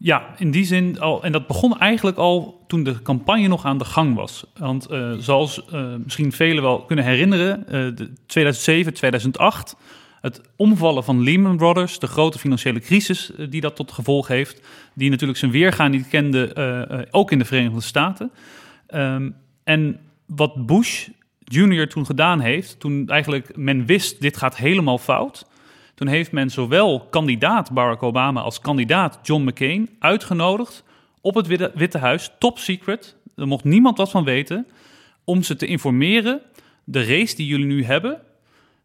Ja, 0.05 0.35
in 0.37 0.51
die 0.51 0.65
zin 0.65 0.99
al. 0.99 1.23
En 1.23 1.31
dat 1.31 1.47
begon 1.47 1.79
eigenlijk 1.79 2.17
al 2.17 2.63
toen 2.67 2.83
de 2.83 3.01
campagne 3.01 3.47
nog 3.47 3.65
aan 3.65 3.77
de 3.77 3.85
gang 3.85 4.15
was. 4.15 4.45
Want 4.57 4.91
uh, 4.91 5.13
zoals 5.19 5.61
uh, 5.73 5.95
misschien 6.03 6.31
velen 6.31 6.63
wel 6.63 6.81
kunnen 6.81 7.05
herinneren, 7.05 7.65
uh, 7.71 8.07
2007, 8.25 8.93
2008, 8.93 9.75
het 10.21 10.41
omvallen 10.55 11.03
van 11.03 11.23
Lehman 11.23 11.57
Brothers, 11.57 11.99
de 11.99 12.07
grote 12.07 12.39
financiële 12.39 12.79
crisis 12.79 13.31
die 13.49 13.61
dat 13.61 13.75
tot 13.75 13.91
gevolg 13.91 14.27
heeft, 14.27 14.67
die 14.93 15.09
natuurlijk 15.09 15.39
zijn 15.39 15.51
weergaan 15.51 15.91
niet 15.91 16.07
kende, 16.07 17.07
ook 17.11 17.31
in 17.31 17.39
de 17.39 17.45
Verenigde 17.45 17.81
Staten. 17.81 18.31
Um, 18.93 19.35
en 19.63 19.99
wat 20.25 20.65
Bush 20.65 21.07
Jr. 21.39 21.87
toen 21.87 22.05
gedaan 22.05 22.39
heeft, 22.39 22.79
toen 22.79 23.07
eigenlijk 23.07 23.57
men 23.57 23.85
wist 23.85 24.21
dit 24.21 24.37
gaat 24.37 24.57
helemaal 24.57 24.97
fout, 24.97 25.45
toen 25.95 26.07
heeft 26.07 26.31
men 26.31 26.49
zowel 26.49 27.07
kandidaat 27.09 27.71
Barack 27.71 28.03
Obama 28.03 28.41
als 28.41 28.59
kandidaat 28.59 29.19
John 29.23 29.43
McCain 29.43 29.89
uitgenodigd 29.99 30.83
op 31.21 31.35
het 31.35 31.47
Witte, 31.73 31.97
Huis, 31.97 32.31
top 32.39 32.59
secret, 32.59 33.15
er 33.35 33.47
mocht 33.47 33.63
niemand 33.63 33.97
wat 33.97 34.11
van 34.11 34.23
weten, 34.23 34.67
om 35.23 35.43
ze 35.43 35.55
te 35.55 35.65
informeren, 35.65 36.41
de 36.83 37.03
race 37.05 37.35
die 37.35 37.47
jullie 37.47 37.65
nu 37.65 37.83
hebben, 37.83 38.21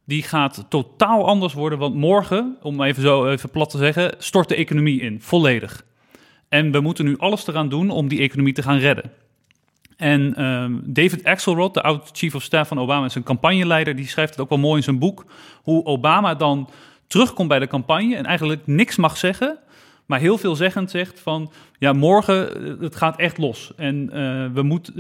die 0.04 0.22
gaat 0.22 0.64
totaal 0.68 1.26
anders 1.26 1.52
worden, 1.52 1.78
want 1.78 1.94
morgen, 1.94 2.56
om 2.62 2.82
even 2.82 3.02
zo 3.02 3.28
even 3.28 3.50
plat 3.50 3.70
te 3.70 3.78
zeggen, 3.78 4.14
stort 4.18 4.48
de 4.48 4.54
economie 4.54 5.00
in, 5.00 5.20
volledig. 5.20 5.84
En 6.48 6.72
we 6.72 6.80
moeten 6.80 7.04
nu 7.04 7.18
alles 7.18 7.46
eraan 7.46 7.68
doen 7.68 7.90
om 7.90 8.08
die 8.08 8.20
economie 8.20 8.52
te 8.52 8.62
gaan 8.62 8.78
redden. 8.78 9.12
En 9.96 10.44
um, 10.44 10.82
David 10.84 11.24
Axelrod, 11.24 11.74
de 11.74 11.82
oud-chief 11.82 12.34
of 12.34 12.42
staff 12.42 12.68
van 12.68 12.78
Obama, 12.78 13.04
is 13.04 13.14
een 13.14 13.22
campagneleider. 13.22 13.96
Die 13.96 14.08
schrijft 14.08 14.30
het 14.30 14.40
ook 14.40 14.48
wel 14.48 14.58
mooi 14.58 14.76
in 14.76 14.82
zijn 14.82 14.98
boek. 14.98 15.24
Hoe 15.62 15.84
Obama 15.84 16.34
dan 16.34 16.68
terugkomt 17.10 17.48
bij 17.48 17.58
de 17.58 17.66
campagne 17.66 18.16
en 18.16 18.24
eigenlijk 18.24 18.66
niks 18.66 18.96
mag 18.96 19.16
zeggen. 19.16 19.58
Maar 20.06 20.20
heel 20.20 20.38
veelzeggend 20.38 20.90
zegt 20.90 21.20
van, 21.20 21.52
ja, 21.78 21.92
morgen, 21.92 22.54
eh, 22.54 22.80
het 22.80 22.96
gaat 22.96 23.18
echt 23.18 23.38
los. 23.38 23.72
En 23.76 24.10
uh, 24.12 24.46
we, 24.54 24.62
moet, 24.62 24.92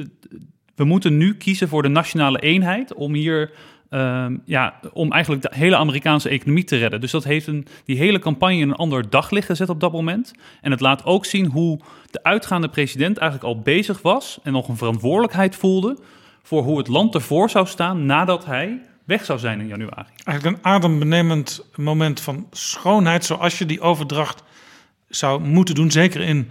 we 0.74 0.84
moeten 0.84 1.16
nu 1.16 1.34
kiezen 1.34 1.68
voor 1.68 1.82
de 1.82 1.88
nationale 1.88 2.38
eenheid 2.38 2.94
om 2.94 3.14
hier 3.14 3.52
ehm, 3.90 4.36
ja, 4.44 4.80
om 4.92 5.12
eigenlijk 5.12 5.42
de 5.42 5.50
hele 5.54 5.76
Amerikaanse 5.76 6.28
economie 6.28 6.64
te 6.64 6.76
redden. 6.76 7.00
Dus 7.00 7.10
dat 7.10 7.24
heeft 7.24 7.46
een, 7.46 7.66
die 7.84 7.96
hele 7.96 8.18
campagne 8.18 8.62
een 8.62 8.74
ander 8.74 9.10
daglicht 9.10 9.46
gezet 9.46 9.68
op 9.68 9.80
dat 9.80 9.92
moment. 9.92 10.32
En 10.60 10.70
het 10.70 10.80
laat 10.80 11.04
ook 11.04 11.24
zien 11.24 11.46
hoe 11.46 11.80
de 12.10 12.22
uitgaande 12.22 12.68
president 12.68 13.18
eigenlijk 13.18 13.54
al 13.54 13.62
bezig 13.62 14.02
was 14.02 14.38
en 14.42 14.52
nog 14.52 14.68
een 14.68 14.76
verantwoordelijkheid 14.76 15.56
voelde 15.56 15.98
voor 16.42 16.62
hoe 16.62 16.78
het 16.78 16.88
land 16.88 17.14
ervoor 17.14 17.50
zou 17.50 17.66
staan 17.66 18.06
nadat 18.06 18.44
hij 18.44 18.80
weg 19.10 19.24
zou 19.24 19.38
zijn 19.38 19.60
in 19.60 19.66
januari. 19.66 20.08
Eigenlijk 20.24 20.56
een 20.56 20.64
adembenemend 20.64 21.64
moment 21.74 22.20
van 22.20 22.46
schoonheid, 22.50 23.24
zoals 23.24 23.58
je 23.58 23.66
die 23.66 23.80
overdracht 23.80 24.42
zou 25.08 25.40
moeten 25.40 25.74
doen, 25.74 25.90
zeker 25.90 26.20
in 26.20 26.50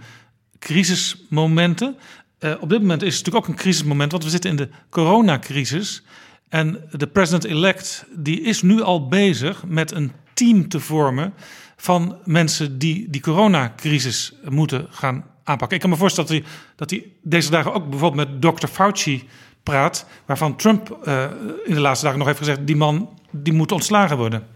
crisismomenten. 0.58 1.96
Uh, 2.40 2.54
op 2.60 2.68
dit 2.68 2.80
moment 2.80 3.02
is 3.02 3.16
het 3.16 3.24
natuurlijk 3.24 3.44
ook 3.44 3.56
een 3.56 3.62
crisismoment, 3.62 4.10
want 4.10 4.24
we 4.24 4.30
zitten 4.30 4.50
in 4.50 4.56
de 4.56 4.68
coronacrisis. 4.90 6.02
En 6.48 6.88
de 6.90 7.06
president-elect 7.06 8.06
die 8.14 8.40
is 8.40 8.62
nu 8.62 8.82
al 8.82 9.08
bezig 9.08 9.64
met 9.66 9.92
een 9.92 10.12
team 10.34 10.68
te 10.68 10.80
vormen 10.80 11.34
van 11.76 12.16
mensen 12.24 12.78
die 12.78 13.10
die 13.10 13.20
coronacrisis 13.20 14.32
moeten 14.48 14.86
gaan 14.90 15.24
aanpakken. 15.44 15.76
Ik 15.76 15.82
kan 15.82 15.90
me 15.90 15.96
voorstellen 15.96 16.30
dat 16.30 16.38
hij, 16.38 16.52
dat 16.76 16.90
hij 16.90 17.04
deze 17.22 17.50
dagen 17.50 17.72
ook 17.72 17.90
bijvoorbeeld 17.90 18.40
met 18.40 18.40
Dr. 18.40 18.66
Fauci 18.66 19.28
praat, 19.62 20.06
waarvan 20.26 20.56
Trump 20.56 20.98
uh, 21.04 21.24
in 21.64 21.74
de 21.74 21.80
laatste 21.80 22.04
dagen 22.04 22.18
nog 22.18 22.28
heeft 22.28 22.40
gezegd: 22.40 22.66
die 22.66 22.76
man 22.76 23.08
die 23.30 23.52
moet 23.52 23.72
ontslagen 23.72 24.16
worden. 24.16 24.46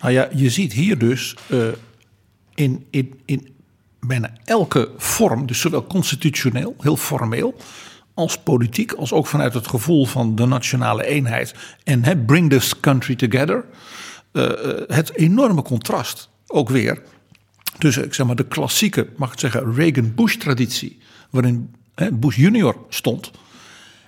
Nou 0.00 0.12
ja, 0.12 0.28
je 0.34 0.50
ziet 0.50 0.72
hier 0.72 0.98
dus 0.98 1.36
uh, 1.48 1.66
in, 2.54 2.86
in, 2.90 3.20
in 3.24 3.54
bijna 4.00 4.30
elke 4.44 4.90
vorm, 4.96 5.46
dus 5.46 5.60
zowel 5.60 5.86
constitutioneel, 5.86 6.74
heel 6.78 6.96
formeel, 6.96 7.56
als 8.14 8.38
politiek, 8.38 8.92
als 8.92 9.12
ook 9.12 9.26
vanuit 9.26 9.54
het 9.54 9.66
gevoel 9.66 10.06
van 10.06 10.34
de 10.34 10.46
nationale 10.46 11.06
eenheid 11.06 11.54
en 11.84 12.04
he, 12.04 12.16
bring 12.16 12.50
this 12.50 12.80
country 12.80 13.14
together, 13.14 13.64
uh, 14.32 14.50
het 14.86 15.16
enorme 15.16 15.62
contrast 15.62 16.28
ook 16.46 16.68
weer 16.68 17.02
tussen 17.78 18.04
ik 18.04 18.14
zeg 18.14 18.26
maar, 18.26 18.36
de 18.36 18.46
klassieke, 18.46 19.08
mag 19.16 19.32
ik 19.32 19.38
zeggen, 19.38 19.74
Reagan-Bush-traditie, 19.74 20.98
waarin 21.30 21.74
Bush 22.12 22.36
junior 22.36 22.76
stond, 22.88 23.30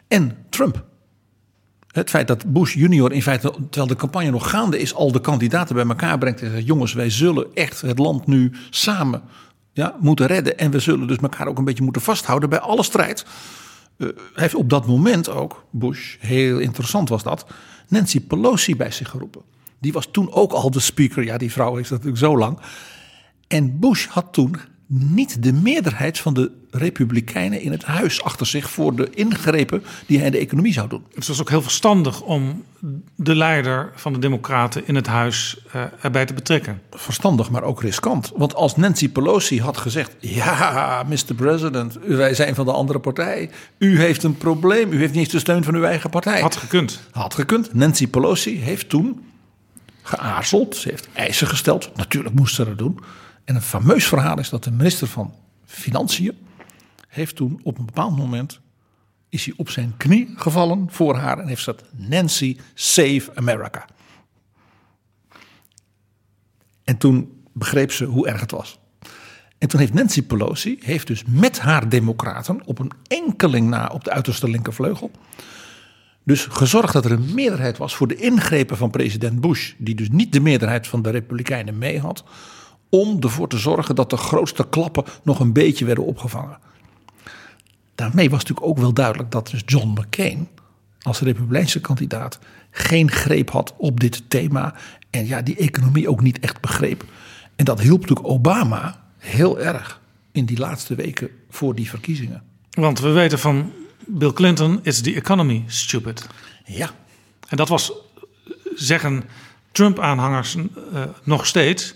en 0.08 0.36
Trump. 0.50 0.84
Het 1.86 2.10
feit 2.10 2.26
dat 2.26 2.52
Bush 2.52 2.74
junior 2.74 3.12
in 3.12 3.22
feite, 3.22 3.50
terwijl 3.50 3.86
de 3.86 3.96
campagne 3.96 4.30
nog 4.30 4.50
gaande 4.50 4.78
is, 4.78 4.94
al 4.94 5.12
de 5.12 5.20
kandidaten 5.20 5.74
bij 5.74 5.86
elkaar 5.86 6.18
brengt 6.18 6.42
en 6.42 6.50
zegt: 6.50 6.66
jongens, 6.66 6.92
wij 6.92 7.10
zullen 7.10 7.46
echt 7.54 7.80
het 7.80 7.98
land 7.98 8.26
nu 8.26 8.52
samen 8.70 9.22
ja, 9.72 9.96
moeten 10.00 10.26
redden. 10.26 10.58
En 10.58 10.70
we 10.70 10.78
zullen 10.78 11.06
dus 11.06 11.16
elkaar 11.16 11.46
ook 11.46 11.58
een 11.58 11.64
beetje 11.64 11.84
moeten 11.84 12.02
vasthouden 12.02 12.48
bij 12.48 12.60
alle 12.60 12.82
strijd. 12.82 13.26
Uh, 13.96 14.08
heeft 14.34 14.54
op 14.54 14.70
dat 14.70 14.86
moment 14.86 15.28
ook, 15.28 15.64
Bush, 15.70 16.16
heel 16.20 16.58
interessant 16.58 17.08
was 17.08 17.22
dat, 17.22 17.46
Nancy 17.88 18.20
Pelosi 18.20 18.76
bij 18.76 18.90
zich 18.90 19.08
geroepen. 19.08 19.42
Die 19.78 19.92
was 19.92 20.08
toen 20.10 20.32
ook 20.32 20.52
al 20.52 20.70
de 20.70 20.80
speaker. 20.80 21.24
Ja, 21.24 21.36
die 21.38 21.52
vrouw 21.52 21.76
heeft 21.76 21.90
natuurlijk 21.90 22.18
zo 22.18 22.38
lang. 22.38 22.58
En 23.48 23.78
Bush 23.78 24.06
had 24.06 24.32
toen 24.32 24.56
niet 24.86 25.42
de 25.42 25.52
meerderheid 25.52 26.18
van 26.18 26.34
de 26.34 26.50
Republikeinen 26.70 27.60
in 27.60 27.70
het 27.70 27.84
huis 27.84 28.22
achter 28.22 28.46
zich 28.46 28.70
voor 28.70 28.96
de 28.96 29.10
ingrepen 29.10 29.82
die 30.06 30.16
hij 30.16 30.26
in 30.26 30.32
de 30.32 30.38
economie 30.38 30.72
zou 30.72 30.88
doen. 30.88 31.04
Het 31.14 31.26
was 31.26 31.40
ook 31.40 31.50
heel 31.50 31.62
verstandig 31.62 32.20
om 32.20 32.64
de 33.14 33.34
leider 33.34 33.92
van 33.94 34.12
de 34.12 34.18
Democraten 34.18 34.86
in 34.86 34.94
het 34.94 35.06
huis 35.06 35.56
uh, 35.76 35.82
erbij 36.00 36.24
te 36.24 36.34
betrekken. 36.34 36.80
Verstandig, 36.90 37.50
maar 37.50 37.62
ook 37.62 37.82
riskant. 37.82 38.32
Want 38.36 38.54
als 38.54 38.76
Nancy 38.76 39.08
Pelosi 39.08 39.60
had 39.60 39.76
gezegd: 39.76 40.16
Ja, 40.18 41.04
Mr. 41.08 41.34
President, 41.36 41.98
wij 42.06 42.34
zijn 42.34 42.54
van 42.54 42.64
de 42.64 42.72
andere 42.72 42.98
partij. 42.98 43.50
U 43.78 43.98
heeft 43.98 44.22
een 44.22 44.36
probleem. 44.36 44.92
U 44.92 44.98
heeft 44.98 45.12
niet 45.12 45.22
eens 45.22 45.32
de 45.32 45.38
steun 45.38 45.64
van 45.64 45.74
uw 45.74 45.84
eigen 45.84 46.10
partij. 46.10 46.40
Had 46.40 46.56
gekund. 46.56 47.00
Had 47.10 47.34
gekund. 47.34 47.74
Nancy 47.74 48.08
Pelosi 48.08 48.60
heeft 48.60 48.88
toen 48.88 49.24
geaarzeld. 50.02 50.76
Ze 50.76 50.88
heeft 50.88 51.08
eisen 51.12 51.46
gesteld. 51.46 51.90
Natuurlijk 51.96 52.34
moest 52.34 52.54
ze 52.54 52.64
dat 52.64 52.78
doen. 52.78 52.98
En 53.47 53.55
een 53.55 53.62
fameus 53.62 54.06
verhaal 54.06 54.39
is 54.39 54.48
dat 54.48 54.64
de 54.64 54.70
minister 54.70 55.06
van 55.06 55.35
Financiën 55.64 56.39
heeft 57.09 57.36
toen 57.36 57.60
op 57.62 57.78
een 57.78 57.86
bepaald 57.86 58.16
moment 58.16 58.60
is 59.28 59.44
hij 59.44 59.55
op 59.56 59.70
zijn 59.70 59.94
knie 59.97 60.32
gevallen 60.36 60.86
voor 60.90 61.16
haar 61.16 61.39
en 61.39 61.48
heeft 61.48 61.62
gezegd 61.62 61.85
Nancy 61.93 62.56
save 62.74 63.31
America. 63.35 63.86
En 66.85 66.97
toen 66.97 67.43
begreep 67.52 67.93
ze 67.93 68.05
hoe 68.05 68.28
erg 68.28 68.40
het 68.40 68.51
was. 68.51 68.78
En 69.59 69.68
toen 69.68 69.81
heeft 69.81 69.94
Nancy 69.94 70.23
Pelosi 70.23 70.78
heeft 70.81 71.06
dus 71.06 71.24
met 71.27 71.59
haar 71.59 71.89
democraten 71.89 72.66
op 72.66 72.78
een 72.78 72.93
enkeling 73.06 73.68
na 73.68 73.86
op 73.86 74.05
de 74.05 74.10
uiterste 74.10 74.51
linkervleugel 74.51 75.10
dus 76.27 76.47
gezorgd 76.51 76.93
dat 76.93 77.05
er 77.05 77.12
een 77.12 77.35
meerderheid 77.35 77.78
was 77.78 77.97
voor 77.97 78.09
de 78.09 78.16
ingrepen 78.16 78.77
van 78.77 78.90
president 78.90 79.40
Bush, 79.40 79.73
die 79.78 79.94
dus 79.94 80.09
niet 80.10 80.32
de 80.32 80.40
meerderheid 80.40 80.86
van 80.86 81.02
de 81.02 81.10
Republikeinen 81.10 81.78
mee 81.78 82.01
had, 82.01 82.24
om 82.97 83.20
ervoor 83.20 83.48
te 83.48 83.59
zorgen 83.59 83.94
dat 83.94 84.10
de 84.10 84.16
grootste 84.16 84.66
klappen 84.68 85.05
nog 85.23 85.40
een 85.40 85.52
beetje 85.52 85.85
werden 85.85 86.05
opgevangen. 86.05 86.59
Daarmee 87.94 88.31
was 88.31 88.39
natuurlijk 88.39 88.66
ook 88.66 88.78
wel 88.78 88.93
duidelijk 88.93 89.31
dat 89.31 89.51
dus 89.51 89.62
John 89.66 89.89
McCain 89.89 90.48
als 91.02 91.20
Republikeinse 91.20 91.81
kandidaat 91.81 92.39
geen 92.70 93.10
greep 93.10 93.51
had 93.51 93.74
op 93.77 94.01
dit 94.01 94.31
thema 94.31 94.74
en 95.10 95.27
ja, 95.27 95.43
die 95.43 95.56
economie 95.56 96.09
ook 96.09 96.20
niet 96.20 96.39
echt 96.39 96.60
begreep. 96.60 97.05
En 97.56 97.64
dat 97.64 97.81
hielp 97.81 98.01
natuurlijk 98.01 98.28
Obama 98.28 99.05
heel 99.18 99.60
erg 99.60 100.01
in 100.32 100.44
die 100.44 100.59
laatste 100.59 100.94
weken 100.94 101.31
voor 101.51 101.74
die 101.74 101.89
verkiezingen. 101.89 102.43
Want 102.70 103.01
we 103.01 103.10
weten 103.10 103.39
van 103.39 103.73
Bill 104.06 104.32
Clinton, 104.32 104.81
is 104.82 105.01
the 105.01 105.14
economy 105.14 105.64
stupid. 105.66 106.27
Ja. 106.64 106.90
En 107.48 107.56
dat 107.56 107.68
was, 107.68 107.93
zeggen 108.74 109.24
Trump-aanhangers 109.73 110.56
uh, 110.56 111.02
nog 111.23 111.47
steeds. 111.47 111.94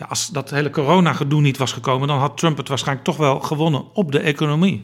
Ja, 0.00 0.06
als 0.06 0.28
dat 0.28 0.50
hele 0.50 0.70
corona-gedoe 0.70 1.40
niet 1.40 1.56
was 1.56 1.72
gekomen, 1.72 2.08
dan 2.08 2.18
had 2.18 2.38
Trump 2.38 2.56
het 2.56 2.68
waarschijnlijk 2.68 3.06
toch 3.06 3.16
wel 3.16 3.40
gewonnen 3.40 3.94
op 3.94 4.12
de 4.12 4.18
economie. 4.18 4.82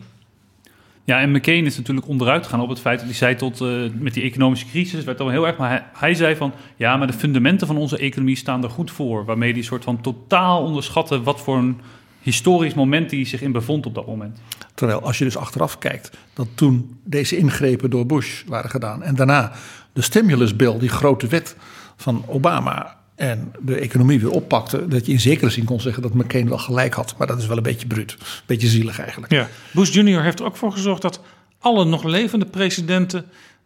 Ja, 1.05 1.21
en 1.21 1.31
McCain 1.31 1.67
is 1.67 1.77
natuurlijk 1.77 2.09
onderuit 2.09 2.45
gegaan 2.45 2.61
op 2.61 2.69
het 2.69 2.81
feit 2.81 2.99
dat 2.99 3.09
hij 3.09 3.17
zei 3.17 3.35
tot 3.35 3.61
uh, 3.61 3.91
met 3.93 4.15
die 4.15 4.23
economische 4.23 4.67
crisis 4.67 5.05
werd 5.05 5.21
al 5.21 5.29
heel 5.29 5.47
erg, 5.47 5.57
maar 5.57 5.69
hij, 5.69 5.85
hij, 5.93 6.15
zei 6.15 6.37
van 6.37 6.53
ja, 6.77 6.97
maar 6.97 7.07
de 7.07 7.13
fundamenten 7.13 7.67
van 7.67 7.77
onze 7.77 7.99
economie 7.99 8.37
staan 8.37 8.63
er 8.63 8.71
goed 8.71 8.91
voor, 8.91 9.25
waarmee 9.25 9.53
hij 9.53 9.63
soort 9.63 9.85
van 9.85 10.01
totaal 10.01 10.63
onderschatte 10.63 11.23
wat 11.23 11.41
voor 11.41 11.57
een 11.57 11.81
historisch 12.21 12.75
moment 12.75 13.11
hij 13.11 13.25
zich 13.25 13.43
in 13.43 13.53
bevond 13.53 13.87
op 13.87 13.95
dat 13.95 14.07
moment. 14.07 14.39
Terwijl 14.75 15.03
als 15.03 15.19
je 15.19 15.25
dus 15.25 15.37
achteraf 15.37 15.79
kijkt 15.79 16.17
dat 16.33 16.47
toen 16.55 16.99
deze 17.05 17.37
ingrepen 17.37 17.91
door 17.91 18.07
Bush 18.07 18.43
waren 18.47 18.71
gedaan 18.71 19.03
en 19.03 19.15
daarna 19.15 19.53
de 19.93 20.03
stimulus 20.03 20.57
bill, 20.57 20.79
die 20.79 20.89
grote 20.89 21.27
wet 21.27 21.57
van 21.97 22.25
Obama 22.27 22.97
en 23.17 23.53
de 23.61 23.75
economie 23.75 24.21
weer 24.21 24.31
oppakte, 24.31 24.89
dat 24.89 25.07
je 25.07 25.13
in 25.13 25.21
zekere 25.21 25.51
zin 25.51 25.65
kon 25.65 25.81
zeggen 25.81 26.03
dat 26.03 26.15
McCain 26.15 26.49
wel 26.49 26.59
gelijk 26.59 26.95
had. 26.95 27.15
Maar 27.19 27.27
dat 27.27 27.39
is 27.39 27.47
wel 27.47 27.57
een 27.57 27.63
beetje 27.63 27.87
bruut, 27.87 28.13
een 28.13 28.27
beetje 28.47 28.69
zielig 28.69 29.01
eigenlijk. 29.01 29.33
Ja. 29.33 29.49
Bush 29.73 29.95
Jr. 29.95 30.23
heeft 30.23 30.39
er 30.39 30.45
ook 30.45 30.57
voor 30.57 30.73
gezorgd 30.73 31.03
dat 31.03 31.21
alle 31.59 31.85
nog 31.85 32.05
levende 32.05 32.47
presidenten 32.47 33.25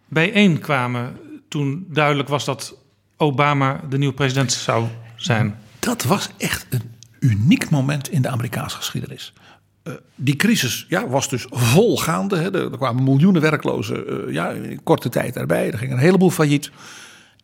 bijeenkwamen 0.09 1.17
toen 1.49 1.87
duidelijk 1.89 2.29
was 2.29 2.45
dat 2.45 2.77
Obama 3.17 3.81
de 3.89 3.99
nieuwe 3.99 4.15
president 4.15 4.53
zou 4.53 4.87
zijn. 5.17 5.59
Dat 5.79 6.05
was 6.05 6.31
echt 6.37 6.67
een 6.71 6.95
uniek 7.21 7.71
moment 7.71 8.09
in 8.09 8.23
de 8.23 8.29
Amerikaanse 8.29 8.77
geschiedenis. 8.77 9.33
Uh, 9.85 9.95
die 10.15 10.37
crisis 10.37 10.87
ja, 10.89 11.09
was 11.09 11.29
dus 11.29 11.47
volgaande. 11.51 12.37
Hè. 12.37 12.71
Er, 12.71 12.71
kwamen 12.71 13.05
miljoenen 13.05 13.43
werklozen 13.43 14.29
uh, 14.29 14.35
ja, 14.35 14.51
in 14.51 14.83
korte 14.83 15.09
tijd 15.09 15.37
erbij. 15.37 15.71
Er 15.71 15.79
ging 15.79 15.93
een 15.93 15.99
heleboel 15.99 16.31
failliet. 16.31 16.71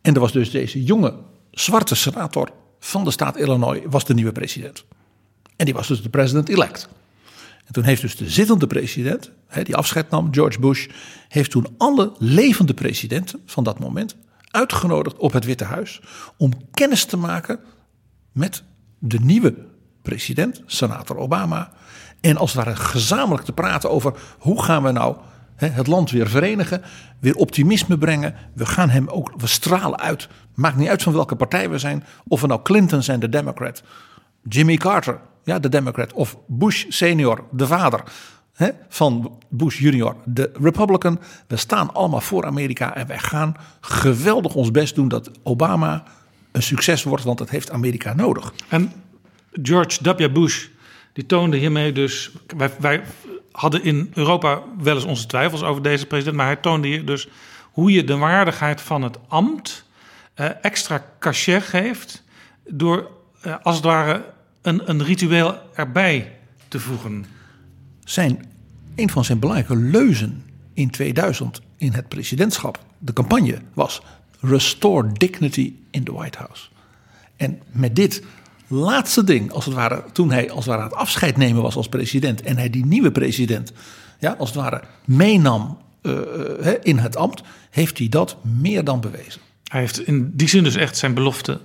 En 0.01 0.13
er 0.13 0.19
was 0.19 0.31
dus 0.31 0.51
deze 0.51 0.83
jonge 0.83 1.13
zwarte 1.59 1.95
senator 1.95 2.49
van 2.79 3.03
de 3.03 3.11
staat 3.11 3.37
Illinois 3.37 3.81
was 3.85 4.05
de 4.05 4.13
nieuwe 4.13 4.31
president. 4.31 4.85
En 5.55 5.65
die 5.65 5.73
was 5.73 5.87
dus 5.87 6.01
de 6.01 6.09
president-elect. 6.09 6.87
En 7.65 7.73
toen 7.73 7.83
heeft 7.83 8.01
dus 8.01 8.15
de 8.15 8.29
zittende 8.29 8.67
president, 8.67 9.31
die 9.63 9.75
afscheid 9.75 10.09
nam, 10.09 10.33
George 10.33 10.59
Bush, 10.59 10.87
heeft 11.27 11.51
toen 11.51 11.67
alle 11.77 12.11
levende 12.17 12.73
presidenten 12.73 13.41
van 13.45 13.63
dat 13.63 13.79
moment 13.79 14.15
uitgenodigd 14.51 15.17
op 15.17 15.31
het 15.31 15.45
Witte 15.45 15.63
Huis 15.63 16.01
om 16.37 16.51
kennis 16.71 17.05
te 17.05 17.17
maken 17.17 17.59
met 18.31 18.63
de 18.99 19.19
nieuwe 19.19 19.55
president, 20.01 20.61
senator 20.65 21.17
Obama. 21.17 21.71
En 22.21 22.37
als 22.37 22.53
ware 22.53 22.75
gezamenlijk 22.75 23.45
te 23.45 23.53
praten 23.53 23.89
over 23.89 24.13
hoe 24.39 24.63
gaan 24.63 24.83
we 24.83 24.91
nou 24.91 25.17
het 25.57 25.87
land 25.87 26.11
weer 26.11 26.29
verenigen, 26.29 26.81
weer 27.19 27.35
optimisme 27.35 27.97
brengen. 27.97 28.35
We 28.53 28.65
gaan 28.65 28.89
hem 28.89 29.07
ook, 29.07 29.33
we 29.37 29.47
stralen 29.47 29.99
uit. 29.99 30.27
Maakt 30.53 30.77
niet 30.77 30.89
uit 30.89 31.03
van 31.03 31.13
welke 31.13 31.35
partij 31.35 31.69
we 31.69 31.77
zijn. 31.77 32.03
Of 32.27 32.41
we 32.41 32.47
nou 32.47 32.61
Clinton 32.61 33.03
zijn, 33.03 33.19
de 33.19 33.29
Democrat. 33.29 33.83
Jimmy 34.49 34.75
Carter, 34.75 35.19
ja, 35.43 35.59
de 35.59 35.69
Democrat. 35.69 36.13
Of 36.13 36.37
Bush 36.47 36.85
senior, 36.89 37.43
de 37.51 37.67
vader 37.67 38.03
van 38.89 39.37
Bush 39.49 39.79
junior, 39.79 40.15
de 40.25 40.51
Republican. 40.61 41.19
We 41.47 41.57
staan 41.57 41.93
allemaal 41.93 42.21
voor 42.21 42.45
Amerika 42.45 42.95
en 42.95 43.07
wij 43.07 43.19
gaan 43.19 43.55
geweldig 43.81 44.55
ons 44.55 44.71
best 44.71 44.95
doen 44.95 45.07
dat 45.07 45.31
Obama 45.43 46.03
een 46.51 46.63
succes 46.63 47.03
wordt, 47.03 47.23
want 47.23 47.37
dat 47.37 47.49
heeft 47.49 47.71
Amerika 47.71 48.13
nodig. 48.13 48.53
En 48.69 48.91
George 49.51 50.15
W. 50.15 50.33
Bush, 50.33 50.67
die 51.17 51.25
toonde 51.25 51.57
hiermee 51.57 51.91
dus. 51.91 52.31
Wij, 52.57 52.71
wij 52.79 53.03
hadden 53.51 53.83
in 53.83 54.11
Europa 54.13 54.61
wel 54.81 54.95
eens 54.95 55.03
onze 55.03 55.25
twijfels 55.25 55.63
over 55.63 55.81
deze 55.81 56.05
president, 56.05 56.35
maar 56.35 56.45
hij 56.45 56.55
toonde 56.55 56.87
hier 56.87 57.05
dus 57.05 57.27
hoe 57.71 57.91
je 57.91 58.03
de 58.03 58.17
waardigheid 58.17 58.81
van 58.81 59.01
het 59.01 59.17
ambt 59.27 59.85
eh, 60.33 60.49
extra 60.61 61.05
cachet 61.19 61.63
geeft 61.63 62.23
door 62.67 63.11
eh, 63.41 63.55
als 63.61 63.75
het 63.75 63.85
ware 63.85 64.25
een, 64.61 64.89
een 64.89 65.03
ritueel 65.03 65.59
erbij 65.73 66.37
te 66.67 66.79
voegen. 66.79 67.25
Zijn, 68.03 68.45
een 68.95 69.09
van 69.09 69.25
zijn 69.25 69.39
belangrijke 69.39 69.75
leuzen 69.75 70.45
in 70.73 70.89
2000 70.89 71.61
in 71.77 71.93
het 71.93 72.07
presidentschap, 72.07 72.79
de 72.97 73.13
campagne, 73.13 73.61
was 73.73 74.01
Restore 74.39 75.11
Dignity 75.11 75.73
in 75.91 76.03
the 76.03 76.13
White 76.13 76.37
House. 76.37 76.67
En 77.35 77.61
met 77.71 77.95
dit 77.95 78.23
laatste 78.67 79.23
ding, 79.23 79.51
als 79.51 79.65
het 79.65 79.73
ware, 79.73 80.03
toen 80.13 80.31
hij 80.31 80.49
als 80.49 80.65
het 80.65 80.65
ware 80.65 80.81
aan 80.81 80.87
het 80.87 80.97
afscheid 80.97 81.37
nemen 81.37 81.61
was 81.61 81.75
als 81.75 81.89
president 81.89 82.41
en 82.41 82.57
hij 82.57 82.69
die 82.69 82.85
nieuwe 82.85 83.11
president, 83.11 83.71
ja, 84.19 84.35
als 84.39 84.49
het 84.49 84.57
ware, 84.57 84.81
meenam 85.05 85.81
uh, 86.01 86.13
in 86.81 86.97
het 86.97 87.15
ambt, 87.15 87.41
heeft 87.69 87.97
hij 87.97 88.09
dat 88.09 88.37
meer 88.41 88.83
dan 88.83 89.01
bewezen. 89.01 89.41
Hij 89.63 89.79
heeft 89.79 90.07
in 90.07 90.31
die 90.33 90.47
zin 90.47 90.63
dus 90.63 90.75
echt 90.75 90.97
zijn 90.97 91.13
belofte 91.13 91.59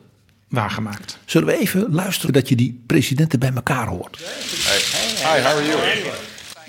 waargemaakt. 0.48 1.18
Zullen 1.24 1.48
we 1.48 1.58
even 1.58 1.92
luisteren 1.92 2.32
dat 2.32 2.48
je 2.48 2.56
die 2.56 2.82
presidenten 2.86 3.38
bij 3.38 3.52
elkaar 3.54 3.86
hoort? 3.86 4.16
Hi, 4.16 5.40
how 5.42 5.46
are 5.46 5.66
you? 5.66 5.78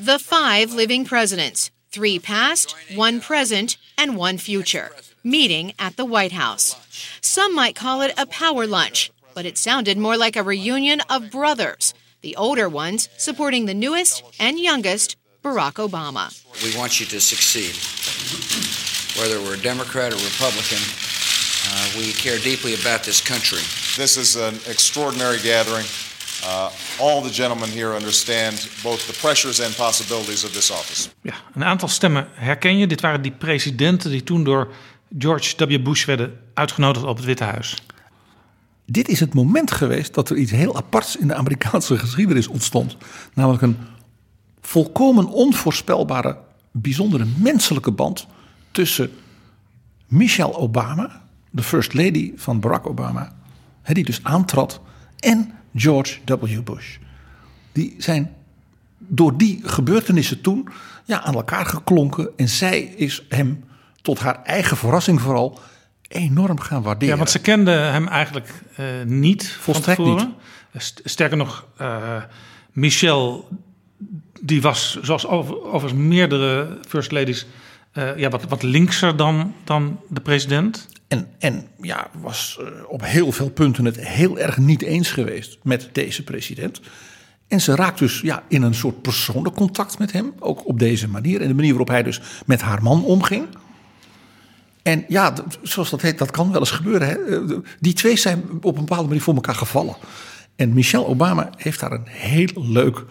The 0.05 0.19
five 0.19 0.75
living 0.75 1.07
presidents, 1.07 1.69
three 1.89 2.19
past, 2.19 2.75
one 2.95 3.19
present, 3.19 3.77
and 3.95 4.17
one 4.17 4.37
future, 4.37 4.91
meeting 5.21 5.73
at 5.75 5.95
the 5.95 6.07
White 6.07 6.35
House. 6.35 6.75
Some 7.19 7.53
might 7.53 7.79
call 7.79 8.01
it 8.01 8.19
a 8.19 8.25
power 8.25 8.67
lunch, 8.67 9.09
but 9.33 9.45
it 9.45 9.57
sounded 9.57 9.97
more 9.97 10.17
like 10.17 10.35
a 10.35 10.43
reunion 10.43 11.01
of 11.09 11.29
brothers, 11.31 11.93
the 12.21 12.35
older 12.35 12.69
ones 12.69 13.09
supporting 13.17 13.65
the 13.65 13.73
newest 13.73 14.23
and 14.39 14.59
youngest, 14.59 15.17
Barack 15.43 15.73
Obama. 15.73 16.31
We 16.63 16.77
want 16.77 16.99
you 16.99 17.05
to 17.07 17.19
succeed. 17.19 17.73
Whether 19.19 19.39
we're 19.41 19.61
Democrat 19.61 20.11
or 20.13 20.17
Republican, 20.17 20.81
uh, 21.69 21.89
we 21.97 22.13
care 22.13 22.39
deeply 22.39 22.73
about 22.73 23.03
this 23.03 23.21
country. 23.21 23.61
This 23.95 24.17
is 24.17 24.35
an 24.35 24.55
extraordinary 24.67 25.39
gathering. 25.39 25.85
Uh, 26.45 26.69
all 26.99 27.21
the 27.21 27.29
gentlemen 27.29 27.69
here 27.69 27.93
understand 27.93 28.67
both 28.83 29.07
the 29.07 29.13
pressures 29.21 29.59
and 29.59 29.75
possibilities 29.75 30.43
of 30.43 30.51
this 30.51 30.71
office. 30.71 31.09
Ja, 31.21 31.33
een 31.55 31.63
aantal 31.63 31.87
stemmen 31.87 32.27
herken 32.33 32.77
je. 32.77 32.87
Dit 32.87 33.01
waren 33.01 33.21
die 33.21 33.31
presidenten 33.31 34.11
die 34.11 34.23
toen 34.23 34.43
door 34.43 34.73
George 35.17 35.65
W. 35.65 35.83
Bush 35.83 36.05
werden 36.05 36.39
uitgenodigd 36.53 37.05
op 37.05 37.15
het 37.15 37.25
Witte 37.25 37.43
Huis. 37.43 37.75
Dit 38.85 39.07
is 39.07 39.19
het 39.19 39.33
moment 39.33 39.71
geweest 39.71 40.13
dat 40.13 40.29
er 40.29 40.37
iets 40.37 40.51
heel 40.51 40.75
aparts 40.75 41.17
in 41.17 41.27
de 41.27 41.35
Amerikaanse 41.35 41.97
geschiedenis 41.97 42.47
ontstond. 42.47 42.97
Namelijk 43.33 43.61
een 43.61 43.77
volkomen 44.61 45.27
onvoorspelbare, 45.27 46.37
bijzondere 46.71 47.25
menselijke 47.37 47.91
band 47.91 48.27
tussen 48.71 49.11
Michelle 50.07 50.55
Obama, 50.55 51.21
de 51.49 51.63
First 51.63 51.93
Lady 51.93 52.33
van 52.35 52.59
Barack 52.59 52.87
Obama, 52.87 53.33
die 53.83 54.03
dus 54.03 54.23
aantrad, 54.23 54.81
en 55.19 55.51
George 55.75 56.19
W. 56.25 56.63
Bush. 56.63 56.97
Die 57.71 57.95
zijn 57.97 58.33
door 58.97 59.37
die 59.37 59.59
gebeurtenissen 59.63 60.41
toen 60.41 60.67
ja, 61.05 61.21
aan 61.21 61.33
elkaar 61.33 61.65
geklonken. 61.65 62.29
En 62.37 62.49
zij 62.49 62.79
is 62.81 63.25
hem 63.29 63.63
tot 64.01 64.19
haar 64.19 64.43
eigen 64.43 64.77
verrassing 64.77 65.21
vooral 65.21 65.59
enorm 66.13 66.59
gaan 66.59 66.81
waarderen. 66.81 67.09
Ja, 67.09 67.17
want 67.17 67.29
ze 67.29 67.39
kende 67.39 67.71
hem 67.71 68.07
eigenlijk 68.07 68.61
uh, 68.79 68.85
niet 69.05 69.57
Volstrekt 69.59 69.99
niet. 69.99 70.27
Sterker 71.03 71.37
nog, 71.37 71.65
uh, 71.81 72.23
Michelle, 72.71 73.43
die 74.41 74.61
was 74.61 74.99
zoals 75.01 75.27
over, 75.27 75.63
overigens 75.63 76.01
meerdere 76.01 76.77
first 76.87 77.11
ladies... 77.11 77.45
Uh, 77.97 78.17
ja, 78.17 78.29
wat, 78.29 78.43
wat 78.43 78.63
linkser 78.63 79.15
dan, 79.15 79.53
dan 79.63 79.99
de 80.09 80.21
president. 80.21 80.87
En, 81.07 81.27
en 81.39 81.67
ja, 81.81 82.07
was 82.21 82.59
op 82.87 83.01
heel 83.03 83.31
veel 83.31 83.49
punten 83.49 83.85
het 83.85 84.07
heel 84.07 84.39
erg 84.39 84.57
niet 84.57 84.81
eens 84.81 85.11
geweest 85.11 85.57
met 85.63 85.89
deze 85.91 86.23
president. 86.23 86.81
En 87.47 87.61
ze 87.61 87.75
raakt 87.75 87.99
dus 87.99 88.21
ja, 88.21 88.43
in 88.47 88.61
een 88.61 88.73
soort 88.73 89.01
persoonlijk 89.01 89.55
contact 89.55 89.99
met 89.99 90.11
hem, 90.11 90.33
ook 90.39 90.67
op 90.67 90.79
deze 90.79 91.07
manier. 91.07 91.41
En 91.41 91.47
de 91.47 91.53
manier 91.53 91.69
waarop 91.69 91.87
hij 91.87 92.03
dus 92.03 92.21
met 92.45 92.61
haar 92.61 92.83
man 92.83 93.03
omging. 93.03 93.47
En 94.83 95.05
ja, 95.07 95.33
zoals 95.61 95.89
dat 95.89 96.01
heet, 96.01 96.17
dat 96.17 96.31
kan 96.31 96.51
wel 96.51 96.59
eens 96.59 96.71
gebeuren. 96.71 97.07
Hè? 97.07 97.17
Die 97.79 97.93
twee 97.93 98.17
zijn 98.17 98.43
op 98.61 98.77
een 98.77 98.85
bepaalde 98.85 99.07
manier 99.07 99.21
voor 99.21 99.35
elkaar 99.35 99.55
gevallen. 99.55 99.95
En 100.55 100.73
Michelle 100.73 101.05
Obama 101.05 101.49
heeft 101.57 101.79
daar 101.79 101.91
een 101.91 102.07
heel 102.07 102.49
leuk 102.55 103.05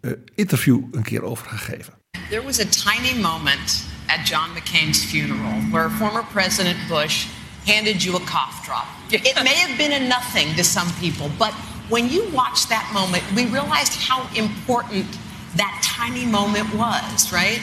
uh, 0.00 0.12
interview 0.34 0.82
een 0.92 1.02
keer 1.02 1.22
over 1.22 1.46
gegeven. 1.46 1.92
There 2.28 2.42
was 2.42 2.60
a 2.60 2.64
tiny 2.64 3.20
moment 3.20 3.84
at 4.06 4.28
John 4.28 4.50
McCain's 4.54 5.04
funeral 5.04 5.70
where 5.70 5.90
former 5.90 6.24
President 6.32 6.76
Bush 6.88 7.26
handed 7.64 8.02
you 8.02 8.16
a 8.16 8.24
cough 8.24 8.64
drop. 8.64 8.86
It 9.08 9.42
may 9.42 9.54
have 9.54 9.76
been 9.76 9.92
a 9.92 9.98
nothing 9.98 10.56
to 10.56 10.62
some 10.62 10.90
people, 11.00 11.30
but 11.38 11.52
when 11.88 12.08
you 12.08 12.22
watched 12.32 12.68
that 12.68 12.90
moment, 12.92 13.22
we 13.34 13.44
realized 13.44 13.94
how 14.08 14.26
important 14.34 15.06
that 15.56 15.82
tiny 15.82 16.26
moment 16.26 16.74
was, 16.74 17.32
right? 17.32 17.60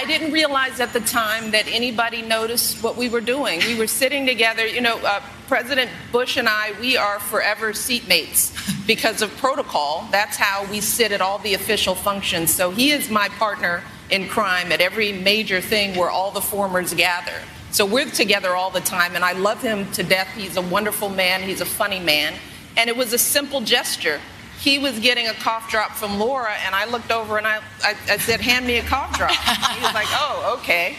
I 0.00 0.06
didn't 0.06 0.32
realize 0.32 0.80
at 0.80 0.94
the 0.94 1.00
time 1.00 1.50
that 1.50 1.66
anybody 1.68 2.22
noticed 2.22 2.82
what 2.82 2.96
we 2.96 3.10
were 3.10 3.20
doing. 3.20 3.60
We 3.66 3.76
were 3.76 3.86
sitting 3.86 4.24
together. 4.24 4.66
You 4.66 4.80
know, 4.80 4.96
uh, 4.96 5.20
President 5.46 5.90
Bush 6.10 6.38
and 6.38 6.48
I, 6.48 6.72
we 6.80 6.96
are 6.96 7.20
forever 7.20 7.72
seatmates 7.72 8.86
because 8.86 9.20
of 9.20 9.30
protocol. 9.36 10.08
That's 10.10 10.38
how 10.38 10.64
we 10.70 10.80
sit 10.80 11.12
at 11.12 11.20
all 11.20 11.36
the 11.40 11.52
official 11.52 11.94
functions. 11.94 12.50
So 12.50 12.70
he 12.70 12.92
is 12.92 13.10
my 13.10 13.28
partner 13.28 13.82
in 14.08 14.26
crime 14.26 14.72
at 14.72 14.80
every 14.80 15.12
major 15.12 15.60
thing 15.60 15.94
where 15.98 16.08
all 16.08 16.30
the 16.30 16.40
formers 16.40 16.94
gather. 16.94 17.38
So 17.70 17.84
we're 17.84 18.08
together 18.08 18.56
all 18.56 18.70
the 18.70 18.80
time, 18.80 19.16
and 19.16 19.22
I 19.22 19.32
love 19.32 19.60
him 19.60 19.92
to 19.92 20.02
death. 20.02 20.28
He's 20.34 20.56
a 20.56 20.62
wonderful 20.62 21.10
man, 21.10 21.42
he's 21.42 21.60
a 21.60 21.66
funny 21.66 22.00
man. 22.00 22.32
And 22.78 22.88
it 22.88 22.96
was 22.96 23.12
a 23.12 23.18
simple 23.18 23.60
gesture 23.60 24.18
he 24.60 24.78
was 24.78 24.98
getting 24.98 25.26
a 25.26 25.32
cough 25.32 25.70
drop 25.70 25.92
from 25.92 26.18
Laura, 26.18 26.52
and 26.66 26.74
I 26.74 26.84
looked 26.84 27.10
over 27.10 27.38
and 27.38 27.46
I, 27.46 27.60
I, 27.82 27.94
I 28.08 28.18
said, 28.18 28.40
Hand 28.40 28.66
me 28.66 28.76
a 28.76 28.82
cough 28.82 29.16
drop. 29.16 29.30
he 29.30 29.82
was 29.82 29.94
like, 29.94 30.08
Oh, 30.10 30.58
okay. 30.60 30.96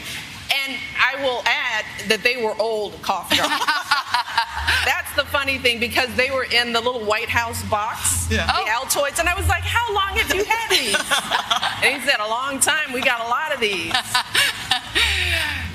And 0.66 0.78
I 1.00 1.24
will 1.24 1.44
add 1.46 1.86
that 2.10 2.24
they 2.24 2.44
were 2.44 2.56
old 2.60 3.00
cough 3.02 3.30
drops. 3.30 3.50
That's 4.86 5.14
the 5.16 5.24
funny 5.26 5.60
thing 5.60 5.80
because 5.80 6.14
they 6.16 6.32
were 6.32 6.46
in 6.46 6.74
the 6.74 6.82
little 6.82 7.06
White 7.06 7.30
House 7.30 7.64
box, 7.70 8.28
yeah. 8.30 8.48
the 8.48 8.54
oh. 8.56 8.84
Altoids, 8.84 9.20
and 9.20 9.30
I 9.30 9.36
was 9.36 9.48
like, 9.48 9.64
"How 9.64 9.94
long 9.94 10.18
have 10.18 10.34
you 10.34 10.44
had 10.44 10.70
these?" 10.70 10.96
and 11.86 12.02
he 12.02 12.10
said, 12.10 12.20
"A 12.20 12.28
long 12.28 12.60
time. 12.60 12.92
We 12.92 13.02
got 13.02 13.24
a 13.24 13.30
lot 13.30 13.54
of 13.54 13.60
these." 13.62 13.94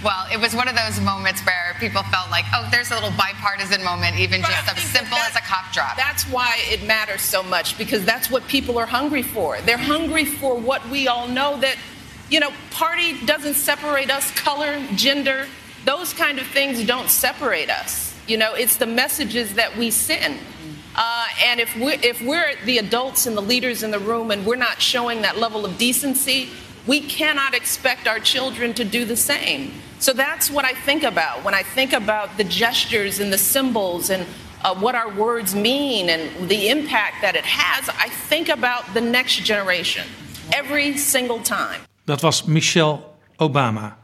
Well, 0.07 0.29
it 0.33 0.39
was 0.39 0.55
one 0.55 0.69
of 0.69 0.77
those 0.77 1.01
moments 1.01 1.45
where 1.45 1.75
people 1.81 2.01
felt 2.05 2.31
like, 2.31 2.45
oh, 2.55 2.69
there's 2.71 2.93
a 2.93 2.95
little 2.95 3.11
bipartisan 3.19 3.83
moment, 3.83 4.17
even 4.21 4.41
but 4.41 4.51
just 4.51 4.77
as 4.77 4.81
simple 4.81 5.17
that, 5.17 5.31
as 5.31 5.37
a 5.37 5.45
cop 5.45 5.73
drop. 5.73 5.97
That's 5.97 6.23
why 6.31 6.59
it 6.69 6.85
matters 6.85 7.23
so 7.23 7.43
much 7.43 7.77
because 7.77 8.05
that's 8.05 8.31
what 8.31 8.47
people 8.47 8.79
are 8.79 8.87
hungry 8.87 9.23
for. 9.23 9.61
They're 9.63 9.77
hungry 9.77 10.25
for 10.25 10.57
what 10.57 10.89
we 10.91 11.09
all 11.09 11.27
know 11.27 11.59
that, 11.59 11.75
you 12.31 12.39
know, 12.39 12.53
party 12.71 13.27
doesn't 13.27 13.55
separate 13.55 14.09
us, 14.09 14.31
color, 14.31 14.81
gender, 14.95 15.49
those 15.85 16.13
kind 16.13 16.39
of 16.39 16.47
things 16.47 16.87
don't 16.87 17.11
separate 17.11 17.69
us. 17.69 18.15
You 18.29 18.37
know, 18.37 18.55
it's 18.55 18.77
the 18.77 18.87
messages 18.87 19.55
that 19.55 19.77
we 19.77 19.91
send. 19.91 20.39
Uh, 20.95 21.27
and 21.45 21.59
if 21.59 21.77
we're, 21.77 21.99
if 22.01 22.23
we're 22.23 22.53
the 22.65 22.79
adults 22.79 23.27
and 23.27 23.37
the 23.37 23.43
leaders 23.43 23.83
in 23.83 23.91
the 23.91 23.99
room 23.99 24.31
and 24.31 24.47
we're 24.47 24.55
not 24.55 24.81
showing 24.81 25.23
that 25.23 25.37
level 25.37 25.65
of 25.65 25.77
decency, 25.79 26.51
we 26.87 27.01
cannot 27.01 27.55
expect 27.55 28.07
our 28.07 28.21
children 28.21 28.75
to 28.75 28.85
do 28.85 29.05
the 29.05 29.17
same. 29.17 29.71
So 29.99 30.13
that's 30.13 30.51
what 30.51 30.65
I 30.65 30.75
think 30.85 31.03
about 31.03 31.45
when 31.45 31.55
I 31.55 31.63
think 31.63 31.93
about 31.93 32.37
the 32.37 32.45
gestures 32.45 33.21
and 33.21 33.33
the 33.33 33.39
symbols 33.39 34.11
and 34.11 34.27
uh, 34.65 34.75
what 34.75 34.95
our 34.95 35.11
words 35.15 35.55
mean 35.55 36.09
and 36.09 36.49
the 36.49 36.69
impact 36.69 37.23
that 37.23 37.35
it 37.35 37.45
has. 37.45 37.89
I 37.89 38.09
think 38.29 38.49
about 38.49 38.95
the 38.95 39.01
next 39.01 39.45
generation 39.45 40.05
every 40.53 40.97
single 40.97 41.41
time. 41.41 41.81
Dat 42.05 42.21
was 42.21 42.45
Michelle 42.45 43.01
Obama. 43.37 43.97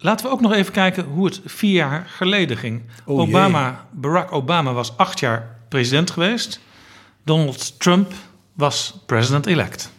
Laten 0.00 0.26
we 0.26 0.32
ook 0.32 0.40
nog 0.40 0.52
even 0.52 0.72
kijken 0.72 1.04
hoe 1.04 1.26
het 1.26 1.40
vier 1.44 1.74
jaar 1.74 2.06
geleden 2.08 2.56
ging. 2.56 2.82
Oh, 3.04 3.18
Obama, 3.18 3.86
Barack 3.90 4.32
Obama 4.32 4.72
was 4.72 4.96
acht 4.96 5.20
jaar 5.20 5.56
president 5.68 6.10
geweest. 6.10 6.60
Donald 7.24 7.80
Trump 7.80 8.12
was 8.54 8.94
president-elect. 9.06 9.90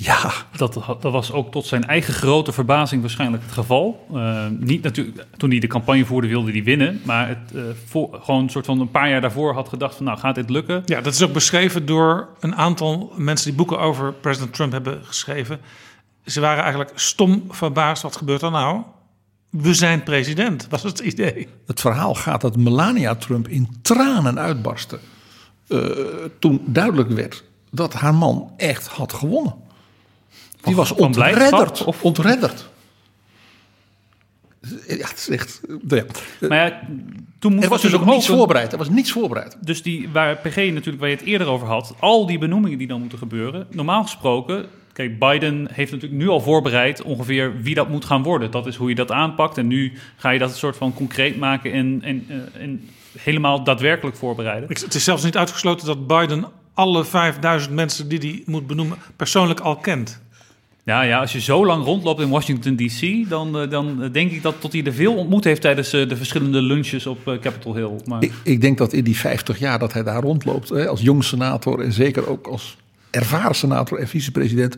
Ja, 0.00 0.32
dat, 0.56 0.74
dat 1.00 1.12
was 1.12 1.32
ook 1.32 1.50
tot 1.50 1.66
zijn 1.66 1.86
eigen 1.86 2.14
grote 2.14 2.52
verbazing 2.52 3.00
waarschijnlijk 3.00 3.42
het 3.42 3.52
geval. 3.52 4.06
Uh, 4.14 4.46
niet 4.58 4.82
natuurlijk, 4.82 5.26
toen 5.36 5.50
hij 5.50 5.58
de 5.58 5.66
campagne 5.66 6.04
voerde 6.04 6.28
wilde 6.28 6.50
hij 6.50 6.62
winnen. 6.62 7.00
Maar 7.04 7.28
het, 7.28 7.38
uh, 7.54 7.62
voor, 7.86 8.18
gewoon 8.22 8.42
een 8.42 8.50
soort 8.50 8.66
van 8.66 8.80
een 8.80 8.90
paar 8.90 9.08
jaar 9.08 9.20
daarvoor 9.20 9.54
had 9.54 9.68
gedacht 9.68 9.94
van 9.94 10.04
nou 10.04 10.18
gaat 10.18 10.34
dit 10.34 10.50
lukken. 10.50 10.82
Ja, 10.84 11.00
dat 11.00 11.12
is 11.12 11.22
ook 11.22 11.32
beschreven 11.32 11.86
door 11.86 12.28
een 12.40 12.56
aantal 12.56 13.12
mensen 13.16 13.46
die 13.46 13.56
boeken 13.56 13.78
over 13.78 14.12
president 14.12 14.54
Trump 14.54 14.72
hebben 14.72 15.00
geschreven. 15.04 15.60
Ze 16.24 16.40
waren 16.40 16.62
eigenlijk 16.62 16.92
stom 16.94 17.44
verbaasd. 17.48 18.02
Wat 18.02 18.16
gebeurt 18.16 18.42
er 18.42 18.50
nou? 18.50 18.82
We 19.50 19.74
zijn 19.74 20.02
president, 20.02 20.66
was 20.70 20.82
het 20.82 20.98
idee. 20.98 21.48
Het 21.66 21.80
verhaal 21.80 22.14
gaat 22.14 22.40
dat 22.40 22.56
Melania 22.56 23.14
Trump 23.14 23.48
in 23.48 23.68
tranen 23.82 24.38
uitbarstte. 24.38 24.98
Uh, 25.68 25.80
toen 26.38 26.62
duidelijk 26.66 27.10
werd 27.10 27.44
dat 27.70 27.92
haar 27.92 28.14
man 28.14 28.52
echt 28.56 28.86
had 28.86 29.12
gewonnen. 29.12 29.66
Die 30.62 30.76
was 30.76 30.92
ontredderd. 30.92 31.84
Of 31.84 32.02
ontredderd. 32.02 32.68
Ja, 34.86 35.08
het 35.08 35.16
is 35.16 35.28
echt. 35.28 35.60
Ja. 35.88 36.04
Maar 36.48 36.58
ja, 36.58 36.80
toen 37.38 37.52
moest 37.52 37.64
er 37.64 37.70
was 37.70 37.82
dus 37.82 37.94
ook 37.94 38.00
natuurlijk 38.00 38.04
niets 38.04 38.26
voorbereid. 38.26 38.72
Er 38.72 38.78
was 38.78 38.88
niets 38.88 39.12
voorbereid. 39.12 39.56
Dus 39.60 39.82
die, 39.82 40.08
waar 40.08 40.36
PG 40.36 40.56
natuurlijk, 40.56 40.98
waar 40.98 41.08
je 41.08 41.16
het 41.16 41.24
eerder 41.24 41.46
over 41.46 41.66
had, 41.66 41.94
al 41.98 42.26
die 42.26 42.38
benoemingen 42.38 42.78
die 42.78 42.86
dan 42.86 43.00
moeten 43.00 43.18
gebeuren. 43.18 43.66
Normaal 43.70 44.02
gesproken, 44.02 44.66
kijk, 44.92 45.18
Biden 45.18 45.68
heeft 45.72 45.92
natuurlijk 45.92 46.20
nu 46.20 46.28
al 46.28 46.40
voorbereid 46.40 47.02
ongeveer 47.02 47.62
wie 47.62 47.74
dat 47.74 47.88
moet 47.88 48.04
gaan 48.04 48.22
worden. 48.22 48.50
Dat 48.50 48.66
is 48.66 48.76
hoe 48.76 48.88
je 48.88 48.94
dat 48.94 49.12
aanpakt. 49.12 49.58
En 49.58 49.66
nu 49.66 49.92
ga 50.16 50.30
je 50.30 50.38
dat 50.38 50.50
een 50.50 50.56
soort 50.56 50.76
van 50.76 50.94
concreet 50.94 51.38
maken 51.38 51.72
en, 51.72 52.00
en, 52.02 52.26
eh, 52.28 52.62
en 52.62 52.88
helemaal 53.18 53.64
daadwerkelijk 53.64 54.16
voorbereiden. 54.16 54.68
Het 54.68 54.94
is 54.94 55.04
zelfs 55.04 55.24
niet 55.24 55.36
uitgesloten 55.36 55.86
dat 55.86 56.06
Biden 56.06 56.44
alle 56.74 57.04
5000 57.04 57.74
mensen 57.74 58.08
die 58.08 58.18
hij 58.18 58.42
moet 58.46 58.66
benoemen 58.66 58.98
persoonlijk 59.16 59.60
al 59.60 59.76
kent. 59.76 60.22
Ja, 60.88 61.02
ja, 61.02 61.20
als 61.20 61.32
je 61.32 61.40
zo 61.40 61.66
lang 61.66 61.84
rondloopt 61.84 62.20
in 62.20 62.28
Washington 62.28 62.76
D.C., 62.76 63.28
dan, 63.28 63.58
eh, 63.58 63.70
dan 63.70 64.08
denk 64.12 64.30
ik 64.30 64.42
dat 64.42 64.60
tot 64.60 64.72
hij 64.72 64.84
er 64.84 64.92
veel 64.92 65.14
ontmoet 65.14 65.44
heeft 65.44 65.60
tijdens 65.60 65.92
eh, 65.92 66.08
de 66.08 66.16
verschillende 66.16 66.62
lunches 66.62 67.06
op 67.06 67.28
eh, 67.28 67.38
Capitol 67.38 67.74
Hill. 67.74 67.90
Maar... 68.06 68.22
Ik, 68.22 68.32
ik 68.42 68.60
denk 68.60 68.78
dat 68.78 68.92
in 68.92 69.04
die 69.04 69.16
50 69.16 69.58
jaar 69.58 69.78
dat 69.78 69.92
hij 69.92 70.02
daar 70.02 70.22
rondloopt, 70.22 70.68
hè, 70.68 70.88
als 70.88 71.00
jong 71.00 71.24
senator 71.24 71.80
en 71.80 71.92
zeker 71.92 72.28
ook 72.28 72.46
als 72.46 72.76
ervaren 73.10 73.54
senator 73.54 73.98
en 73.98 74.08
vicepresident, 74.08 74.76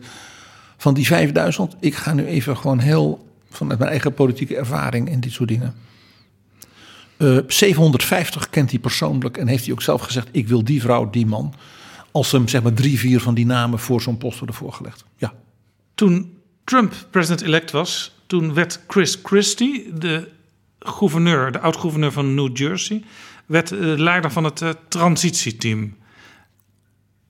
van 0.77 0.93
die 0.93 1.05
5000, 1.05 1.75
ik 1.79 1.95
ga 1.95 2.13
nu 2.13 2.25
even 2.25 2.57
gewoon 2.57 2.79
heel 2.79 3.27
vanuit 3.49 3.79
mijn 3.79 3.91
eigen 3.91 4.13
politieke 4.13 4.57
ervaring 4.57 5.09
en 5.09 5.19
dit 5.19 5.31
soort 5.31 5.49
dingen. 5.49 5.73
Eh, 7.17 7.37
750 7.47 8.49
kent 8.49 8.69
hij 8.69 8.79
persoonlijk 8.79 9.37
en 9.37 9.47
heeft 9.47 9.63
hij 9.63 9.73
ook 9.73 9.81
zelf 9.81 10.01
gezegd: 10.01 10.27
ik 10.31 10.47
wil 10.47 10.63
die 10.63 10.81
vrouw, 10.81 11.09
die 11.09 11.25
man. 11.25 11.53
Als 12.11 12.31
hem 12.31 12.47
zeg 12.47 12.63
maar 12.63 12.73
drie, 12.73 12.99
vier 12.99 13.19
van 13.19 13.33
die 13.33 13.45
namen 13.45 13.79
voor 13.79 14.01
zo'n 14.01 14.17
post 14.17 14.37
worden 14.37 14.55
voorgelegd. 14.55 15.05
Ja. 15.17 15.33
Toen 16.01 16.37
Trump 16.63 16.93
president-elect 17.09 17.71
was, 17.71 18.15
toen 18.27 18.53
werd 18.53 18.79
Chris 18.87 19.19
Christie, 19.23 19.93
de 19.93 20.29
gouverneur, 20.79 21.51
de 21.51 21.59
oud-gouverneur 21.59 22.11
van 22.11 22.33
New 22.35 22.57
Jersey, 22.57 23.03
werd 23.45 23.71
eh, 23.71 23.79
leider 23.79 24.31
van 24.31 24.43
het 24.43 24.61
eh, 24.61 24.69
transitieteam. 24.87 25.95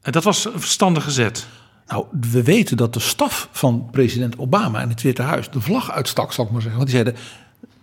En 0.02 0.12
dat 0.12 0.24
was 0.24 0.46
een 0.46 0.60
verstandige 0.60 1.12
zet. 1.12 1.48
Nou, 1.88 2.06
we 2.32 2.44
weten 2.44 2.78
dat 2.78 2.94
de 2.94 3.00
staf 3.00 3.50
van 3.52 3.90
president 3.92 4.38
Obama 4.38 4.82
in 4.82 4.90
het 4.90 5.02
Witte 5.02 5.22
Huis 5.22 5.50
de 5.50 5.62
vlag 5.62 5.92
uitstak, 5.92 6.34
zal 6.34 6.46
ik 6.46 6.52
maar 6.52 6.62
zeggen. 6.62 6.80
Want 6.80 6.92
die 6.92 7.02
zeiden, 7.02 7.24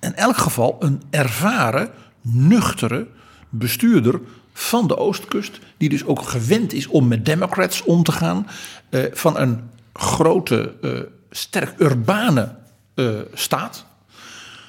in 0.01 0.15
elk 0.15 0.36
geval 0.36 0.77
een 0.78 1.02
ervaren, 1.10 1.90
nuchtere 2.20 3.09
bestuurder 3.48 4.20
van 4.52 4.86
de 4.86 4.97
Oostkust, 4.97 5.59
die 5.77 5.89
dus 5.89 6.05
ook 6.05 6.23
gewend 6.23 6.73
is 6.73 6.86
om 6.86 7.09
met 7.09 7.24
Democrats 7.24 7.82
om 7.82 8.02
te 8.02 8.12
gaan, 8.12 8.47
eh, 8.90 9.02
van 9.12 9.39
een 9.39 9.77
grote, 9.99 10.75
eh, 10.83 10.91
sterk 11.31 11.75
urbane 11.79 12.55
eh, 12.95 13.09
staat. 13.35 13.87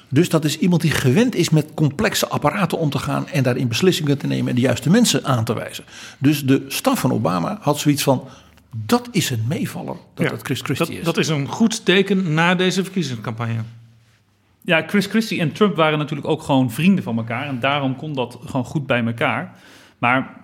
Dus 0.08 0.28
dat 0.28 0.44
is 0.44 0.58
iemand 0.58 0.82
die 0.82 0.90
gewend 0.90 1.34
is 1.34 1.50
met 1.50 1.74
complexe 1.74 2.28
apparaten 2.28 2.78
om 2.78 2.90
te 2.90 2.98
gaan 2.98 3.28
en 3.28 3.42
daarin 3.42 3.68
beslissingen 3.68 4.18
te 4.18 4.26
nemen 4.26 4.48
en 4.48 4.54
de 4.54 4.60
juiste 4.60 4.90
mensen 4.90 5.24
aan 5.24 5.44
te 5.44 5.54
wijzen. 5.54 5.84
Dus 6.18 6.44
de 6.44 6.64
staf 6.68 7.00
van 7.00 7.12
Obama 7.12 7.58
had 7.60 7.78
zoiets 7.78 8.02
van: 8.02 8.28
dat 8.70 9.08
is 9.10 9.30
een 9.30 9.44
meevaller 9.48 9.96
dat 10.14 10.26
Ja, 10.26 10.32
het 10.32 10.42
Chris 10.42 10.60
Christie 10.60 10.86
dat, 10.86 10.96
is. 10.96 11.04
dat 11.04 11.16
is 11.16 11.28
een 11.28 11.48
goed 11.48 11.84
teken 11.84 12.34
na 12.34 12.54
deze 12.54 12.82
verkiezingscampagne. 12.82 13.60
Ja, 14.64 14.84
Chris 14.86 15.06
Christie 15.06 15.40
en 15.40 15.52
Trump 15.52 15.76
waren 15.76 15.98
natuurlijk 15.98 16.28
ook 16.28 16.42
gewoon 16.42 16.70
vrienden 16.70 17.04
van 17.04 17.16
elkaar. 17.16 17.46
En 17.46 17.60
daarom 17.60 17.96
kon 17.96 18.12
dat 18.12 18.38
gewoon 18.46 18.64
goed 18.64 18.86
bij 18.86 19.04
elkaar. 19.04 19.54
Maar 19.98 20.34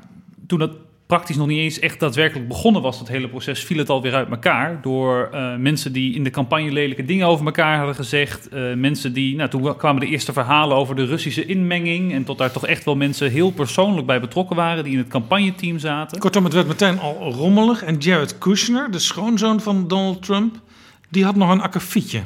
toen 0.46 0.58
dat 0.58 0.70
praktisch 1.06 1.36
nog 1.36 1.46
niet 1.46 1.58
eens 1.58 1.78
echt 1.78 2.00
daadwerkelijk 2.00 2.48
begonnen 2.48 2.82
was, 2.82 2.98
dat 2.98 3.08
hele 3.08 3.28
proces, 3.28 3.64
viel 3.64 3.78
het 3.78 3.88
alweer 3.88 4.14
uit 4.14 4.30
elkaar. 4.30 4.82
Door 4.82 5.28
eh, 5.32 5.56
mensen 5.56 5.92
die 5.92 6.14
in 6.14 6.24
de 6.24 6.30
campagne 6.30 6.70
lelijke 6.70 7.04
dingen 7.04 7.26
over 7.26 7.46
elkaar 7.46 7.76
hadden 7.76 7.94
gezegd. 7.94 8.48
eh, 8.48 8.74
mensen 8.74 9.12
die, 9.12 9.36
nou, 9.36 9.50
toen 9.50 9.76
kwamen 9.76 10.00
de 10.00 10.06
eerste 10.06 10.32
verhalen 10.32 10.76
over 10.76 10.96
de 10.96 11.04
Russische 11.04 11.44
inmenging. 11.44 12.12
En 12.12 12.24
tot 12.24 12.38
daar 12.38 12.52
toch 12.52 12.66
echt 12.66 12.84
wel 12.84 12.96
mensen 12.96 13.30
heel 13.30 13.50
persoonlijk 13.50 14.06
bij 14.06 14.20
betrokken 14.20 14.56
waren, 14.56 14.84
die 14.84 14.92
in 14.92 14.98
het 14.98 15.08
campagneteam 15.08 15.78
zaten. 15.78 16.18
Kortom, 16.18 16.44
het 16.44 16.52
werd 16.52 16.66
meteen 16.66 16.98
al 16.98 17.32
rommelig. 17.32 17.82
En 17.82 17.98
Jared 17.98 18.38
Kushner, 18.38 18.90
de 18.90 18.98
schoonzoon 18.98 19.60
van 19.60 19.88
Donald 19.88 20.22
Trump, 20.22 20.60
die 21.08 21.24
had 21.24 21.36
nog 21.36 21.50
een 21.50 21.60
akkefietje. 21.60 22.22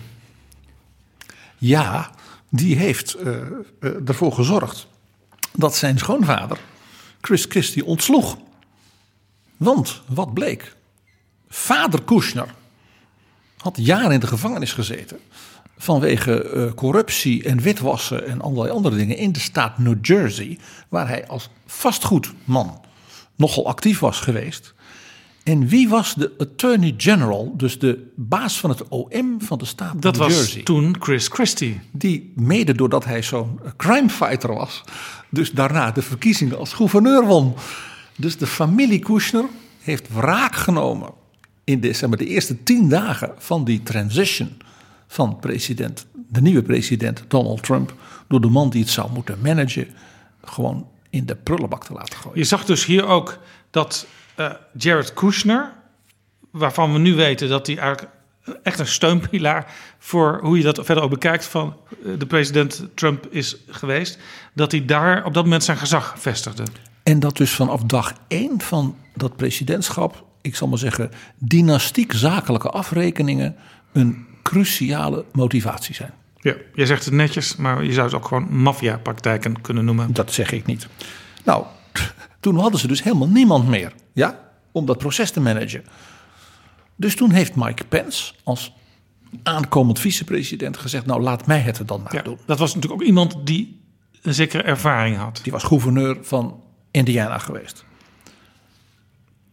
Ja, 1.58 2.10
die 2.48 2.76
heeft 2.76 3.14
eh, 3.14 3.36
eh, 3.36 3.90
ervoor 4.04 4.32
gezorgd 4.32 4.86
dat 5.52 5.76
zijn 5.76 5.98
schoonvader 5.98 6.58
Chris 7.20 7.46
Christie 7.48 7.84
ontsloeg. 7.84 8.36
Want 9.60 10.02
wat 10.06 10.34
bleek? 10.34 10.76
Vader 11.48 12.02
Kushner 12.02 12.54
had 13.56 13.76
jaren 13.80 14.10
in 14.10 14.20
de 14.20 14.26
gevangenis 14.26 14.72
gezeten 14.72 15.18
vanwege 15.76 16.42
eh, 16.42 16.72
corruptie 16.74 17.44
en 17.44 17.60
witwassen 17.60 18.26
en 18.26 18.40
allerlei 18.40 18.70
andere 18.70 18.96
dingen 18.96 19.16
in 19.16 19.32
de 19.32 19.40
staat 19.40 19.78
New 19.78 19.96
Jersey, 20.02 20.58
waar 20.88 21.08
hij 21.08 21.26
als 21.26 21.48
vastgoedman 21.66 22.80
nogal 23.36 23.66
actief 23.66 23.98
was 23.98 24.20
geweest. 24.20 24.74
En 25.42 25.68
wie 25.68 25.88
was 25.88 26.14
de 26.14 26.34
Attorney 26.38 26.94
General, 26.96 27.54
dus 27.56 27.78
de 27.78 28.12
baas 28.16 28.60
van 28.60 28.70
het 28.70 28.88
OM 28.88 29.42
van 29.42 29.58
de 29.58 29.64
staat 29.64 30.02
Dat 30.02 30.12
New 30.12 30.22
was 30.22 30.36
Jersey? 30.36 30.62
toen 30.62 30.96
Chris 31.00 31.28
Christie. 31.28 31.80
Die 31.92 32.32
mede 32.36 32.74
doordat 32.74 33.04
hij 33.04 33.22
zo'n 33.22 33.60
crimefighter 33.76 34.54
was, 34.54 34.82
dus 35.28 35.50
daarna 35.50 35.90
de 35.90 36.02
verkiezingen 36.02 36.58
als 36.58 36.72
gouverneur 36.72 37.26
won. 37.26 37.54
Dus 38.20 38.36
de 38.36 38.46
familie 38.46 38.98
Kushner 38.98 39.44
heeft 39.80 40.08
wraak 40.08 40.54
genomen 40.54 41.10
in 41.64 41.80
de, 41.80 41.92
zeg 41.92 42.08
maar, 42.08 42.18
de 42.18 42.26
eerste 42.26 42.62
tien 42.62 42.88
dagen 42.88 43.34
van 43.38 43.64
die 43.64 43.82
transition 43.82 44.56
van 45.06 45.38
president, 45.38 46.06
de 46.28 46.40
nieuwe 46.40 46.62
president 46.62 47.24
Donald 47.28 47.62
Trump, 47.62 47.94
door 48.28 48.40
de 48.40 48.48
man 48.48 48.70
die 48.70 48.80
het 48.80 48.90
zou 48.90 49.10
moeten 49.12 49.38
managen, 49.42 49.88
gewoon 50.44 50.88
in 51.10 51.26
de 51.26 51.36
prullenbak 51.36 51.84
te 51.84 51.92
laten 51.92 52.18
gooien. 52.18 52.38
Je 52.38 52.44
zag 52.44 52.64
dus 52.64 52.84
hier 52.84 53.06
ook 53.06 53.38
dat 53.70 54.06
eh, 54.34 54.50
Jared 54.76 55.14
Kushner, 55.14 55.72
waarvan 56.50 56.92
we 56.92 56.98
nu 56.98 57.14
weten 57.14 57.48
dat 57.48 57.66
hij 57.66 57.78
eigenlijk 57.78 58.12
echt 58.62 58.78
een 58.78 58.86
steunpilaar 58.86 59.74
voor 59.98 60.38
hoe 60.42 60.56
je 60.56 60.62
dat 60.62 60.84
verder 60.84 61.04
ook 61.04 61.10
bekijkt 61.10 61.44
van 61.44 61.76
eh, 62.04 62.18
de 62.18 62.26
president 62.26 62.88
Trump 62.94 63.26
is 63.30 63.56
geweest, 63.68 64.18
dat 64.54 64.70
hij 64.70 64.84
daar 64.84 65.24
op 65.24 65.34
dat 65.34 65.44
moment 65.44 65.64
zijn 65.64 65.76
gezag 65.76 66.14
vestigde. 66.18 66.62
En 67.02 67.20
dat 67.20 67.36
dus 67.36 67.50
vanaf 67.50 67.82
dag 67.82 68.12
één 68.28 68.60
van 68.60 68.96
dat 69.14 69.36
presidentschap, 69.36 70.24
ik 70.40 70.56
zal 70.56 70.68
maar 70.68 70.78
zeggen, 70.78 71.10
dynastiek 71.38 72.12
zakelijke 72.12 72.70
afrekeningen 72.70 73.56
een 73.92 74.26
cruciale 74.42 75.24
motivatie 75.32 75.94
zijn. 75.94 76.12
Ja, 76.36 76.54
je 76.74 76.86
zegt 76.86 77.04
het 77.04 77.14
netjes, 77.14 77.56
maar 77.56 77.84
je 77.84 77.92
zou 77.92 78.06
het 78.06 78.16
ook 78.16 78.26
gewoon 78.26 78.54
maffiapraktijken 78.56 79.60
kunnen 79.60 79.84
noemen. 79.84 80.12
Dat 80.12 80.32
zeg 80.32 80.52
ik 80.52 80.66
niet. 80.66 80.86
Nou, 81.44 81.64
toen 82.40 82.58
hadden 82.58 82.80
ze 82.80 82.86
dus 82.86 83.02
helemaal 83.02 83.28
niemand 83.28 83.68
meer 83.68 83.92
ja, 84.12 84.50
om 84.72 84.86
dat 84.86 84.98
proces 84.98 85.30
te 85.30 85.40
managen. 85.40 85.84
Dus 86.96 87.16
toen 87.16 87.30
heeft 87.30 87.54
Mike 87.56 87.84
Pence 87.84 88.32
als 88.44 88.72
aankomend 89.42 89.98
vicepresident 89.98 90.76
gezegd: 90.76 91.06
Nou, 91.06 91.22
laat 91.22 91.46
mij 91.46 91.60
het 91.60 91.78
er 91.78 91.86
dan 91.86 92.02
maar 92.02 92.14
Ja, 92.14 92.22
doen. 92.22 92.38
dat 92.46 92.58
was 92.58 92.74
natuurlijk 92.74 93.00
ook 93.02 93.06
iemand 93.08 93.36
die 93.44 93.80
een 94.22 94.34
zekere 94.34 94.62
ervaring 94.62 95.16
had. 95.16 95.40
Die 95.42 95.52
was 95.52 95.62
gouverneur 95.62 96.18
van 96.22 96.62
Indiana 96.90 97.38
geweest. 97.38 97.84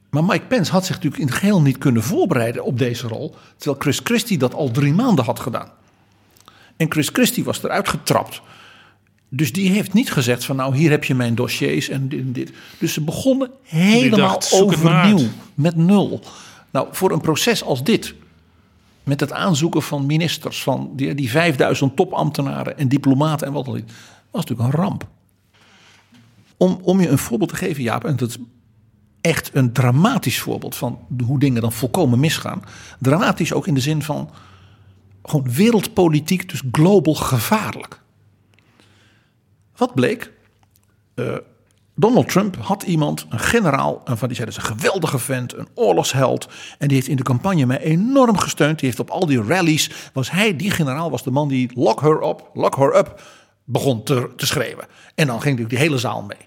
Maar 0.10 0.24
Mike 0.24 0.46
Pence 0.46 0.72
had 0.72 0.86
zich 0.86 0.96
natuurlijk 0.96 1.22
in 1.22 1.28
het 1.28 1.38
geheel 1.38 1.62
niet 1.62 1.78
kunnen 1.78 2.04
voorbereiden 2.04 2.64
op 2.64 2.78
deze 2.78 3.08
rol. 3.08 3.36
Terwijl 3.58 3.82
Chris 3.82 4.00
Christie 4.04 4.38
dat 4.38 4.54
al 4.54 4.72
drie 4.72 4.94
maanden 4.94 5.26
had 5.26 5.40
gedaan. 5.40 5.72
En 6.78 6.92
Chris 6.92 7.10
Christie 7.14 7.44
was 7.44 7.64
eruit 7.64 7.90
getrapt. 7.90 8.42
Dus 9.30 9.54
die 9.54 9.70
heeft 9.70 9.94
niet 9.94 10.12
gezegd 10.12 10.46
van 10.46 10.56
nou 10.56 10.76
hier 10.76 10.90
heb 10.90 11.04
je 11.04 11.16
mijn 11.16 11.36
dossiers 11.36 11.90
en 11.90 12.10
dit 12.10 12.20
en 12.20 12.32
dit. 12.32 12.52
Dus 12.80 12.94
ze 12.94 13.02
begonnen 13.02 13.52
helemaal 13.64 14.30
dacht, 14.30 14.54
overnieuw 14.54 15.28
met 15.54 15.76
nul. 15.76 16.22
Nou 16.72 16.88
voor 16.92 17.12
een 17.12 17.22
proces 17.22 17.64
als 17.64 17.84
dit. 17.84 18.14
Met 19.04 19.20
het 19.20 19.32
aanzoeken 19.32 19.82
van 19.82 20.06
ministers, 20.06 20.64
van 20.64 20.92
die, 20.96 21.16
die 21.16 21.30
5000 21.30 21.96
topambtenaren 21.96 22.78
en 22.78 22.88
diplomaten 22.88 23.48
en 23.48 23.54
wat 23.54 23.66
dan 23.66 23.76
niet. 23.76 23.92
Was 24.32 24.46
natuurlijk 24.46 24.74
een 24.74 24.82
ramp. 24.82 25.08
Om, 26.58 26.80
om 26.82 27.02
je 27.02 27.10
een 27.10 27.18
voorbeeld 27.18 27.50
te 27.50 27.56
geven 27.56 27.84
Jaap. 27.84 28.06
En 28.06 28.16
dat 28.16 28.30
is 28.30 28.38
echt 29.22 29.50
een 29.54 29.74
dramatisch 29.74 30.40
voorbeeld 30.40 30.76
van 30.76 31.00
hoe 31.26 31.40
dingen 31.40 31.62
dan 31.62 31.72
volkomen 31.72 32.20
misgaan. 32.20 32.62
Dramatisch 33.00 33.54
ook 33.54 33.68
in 33.68 33.74
de 33.74 33.80
zin 33.80 34.02
van 34.02 34.30
gewoon 35.24 35.52
wereldpolitiek, 35.52 36.50
dus 36.50 36.62
global 36.72 37.14
gevaarlijk. 37.14 38.02
Wat 39.76 39.94
bleek? 39.94 40.32
Eh, 41.16 41.36
Donald 41.96 42.30
Trump 42.30 42.58
had 42.58 42.84
iemand, 42.84 43.26
een 43.30 43.40
generaal, 43.40 44.02
en 44.06 44.18
van 44.18 44.28
die 44.28 44.38
zei 44.38 44.50
dat 44.50 44.58
is 44.58 44.70
een 44.70 44.78
geweldige 44.78 45.20
vent, 45.20 45.54
een 45.54 45.68
oorlogsheld. 45.74 46.48
En 46.78 46.88
die 46.88 46.98
heeft 46.98 47.08
in 47.08 47.16
de 47.16 47.24
campagne 47.24 47.66
mij 47.66 47.80
enorm 47.80 48.38
gesteund. 48.38 48.80
Die 48.80 48.88
heeft 48.88 49.00
op 49.00 49.10
al 49.10 49.26
die 49.26 49.44
rallies, 49.44 50.10
was 50.14 50.32
hij, 50.32 50.56
die 50.56 50.72
generaal, 50.72 51.12
was 51.12 51.24
de 51.24 51.32
man 51.32 51.48
die 51.48 51.72
lock 51.74 52.02
her 52.02 52.28
up, 52.28 52.50
lock 52.54 52.76
her 52.76 52.98
up, 52.98 53.22
begon 53.64 54.04
te, 54.04 54.30
te 54.36 54.46
schreeuwen. 54.46 54.86
En 55.16 55.28
dan 55.28 55.42
ging 55.42 55.58
natuurlijk 55.58 55.70
die 55.70 55.80
hele 55.80 55.98
zaal 55.98 56.24
mee. 56.24 56.47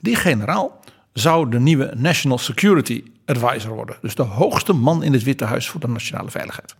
Die 0.00 0.16
generaal 0.16 0.80
zou 1.12 1.50
de 1.50 1.60
nieuwe 1.60 1.92
National 1.96 2.38
Security 2.38 3.04
Advisor 3.24 3.74
worden. 3.74 3.96
Dus 4.00 4.14
de 4.14 4.22
hoogste 4.22 4.72
man 4.72 5.02
in 5.02 5.12
het 5.12 5.22
Witte 5.22 5.44
Huis 5.44 5.68
voor 5.68 5.80
de 5.80 5.88
nationale 5.88 6.30
veiligheid. 6.30 6.74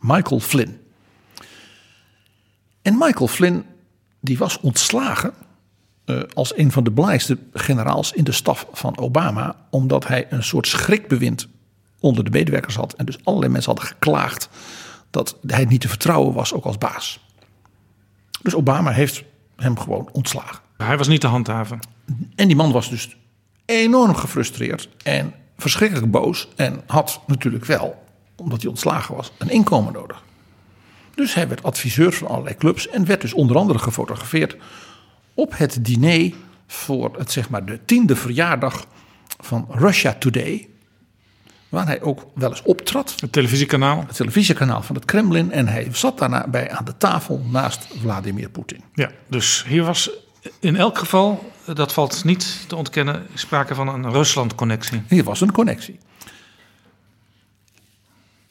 Michael 0.00 0.40
Flynn. 0.40 0.80
En 2.82 2.98
Michael 2.98 3.28
Flynn, 3.28 3.64
die 4.20 4.38
was 4.38 4.60
ontslagen 4.60 5.32
uh, 6.06 6.22
als 6.32 6.56
een 6.56 6.72
van 6.72 6.84
de 6.84 6.90
belangrijkste 6.90 7.38
generaals 7.52 8.12
in 8.12 8.24
de 8.24 8.32
staf 8.32 8.66
van 8.72 8.98
Obama, 8.98 9.56
omdat 9.70 10.06
hij 10.06 10.26
een 10.30 10.44
soort 10.44 10.66
schrikbewind 10.66 11.48
onder 12.00 12.24
de 12.24 12.30
medewerkers 12.30 12.76
had. 12.76 12.94
En 12.94 13.04
dus 13.04 13.18
allerlei 13.24 13.52
mensen 13.52 13.72
hadden 13.72 13.90
geklaagd 13.90 14.48
dat 15.10 15.36
hij 15.46 15.64
niet 15.64 15.80
te 15.80 15.88
vertrouwen 15.88 16.34
was, 16.34 16.52
ook 16.52 16.64
als 16.64 16.78
baas. 16.78 17.20
Dus 18.42 18.54
Obama 18.54 18.90
heeft 18.90 19.24
hem 19.56 19.78
gewoon 19.78 20.08
ontslagen. 20.12 20.63
Hij 20.76 20.96
was 20.96 21.08
niet 21.08 21.20
te 21.20 21.26
handhaven. 21.26 21.78
En 22.34 22.46
die 22.46 22.56
man 22.56 22.72
was 22.72 22.90
dus 22.90 23.16
enorm 23.64 24.14
gefrustreerd 24.14 24.88
en 25.02 25.34
verschrikkelijk 25.56 26.10
boos. 26.10 26.48
En 26.56 26.82
had 26.86 27.20
natuurlijk 27.26 27.64
wel, 27.64 28.04
omdat 28.36 28.60
hij 28.60 28.70
ontslagen 28.70 29.14
was, 29.14 29.32
een 29.38 29.50
inkomen 29.50 29.92
nodig. 29.92 30.22
Dus 31.14 31.34
hij 31.34 31.48
werd 31.48 31.62
adviseur 31.62 32.12
van 32.12 32.28
allerlei 32.28 32.56
clubs 32.56 32.88
en 32.88 33.06
werd 33.06 33.20
dus 33.20 33.32
onder 33.32 33.56
andere 33.56 33.78
gefotografeerd 33.78 34.56
op 35.34 35.58
het 35.58 35.84
diner 35.84 36.32
voor 36.66 37.18
het, 37.18 37.32
zeg 37.32 37.48
maar, 37.48 37.64
de 37.64 37.84
tiende 37.84 38.16
verjaardag 38.16 38.86
van 39.40 39.66
Russia 39.70 40.14
Today. 40.14 40.68
Waar 41.68 41.86
hij 41.86 42.02
ook 42.02 42.26
wel 42.34 42.50
eens 42.50 42.62
optrad. 42.62 43.14
Het 43.20 43.32
televisiekanaal. 43.32 44.04
Het 44.06 44.16
televisiekanaal 44.16 44.82
van 44.82 44.94
het 44.94 45.04
Kremlin. 45.04 45.52
En 45.52 45.68
hij 45.68 45.88
zat 45.92 46.18
daarna 46.18 46.48
bij 46.48 46.70
aan 46.70 46.84
de 46.84 46.96
tafel 46.96 47.44
naast 47.50 47.86
Vladimir 48.00 48.50
Poetin. 48.50 48.84
Ja, 48.92 49.10
dus 49.28 49.64
hier 49.66 49.84
was 49.84 50.10
in 50.60 50.76
elk 50.76 50.98
geval, 50.98 51.52
dat 51.74 51.92
valt 51.92 52.24
niet 52.24 52.64
te 52.68 52.76
ontkennen, 52.76 53.26
sprake 53.34 53.74
van 53.74 53.88
een 53.88 54.10
Rusland-connectie. 54.10 55.02
Hier 55.08 55.24
was 55.24 55.40
een 55.40 55.52
connectie. 55.52 55.98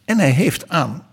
En 0.05 0.19
hij 0.19 0.31
heeft 0.31 0.69
aan 0.69 1.05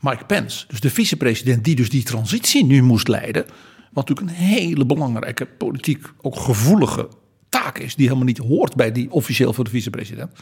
Mike 0.00 0.24
Pence, 0.24 0.66
dus 0.68 0.80
de 0.80 0.90
vicepresident 0.90 1.64
die 1.64 1.74
dus 1.74 1.90
die 1.90 2.02
transitie 2.02 2.64
nu 2.64 2.82
moest 2.82 3.08
leiden, 3.08 3.44
wat 3.92 4.08
natuurlijk 4.08 4.38
een 4.38 4.44
hele 4.44 4.86
belangrijke 4.86 5.46
politiek, 5.46 6.06
ook 6.20 6.36
gevoelige 6.36 7.08
taak 7.48 7.78
is, 7.78 7.94
die 7.94 8.06
helemaal 8.06 8.26
niet 8.26 8.38
hoort 8.38 8.74
bij 8.74 8.92
die 8.92 9.10
officieel 9.10 9.52
voor 9.52 9.64
de 9.64 9.70
vicepresident, 9.70 10.32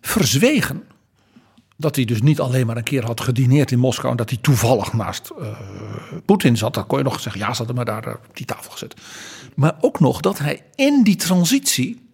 verzwegen 0.00 0.82
dat 1.76 1.96
hij 1.96 2.04
dus 2.04 2.22
niet 2.22 2.40
alleen 2.40 2.66
maar 2.66 2.76
een 2.76 2.82
keer 2.82 3.04
had 3.04 3.20
gedineerd 3.20 3.70
in 3.70 3.78
Moskou 3.78 4.10
en 4.10 4.16
dat 4.16 4.30
hij 4.30 4.38
toevallig 4.38 4.92
naast 4.92 5.32
uh, 5.38 5.60
Poetin 6.24 6.56
zat. 6.56 6.74
Dan 6.74 6.86
kon 6.86 6.98
je 6.98 7.04
nog 7.04 7.20
zeggen, 7.20 7.40
ja, 7.40 7.50
ze 7.50 7.56
hadden 7.56 7.76
maar 7.76 7.84
daar 7.84 8.06
uh, 8.06 8.14
op 8.28 8.36
die 8.36 8.46
tafel 8.46 8.70
gezet. 8.70 8.94
Maar 9.54 9.76
ook 9.80 10.00
nog 10.00 10.20
dat 10.20 10.38
hij 10.38 10.64
in 10.74 11.02
die 11.02 11.16
transitie 11.16 12.08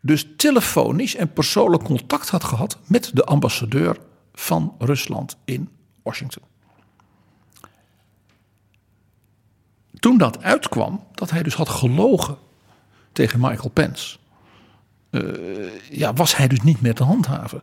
dus 0.00 0.26
telefonisch 0.36 1.16
en 1.16 1.32
persoonlijk 1.32 1.84
contact 1.84 2.28
had 2.28 2.44
gehad 2.44 2.78
met 2.86 3.10
de 3.14 3.24
ambassadeur 3.24 3.96
van 4.34 4.74
Rusland 4.78 5.36
in 5.44 5.68
Washington. 6.02 6.42
Toen 9.98 10.18
dat 10.18 10.42
uitkwam, 10.42 11.04
dat 11.14 11.30
hij 11.30 11.42
dus 11.42 11.54
had 11.54 11.68
gelogen 11.68 12.36
tegen 13.12 13.40
Michael 13.40 13.70
Pence, 13.70 14.18
uh, 15.10 15.80
ja, 15.90 16.12
was 16.12 16.36
hij 16.36 16.48
dus 16.48 16.60
niet 16.60 16.80
meer 16.80 16.94
te 16.94 17.04
handhaven. 17.04 17.62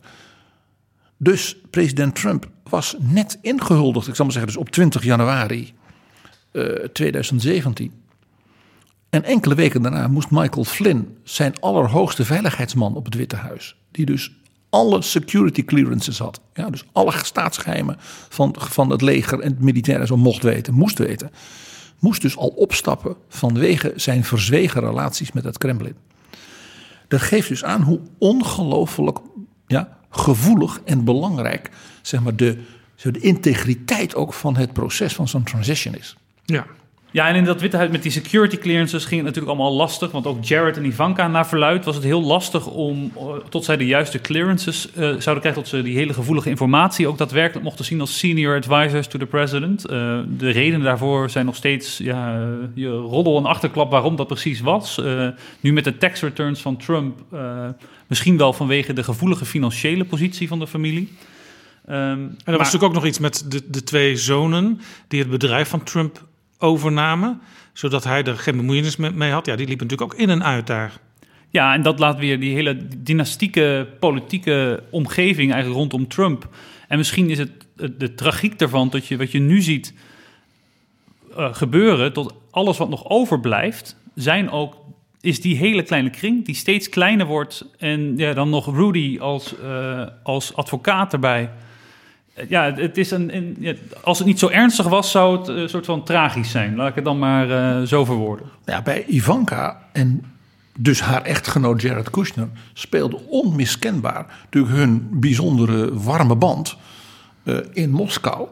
Dus 1.21 1.55
president 1.69 2.15
Trump 2.15 2.49
was 2.63 2.95
net 2.99 3.37
ingehuldigd, 3.41 4.07
ik 4.07 4.15
zal 4.15 4.25
maar 4.25 4.33
zeggen, 4.33 4.53
dus 4.53 4.61
op 4.61 4.69
20 4.69 5.03
januari 5.03 5.73
uh, 6.51 6.63
2017. 6.73 7.91
En 9.09 9.23
enkele 9.23 9.55
weken 9.55 9.81
daarna 9.81 10.07
moest 10.07 10.31
Michael 10.31 10.63
Flynn, 10.63 11.17
zijn 11.23 11.59
allerhoogste 11.59 12.25
veiligheidsman 12.25 12.95
op 12.95 13.05
het 13.05 13.15
Witte 13.15 13.35
Huis, 13.35 13.75
die 13.91 14.05
dus 14.05 14.31
alle 14.69 15.01
security 15.01 15.65
clearances 15.65 16.19
had, 16.19 16.41
ja, 16.53 16.69
dus 16.69 16.85
alle 16.91 17.13
staatsgeheimen 17.23 17.95
van, 18.29 18.55
van 18.57 18.89
het 18.89 19.01
leger 19.01 19.39
en 19.39 19.51
het 19.51 19.61
militair 19.61 20.07
zo 20.07 20.17
mocht 20.17 20.43
weten, 20.43 20.73
moest 20.73 20.97
weten, 20.97 21.31
moest 21.99 22.21
dus 22.21 22.37
al 22.37 22.47
opstappen 22.47 23.15
vanwege 23.29 23.93
zijn 23.95 24.23
verzwegen 24.23 24.81
relaties 24.81 25.31
met 25.31 25.43
het 25.43 25.57
Kremlin. 25.57 25.95
Dat 27.07 27.21
geeft 27.21 27.47
dus 27.47 27.63
aan 27.63 27.81
hoe 27.81 27.99
ongelooflijk 28.17 29.19
ja, 29.67 29.98
gevoelig 30.09 30.81
en 30.85 31.03
belangrijk 31.03 31.69
zeg 32.01 32.21
maar, 32.21 32.35
de, 32.35 32.63
de 32.95 33.19
integriteit 33.19 34.15
ook 34.15 34.33
van 34.33 34.57
het 34.57 34.73
proces 34.73 35.13
van 35.13 35.27
zo'n 35.27 35.43
transition 35.43 35.95
is. 35.95 36.17
Ja. 36.45 36.65
Ja, 37.11 37.27
en 37.27 37.35
in 37.35 37.43
dat 37.43 37.61
Witte 37.61 37.77
Huis 37.77 37.91
met 37.91 38.03
die 38.03 38.11
security 38.11 38.57
clearances 38.57 39.05
ging 39.05 39.15
het 39.15 39.25
natuurlijk 39.25 39.57
allemaal 39.57 39.77
lastig. 39.77 40.11
Want 40.11 40.27
ook 40.27 40.43
Jared 40.43 40.77
en 40.77 40.85
Ivanka 40.85 41.27
naar 41.27 41.47
verluid 41.47 41.85
was 41.85 41.95
het 41.95 42.03
heel 42.03 42.21
lastig 42.21 42.67
om, 42.67 43.11
eh, 43.15 43.21
tot 43.49 43.65
zij 43.65 43.77
de 43.77 43.85
juiste 43.85 44.19
clearances 44.21 44.87
uh, 44.87 44.93
zouden 44.95 45.39
krijgen, 45.39 45.53
tot 45.53 45.67
ze 45.67 45.81
die 45.81 45.97
hele 45.97 46.13
gevoelige 46.13 46.49
informatie 46.49 47.07
ook 47.07 47.17
daadwerkelijk 47.17 47.65
mochten 47.65 47.85
zien 47.85 47.99
als 47.99 48.17
senior 48.17 48.55
advisors 48.55 49.07
to 49.07 49.19
the 49.19 49.25
president. 49.25 49.91
Uh, 49.91 50.19
de 50.37 50.49
redenen 50.49 50.85
daarvoor 50.85 51.29
zijn 51.29 51.45
nog 51.45 51.55
steeds 51.55 51.97
ja, 51.97 52.47
je 52.73 52.89
roddel 52.89 53.37
en 53.37 53.45
achterklap 53.45 53.91
waarom 53.91 54.15
dat 54.15 54.27
precies 54.27 54.61
was. 54.61 55.01
nu 55.59 55.73
met 55.73 55.83
de 55.83 55.97
tax 55.97 56.21
returns 56.21 56.61
van 56.61 56.77
Trump, 56.77 57.19
misschien 58.07 58.37
wel 58.37 58.53
vanwege 58.53 58.93
de 58.93 59.03
gevoelige 59.03 59.45
financiële 59.45 60.05
positie 60.05 60.47
van 60.47 60.59
de 60.59 60.67
familie. 60.67 61.09
Um, 61.89 61.95
en 61.95 62.37
er 62.43 62.57
was 62.57 62.57
natuurlijk 62.57 62.83
ook 62.83 62.93
nog 62.93 63.05
iets 63.05 63.19
met 63.19 63.45
de, 63.47 63.61
de 63.69 63.83
twee 63.83 64.15
zonen 64.15 64.81
die 65.07 65.19
het 65.19 65.29
bedrijf 65.29 65.69
van 65.69 65.83
Trump 65.83 66.27
overnamen, 66.59 67.41
zodat 67.73 68.03
hij 68.03 68.23
er 68.23 68.37
geen 68.37 68.57
bemoeienis 68.57 68.95
mee 68.95 69.31
had. 69.31 69.45
Ja, 69.45 69.55
die 69.55 69.67
liepen 69.67 69.87
natuurlijk 69.87 70.13
ook 70.13 70.19
in 70.19 70.29
en 70.29 70.43
uit 70.43 70.67
daar. 70.67 70.99
Ja, 71.49 71.73
en 71.73 71.81
dat 71.81 71.99
laat 71.99 72.19
weer 72.19 72.39
die 72.39 72.53
hele 72.53 72.77
dynastieke 72.97 73.87
politieke 73.99 74.83
omgeving 74.89 75.51
eigenlijk 75.51 75.81
rondom 75.81 76.07
Trump. 76.07 76.47
En 76.87 76.97
misschien 76.97 77.29
is 77.29 77.37
het 77.37 77.51
de 77.97 78.15
tragiek 78.15 78.59
daarvan 78.59 78.89
dat 78.89 79.07
je 79.07 79.17
wat 79.17 79.31
je 79.31 79.39
nu 79.39 79.61
ziet 79.61 79.93
uh, 81.37 81.53
gebeuren, 81.53 82.13
tot 82.13 82.33
alles 82.51 82.77
wat 82.77 82.89
nog 82.89 83.09
overblijft, 83.09 83.95
zijn 84.15 84.49
ook 84.49 84.75
is 85.21 85.41
die 85.41 85.57
hele 85.57 85.83
kleine 85.83 86.09
kring 86.09 86.45
die 86.45 86.55
steeds 86.55 86.89
kleiner 86.89 87.25
wordt 87.25 87.65
en 87.77 88.17
ja, 88.17 88.33
dan 88.33 88.49
nog 88.49 88.75
Rudy 88.75 89.19
als, 89.19 89.55
uh, 89.63 90.07
als 90.23 90.55
advocaat 90.55 91.13
erbij 91.13 91.49
ja, 92.47 92.73
het 92.73 92.97
is 92.97 93.11
een, 93.11 93.77
als 94.03 94.17
het 94.17 94.27
niet 94.27 94.39
zo 94.39 94.47
ernstig 94.47 94.87
was, 94.87 95.11
zou 95.11 95.37
het 95.37 95.47
een 95.47 95.69
soort 95.69 95.85
van 95.85 96.03
tragisch 96.03 96.51
zijn. 96.51 96.75
Laat 96.75 96.89
ik 96.89 96.95
het 96.95 97.03
dan 97.03 97.19
maar 97.19 97.49
uh, 97.49 97.87
zo 97.87 98.05
verwoorden. 98.05 98.45
Ja, 98.65 98.81
bij 98.81 99.05
Ivanka 99.07 99.81
en 99.91 100.23
dus 100.77 101.01
haar 101.01 101.21
echtgenoot 101.21 101.81
Jared 101.81 102.09
Kushner 102.09 102.47
speelde 102.73 103.19
onmiskenbaar 103.27 104.25
natuurlijk 104.43 104.73
hun 104.73 105.07
bijzondere 105.11 105.93
warme 105.93 106.35
band 106.35 106.77
uh, 107.43 107.57
in 107.73 107.89
Moskou 107.89 108.47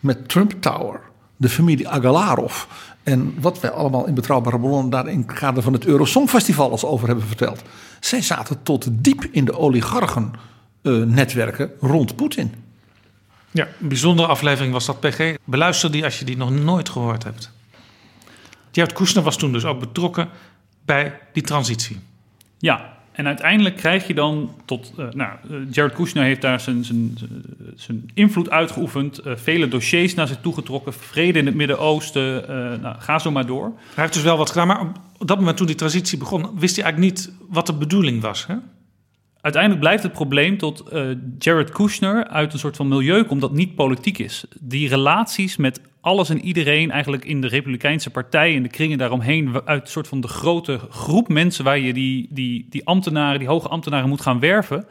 met 0.00 0.28
Trump 0.28 0.52
Tower, 0.60 1.00
de 1.36 1.48
familie 1.48 1.88
Agalarov. 1.88 2.64
En 3.02 3.34
wat 3.40 3.60
wij 3.60 3.70
allemaal 3.70 4.06
in 4.06 4.14
betrouwbare 4.14 4.60
bronnen 4.60 4.90
daar 4.90 5.08
in 5.08 5.18
het 5.18 5.32
kader 5.32 5.62
van 5.62 5.72
het 5.72 5.86
Eurosongfestival 5.86 6.70
als 6.70 6.84
over 6.84 7.06
hebben 7.06 7.26
verteld. 7.26 7.62
Zij 8.00 8.22
zaten 8.22 8.62
tot 8.62 8.88
diep 8.92 9.24
in 9.30 9.44
de 9.44 9.58
oligarchen 9.58 10.32
netwerken 11.06 11.70
rond 11.80 12.16
Poetin. 12.16 12.54
Ja, 13.50 13.68
een 13.80 13.88
bijzondere 13.88 14.28
aflevering 14.28 14.72
was 14.72 14.86
dat, 14.86 15.00
PG. 15.00 15.34
Beluister 15.44 15.90
die 15.90 16.04
als 16.04 16.18
je 16.18 16.24
die 16.24 16.36
nog 16.36 16.50
nooit 16.50 16.88
gehoord 16.88 17.24
hebt. 17.24 17.52
Jared 18.70 18.92
Kushner 18.92 19.24
was 19.24 19.36
toen 19.36 19.52
dus 19.52 19.64
ook 19.64 19.80
betrokken 19.80 20.28
bij 20.84 21.18
die 21.32 21.42
transitie. 21.42 21.98
Ja, 22.58 22.98
en 23.12 23.26
uiteindelijk 23.26 23.76
krijg 23.76 24.06
je 24.06 24.14
dan 24.14 24.54
tot... 24.64 24.92
Uh, 24.98 25.10
nou, 25.10 25.30
Jared 25.70 25.94
Kushner 25.94 26.24
heeft 26.24 26.40
daar 26.40 26.60
zijn, 26.60 26.84
zijn, 26.84 27.18
zijn 27.74 28.10
invloed 28.14 28.50
uitgeoefend. 28.50 29.26
Uh, 29.26 29.36
vele 29.36 29.68
dossiers 29.68 30.14
naar 30.14 30.26
zich 30.26 30.40
toegetrokken. 30.40 30.92
Vrede 30.92 31.38
in 31.38 31.46
het 31.46 31.54
Midden-Oosten. 31.54 32.44
nou, 32.80 32.96
ga 32.98 33.18
zo 33.18 33.30
maar 33.30 33.46
door. 33.46 33.64
Hij 33.64 34.02
heeft 34.04 34.12
dus 34.12 34.22
wel 34.22 34.36
wat 34.36 34.50
gedaan. 34.50 34.66
Maar 34.66 34.80
op 35.18 35.26
dat 35.26 35.38
moment 35.38 35.56
toen 35.56 35.66
die 35.66 35.76
transitie 35.76 36.18
begon... 36.18 36.58
wist 36.58 36.76
hij 36.76 36.84
eigenlijk 36.84 37.14
niet 37.14 37.32
wat 37.48 37.66
de 37.66 37.74
bedoeling 37.74 38.22
was, 38.22 38.46
hè? 38.46 38.54
Uiteindelijk 39.40 39.82
blijft 39.82 40.02
het 40.02 40.12
probleem 40.12 40.58
tot 40.58 40.84
uh, 40.92 41.16
Jared 41.38 41.70
Kushner 41.70 42.28
uit 42.28 42.52
een 42.52 42.58
soort 42.58 42.76
van 42.76 42.88
milieu 42.88 43.24
komt 43.24 43.40
dat 43.40 43.52
niet 43.52 43.74
politiek 43.74 44.18
is. 44.18 44.44
Die 44.60 44.88
relaties 44.88 45.56
met 45.56 45.80
alles 46.00 46.28
en 46.28 46.40
iedereen 46.40 46.90
eigenlijk 46.90 47.24
in 47.24 47.40
de 47.40 47.48
Republikeinse 47.48 48.10
partij, 48.10 48.52
in 48.52 48.62
de 48.62 48.68
kringen 48.68 48.98
daaromheen, 48.98 49.60
uit 49.64 49.82
een 49.82 49.88
soort 49.88 50.08
van 50.08 50.20
de 50.20 50.28
grote 50.28 50.80
groep 50.90 51.28
mensen 51.28 51.64
waar 51.64 51.78
je 51.78 51.92
die, 51.92 52.28
die, 52.30 52.66
die 52.70 52.86
ambtenaren, 52.86 53.38
die 53.38 53.48
hoge 53.48 53.68
ambtenaren 53.68 54.08
moet 54.08 54.20
gaan 54.20 54.40
werven, 54.40 54.86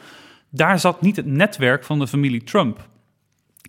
daar 0.50 0.80
zat 0.80 1.02
niet 1.02 1.16
het 1.16 1.26
netwerk 1.26 1.84
van 1.84 2.00
de 2.00 2.08
familie 2.08 2.44
Trump. 2.44 2.88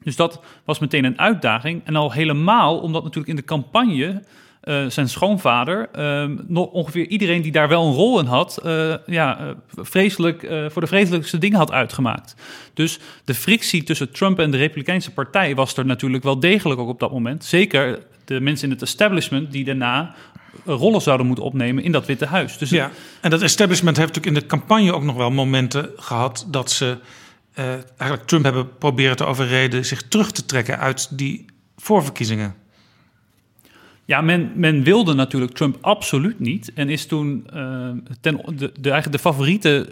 Dus 0.02 0.16
dat 0.16 0.40
was 0.64 0.78
meteen 0.78 1.04
een 1.04 1.18
uitdaging. 1.18 1.80
En 1.84 1.96
al 1.96 2.12
helemaal 2.12 2.78
omdat 2.78 3.02
natuurlijk 3.02 3.30
in 3.30 3.36
de 3.36 3.44
campagne 3.44 4.22
uh, 4.64 4.86
zijn 4.86 5.08
schoonvader, 5.08 5.88
uh, 5.98 6.36
nog 6.46 6.66
ongeveer 6.66 7.06
iedereen 7.06 7.42
die 7.42 7.52
daar 7.52 7.68
wel 7.68 7.86
een 7.86 7.94
rol 7.94 8.20
in 8.20 8.26
had, 8.26 8.60
uh, 8.64 8.94
ja, 9.06 9.54
vreselijk, 9.76 10.46
voor 10.68 10.82
de 10.82 10.88
vreselijkste 10.88 11.38
dingen 11.38 11.58
had 11.58 11.72
uitgemaakt. 11.72 12.34
Dus 12.74 12.98
de 13.24 13.34
frictie 13.34 13.82
tussen 13.82 14.12
Trump 14.12 14.38
en 14.38 14.50
de 14.50 14.56
Republikeinse 14.56 15.12
Partij 15.12 15.54
was 15.54 15.76
er 15.76 15.86
natuurlijk 15.86 16.24
wel 16.24 16.40
degelijk 16.40 16.80
ook 16.80 16.88
op 16.88 17.00
dat 17.00 17.12
moment. 17.12 17.44
Zeker 17.44 17.98
de 18.24 18.40
mensen 18.40 18.68
in 18.68 18.74
het 18.74 18.82
establishment 18.82 19.52
die 19.52 19.64
daarna 19.64 20.14
rollen 20.64 21.00
zouden 21.00 21.26
moeten 21.26 21.44
opnemen 21.44 21.84
in 21.84 21.92
dat 21.92 22.06
Witte 22.06 22.26
Huis. 22.26 22.58
Dus 22.58 22.70
ja, 22.70 22.90
en 23.20 23.30
dat 23.30 23.42
establishment 23.42 23.96
heeft 23.96 24.14
natuurlijk 24.14 24.36
in 24.36 24.48
de 24.48 24.56
campagne 24.56 24.94
ook 24.94 25.02
nog 25.04 25.16
wel 25.16 25.30
momenten 25.30 25.90
gehad 25.96 26.46
dat 26.48 26.70
ze 26.70 26.98
eigenlijk 27.96 28.26
Trump 28.26 28.44
hebben 28.44 28.76
proberen 28.78 29.16
te 29.16 29.24
overreden 29.24 29.84
zich 29.84 30.02
terug 30.08 30.30
te 30.30 30.46
trekken 30.46 30.78
uit 30.78 31.18
die 31.18 31.44
voorverkiezingen. 31.76 32.59
Ja, 34.10 34.20
men, 34.20 34.52
men 34.54 34.82
wilde 34.82 35.14
natuurlijk 35.14 35.52
Trump 35.52 35.76
absoluut 35.80 36.40
niet. 36.40 36.72
En 36.72 36.88
is 36.88 37.06
toen 37.06 37.46
uh, 37.54 37.90
ten, 38.20 38.40
de, 38.56 38.72
de, 38.80 39.02
de 39.10 39.18
favoriete, 39.18 39.88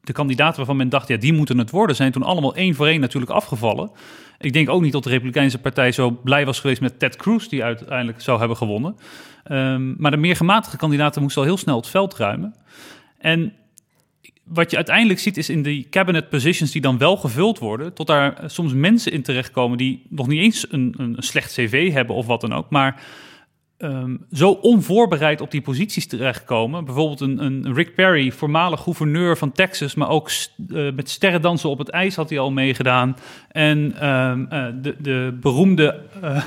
de 0.00 0.12
kandidaten 0.12 0.56
waarvan 0.56 0.76
men 0.76 0.88
dacht, 0.88 1.08
ja, 1.08 1.16
die 1.16 1.32
moeten 1.32 1.58
het 1.58 1.70
worden, 1.70 1.96
zijn 1.96 2.12
toen 2.12 2.22
allemaal 2.22 2.54
één 2.54 2.74
voor 2.74 2.86
één 2.86 3.00
natuurlijk 3.00 3.32
afgevallen. 3.32 3.90
Ik 4.38 4.52
denk 4.52 4.68
ook 4.68 4.82
niet 4.82 4.92
dat 4.92 5.04
de 5.04 5.10
Republikeinse 5.10 5.58
Partij 5.58 5.92
zo 5.92 6.10
blij 6.10 6.44
was 6.44 6.60
geweest 6.60 6.80
met 6.80 6.98
Ted 6.98 7.16
Cruz, 7.16 7.46
die 7.46 7.64
uiteindelijk 7.64 8.20
zou 8.20 8.38
hebben 8.38 8.56
gewonnen. 8.56 8.96
Um, 9.50 9.94
maar 9.98 10.10
de 10.10 10.16
meer 10.16 10.36
gematigde 10.36 10.76
kandidaten 10.76 11.22
moesten 11.22 11.42
al 11.42 11.48
heel 11.48 11.56
snel 11.56 11.76
het 11.76 11.88
veld 11.88 12.16
ruimen. 12.16 12.54
En 13.18 13.52
wat 14.44 14.70
je 14.70 14.76
uiteindelijk 14.76 15.18
ziet 15.18 15.36
is 15.36 15.48
in 15.48 15.62
die 15.62 15.86
cabinet 15.90 16.28
positions 16.28 16.70
die 16.70 16.80
dan 16.80 16.98
wel 16.98 17.16
gevuld 17.16 17.58
worden, 17.58 17.94
tot 17.94 18.06
daar 18.06 18.42
soms 18.46 18.72
mensen 18.72 19.12
in 19.12 19.22
terechtkomen 19.22 19.78
die 19.78 20.06
nog 20.08 20.26
niet 20.26 20.42
eens 20.42 20.66
een, 20.70 20.94
een 20.96 21.16
slecht 21.18 21.52
cv 21.52 21.92
hebben 21.92 22.16
of 22.16 22.26
wat 22.26 22.40
dan 22.40 22.52
ook, 22.52 22.70
maar 22.70 23.02
um, 23.78 24.26
zo 24.32 24.50
onvoorbereid 24.50 25.40
op 25.40 25.50
die 25.50 25.60
posities 25.60 26.06
terechtkomen. 26.06 26.84
Bijvoorbeeld 26.84 27.20
een, 27.20 27.44
een 27.44 27.74
Rick 27.74 27.94
Perry, 27.94 28.30
voormalig 28.30 28.80
gouverneur 28.80 29.36
van 29.36 29.52
Texas, 29.52 29.94
maar 29.94 30.08
ook 30.08 30.30
uh, 30.68 30.92
met 30.92 31.10
sterrendansen 31.10 31.68
op 31.68 31.78
het 31.78 31.88
ijs 31.88 32.16
had 32.16 32.28
hij 32.30 32.38
al 32.38 32.50
meegedaan. 32.50 33.16
En 33.48 34.08
um, 34.08 34.48
uh, 34.52 34.66
de, 34.82 34.96
de 34.98 35.38
beroemde. 35.40 36.00
Uh, 36.24 36.44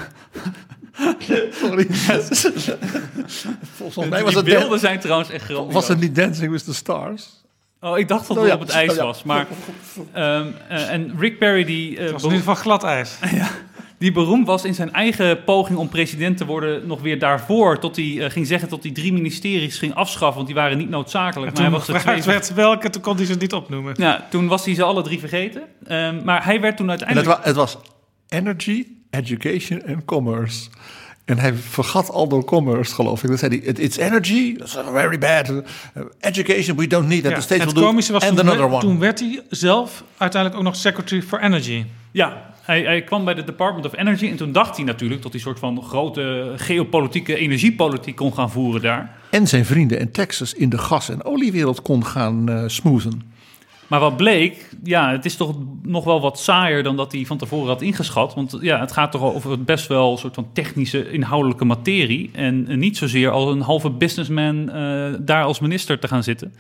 Sorry. 1.62 1.88
Volgens 3.76 4.10
mij 4.10 4.24
was 4.24 4.34
het 4.34 4.46
beelden 4.46 4.80
zijn 4.80 5.00
trouwens 5.00 5.30
echt 5.30 5.44
groot. 5.44 5.74
Was 5.74 5.88
het 5.88 6.00
niet 6.00 6.16
Dancing 6.16 6.52
with 6.52 6.64
the 6.64 6.74
Stars? 6.74 7.40
Oh, 7.82 7.98
ik 7.98 8.08
dacht 8.08 8.28
dat 8.28 8.36
het 8.36 8.46
oh, 8.46 8.48
ja. 8.48 8.54
op 8.54 8.60
het 8.60 8.70
ijs 8.70 8.98
oh, 8.98 9.04
was. 9.04 9.24
Maar, 9.24 9.48
um, 10.16 10.54
uh, 10.72 10.92
en 10.92 11.16
Rick 11.20 11.40
Perry 11.40 11.64
die... 11.64 11.92
Uh, 11.92 12.00
het 12.00 12.12
was 12.12 12.24
in 12.24 12.30
ieder 12.30 12.46
geval 12.46 12.62
glad 12.62 12.84
ijs. 12.84 13.18
ja, 13.32 13.50
die 14.00 14.12
beroemd 14.12 14.48
was 14.48 14.64
in 14.64 14.74
zijn 14.74 14.94
eigen 14.94 15.44
poging 15.44 15.78
om 15.78 15.90
president 15.90 16.38
te 16.38 16.46
worden... 16.46 16.88
nog 16.88 17.02
weer 17.02 17.20
daarvoor, 17.20 17.80
tot 17.80 17.96
hij 17.96 18.06
uh, 18.06 18.30
ging 18.30 18.48
zeggen 18.48 18.70
dat 18.70 18.84
hij 18.84 18.92
drie 18.92 19.14
ministeries 19.14 19.78
ging 19.78 19.94
afschaffen... 19.94 20.36
want 20.36 20.48
die 20.48 20.56
waren 20.56 20.78
niet 20.78 20.90
noodzakelijk. 20.90 21.36
En 21.58 21.62
maar 21.64 21.72
toen 21.72 21.88
hij 21.88 21.96
was 21.96 22.06
er 22.06 22.22
twee... 22.22 22.34
werd 22.34 22.54
welke, 22.54 22.90
toen 22.90 23.02
kon 23.02 23.16
hij 23.16 23.26
ze 23.26 23.36
niet 23.36 23.54
opnoemen. 23.54 23.94
Ja, 23.98 24.28
toen 24.30 24.48
was 24.48 24.66
hij 24.66 24.74
ze 24.74 24.84
alle 24.84 25.02
drie 25.02 25.20
vergeten. 25.20 25.62
Um, 25.92 26.24
maar 26.24 26.46
hij 26.46 26.62
werd 26.62 26.78
toen 26.78 26.90
uiteindelijk... 26.90 27.28
Het 27.28 27.38
was, 27.38 27.46
het 27.46 27.56
was 27.56 27.78
energy, 28.28 28.86
education 29.10 29.82
en 29.82 30.06
commerce. 30.06 30.70
En 31.26 31.40
hij 31.40 31.54
vergat 31.54 32.10
al 32.10 32.28
door 32.28 32.46
commerce, 32.46 32.94
geloof 32.94 33.24
ik. 33.24 33.30
Dan 33.30 33.38
zei 33.38 33.60
hij, 33.60 33.74
it's 33.74 33.98
energy, 33.98 34.58
that's 34.58 34.78
very 34.92 35.18
bad. 35.18 35.54
Education, 36.20 36.78
we 36.78 36.88
don't 36.88 37.08
need 37.08 37.24
that. 37.24 37.32
Ja, 37.32 37.38
the 37.38 37.44
state 37.44 37.62
het 37.62 37.72
will 37.72 37.82
do. 37.82 37.88
komische 37.88 38.12
was 38.12 38.24
and 38.24 38.38
toen, 38.38 38.50
another 38.50 38.66
one. 38.66 38.80
toen 38.80 39.00
werd 39.00 39.20
hij 39.20 39.42
zelf 39.50 40.04
uiteindelijk 40.18 40.62
ook 40.62 40.68
nog 40.68 40.76
Secretary 40.76 41.22
for 41.22 41.40
Energy. 41.40 41.86
Ja, 42.12 42.54
hij, 42.70 42.82
hij, 42.82 43.02
kwam 43.02 43.26
bij 43.26 43.34
de 43.34 43.44
Department 43.44 43.86
of 43.86 43.98
Energy 43.98 44.30
en 44.30 44.36
toen 44.36 44.52
dacht 44.52 44.76
hij 44.76 44.86
natuurlijk 44.86 45.22
dat 45.22 45.32
hij 45.32 45.42
een 45.42 45.48
soort 45.48 45.60
van 45.60 45.84
grote 45.84 46.54
geopolitieke 46.56 47.36
energiepolitiek 47.36 48.16
kon 48.16 48.34
gaan 48.34 48.52
voeren 48.52 48.82
daar. 48.82 49.18
En 49.30 49.48
zijn 49.48 49.66
vrienden 49.66 50.00
in 50.00 50.12
Texas 50.12 50.54
in 50.54 50.70
de 50.70 50.78
gas- 50.78 51.10
en 51.10 51.24
oliewereld 51.24 51.82
kon 51.82 52.06
gaan 52.06 52.50
uh, 52.50 52.64
smoothen. 52.68 53.22
Maar 53.88 54.00
wat 54.00 54.18
bleek, 54.18 54.70
ja, 54.84 55.12
het 55.12 55.26
is 55.26 55.36
toch 55.36 55.56
nog 55.84 56.04
wel 56.04 56.22
wat 56.22 56.40
saaier 56.40 56.84
dan 56.84 56.96
dat 56.96 57.12
hij 57.12 57.26
van 57.26 57.38
tevoren 57.38 57.68
had 57.68 57.82
ingeschat. 57.82 58.34
Want 58.34 58.58
ja, 58.62 58.80
het 58.80 58.92
gaat 58.92 59.12
toch 59.12 59.22
over 59.22 59.64
best 59.64 59.88
wel 59.88 60.12
een 60.12 60.18
soort 60.18 60.36
van 60.36 60.50
technische, 60.54 61.12
inhoudelijke 61.12 61.66
materie. 61.66 62.30
En, 62.34 62.66
en 62.68 62.80
niet 62.80 62.98
zozeer 62.98 63.30
als 63.30 63.52
een 63.52 63.62
halve 63.62 63.90
businessman 63.90 64.56
uh, 64.76 65.14
daar 65.20 65.44
als 65.44 65.60
minister 65.60 66.00
te 66.00 66.08
gaan 66.08 66.24
zitten. 66.24 66.54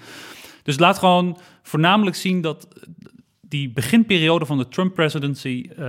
Dus 0.63 0.79
laat 0.79 0.97
gewoon 0.97 1.37
voornamelijk 1.63 2.15
zien 2.15 2.41
dat 2.41 2.67
die 3.49 3.69
beginperiode 3.69 4.45
van 4.45 4.57
de 4.57 4.67
Trump 4.67 4.93
presidency 4.93 5.69
uh, 5.79 5.87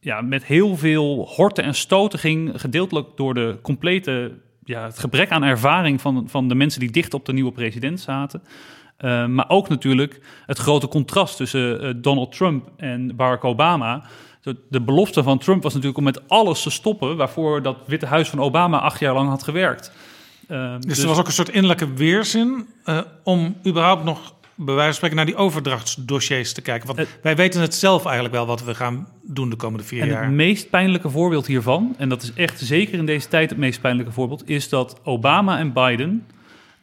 ja, 0.00 0.20
met 0.20 0.44
heel 0.44 0.76
veel 0.76 1.28
horten 1.36 1.64
en 1.64 1.74
stoten 1.74 2.18
ging. 2.18 2.52
Gedeeltelijk 2.60 3.08
door 3.16 3.34
de 3.34 3.58
complete, 3.62 4.32
ja, 4.64 4.84
het 4.84 4.98
gebrek 4.98 5.30
aan 5.30 5.42
ervaring 5.42 6.00
van, 6.00 6.24
van 6.28 6.48
de 6.48 6.54
mensen 6.54 6.80
die 6.80 6.90
dicht 6.90 7.14
op 7.14 7.24
de 7.24 7.32
nieuwe 7.32 7.52
president 7.52 8.00
zaten. 8.00 8.42
Uh, 9.00 9.26
maar 9.26 9.48
ook 9.48 9.68
natuurlijk 9.68 10.20
het 10.46 10.58
grote 10.58 10.88
contrast 10.88 11.36
tussen 11.36 11.84
uh, 11.84 11.94
Donald 11.96 12.32
Trump 12.32 12.70
en 12.76 13.16
Barack 13.16 13.44
Obama. 13.44 14.04
De 14.68 14.80
belofte 14.80 15.22
van 15.22 15.38
Trump 15.38 15.62
was 15.62 15.72
natuurlijk 15.72 15.98
om 15.98 16.04
met 16.04 16.28
alles 16.28 16.62
te 16.62 16.70
stoppen 16.70 17.16
waarvoor 17.16 17.62
dat 17.62 17.76
Witte 17.86 18.06
Huis 18.06 18.28
van 18.28 18.40
Obama 18.40 18.78
acht 18.78 19.00
jaar 19.00 19.14
lang 19.14 19.28
had 19.28 19.42
gewerkt. 19.42 19.92
Uh, 20.48 20.72
dus, 20.72 20.84
dus, 20.86 21.02
er 21.02 21.08
was 21.08 21.18
ook 21.18 21.26
een 21.26 21.32
soort 21.32 21.48
innerlijke 21.48 21.92
weerzin 21.92 22.66
om 23.22 23.56
überhaupt 23.66 24.04
nog 24.04 24.34
bij 24.54 24.74
wijze 24.74 24.84
van 24.84 24.94
spreken 24.94 25.16
naar 25.16 25.26
die 25.26 25.36
overdrachtsdossiers 25.36 26.52
te 26.52 26.62
kijken. 26.62 26.94
Want 26.94 27.08
wij 27.22 27.36
weten 27.36 27.60
het 27.60 27.74
zelf 27.74 28.04
eigenlijk 28.04 28.34
wel 28.34 28.46
wat 28.46 28.64
we 28.64 28.74
gaan 28.74 29.08
doen 29.22 29.50
de 29.50 29.56
komende 29.56 29.84
vier 29.84 30.00
en 30.02 30.08
jaar. 30.08 30.24
Het 30.24 30.32
meest 30.32 30.70
pijnlijke 30.70 31.10
voorbeeld 31.10 31.46
hiervan, 31.46 31.94
en 31.98 32.08
dat 32.08 32.22
is 32.22 32.32
echt 32.32 32.60
zeker 32.60 32.98
in 32.98 33.06
deze 33.06 33.28
tijd 33.28 33.50
het 33.50 33.58
meest 33.58 33.80
pijnlijke 33.80 34.12
voorbeeld, 34.12 34.48
is 34.48 34.68
dat 34.68 35.00
Obama 35.02 35.58
en 35.58 35.72
Biden 35.72 36.26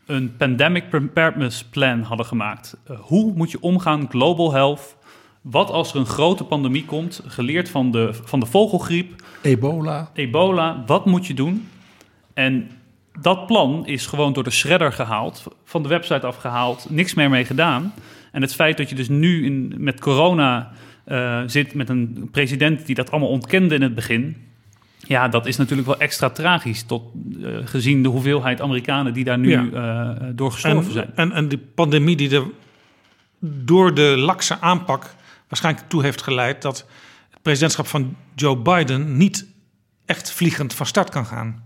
een 0.06 0.36
pandemic 0.38 0.90
preparedness 0.90 1.64
plan 1.64 2.02
hadden 2.02 2.26
gemaakt. 2.26 2.78
Uh, 2.92 3.00
hoe 3.00 3.34
moet 3.36 3.52
je 3.52 3.62
omgaan, 3.62 4.10
global 4.10 4.54
health? 4.54 4.96
Wat 5.42 5.70
als 5.70 5.94
er 5.94 6.00
een 6.00 6.06
grote 6.06 6.44
pandemie 6.44 6.86
komt, 6.86 7.22
geleerd 7.26 7.70
van 7.70 7.92
de, 7.92 8.10
van 8.24 8.40
de 8.40 8.46
vogelgriep? 8.46 9.24
Ebola. 9.42 10.10
Ebola, 10.14 10.84
wat 10.86 11.06
moet 11.06 11.28
je 11.28 11.34
doen? 11.34 11.68
En 12.34 12.70
dat 13.22 13.46
plan 13.46 13.88
is 13.88 14.06
gewoon 14.06 14.34
door 14.34 14.44
de 14.44 14.50
shredder 14.50 14.92
gehaald, 14.92 15.44
van 15.64 15.84
de 15.84 15.90
website 15.90 16.26
afgehaald, 16.26 16.90
niks 16.90 17.14
meer 17.14 17.30
mee 17.30 17.46
gedaan. 17.46 17.94
En 18.32 18.42
het 18.42 18.56
feit 18.56 18.78
dat 18.78 18.90
je 18.90 18.96
dus 18.96 19.10
nu 19.10 19.46
in, 19.46 19.76
met 19.78 20.00
corona 20.00 20.72
uh, 21.08 21.42
zit 21.46 21.74
met 21.74 21.90
een 21.90 22.30
president 22.32 22.86
die 22.86 22.96
dat 22.96 23.12
allemaal 23.12 23.30
ontkende 23.30 23.76
in 23.76 23.82
het 23.82 23.96
begin, 23.96 24.38
ja, 24.98 25.28
dat 25.28 25.46
is 25.46 25.58
natuurlijk 25.58 25.88
wel 25.88 26.00
extra 26.00 26.30
tragisch, 26.30 26.84
tot, 26.84 27.04
uh, 27.40 27.58
gezien 27.64 28.04
de 28.04 28.10
hoeveelheid 28.10 28.62
Amerikanen 28.62 29.14
die 29.14 29.24
daar 29.24 29.38
nu 29.38 29.50
ja. 29.50 29.64
uh, 29.64 30.28
door 30.36 30.52
gestorven 30.52 30.86
en, 30.86 30.92
zijn. 30.92 31.12
En, 31.16 31.32
en 31.32 31.48
die 31.48 31.58
pandemie 31.58 32.16
die 32.16 32.36
er 32.36 32.44
door 33.40 33.94
de 33.94 34.16
lakse 34.18 34.60
aanpak 34.60 35.16
waarschijnlijk 35.48 35.90
toe 35.90 36.02
heeft 36.02 36.22
geleid 36.22 36.62
dat 36.62 36.86
het 37.30 37.42
presidentschap 37.42 37.88
van 37.88 38.16
Joe 38.36 38.58
Biden 38.58 39.18
niet 39.18 39.48
echt 40.06 40.32
vliegend 40.32 40.74
van 40.74 40.86
start 40.86 41.10
kan 41.10 41.26
gaan. 41.26 41.64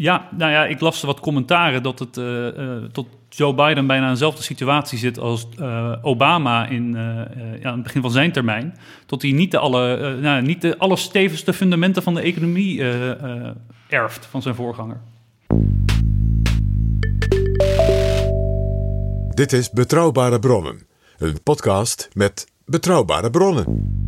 Ja, 0.00 0.28
nou 0.30 0.52
ja, 0.52 0.66
ik 0.66 0.80
las 0.80 1.02
wat 1.02 1.20
commentaren 1.20 1.82
dat 1.82 1.98
het 1.98 2.16
uh, 2.16 2.24
uh, 2.24 2.84
tot 2.92 3.06
Joe 3.28 3.54
Biden 3.54 3.86
bijna 3.86 4.04
in 4.04 4.12
dezelfde 4.12 4.42
situatie 4.42 4.98
zit 4.98 5.18
als 5.18 5.48
uh, 5.60 5.92
Obama 6.02 6.66
in 6.66 6.92
ja, 7.60 7.72
het 7.72 7.82
begin 7.82 8.02
van 8.02 8.10
zijn 8.10 8.32
termijn. 8.32 8.78
Tot 9.06 9.22
hij 9.22 9.30
niet 9.30 9.50
de, 9.50 9.58
alle, 9.58 10.16
nou, 10.20 10.42
niet 10.42 10.60
de 10.60 10.78
allerstevigste 10.78 11.52
fundamenten 11.52 12.02
van 12.02 12.14
de 12.14 12.20
economie 12.20 12.82
erft 13.88 14.26
van 14.26 14.42
zijn 14.42 14.54
voorganger. 14.54 15.00
Dit 19.28 19.52
is 19.52 19.70
Betrouwbare 19.70 20.38
Bronnen, 20.38 20.86
een 21.18 21.42
podcast 21.42 22.08
met 22.12 22.46
betrouwbare 22.64 23.30
bronnen. 23.30 24.07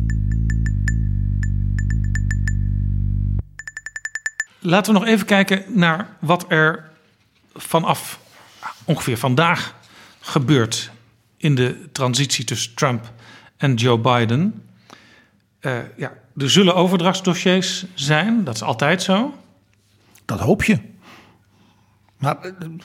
Laten 4.63 4.93
we 4.93 4.99
nog 4.99 5.07
even 5.07 5.25
kijken 5.25 5.63
naar 5.67 6.15
wat 6.19 6.45
er 6.47 6.89
vanaf 7.53 8.19
ongeveer 8.85 9.17
vandaag 9.17 9.75
gebeurt 10.19 10.91
in 11.37 11.55
de 11.55 11.89
transitie 11.91 12.45
tussen 12.45 12.75
Trump 12.75 13.11
en 13.57 13.73
Joe 13.73 13.97
Biden. 13.97 14.63
Uh, 15.61 15.77
ja, 15.97 16.13
er 16.37 16.49
zullen 16.49 16.75
overdrachtsdossiers 16.75 17.85
zijn, 17.93 18.43
dat 18.43 18.55
is 18.55 18.63
altijd 18.63 19.01
zo. 19.01 19.33
Dat 20.25 20.39
hoop 20.39 20.63
je. 20.63 20.79
Maar 22.17 22.37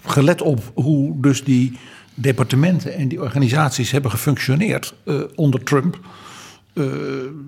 gelet 0.05 0.43
op 0.43 0.73
hoe 0.75 1.21
dus 1.21 1.45
die 1.45 1.79
departementen 2.15 2.95
en 2.95 3.09
die 3.09 3.21
organisaties 3.21 3.91
hebben 3.91 4.11
gefunctioneerd 4.11 4.95
uh, 5.05 5.23
onder 5.35 5.63
Trump 5.63 5.99
uh, 6.77 6.87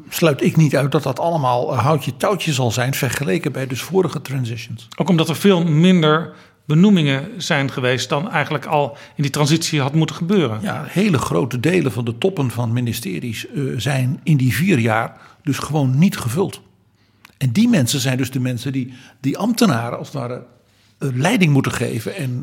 sluit 0.08 0.42
ik 0.42 0.56
niet 0.56 0.76
uit 0.76 0.92
dat 0.92 1.02
dat 1.02 1.20
allemaal 1.20 1.76
houtje 1.76 2.16
touwtje 2.16 2.52
zal 2.52 2.70
zijn 2.70 2.94
vergeleken 2.94 3.52
bij 3.52 3.66
dus 3.66 3.82
vorige 3.82 4.22
transitions. 4.22 4.88
Ook 4.96 5.08
omdat 5.08 5.28
er 5.28 5.36
veel 5.36 5.64
minder 5.64 6.34
benoemingen 6.64 7.30
zijn 7.36 7.70
geweest 7.70 8.08
dan 8.08 8.30
eigenlijk 8.30 8.66
al 8.66 8.96
in 9.16 9.22
die 9.22 9.32
transitie 9.32 9.80
had 9.80 9.94
moeten 9.94 10.16
gebeuren. 10.16 10.60
Ja, 10.62 10.84
hele 10.88 11.18
grote 11.18 11.60
delen 11.60 11.92
van 11.92 12.04
de 12.04 12.18
toppen 12.18 12.50
van 12.50 12.72
ministeries 12.72 13.46
uh, 13.54 13.78
zijn 13.78 14.20
in 14.22 14.36
die 14.36 14.54
vier 14.54 14.78
jaar 14.78 15.20
dus 15.42 15.58
gewoon 15.58 15.98
niet 15.98 16.16
gevuld. 16.16 16.60
En 17.38 17.52
die 17.52 17.68
mensen 17.68 18.00
zijn 18.00 18.16
dus 18.16 18.30
de 18.30 18.40
mensen 18.40 18.72
die 18.72 18.94
die 19.20 19.38
ambtenaren 19.38 19.98
als 19.98 20.06
het 20.06 20.16
ware 20.16 20.42
uh, 20.98 21.08
leiding 21.14 21.52
moeten 21.52 21.72
geven 21.72 22.16
en 22.16 22.42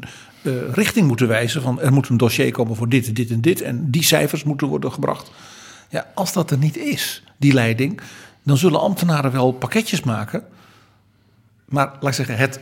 richting 0.72 1.08
moeten 1.08 1.28
wijzen 1.28 1.62
van 1.62 1.82
er 1.82 1.94
moet 1.94 2.10
een 2.10 2.18
dossier 2.18 2.52
komen 2.52 2.76
voor 2.76 2.90
dit, 2.90 3.16
dit 3.16 3.32
en 3.32 3.42
dit 3.42 3.62
en 3.62 3.92
die 3.92 4.04
cijfers 4.04 4.44
moeten 4.44 4.68
worden 4.68 4.92
gebracht. 4.92 5.32
Ja, 5.96 6.12
als 6.14 6.34
dat 6.34 6.52
er 6.52 6.58
niet 6.58 6.78
is, 6.78 7.24
die 7.38 7.54
leiding, 7.54 8.02
dan 8.44 8.58
zullen 8.58 8.80
ambtenaren 8.80 9.32
wel 9.32 9.52
pakketjes 9.52 10.02
maken. 10.02 10.44
Maar 11.66 11.86
laat 11.86 12.10
ik 12.10 12.14
zeggen, 12.14 12.38
het 12.38 12.60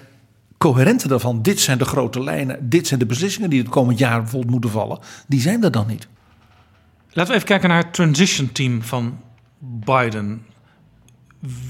coherente 0.57 1.07
daarvan, 1.07 1.41
dit 1.41 1.59
zijn 1.59 1.77
de 1.77 1.85
grote 1.85 2.23
lijnen, 2.23 2.69
dit 2.69 2.87
zijn 2.87 2.99
de 2.99 3.05
beslissingen 3.05 3.49
die 3.49 3.59
het 3.59 3.69
komend 3.69 3.97
jaar 3.97 4.21
bijvoorbeeld 4.21 4.51
moeten 4.51 4.69
vallen, 4.69 4.99
die 5.27 5.41
zijn 5.41 5.63
er 5.63 5.71
dan 5.71 5.87
niet. 5.87 6.07
Laten 7.09 7.31
we 7.31 7.35
even 7.35 7.47
kijken 7.47 7.69
naar 7.69 7.83
het 7.83 7.93
transition 7.93 8.51
team 8.51 8.81
van 8.81 9.19
Biden. 9.59 10.45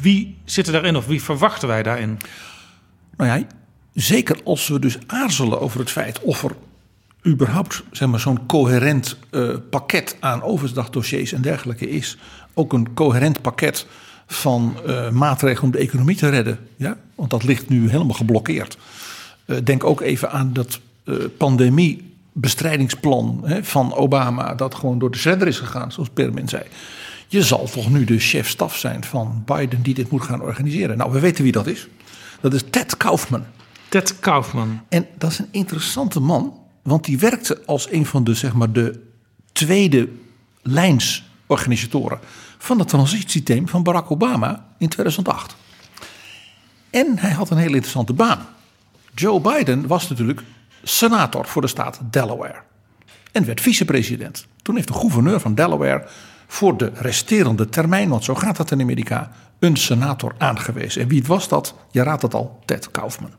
Wie 0.02 0.38
zit 0.45 0.68
er 0.68 0.73
daarin 0.73 0.95
of 0.95 1.06
wie 1.06 1.23
verwachten 1.23 1.68
wij 1.68 1.84
daarin? 1.84 2.19
Nou 3.18 3.40
ja, 3.40 3.48
zeker 3.94 4.44
als 4.44 4.68
we 4.68 4.80
dus 4.80 4.98
aarzelen 5.07 5.61
over 5.61 5.80
het 5.80 5.91
feit 5.91 6.22
of 6.22 6.44
er 6.44 6.56
überhaupt 7.27 7.83
zeg 7.91 8.07
maar, 8.07 8.19
zo'n 8.19 8.45
coherent 8.45 9.17
uh, 9.31 9.49
pakket 9.69 10.15
aan 10.19 10.41
overstagdossiers 10.41 11.31
en 11.31 11.41
dergelijke 11.41 11.89
is. 11.89 12.17
Ook 12.53 12.73
een 12.73 12.93
coherent 12.93 13.41
pakket 13.41 13.85
van 14.27 14.77
uh, 14.87 15.09
maatregelen 15.09 15.63
om 15.63 15.71
de 15.71 15.77
economie 15.77 16.15
te 16.15 16.29
redden. 16.29 16.59
Ja? 16.75 16.97
Want 17.15 17.29
dat 17.29 17.43
ligt 17.43 17.69
nu 17.69 17.89
helemaal 17.89 18.15
geblokkeerd. 18.15 18.77
Uh, 19.45 19.57
denk 19.63 19.83
ook 19.83 20.01
even 20.01 20.31
aan 20.31 20.53
dat 20.53 20.79
pandemiebestrijdingsplan 21.37 23.41
hè, 23.43 23.63
van 23.63 23.93
Obama, 23.93 24.55
dat 24.55 24.75
gewoon 24.75 24.99
door 24.99 25.11
de 25.11 25.17
shredder 25.17 25.47
is 25.47 25.59
gegaan, 25.59 25.91
zoals 25.91 26.09
Permin 26.09 26.49
zei. 26.49 26.63
Je 27.27 27.43
zal 27.43 27.69
toch 27.69 27.89
nu 27.89 28.03
de 28.03 28.19
chef-staf 28.19 28.77
zijn 28.77 29.03
van 29.03 29.43
Biden 29.45 29.81
die 29.81 29.93
dit 29.93 30.09
moet 30.09 30.23
gaan 30.23 30.41
organiseren. 30.41 30.97
Nou, 30.97 31.11
we 31.11 31.19
weten 31.19 31.43
wie 31.43 31.51
dat 31.51 31.67
is. 31.67 31.87
Dat 32.41 32.53
is 32.53 32.63
Ted 32.69 32.97
Kaufman. 32.97 33.43
Ted 33.89 34.19
Kaufman. 34.19 34.81
En 34.89 35.07
dat 35.17 35.31
is 35.31 35.39
een 35.39 35.47
interessante 35.51 36.19
man, 36.19 36.53
want 36.84 37.05
die 37.05 37.19
werkte 37.19 37.61
als 37.65 37.91
een 37.91 38.05
van 38.05 38.23
de, 38.23 38.34
zeg 38.34 38.53
maar, 38.53 38.72
de 38.72 38.99
tweede 39.51 40.10
lijnsorganisatoren 40.61 42.19
van 42.57 42.80
het 42.80 42.88
transitieteam 42.88 43.68
van 43.68 43.84
Barack 43.84 44.11
Obama 44.11 44.65
in 44.77 44.89
2008. 44.89 45.55
En 46.89 47.18
hij 47.19 47.31
had 47.31 47.49
een 47.49 47.57
hele 47.57 47.76
interessante 47.76 48.14
baan. 48.14 48.47
Joe 49.15 49.41
Biden 49.41 49.88
was 49.88 50.10
natuurlijk 50.10 50.43
senator 50.84 51.45
voor 51.47 51.61
de 51.61 51.68
staat 51.68 51.99
Delaware. 52.11 52.61
En 53.31 53.45
werd 53.45 53.61
vicepresident. 53.61 54.45
Toen 54.61 54.76
heeft 54.76 54.88
de 54.88 54.93
gouverneur 54.93 55.39
van 55.39 55.55
Delaware 55.55 56.07
voor 56.47 56.77
de 56.77 56.91
resterende 56.93 57.69
termijn, 57.69 58.10
want 58.10 58.23
zo 58.23 58.35
gaat 58.35 58.57
dat 58.57 58.72
in 58.72 58.81
Amerika, 58.81 59.31
een 59.60 59.77
senator 59.77 60.35
aangewezen. 60.38 61.01
En 61.01 61.07
wie 61.07 61.23
was 61.23 61.47
dat? 61.47 61.76
Je 61.91 62.03
raadt 62.03 62.22
het 62.22 62.34
al, 62.34 62.60
Ted 62.65 62.91
Kaufman. 62.91 63.31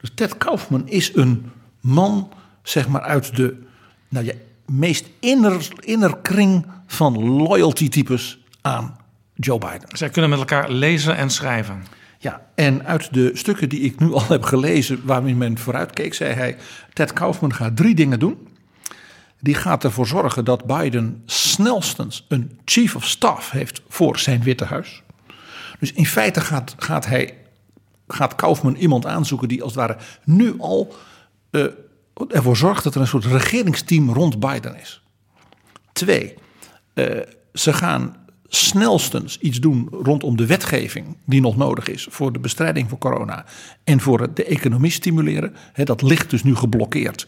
Dus 0.00 0.10
Ted 0.14 0.36
Kaufman 0.36 0.88
is 0.88 1.14
een 1.14 1.50
man, 1.80 2.28
zeg 2.68 2.88
maar, 2.88 3.00
uit 3.00 3.36
de 3.36 3.56
nou 4.08 4.24
ja, 4.24 4.32
meest 4.66 5.06
inner, 5.20 5.68
innerkring 5.80 6.66
van 6.86 7.18
loyalty-types 7.24 8.38
aan 8.60 8.96
Joe 9.34 9.58
Biden. 9.58 9.88
Zij 9.96 10.08
kunnen 10.08 10.30
met 10.30 10.38
elkaar 10.38 10.70
lezen 10.70 11.16
en 11.16 11.30
schrijven. 11.30 11.84
Ja, 12.18 12.46
en 12.54 12.86
uit 12.86 13.14
de 13.14 13.30
stukken 13.34 13.68
die 13.68 13.80
ik 13.80 13.98
nu 13.98 14.12
al 14.12 14.24
heb 14.28 14.42
gelezen, 14.42 15.00
waarin 15.04 15.38
men 15.38 15.58
vooruitkeek, 15.58 16.14
zei 16.14 16.32
hij: 16.34 16.56
Ted 16.92 17.12
Kaufman 17.12 17.54
gaat 17.54 17.76
drie 17.76 17.94
dingen 17.94 18.18
doen. 18.18 18.48
Die 19.40 19.54
gaat 19.54 19.84
ervoor 19.84 20.06
zorgen 20.06 20.44
dat 20.44 20.66
Biden 20.66 21.22
snelstens 21.26 22.26
een 22.28 22.58
chief 22.64 22.96
of 22.96 23.04
staff 23.04 23.50
heeft 23.50 23.82
voor 23.88 24.18
zijn 24.18 24.42
Witte 24.42 24.64
Huis. 24.64 25.02
Dus 25.78 25.92
in 25.92 26.06
feite 26.06 26.40
gaat, 26.40 26.74
gaat 26.78 27.06
hij, 27.06 27.34
gaat 28.08 28.34
Kaufman 28.34 28.74
iemand 28.74 29.06
aanzoeken 29.06 29.48
die 29.48 29.62
als 29.62 29.74
het 29.74 29.80
ware 29.80 29.96
nu 30.24 30.54
al 30.58 30.94
uh, 31.50 31.66
ervoor 32.28 32.56
zorgt 32.56 32.84
dat 32.84 32.94
er 32.94 33.00
een 33.00 33.06
soort 33.06 33.24
regeringsteam 33.24 34.12
rond 34.12 34.40
Biden 34.40 34.80
is. 34.80 35.02
Twee, 35.92 36.34
uh, 36.94 37.04
ze 37.52 37.72
gaan 37.72 38.16
snelstens 38.48 39.38
iets 39.38 39.60
doen 39.60 39.88
rondom 39.90 40.36
de 40.36 40.46
wetgeving 40.46 41.16
die 41.26 41.40
nog 41.40 41.56
nodig 41.56 41.88
is 41.88 42.06
voor 42.10 42.32
de 42.32 42.38
bestrijding 42.38 42.88
van 42.88 42.98
corona 42.98 43.44
en 43.84 44.00
voor 44.00 44.34
de 44.34 44.44
economie 44.44 44.90
stimuleren. 44.90 45.54
Dat 45.74 46.02
ligt 46.02 46.30
dus 46.30 46.42
nu 46.42 46.54
geblokkeerd 46.54 47.26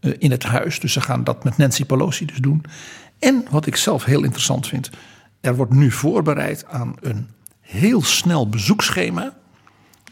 uh, 0.00 0.14
in 0.18 0.30
het 0.30 0.42
huis, 0.42 0.80
dus 0.80 0.92
ze 0.92 1.00
gaan 1.00 1.24
dat 1.24 1.44
met 1.44 1.56
Nancy 1.56 1.84
Pelosi 1.84 2.24
dus 2.24 2.38
doen. 2.38 2.64
En 3.18 3.44
wat 3.50 3.66
ik 3.66 3.76
zelf 3.76 4.04
heel 4.04 4.22
interessant 4.22 4.66
vind, 4.66 4.90
er 5.40 5.56
wordt 5.56 5.72
nu 5.72 5.90
voorbereid 5.90 6.66
aan 6.66 6.94
een 7.00 7.28
heel 7.60 8.02
snel 8.02 8.48
bezoekschema 8.48 9.36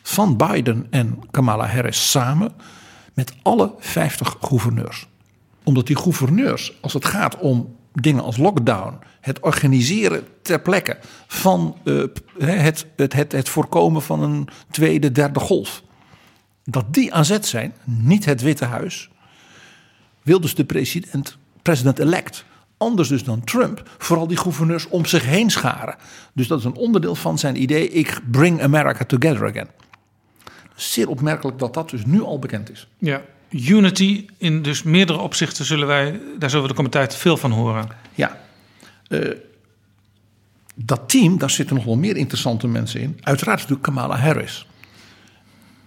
van 0.03 0.37
Biden 0.37 0.87
en 0.91 1.19
Kamala 1.31 1.67
Harris 1.67 2.11
samen 2.11 2.53
met 3.15 3.33
alle 3.43 3.75
50 3.79 4.37
gouverneurs. 4.41 5.09
Omdat 5.65 5.87
die 5.87 5.97
gouverneurs, 5.97 6.79
als 6.81 6.93
het 6.93 7.05
gaat 7.05 7.39
om 7.39 7.77
dingen 7.93 8.23
als 8.23 8.37
lockdown, 8.37 8.99
het 9.21 9.41
organiseren 9.41 10.27
ter 10.43 10.61
plekke 10.61 10.99
van 11.27 11.77
uh, 11.85 12.05
het, 12.39 12.87
het, 12.97 13.13
het, 13.13 13.33
het 13.33 13.49
voorkomen 13.49 14.03
van 14.03 14.23
een 14.23 14.49
tweede, 14.71 15.13
derde 15.13 15.41
golf, 15.41 15.83
dat 16.65 16.95
die 16.95 17.15
aan 17.15 17.25
zet 17.25 17.47
zijn, 17.47 17.75
niet 17.85 18.25
het 18.25 18.41
Witte 18.41 18.65
Huis, 18.65 19.11
wil 20.23 20.41
dus 20.41 20.55
de 20.55 20.65
president, 20.65 21.37
president-elect, 21.63 22.45
anders 22.77 23.09
dus 23.09 23.25
dan 23.25 23.45
Trump, 23.45 23.91
vooral 23.99 24.27
die 24.27 24.37
gouverneurs 24.37 24.89
om 24.89 25.07
zich 25.07 25.25
heen 25.25 25.51
scharen. 25.51 25.97
Dus 26.33 26.47
dat 26.47 26.59
is 26.59 26.65
een 26.65 26.77
onderdeel 26.77 27.15
van 27.15 27.39
zijn 27.39 27.63
idee, 27.63 27.89
ik 27.89 28.21
bring 28.31 28.63
America 28.63 29.05
together 29.05 29.49
again. 29.49 29.69
Zeer 30.77 31.09
opmerkelijk 31.09 31.59
dat 31.59 31.75
dat 31.75 31.91
dus 31.91 32.05
nu 32.05 32.23
al 32.23 32.39
bekend 32.39 32.71
is. 32.71 32.87
Ja, 32.99 33.23
unity 33.51 34.27
in 34.39 34.63
dus 34.63 34.83
meerdere 34.83 35.19
opzichten 35.19 35.65
zullen 35.65 35.87
wij, 35.87 36.21
daar 36.39 36.51
zullen 36.51 36.65
we 36.65 36.71
de 36.71 36.77
komende 36.77 36.99
tijd 36.99 37.17
veel 37.17 37.37
van 37.37 37.51
horen. 37.51 37.89
Ja, 38.15 38.41
uh, 39.09 39.31
dat 40.75 41.09
team, 41.09 41.39
daar 41.39 41.51
zitten 41.51 41.77
nog 41.77 41.85
wel 41.85 41.97
meer 41.97 42.17
interessante 42.17 42.69
mensen 42.69 43.01
in. 43.01 43.19
Uiteraard 43.21 43.59
natuurlijk 43.59 43.87
Kamala 43.87 44.17
Harris. 44.17 44.67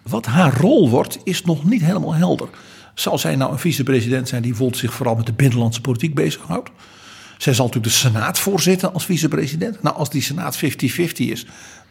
Wat 0.02 0.26
haar 0.26 0.58
rol 0.58 0.90
wordt, 0.90 1.20
is 1.24 1.42
nog 1.42 1.64
niet 1.64 1.82
helemaal 1.82 2.14
helder. 2.14 2.50
Zal 2.94 3.18
zij 3.18 3.36
nou 3.36 3.52
een 3.52 3.60
vicepresident 3.60 4.28
zijn 4.28 4.42
die 4.42 4.52
bijvoorbeeld 4.52 4.82
zich 4.82 4.94
vooral 4.94 5.16
met 5.16 5.26
de 5.26 5.34
binnenlandse 5.34 5.82
politiek 5.82 6.14
bezighoudt? 6.14 6.70
Zij 7.38 7.54
zal 7.54 7.66
natuurlijk 7.66 7.94
de 7.94 8.00
Senaat 8.00 8.40
voorzitten 8.40 8.94
als 8.94 9.06
vicepresident. 9.06 9.82
Nou, 9.82 9.96
als 9.96 10.10
die 10.10 10.22
Senaat 10.22 10.58
50-50 10.58 10.60
is, 11.16 11.46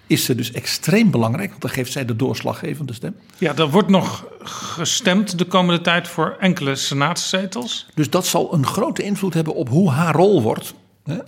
is 0.07 0.25
ze 0.25 0.35
dus 0.35 0.53
extreem 0.53 1.11
belangrijk, 1.11 1.49
want 1.49 1.63
dan 1.63 1.71
geeft 1.71 1.93
zij 1.93 2.05
de 2.05 2.17
doorslaggevende 2.17 2.93
stem. 2.93 3.17
Ja, 3.39 3.57
er 3.57 3.71
wordt 3.71 3.89
nog 3.89 4.27
gestemd 4.45 5.39
de 5.39 5.45
komende 5.45 5.81
tijd 5.81 6.09
voor 6.09 6.37
enkele 6.41 6.75
senaatszetels. 6.75 7.87
Dus 7.95 8.11
dat 8.11 8.27
zal 8.27 8.55
een 8.55 8.67
grote 8.67 9.03
invloed 9.03 9.35
hebben 9.35 9.55
op 9.55 9.69
hoe 9.69 9.91
haar 9.91 10.15
rol 10.15 10.43
wordt. 10.43 10.75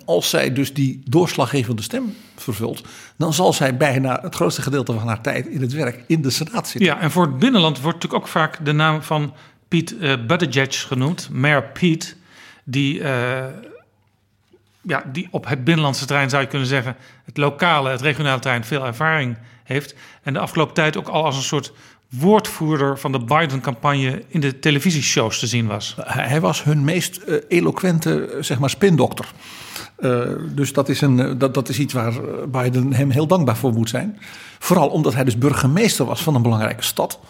Als 0.05 0.31
zij 0.31 0.53
dus 0.53 0.74
die 0.74 1.03
doorslaggevende 1.05 1.82
stem 1.82 2.15
vervult, 2.36 2.82
dan 3.16 3.32
zal 3.32 3.53
zij 3.53 3.77
bijna 3.77 4.19
het 4.23 4.35
grootste 4.35 4.62
gedeelte 4.62 4.93
van 4.93 5.07
haar 5.07 5.20
tijd 5.20 5.47
in 5.47 5.61
het 5.61 5.73
werk 5.73 6.05
in 6.07 6.23
de 6.23 6.31
Senaat 6.31 6.69
zitten. 6.69 6.90
Ja, 6.90 7.01
en 7.01 7.11
voor 7.11 7.27
het 7.27 7.39
binnenland 7.39 7.81
wordt 7.81 7.97
natuurlijk 7.97 8.24
ook 8.24 8.31
vaak 8.31 8.65
de 8.65 8.73
naam 8.73 9.03
van 9.03 9.35
Piet 9.69 9.94
uh, 10.01 10.27
Buttigieg 10.27 10.82
genoemd, 10.82 11.28
Mayor 11.32 11.62
Pete, 11.62 12.15
die, 12.65 12.98
uh, 12.98 13.44
ja, 14.87 15.05
die 15.13 15.29
op 15.31 15.49
het 15.49 15.65
binnenlandse 15.65 16.07
terrein 16.07 16.31
zou 16.31 16.43
je 16.43 16.49
kunnen 16.49 16.69
zeggen, 16.69 16.97
het 17.25 17.37
lokale, 17.37 17.91
het 17.91 18.01
regionale 18.01 18.41
terrein 18.41 18.65
veel 18.65 18.87
ervaring 18.87 19.37
heeft. 19.65 19.95
En 20.23 20.33
de 20.33 20.39
afgelopen 20.39 20.75
tijd 20.75 20.97
ook 20.97 21.09
al 21.09 21.25
als 21.25 21.37
een 21.37 21.43
soort 21.43 21.73
woordvoerder 22.09 22.99
van 22.99 23.13
de 23.13 23.25
Biden-campagne 23.25 24.23
in 24.29 24.41
de 24.41 24.59
televisieshows 24.59 25.39
te 25.39 25.47
zien 25.47 25.67
was. 25.67 25.97
Hij 26.01 26.41
was 26.41 26.65
hun 26.65 26.85
meest 26.85 27.21
uh, 27.27 27.37
eloquente 27.49 28.37
zeg 28.41 28.59
maar, 28.59 28.71
spindokter. 28.71 29.33
Uh, 29.99 30.23
dus 30.55 30.73
dat 30.73 30.89
is, 30.89 31.01
een, 31.01 31.39
dat, 31.39 31.55
dat 31.55 31.69
is 31.69 31.79
iets 31.79 31.93
waar 31.93 32.13
Biden 32.49 32.93
hem 32.93 33.11
heel 33.11 33.27
dankbaar 33.27 33.57
voor 33.57 33.73
moet 33.73 33.89
zijn. 33.89 34.19
Vooral 34.59 34.89
omdat 34.89 35.15
hij 35.15 35.25
dus 35.25 35.39
burgemeester 35.39 36.05
was 36.05 36.23
van 36.23 36.35
een 36.35 36.43
belangrijke 36.43 36.85
stad. 36.85 37.21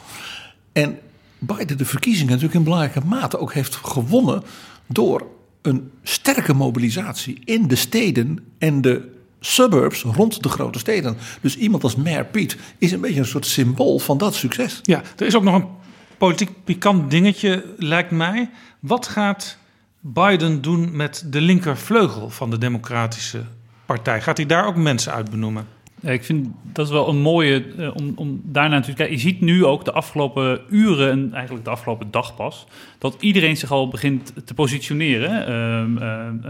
En 0.73 0.99
Biden 1.39 1.79
de 1.79 1.85
verkiezingen 1.85 2.29
natuurlijk 2.33 2.59
in 2.59 2.65
belangrijke 2.65 3.01
mate 3.07 3.39
ook 3.39 3.53
heeft 3.53 3.77
gewonnen 3.77 4.43
door 4.87 5.27
een 5.67 5.91
sterke 6.03 6.55
mobilisatie 6.55 7.41
in 7.45 7.67
de 7.67 7.77
steden 7.77 8.39
en 8.59 8.81
de 8.81 9.15
suburbs 9.41 10.03
rond 10.03 10.43
de 10.43 10.49
grote 10.49 10.79
steden. 10.79 11.17
Dus 11.41 11.57
iemand 11.57 11.83
als 11.83 11.97
Mayor 11.97 12.25
Piet 12.25 12.57
is 12.79 12.93
een 12.93 13.01
beetje 13.01 13.21
een 13.21 13.27
soort 13.27 13.47
symbool 13.47 13.99
van 13.99 14.19
dat 14.19 14.35
succes. 14.35 14.81
Ja, 14.83 15.03
er 15.17 15.27
is 15.27 15.37
ook 15.37 15.43
nog 15.43 15.55
een 15.55 15.69
politiek 16.19 16.51
pikant 16.65 17.11
dingetje, 17.11 17.65
lijkt 17.79 18.11
mij. 18.11 18.51
Wat 18.81 19.07
gaat 19.07 19.59
Biden 20.01 20.63
doen 20.63 20.97
met 20.97 21.25
de 21.27 21.41
linkervleugel 21.41 22.31
van 22.31 22.51
de 22.51 22.59
Democratische 22.59 23.45
Partij? 23.87 24.23
Gaat 24.23 24.37
hij 24.37 24.47
daar 24.47 24.67
ook 24.67 24.77
mensen 24.77 25.13
uit 25.13 25.31
benoemen? 25.31 25.76
Ja, 26.07 26.13
ik 26.13 26.25
vind 26.25 26.49
dat 26.73 26.87
is 26.87 26.93
wel 26.93 27.09
een 27.09 27.21
mooie 27.21 27.65
uh, 27.79 27.91
om, 27.95 28.13
om 28.17 28.41
daarna 28.45 28.81
te 28.81 28.93
kijken. 28.93 29.15
Je 29.15 29.21
ziet 29.21 29.41
nu 29.41 29.65
ook 29.65 29.85
de 29.85 29.93
afgelopen 29.93 30.61
uren 30.71 31.11
en 31.11 31.31
eigenlijk 31.33 31.65
de 31.65 31.71
afgelopen 31.71 32.11
dag 32.11 32.37
pas 32.37 32.67
dat 32.99 33.17
iedereen 33.21 33.57
zich 33.57 33.71
al 33.71 33.89
begint 33.89 34.33
te 34.45 34.55
positioneren. 34.55 35.49
Uh, 36.01 36.49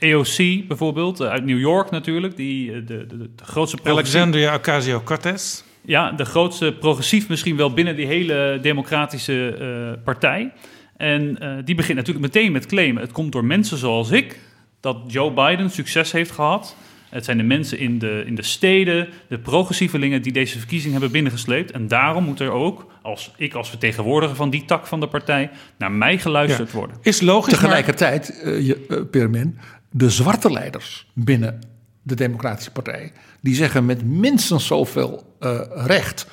uh, 0.00 0.14
AOC 0.14 0.66
bijvoorbeeld 0.68 1.22
uit 1.22 1.44
New 1.44 1.58
York 1.58 1.90
natuurlijk, 1.90 2.36
die 2.36 2.84
de, 2.84 3.06
de, 3.06 3.16
de 3.16 3.44
grootste 3.44 3.78
Alexandria 3.84 4.54
Ocasio-Cortez. 4.54 5.62
Ja, 5.80 6.12
de 6.12 6.24
grootste 6.24 6.76
progressief 6.80 7.28
misschien 7.28 7.56
wel 7.56 7.72
binnen 7.72 7.96
die 7.96 8.06
hele 8.06 8.58
democratische 8.62 9.98
partij. 10.04 10.52
En 10.96 11.38
die 11.64 11.74
begint 11.74 11.96
natuurlijk 11.96 12.34
meteen 12.34 12.52
met 12.52 12.66
claimen: 12.66 13.02
het 13.02 13.12
komt 13.12 13.32
door 13.32 13.44
mensen 13.44 13.78
zoals 13.78 14.10
ik 14.10 14.38
dat 14.80 14.96
Joe 15.06 15.32
Biden 15.32 15.70
succes 15.70 16.12
heeft 16.12 16.30
gehad. 16.30 16.76
Het 17.08 17.24
zijn 17.24 17.36
de 17.36 17.42
mensen 17.42 17.78
in 17.78 17.98
de, 17.98 18.22
in 18.26 18.34
de 18.34 18.42
steden, 18.42 19.08
de 19.28 19.38
progressievelingen 19.38 20.22
die 20.22 20.32
deze 20.32 20.58
verkiezing 20.58 20.92
hebben 20.92 21.10
binnengesleept. 21.10 21.70
En 21.70 21.88
daarom 21.88 22.24
moet 22.24 22.40
er 22.40 22.50
ook, 22.50 22.86
als 23.02 23.32
ik 23.36 23.54
als 23.54 23.68
vertegenwoordiger 23.68 24.36
van 24.36 24.50
die 24.50 24.64
tak 24.64 24.86
van 24.86 25.00
de 25.00 25.08
partij, 25.08 25.50
naar 25.78 25.92
mij 25.92 26.18
geluisterd 26.18 26.72
worden. 26.72 26.96
Is 27.02 27.20
logisch. 27.20 27.52
Tegelijkertijd, 27.52 28.40
maar... 28.44 28.54
uh, 28.54 28.68
uh, 28.68 29.00
Permin, 29.10 29.58
de 29.90 30.10
zwarte 30.10 30.52
leiders 30.52 31.06
binnen 31.14 31.60
de 32.02 32.14
Democratische 32.14 32.70
Partij, 32.70 33.12
die 33.40 33.54
zeggen 33.54 33.86
met 33.86 34.04
minstens 34.04 34.66
zoveel 34.66 35.36
uh, 35.40 35.60
recht: 35.74 36.26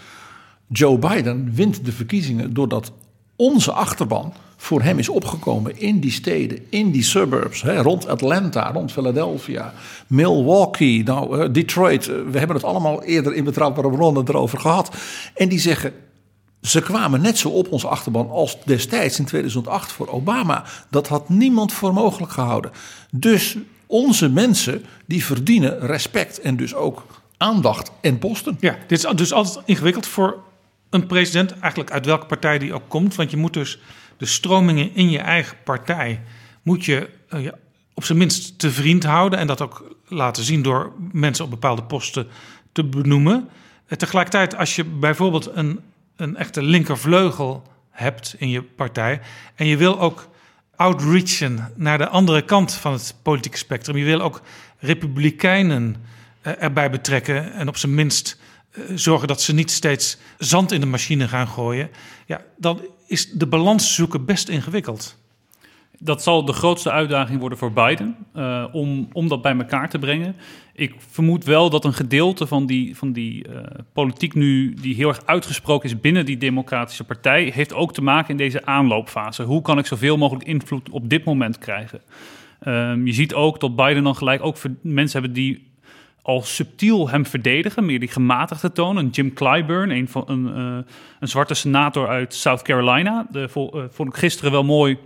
Joe 0.68 1.00
Biden 1.00 1.54
wint 1.54 1.86
de 1.86 1.92
verkiezingen 1.92 2.54
doordat 2.54 2.94
onze 3.36 3.72
achterban 3.72 4.34
voor 4.66 4.82
hem 4.82 5.00
is 5.00 5.10
opgekomen 5.10 5.80
in 5.80 6.00
die 6.00 6.12
steden, 6.12 6.66
in 6.70 6.92
die 6.92 7.04
suburbs, 7.04 7.62
hè, 7.62 7.82
rond 7.82 8.08
Atlanta, 8.08 8.72
rond 8.72 8.92
Philadelphia, 8.92 9.74
Milwaukee, 10.08 11.04
nou, 11.04 11.40
uh, 11.40 11.54
Detroit. 11.54 12.08
Uh, 12.08 12.16
we 12.32 12.38
hebben 12.38 12.56
het 12.56 12.66
allemaal 12.66 13.04
eerder 13.04 13.34
in 13.34 13.44
betrouwbare 13.44 13.90
bronnen 13.90 14.28
erover 14.28 14.60
gehad. 14.60 14.96
En 15.36 15.50
die 15.50 15.60
zeggen, 15.60 15.94
ze 16.62 16.82
kwamen 16.82 17.22
net 17.22 17.38
zo 17.38 17.50
op 17.50 17.72
onze 17.72 17.88
achterban 17.88 18.30
als 18.30 18.58
destijds 18.64 19.20
in 19.20 19.26
2008 19.26 19.92
voor 19.92 20.08
Obama. 20.08 20.64
Dat 20.90 21.08
had 21.08 21.30
niemand 21.30 21.74
voor 21.74 21.94
mogelijk 21.94 22.32
gehouden. 22.32 22.72
Dus 23.12 23.58
onze 23.86 24.30
mensen 24.30 24.86
die 25.06 25.26
verdienen 25.26 25.80
respect 25.80 26.40
en 26.40 26.58
dus 26.58 26.76
ook 26.76 27.06
aandacht 27.38 27.92
en 28.02 28.20
posten. 28.20 28.58
Ja, 28.60 28.78
dit 28.88 29.04
is 29.04 29.12
dus 29.16 29.34
altijd 29.34 29.66
ingewikkeld 29.66 30.08
voor 30.08 30.38
een 30.90 31.08
president, 31.08 31.60
eigenlijk 31.60 31.92
uit 31.92 32.06
welke 32.06 32.26
partij 32.26 32.60
die 32.60 32.74
ook 32.74 32.88
komt. 32.88 33.16
Want 33.16 33.32
je 33.32 33.38
moet 33.38 33.54
dus 33.54 33.80
de 34.18 34.26
stromingen 34.26 34.96
in 34.96 35.10
je 35.10 35.20
eigen 35.20 35.58
partij 35.64 36.22
moet 36.62 36.86
je 36.86 37.10
uh, 37.34 37.52
op 37.94 38.04
zijn 38.04 38.18
minst 38.18 38.60
te 38.60 38.72
vriend 38.72 39.04
houden. 39.04 39.40
En 39.40 39.48
dat 39.48 39.62
ook 39.62 39.96
laten 40.08 40.44
zien 40.44 40.62
door 40.62 40.94
mensen 41.12 41.44
op 41.44 41.50
bepaalde 41.50 41.84
posten 41.84 42.28
te 42.72 42.84
benoemen. 42.84 43.50
En 43.88 43.98
tegelijkertijd, 43.98 44.56
als 44.56 44.76
je 44.76 44.84
bijvoorbeeld 44.84 45.52
een, 45.54 45.80
een 46.16 46.36
echte 46.36 46.62
linkervleugel 46.62 47.64
hebt 47.90 48.36
in 48.38 48.50
je 48.50 48.64
partij. 48.64 49.22
en 49.56 49.66
je 49.66 49.78
wil 49.78 50.00
ook 50.00 50.28
outreachen 50.76 51.72
naar 51.76 51.98
de 51.98 52.08
andere 52.08 52.42
kant 52.42 52.74
van 52.74 52.94
het 52.94 53.16
politieke 53.22 53.58
spectrum. 53.58 53.98
Je 53.98 54.06
wil 54.06 54.22
ook 54.22 54.42
republikeinen 54.78 55.96
uh, 56.44 56.64
erbij 56.64 56.90
betrekken 56.90 57.54
en 57.54 57.68
op 57.68 57.78
zijn 57.78 57.96
minst 57.96 58.38
zorgen 58.96 59.28
dat 59.28 59.42
ze 59.42 59.54
niet 59.54 59.72
steeds 59.72 60.18
zand 60.38 60.72
in 60.72 60.80
de 60.80 60.86
machine 60.86 61.28
gaan 61.28 61.48
gooien. 61.48 61.90
Ja, 62.26 62.42
dan 62.58 62.82
is 63.08 63.32
de 63.32 63.48
balans 63.48 63.96
zoeken 63.96 64.26
best 64.26 64.50
ingewikkeld. 64.50 65.24
Dat 66.00 66.24
zal 66.24 66.46
de 66.46 66.54
grootste 66.54 66.92
uitdaging 66.92 67.40
worden 67.40 67.58
voor 67.58 67.74
Biden 67.74 68.16
uh, 68.36 68.66
om, 68.72 69.10
om 69.12 69.28
dat 69.28 69.42
bij 69.42 69.58
elkaar 69.58 69.90
te 69.90 70.00
brengen. 70.00 70.36
Ik 70.74 70.96
vermoed 70.98 71.44
wel 71.44 71.70
dat 71.70 71.86
een 71.86 71.94
gedeelte 71.94 72.48
van 72.48 72.66
die, 72.66 72.96
van 72.96 73.12
die 73.14 73.48
uh, 73.48 73.60
politiek 73.94 74.34
nu, 74.34 74.74
die 74.74 74.96
heel 74.96 75.08
erg 75.08 75.26
uitgesproken 75.26 75.90
is 75.90 76.00
binnen 76.00 76.26
die 76.26 76.38
Democratische 76.38 77.04
Partij, 77.04 77.52
heeft 77.54 77.74
ook 77.74 77.94
te 77.94 78.02
maken 78.02 78.30
in 78.30 78.38
deze 78.38 78.66
aanloopfase. 78.66 79.44
Hoe 79.44 79.62
kan 79.62 79.78
ik 79.78 79.86
zoveel 79.86 80.18
mogelijk 80.18 80.46
invloed 80.46 80.90
op 80.90 81.10
dit 81.10 81.24
moment 81.24 81.58
krijgen? 81.58 82.02
Um, 82.68 83.06
je 83.06 83.14
ziet 83.14 83.34
ook 83.34 83.60
dat 83.60 83.76
Biden 83.76 84.04
dan 84.04 84.16
gelijk 84.16 84.44
ook 84.44 84.58
mensen 84.82 85.22
hebben 85.22 85.42
die 85.42 85.74
al 86.26 86.42
subtiel 86.42 87.10
hem 87.10 87.26
verdedigen, 87.26 87.86
meer 87.86 88.00
die 88.00 88.10
gematigde 88.10 88.72
toon. 88.72 88.98
Een 88.98 89.10
Jim 89.10 89.34
Clyburn, 89.34 89.90
een, 89.90 90.08
van, 90.08 90.24
een, 90.28 90.46
uh, 90.46 90.78
een 91.20 91.28
zwarte 91.28 91.54
senator 91.54 92.08
uit 92.08 92.34
South 92.34 92.62
Carolina. 92.62 93.28
De, 93.32 93.40
uh, 93.56 93.84
vond 93.90 94.10
ik 94.10 94.16
gisteren 94.16 94.52
wel 94.52 94.64
mooi 94.64 94.98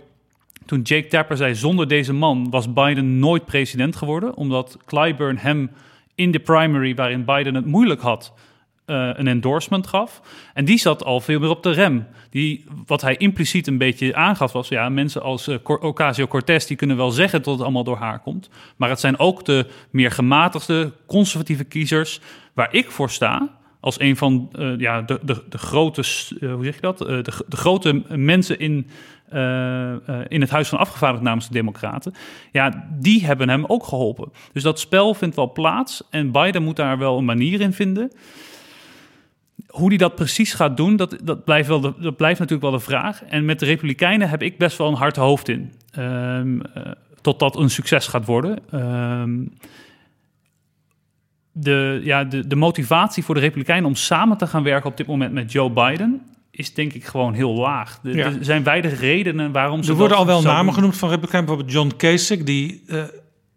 toen 0.66 0.80
Jake 0.82 1.06
Tapper 1.06 1.36
zei... 1.36 1.54
zonder 1.54 1.88
deze 1.88 2.12
man 2.12 2.50
was 2.50 2.72
Biden 2.72 3.18
nooit 3.18 3.44
president 3.44 3.96
geworden. 3.96 4.36
Omdat 4.36 4.76
Clyburn 4.86 5.38
hem 5.38 5.70
in 6.14 6.30
de 6.30 6.40
primary, 6.40 6.94
waarin 6.94 7.24
Biden 7.24 7.54
het 7.54 7.66
moeilijk 7.66 8.00
had... 8.00 8.32
Uh, 8.90 9.10
een 9.12 9.26
endorsement 9.26 9.86
gaf. 9.86 10.20
En 10.54 10.64
die 10.64 10.78
zat 10.78 11.04
al 11.04 11.20
veel 11.20 11.40
meer 11.40 11.48
op 11.48 11.62
de 11.62 11.70
rem. 11.70 12.06
Die, 12.30 12.64
wat 12.86 13.00
hij 13.00 13.16
impliciet 13.16 13.66
een 13.66 13.78
beetje 13.78 14.14
aangaf 14.14 14.52
was... 14.52 14.68
ja, 14.68 14.88
mensen 14.88 15.22
als 15.22 15.48
uh, 15.48 15.56
Ocasio-Cortez... 15.64 16.66
die 16.66 16.76
kunnen 16.76 16.96
wel 16.96 17.10
zeggen 17.10 17.42
dat 17.42 17.52
het 17.52 17.62
allemaal 17.62 17.84
door 17.84 17.96
haar 17.96 18.18
komt. 18.18 18.50
Maar 18.76 18.88
het 18.88 19.00
zijn 19.00 19.18
ook 19.18 19.44
de 19.44 19.66
meer 19.90 20.10
gematigde, 20.10 20.92
conservatieve 21.06 21.64
kiezers... 21.64 22.20
waar 22.52 22.74
ik 22.74 22.90
voor 22.90 23.10
sta 23.10 23.48
als 23.80 24.00
een 24.00 24.16
van 24.16 24.50
uh, 24.58 24.78
ja, 24.78 25.02
de, 25.02 25.18
de, 25.22 25.42
de 25.48 25.58
grote, 25.58 26.02
hoe 26.40 26.64
zeg 26.64 26.74
je 26.74 26.80
dat? 26.80 26.98
de, 26.98 27.22
de 27.48 27.56
grote 27.56 28.02
mensen 28.08 28.58
in, 28.58 28.86
in 30.28 30.40
het 30.40 30.50
Huis 30.50 30.68
van 30.68 30.78
Afgevaardigden 30.78 31.28
namens 31.28 31.48
de 31.48 31.52
Democraten. 31.52 32.14
Ja, 32.52 32.88
die 32.98 33.24
hebben 33.26 33.48
hem 33.48 33.64
ook 33.66 33.84
geholpen. 33.84 34.32
Dus 34.52 34.62
dat 34.62 34.80
spel 34.80 35.14
vindt 35.14 35.36
wel 35.36 35.52
plaats. 35.52 36.02
En 36.10 36.30
Biden 36.30 36.62
moet 36.62 36.76
daar 36.76 36.98
wel 36.98 37.18
een 37.18 37.24
manier 37.24 37.60
in 37.60 37.72
vinden... 37.72 38.12
Hoe 39.66 39.88
die 39.88 39.98
dat 39.98 40.14
precies 40.14 40.54
gaat 40.54 40.76
doen, 40.76 40.96
dat, 40.96 41.16
dat, 41.22 41.44
blijft 41.44 41.68
wel 41.68 41.80
de, 41.80 41.94
dat 41.98 42.16
blijft 42.16 42.38
natuurlijk 42.38 42.70
wel 42.70 42.78
de 42.78 42.84
vraag. 42.84 43.24
En 43.24 43.44
met 43.44 43.58
de 43.58 43.66
Republikeinen 43.66 44.28
heb 44.28 44.42
ik 44.42 44.58
best 44.58 44.78
wel 44.78 44.88
een 44.88 44.94
hard 44.94 45.16
hoofd 45.16 45.48
in. 45.48 45.72
Um, 45.98 46.54
uh, 46.56 46.62
tot 47.20 47.38
dat 47.38 47.56
een 47.56 47.70
succes 47.70 48.06
gaat 48.06 48.26
worden. 48.26 48.58
Um, 48.74 49.52
de, 51.52 52.00
ja, 52.04 52.24
de, 52.24 52.46
de 52.46 52.56
motivatie 52.56 53.24
voor 53.24 53.34
de 53.34 53.40
Republikeinen 53.40 53.88
om 53.88 53.94
samen 53.94 54.36
te 54.36 54.46
gaan 54.46 54.62
werken 54.62 54.90
op 54.90 54.96
dit 54.96 55.06
moment 55.06 55.32
met 55.32 55.52
Joe 55.52 55.70
Biden 55.70 56.22
is 56.50 56.74
denk 56.74 56.92
ik 56.92 57.04
gewoon 57.04 57.34
heel 57.34 57.54
laag. 57.54 57.98
De, 58.02 58.14
ja. 58.14 58.24
Er 58.24 58.36
zijn 58.40 58.62
weinig 58.62 59.00
redenen 59.00 59.52
waarom 59.52 59.82
ze. 59.82 59.90
Er 59.90 59.96
worden 59.96 60.16
al 60.16 60.26
wel 60.26 60.42
namen 60.42 60.64
doen. 60.64 60.74
genoemd 60.74 60.96
van 60.96 61.08
Republikeinen, 61.08 61.48
bijvoorbeeld 61.48 61.78
John 61.78 61.96
Kasich, 61.96 62.44
die 62.44 62.82
uh, 62.86 63.02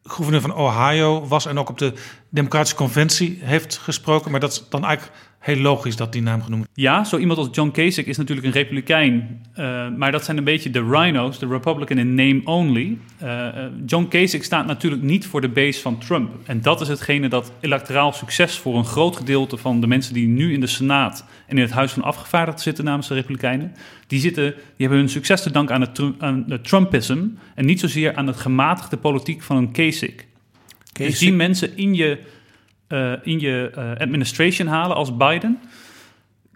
gouverneur 0.04 0.42
van 0.42 0.56
Ohio 0.56 1.28
was 1.28 1.46
en 1.46 1.58
ook 1.58 1.70
op 1.70 1.78
de 1.78 1.94
Democratische 2.30 2.76
Conventie 2.76 3.40
heeft 3.42 3.78
gesproken. 3.78 4.32
Maar 4.32 4.40
dat 4.40 4.52
is 4.52 4.70
dan 4.70 4.86
eigenlijk 4.86 5.18
heel 5.44 5.58
logisch 5.58 5.96
dat 5.96 6.12
die 6.12 6.22
naam 6.22 6.42
genoemd 6.42 6.66
wordt. 6.66 6.82
Ja, 6.82 7.04
zo 7.04 7.18
iemand 7.18 7.40
als 7.40 7.48
John 7.52 7.72
Kasich 7.72 8.06
is 8.06 8.18
natuurlijk 8.18 8.48
een 8.48 8.54
republikein. 8.54 9.42
Uh, 9.58 9.88
maar 9.98 10.12
dat 10.12 10.24
zijn 10.24 10.38
een 10.38 10.44
beetje 10.44 10.70
de 10.70 10.84
rhinos, 10.84 11.40
de 11.40 11.48
Republican 11.48 11.98
in 11.98 12.16
name 12.16 12.42
only. 12.44 12.98
Uh, 13.24 13.48
John 13.86 14.08
Kasich 14.08 14.44
staat 14.44 14.66
natuurlijk 14.66 15.02
niet 15.02 15.26
voor 15.26 15.42
de 15.42 15.50
base 15.50 15.82
van 15.82 15.98
Trump. 15.98 16.32
En 16.46 16.62
dat 16.62 16.82
is 16.82 16.88
hetgene 16.88 17.28
dat 17.28 17.52
electoraal 17.60 18.12
succes 18.12 18.58
voor 18.58 18.78
een 18.78 18.86
groot 18.86 19.16
gedeelte 19.16 19.58
van 19.58 19.82
de 19.82 19.88
mensen 19.88 20.14
die 20.14 20.28
nu 20.28 20.54
in 20.54 20.60
de 20.60 20.68
Senaat 20.68 21.26
en 21.48 21.56
in 21.56 21.64
het 21.64 21.72
Huis 21.72 21.92
van 21.92 22.04
Afgevaardigden 22.04 22.64
zitten 22.64 22.84
namens 22.84 23.08
de 23.08 23.14
Republikeinen. 23.14 23.74
Die, 24.08 24.20
zitten, 24.20 24.44
die 24.54 24.56
hebben 24.78 24.98
hun 24.98 25.10
succes 25.10 25.42
te 25.42 25.52
danken 25.52 25.76
aan 25.76 25.82
het, 25.82 26.02
aan 26.18 26.46
het 26.48 26.64
Trumpism 26.64 27.26
en 27.56 27.66
niet 27.66 27.80
zozeer 27.80 28.16
aan 28.16 28.28
het 28.28 28.38
gematigde 28.38 28.98
politiek 28.98 29.42
van 29.42 29.58
een 29.58 29.72
Kasich. 29.72 30.16
Kasich. 30.94 31.12
Dus 31.12 31.20
die 31.20 31.34
mensen 31.34 31.78
in 31.78 31.94
je 31.94 32.20
uh, 32.94 33.14
in 33.24 33.40
je 33.40 33.72
uh, 33.78 33.92
administration 33.98 34.68
halen 34.68 34.96
als 34.96 35.18
Biden. 35.18 35.60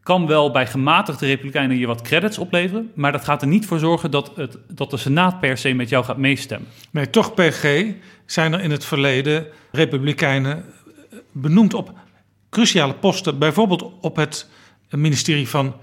Kan 0.04 0.28
wel 0.28 0.52
bij 0.52 0.68
gematigde 0.68 1.26
Republikeinen 1.26 1.78
je 1.78 1.88
wat 1.88 2.02
credits 2.02 2.38
opleveren. 2.38 2.92
Maar 2.96 3.12
dat 3.12 3.24
gaat 3.24 3.42
er 3.42 3.48
niet 3.48 3.66
voor 3.66 3.80
zorgen 3.80 4.12
dat, 4.12 4.32
het, 4.36 4.58
dat 4.68 4.90
de 4.90 4.98
Senaat 4.98 5.40
per 5.40 5.58
se 5.58 5.74
met 5.74 5.90
jou 5.90 6.06
gaat 6.06 6.18
meestemmen. 6.18 6.70
Nee, 6.92 7.10
toch 7.10 7.34
PG 7.34 7.86
zijn 8.26 8.54
er 8.54 8.62
in 8.62 8.72
het 8.72 8.86
verleden 8.86 9.46
Republikeinen 9.72 10.66
benoemd 11.32 11.74
op 11.74 11.94
cruciale 12.50 12.94
posten. 12.94 13.40
Bijvoorbeeld 13.40 13.92
op 14.02 14.16
het 14.16 14.48
ministerie 14.90 15.48
van 15.48 15.76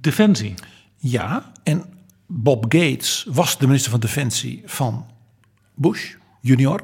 Defensie. 0.00 0.54
Ja, 0.96 1.52
en 1.62 1.84
Bob 2.26 2.64
Gates 2.68 3.26
was 3.28 3.58
de 3.58 3.66
minister 3.66 3.90
van 3.90 4.00
Defensie 4.00 4.62
van 4.66 5.06
Bush 5.74 6.14
junior. 6.40 6.80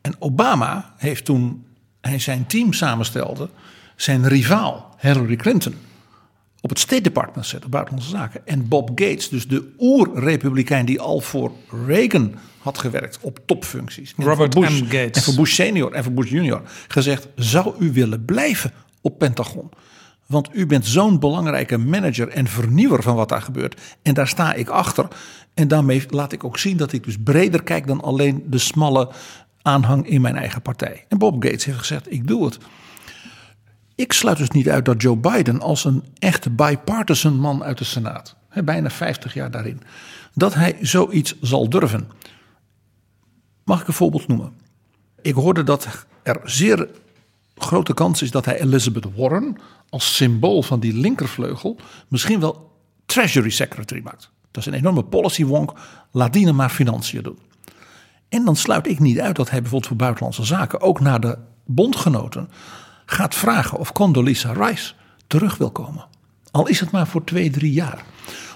En 0.00 0.14
Obama 0.18 0.94
heeft 0.96 1.24
toen 1.24 1.64
hij 2.08 2.18
zijn 2.18 2.46
team 2.46 2.72
samenstelde, 2.72 3.48
zijn 3.96 4.28
rivaal 4.28 4.94
Hillary 5.00 5.36
Clinton 5.36 5.74
op 6.64 6.70
het 6.70 6.78
State 6.78 7.02
Department 7.02 7.46
zette, 7.46 7.68
buitenlandse 7.68 8.10
zaken. 8.10 8.46
En 8.46 8.68
Bob 8.68 8.88
Gates, 8.88 9.28
dus 9.28 9.48
de 9.48 9.74
oer-republikein 9.78 10.86
die 10.86 11.00
al 11.00 11.20
voor 11.20 11.52
Reagan 11.86 12.34
had 12.58 12.78
gewerkt 12.78 13.18
op 13.20 13.38
topfuncties. 13.46 14.14
Robert 14.16 14.54
Bush, 14.54 14.80
M. 14.80 14.84
Gates. 14.84 15.10
En 15.16 15.22
voor 15.22 15.34
Bush 15.34 15.54
senior 15.54 15.92
en 15.92 16.04
voor 16.04 16.12
Bush 16.12 16.30
junior. 16.30 16.62
Gezegd, 16.88 17.28
zou 17.36 17.74
u 17.78 17.92
willen 17.92 18.24
blijven 18.24 18.72
op 19.00 19.18
Pentagon? 19.18 19.70
Want 20.26 20.48
u 20.52 20.66
bent 20.66 20.86
zo'n 20.86 21.18
belangrijke 21.18 21.78
manager 21.78 22.28
en 22.28 22.46
vernieuwer 22.46 23.02
van 23.02 23.16
wat 23.16 23.28
daar 23.28 23.42
gebeurt. 23.42 23.80
En 24.02 24.14
daar 24.14 24.28
sta 24.28 24.54
ik 24.54 24.68
achter. 24.68 25.08
En 25.54 25.68
daarmee 25.68 26.04
laat 26.08 26.32
ik 26.32 26.44
ook 26.44 26.58
zien 26.58 26.76
dat 26.76 26.92
ik 26.92 27.04
dus 27.04 27.16
breder 27.24 27.62
kijk 27.62 27.86
dan 27.86 28.02
alleen 28.02 28.44
de 28.46 28.58
smalle 28.58 29.10
aanhang 29.64 30.06
in 30.08 30.20
mijn 30.20 30.36
eigen 30.36 30.62
partij. 30.62 31.04
En 31.08 31.18
Bob 31.18 31.42
Gates 31.42 31.64
heeft 31.64 31.78
gezegd: 31.78 32.12
ik 32.12 32.26
doe 32.26 32.44
het. 32.44 32.58
Ik 33.94 34.12
sluit 34.12 34.38
dus 34.38 34.50
niet 34.50 34.68
uit 34.68 34.84
dat 34.84 35.02
Joe 35.02 35.16
Biden 35.16 35.60
als 35.60 35.84
een 35.84 36.04
echte 36.18 36.50
bipartisan 36.50 37.38
man 37.38 37.62
uit 37.62 37.78
de 37.78 37.84
Senaat, 37.84 38.36
bijna 38.64 38.90
50 38.90 39.34
jaar 39.34 39.50
daarin, 39.50 39.80
dat 40.34 40.54
hij 40.54 40.76
zoiets 40.80 41.34
zal 41.40 41.68
durven. 41.68 42.10
Mag 43.64 43.80
ik 43.80 43.88
een 43.88 43.94
voorbeeld 43.94 44.28
noemen? 44.28 44.52
Ik 45.22 45.34
hoorde 45.34 45.62
dat 45.62 46.06
er 46.22 46.40
zeer 46.44 46.88
grote 47.56 47.94
kans 47.94 48.22
is 48.22 48.30
dat 48.30 48.44
hij 48.44 48.60
Elizabeth 48.60 49.06
Warren 49.16 49.56
als 49.88 50.16
symbool 50.16 50.62
van 50.62 50.80
die 50.80 50.94
linkervleugel 50.94 51.76
misschien 52.08 52.40
wel 52.40 52.72
Treasury 53.06 53.50
Secretary 53.50 54.00
maakt. 54.04 54.30
Dat 54.50 54.66
is 54.66 54.72
een 54.72 54.78
enorme 54.78 55.04
policy 55.04 55.44
wonk. 55.44 55.72
Laat 56.10 56.32
die 56.32 56.52
maar 56.52 56.70
financiën 56.70 57.22
doen. 57.22 57.38
En 58.34 58.44
dan 58.44 58.56
sluit 58.56 58.86
ik 58.86 58.98
niet 58.98 59.20
uit 59.20 59.36
dat 59.36 59.50
hij 59.50 59.60
bijvoorbeeld 59.60 59.88
voor 59.88 59.96
buitenlandse 59.96 60.44
zaken 60.44 60.80
ook 60.80 61.00
naar 61.00 61.20
de 61.20 61.38
bondgenoten 61.64 62.48
gaat 63.06 63.34
vragen 63.34 63.78
of 63.78 63.92
Condoleezza 63.92 64.52
Rice 64.52 64.92
terug 65.26 65.56
wil 65.56 65.70
komen. 65.70 66.06
Al 66.50 66.68
is 66.68 66.80
het 66.80 66.90
maar 66.90 67.06
voor 67.06 67.24
twee, 67.24 67.50
drie 67.50 67.72
jaar. 67.72 68.02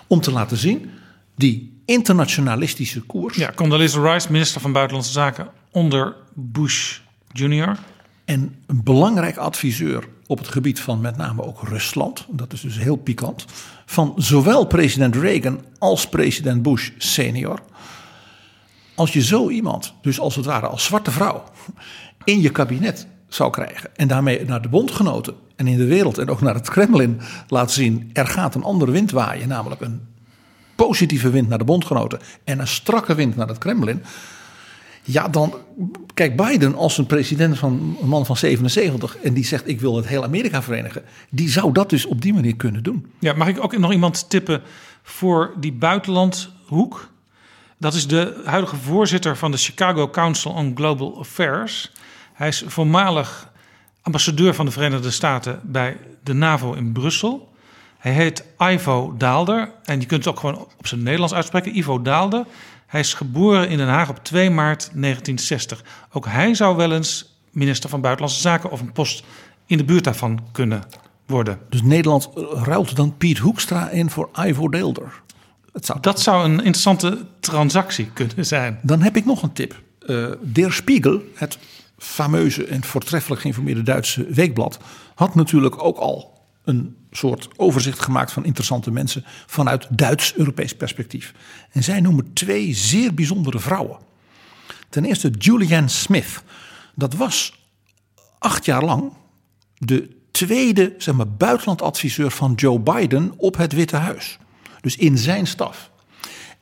Om 0.06 0.20
te 0.20 0.32
laten 0.32 0.56
zien, 0.56 0.90
die 1.36 1.82
internationalistische 1.84 3.00
koers. 3.00 3.36
Ja, 3.36 3.52
Condoleezza 3.54 4.12
Rice, 4.12 4.32
minister 4.32 4.60
van 4.60 4.72
Buitenlandse 4.72 5.12
Zaken 5.12 5.48
onder 5.70 6.16
Bush 6.34 6.98
Jr. 7.32 7.78
En 8.24 8.54
een 8.66 8.82
belangrijk 8.82 9.36
adviseur 9.36 10.08
op 10.26 10.38
het 10.38 10.48
gebied 10.48 10.80
van 10.80 11.00
met 11.00 11.16
name 11.16 11.42
ook 11.42 11.68
Rusland, 11.68 12.26
dat 12.30 12.52
is 12.52 12.60
dus 12.60 12.78
heel 12.78 12.96
pikant, 12.96 13.44
van 13.86 14.12
zowel 14.16 14.66
president 14.66 15.16
Reagan 15.16 15.64
als 15.78 16.08
president 16.08 16.62
Bush 16.62 16.90
senior. 16.96 17.60
Als 18.98 19.12
je 19.12 19.22
zo 19.22 19.48
iemand, 19.48 19.94
dus 20.02 20.20
als 20.20 20.36
het 20.36 20.44
ware 20.44 20.66
als 20.66 20.84
zwarte 20.84 21.10
vrouw, 21.10 21.42
in 22.24 22.40
je 22.40 22.50
kabinet 22.50 23.06
zou 23.28 23.50
krijgen 23.50 23.96
en 23.96 24.08
daarmee 24.08 24.44
naar 24.44 24.62
de 24.62 24.68
bondgenoten 24.68 25.34
en 25.56 25.66
in 25.66 25.76
de 25.76 25.86
wereld 25.86 26.18
en 26.18 26.30
ook 26.30 26.40
naar 26.40 26.54
het 26.54 26.70
Kremlin 26.70 27.20
laat 27.48 27.70
zien, 27.70 28.10
er 28.12 28.26
gaat 28.26 28.54
een 28.54 28.62
andere 28.62 28.90
wind 28.90 29.10
waaien, 29.10 29.48
namelijk 29.48 29.80
een 29.80 30.00
positieve 30.74 31.30
wind 31.30 31.48
naar 31.48 31.58
de 31.58 31.64
bondgenoten 31.64 32.18
en 32.44 32.58
een 32.58 32.68
strakke 32.68 33.14
wind 33.14 33.36
naar 33.36 33.48
het 33.48 33.58
Kremlin. 33.58 34.02
Ja, 35.02 35.28
dan 35.28 35.54
kijk 36.14 36.36
Biden 36.36 36.74
als 36.74 36.98
een 36.98 37.06
president 37.06 37.58
van 37.58 37.96
een 38.00 38.08
man 38.08 38.26
van 38.26 38.36
77 38.36 39.16
en 39.16 39.34
die 39.34 39.44
zegt 39.44 39.68
ik 39.68 39.80
wil 39.80 39.96
het 39.96 40.06
heel 40.06 40.24
Amerika 40.24 40.62
verenigen, 40.62 41.02
die 41.30 41.48
zou 41.48 41.72
dat 41.72 41.90
dus 41.90 42.06
op 42.06 42.22
die 42.22 42.34
manier 42.34 42.56
kunnen 42.56 42.82
doen. 42.82 43.06
Ja, 43.18 43.32
mag 43.32 43.48
ik 43.48 43.64
ook 43.64 43.78
nog 43.78 43.92
iemand 43.92 44.30
tippen 44.30 44.62
voor 45.02 45.54
die 45.60 45.72
buitenlandhoek? 45.72 47.16
Dat 47.78 47.94
is 47.94 48.06
de 48.06 48.40
huidige 48.44 48.76
voorzitter 48.76 49.36
van 49.36 49.50
de 49.50 49.56
Chicago 49.56 50.08
Council 50.08 50.50
on 50.50 50.72
Global 50.76 51.18
Affairs. 51.18 51.92
Hij 52.32 52.48
is 52.48 52.62
voormalig 52.66 53.50
ambassadeur 54.02 54.54
van 54.54 54.64
de 54.64 54.70
Verenigde 54.70 55.10
Staten 55.10 55.60
bij 55.62 55.96
de 56.22 56.32
NAVO 56.32 56.72
in 56.72 56.92
Brussel. 56.92 57.52
Hij 57.98 58.12
heet 58.12 58.44
Ivo 58.58 59.14
Daalder 59.18 59.72
en 59.84 60.00
je 60.00 60.06
kunt 60.06 60.24
het 60.24 60.34
ook 60.34 60.40
gewoon 60.40 60.66
op 60.78 60.86
zijn 60.86 61.02
Nederlands 61.02 61.34
uitspreken, 61.34 61.76
Ivo 61.76 62.02
Daalder. 62.02 62.44
Hij 62.86 63.00
is 63.00 63.14
geboren 63.14 63.68
in 63.68 63.76
Den 63.76 63.88
Haag 63.88 64.08
op 64.08 64.24
2 64.24 64.50
maart 64.50 64.78
1960. 64.78 65.84
Ook 66.12 66.26
hij 66.26 66.54
zou 66.54 66.76
wel 66.76 66.92
eens 66.92 67.38
minister 67.50 67.90
van 67.90 68.00
Buitenlandse 68.00 68.40
Zaken 68.40 68.70
of 68.70 68.80
een 68.80 68.92
post 68.92 69.24
in 69.66 69.76
de 69.76 69.84
buurt 69.84 70.04
daarvan 70.04 70.40
kunnen 70.52 70.82
worden. 71.26 71.58
Dus 71.68 71.82
Nederland 71.82 72.30
ruilt 72.52 72.96
dan 72.96 73.16
Piet 73.16 73.38
Hoekstra 73.38 73.88
in 73.90 74.10
voor 74.10 74.28
Ivo 74.44 74.68
Daalder. 74.68 75.22
Dat 76.00 76.20
zou 76.20 76.44
een 76.44 76.56
interessante 76.56 77.26
transactie 77.40 78.10
kunnen 78.12 78.46
zijn. 78.46 78.78
Dan 78.82 79.02
heb 79.02 79.16
ik 79.16 79.24
nog 79.24 79.42
een 79.42 79.52
tip. 79.52 79.82
Uh, 80.06 80.30
Der 80.40 80.72
Spiegel, 80.72 81.22
het 81.34 81.58
fameuze 81.98 82.64
en 82.64 82.84
voortreffelijk 82.84 83.40
geïnformeerde 83.40 83.82
Duitse 83.82 84.26
weekblad, 84.26 84.78
had 85.14 85.34
natuurlijk 85.34 85.82
ook 85.82 85.96
al 85.96 86.38
een 86.64 86.96
soort 87.10 87.48
overzicht 87.56 88.00
gemaakt 88.00 88.32
van 88.32 88.44
interessante 88.44 88.90
mensen 88.90 89.24
vanuit 89.46 89.86
Duits-Europees 89.90 90.76
perspectief. 90.76 91.34
En 91.70 91.84
zij 91.84 92.00
noemen 92.00 92.32
twee 92.32 92.74
zeer 92.74 93.14
bijzondere 93.14 93.58
vrouwen. 93.58 93.98
Ten 94.88 95.04
eerste 95.04 95.30
Julianne 95.30 95.88
Smith. 95.88 96.42
Dat 96.94 97.14
was 97.14 97.66
acht 98.38 98.64
jaar 98.64 98.84
lang 98.84 99.12
de 99.78 100.16
tweede 100.30 100.94
zeg 100.98 101.14
maar, 101.14 101.28
buitenlandadviseur 101.28 102.30
van 102.30 102.52
Joe 102.54 102.80
Biden 102.80 103.32
op 103.36 103.56
het 103.56 103.72
Witte 103.72 103.96
Huis. 103.96 104.38
Dus 104.80 104.96
in 104.96 105.18
zijn 105.18 105.46
staf. 105.46 105.90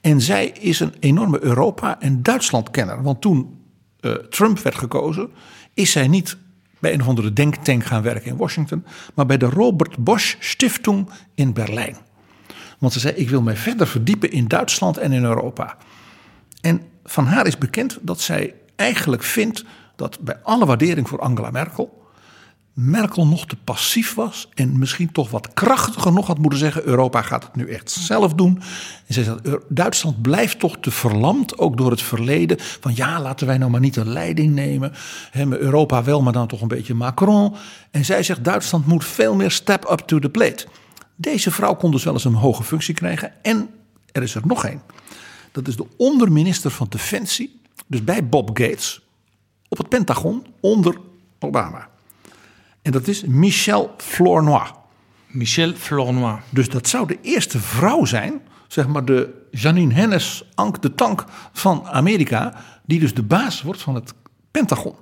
En 0.00 0.20
zij 0.20 0.46
is 0.46 0.80
een 0.80 0.94
enorme 1.00 1.42
Europa- 1.42 2.00
en 2.00 2.22
Duitslandkenner. 2.22 3.02
Want 3.02 3.20
toen 3.20 3.60
uh, 4.00 4.12
Trump 4.12 4.58
werd 4.58 4.76
gekozen, 4.76 5.30
is 5.74 5.90
zij 5.90 6.08
niet 6.08 6.36
bij 6.78 6.92
een 6.92 7.00
of 7.00 7.08
andere 7.08 7.32
denktank 7.32 7.84
gaan 7.84 8.02
werken 8.02 8.30
in 8.30 8.36
Washington, 8.36 8.84
maar 9.14 9.26
bij 9.26 9.36
de 9.36 9.46
Robert 9.46 9.96
Bosch 9.96 10.34
Stiftung 10.38 11.10
in 11.34 11.52
Berlijn. 11.52 11.96
Want 12.78 12.92
ze 12.92 13.00
zei: 13.00 13.14
Ik 13.14 13.30
wil 13.30 13.42
mij 13.42 13.56
verder 13.56 13.86
verdiepen 13.86 14.30
in 14.30 14.48
Duitsland 14.48 14.96
en 14.96 15.12
in 15.12 15.24
Europa. 15.24 15.76
En 16.60 16.82
van 17.04 17.26
haar 17.26 17.46
is 17.46 17.58
bekend 17.58 17.98
dat 18.00 18.20
zij 18.20 18.54
eigenlijk 18.76 19.22
vindt 19.22 19.64
dat 19.96 20.20
bij 20.20 20.38
alle 20.42 20.66
waardering 20.66 21.08
voor 21.08 21.20
Angela 21.20 21.50
Merkel. 21.50 22.05
Merkel 22.76 23.26
nog 23.26 23.46
te 23.46 23.56
passief 23.64 24.14
was 24.14 24.48
en 24.54 24.78
misschien 24.78 25.12
toch 25.12 25.30
wat 25.30 25.52
krachtiger 25.54 26.12
nog 26.12 26.26
had 26.26 26.38
moeten 26.38 26.58
zeggen: 26.58 26.86
Europa 26.86 27.22
gaat 27.22 27.42
het 27.42 27.54
nu 27.54 27.68
echt 27.68 27.90
zelf 27.90 28.34
doen. 28.34 28.60
En 29.06 29.14
zij 29.14 29.22
zegt: 29.22 29.40
Duitsland 29.68 30.22
blijft 30.22 30.58
toch 30.58 30.76
te 30.80 30.90
verlamd, 30.90 31.58
ook 31.58 31.76
door 31.76 31.90
het 31.90 32.02
verleden. 32.02 32.56
Van 32.60 32.92
ja, 32.94 33.20
laten 33.20 33.46
wij 33.46 33.58
nou 33.58 33.70
maar 33.70 33.80
niet 33.80 33.94
de 33.94 34.04
leiding 34.04 34.54
nemen. 34.54 34.92
Europa 35.48 36.04
wel, 36.04 36.22
maar 36.22 36.32
dan 36.32 36.46
toch 36.46 36.60
een 36.60 36.68
beetje 36.68 36.94
Macron. 36.94 37.54
En 37.90 38.04
zij 38.04 38.22
zegt: 38.22 38.44
Duitsland 38.44 38.86
moet 38.86 39.04
veel 39.04 39.34
meer 39.34 39.50
step 39.50 39.90
up 39.90 39.98
to 39.98 40.18
the 40.18 40.28
plate. 40.28 40.66
Deze 41.14 41.50
vrouw 41.50 41.74
kon 41.74 41.90
dus 41.90 42.04
wel 42.04 42.12
eens 42.12 42.24
een 42.24 42.34
hoge 42.34 42.62
functie 42.62 42.94
krijgen. 42.94 43.32
En 43.42 43.68
er 44.12 44.22
is 44.22 44.34
er 44.34 44.46
nog 44.46 44.64
één. 44.64 44.82
Dat 45.52 45.68
is 45.68 45.76
de 45.76 45.86
onderminister 45.96 46.70
van 46.70 46.86
Defensie, 46.90 47.60
dus 47.86 48.04
bij 48.04 48.28
Bob 48.28 48.48
Gates, 48.48 49.00
op 49.68 49.78
het 49.78 49.88
Pentagon 49.88 50.46
onder 50.60 50.96
Obama. 51.38 51.94
En 52.86 52.92
dat 52.92 53.08
is 53.08 53.24
Michel 53.24 53.94
Flournoy. 53.96 54.70
Michel 55.26 55.72
Flournoy. 55.74 56.38
Dus 56.50 56.68
dat 56.68 56.88
zou 56.88 57.06
de 57.06 57.18
eerste 57.22 57.58
vrouw 57.58 58.04
zijn, 58.04 58.40
zeg 58.66 58.86
maar 58.86 59.04
de 59.04 59.46
Janine 59.50 59.94
Hennis 59.94 60.44
Ank 60.54 60.82
de 60.82 60.94
Tank 60.94 61.24
van 61.52 61.86
Amerika, 61.86 62.54
die 62.84 63.00
dus 63.00 63.14
de 63.14 63.22
baas 63.22 63.62
wordt 63.62 63.82
van 63.82 63.94
het 63.94 64.14
Pentagon. 64.50 64.94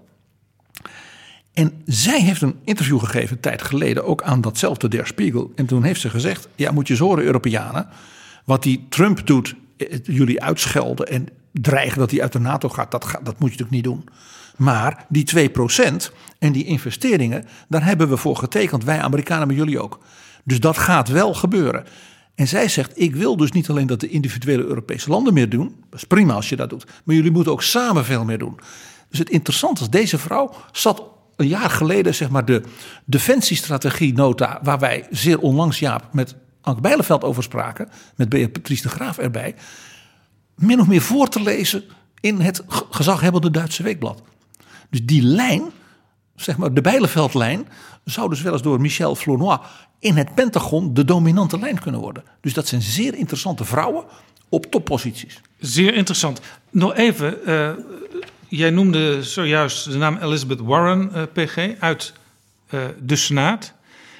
En 1.52 1.82
zij 1.86 2.20
heeft 2.20 2.42
een 2.42 2.58
interview 2.64 2.98
gegeven, 3.00 3.36
een 3.36 3.42
tijd 3.42 3.62
geleden, 3.62 4.04
ook 4.04 4.22
aan 4.22 4.40
datzelfde 4.40 4.88
Der 4.88 5.06
Spiegel. 5.06 5.52
En 5.54 5.66
toen 5.66 5.82
heeft 5.82 6.00
ze 6.00 6.10
gezegd: 6.10 6.48
Ja, 6.54 6.70
moet 6.70 6.86
je 6.86 6.92
eens 6.92 7.02
horen, 7.02 7.24
Europeanen. 7.24 7.88
Wat 8.44 8.62
die 8.62 8.86
Trump 8.88 9.26
doet, 9.26 9.54
jullie 10.02 10.42
uitschelden 10.42 11.06
en 11.06 11.28
dreigen 11.52 11.98
dat 11.98 12.10
hij 12.10 12.22
uit 12.22 12.32
de 12.32 12.40
NATO 12.40 12.68
gaat, 12.68 12.90
dat, 12.90 13.02
dat 13.22 13.38
moet 13.38 13.52
je 13.52 13.58
natuurlijk 13.58 13.70
niet 13.70 13.84
doen. 13.84 14.08
Maar 14.56 15.06
die 15.08 15.50
2% 15.50 16.12
en 16.38 16.52
die 16.52 16.64
investeringen, 16.64 17.44
daar 17.68 17.84
hebben 17.84 18.08
we 18.08 18.16
voor 18.16 18.36
getekend. 18.36 18.84
Wij 18.84 19.00
Amerikanen, 19.00 19.46
maar 19.46 19.56
jullie 19.56 19.82
ook. 19.82 19.98
Dus 20.44 20.60
dat 20.60 20.78
gaat 20.78 21.08
wel 21.08 21.34
gebeuren. 21.34 21.84
En 22.34 22.48
zij 22.48 22.68
zegt: 22.68 23.00
Ik 23.00 23.14
wil 23.14 23.36
dus 23.36 23.52
niet 23.52 23.70
alleen 23.70 23.86
dat 23.86 24.00
de 24.00 24.08
individuele 24.08 24.64
Europese 24.64 25.10
landen 25.10 25.34
meer 25.34 25.48
doen. 25.48 25.76
Dat 25.90 25.98
is 25.98 26.06
prima 26.06 26.34
als 26.34 26.48
je 26.48 26.56
dat 26.56 26.70
doet. 26.70 26.86
Maar 27.04 27.14
jullie 27.14 27.30
moeten 27.30 27.52
ook 27.52 27.62
samen 27.62 28.04
veel 28.04 28.24
meer 28.24 28.38
doen. 28.38 28.60
Dus 29.08 29.18
het 29.18 29.30
interessante 29.30 29.82
is: 29.82 29.88
deze 29.88 30.18
vrouw 30.18 30.54
zat 30.72 31.02
een 31.36 31.48
jaar 31.48 31.70
geleden, 31.70 32.14
zeg 32.14 32.30
maar, 32.30 32.44
de 32.44 32.62
defensiestrategie-nota. 33.04 34.60
waar 34.62 34.78
wij 34.78 35.06
zeer 35.10 35.38
onlangs, 35.38 35.78
Jaap, 35.78 36.08
met 36.12 36.34
Anke 36.60 36.80
Bijleveld 36.80 37.24
over 37.24 37.42
spraken. 37.42 37.88
met 38.16 38.28
Beatrice 38.28 38.82
de 38.82 38.88
Graaf 38.88 39.18
erbij. 39.18 39.54
min 40.54 40.80
of 40.80 40.86
meer 40.86 41.02
voor 41.02 41.28
te 41.28 41.42
lezen 41.42 41.84
in 42.20 42.40
het 42.40 42.62
gezaghebbende 42.90 43.50
Duitse 43.50 43.82
weekblad. 43.82 44.22
Dus 44.94 45.04
die 45.04 45.22
lijn, 45.22 45.62
zeg 46.36 46.56
maar 46.56 46.74
de 46.74 46.80
Bijleveldlijn, 46.80 47.68
zou 48.04 48.28
dus 48.28 48.42
wel 48.42 48.52
eens 48.52 48.62
door 48.62 48.80
Michel 48.80 49.14
Flournoy 49.14 49.58
in 49.98 50.16
het 50.16 50.34
Pentagon 50.34 50.94
de 50.94 51.04
dominante 51.04 51.58
lijn 51.58 51.80
kunnen 51.80 52.00
worden. 52.00 52.24
Dus 52.40 52.54
dat 52.54 52.68
zijn 52.68 52.82
zeer 52.82 53.14
interessante 53.14 53.64
vrouwen 53.64 54.04
op 54.48 54.66
topposities. 54.66 55.40
Zeer 55.58 55.94
interessant. 55.94 56.40
Nog 56.70 56.94
even, 56.94 57.38
uh, 57.46 57.70
jij 58.48 58.70
noemde 58.70 59.22
zojuist 59.22 59.92
de 59.92 59.98
naam 59.98 60.16
Elizabeth 60.16 60.60
Warren, 60.60 61.10
uh, 61.14 61.22
PG, 61.32 61.78
uit 61.78 62.12
uh, 62.70 62.80
de 63.00 63.16
Senaat. 63.16 63.72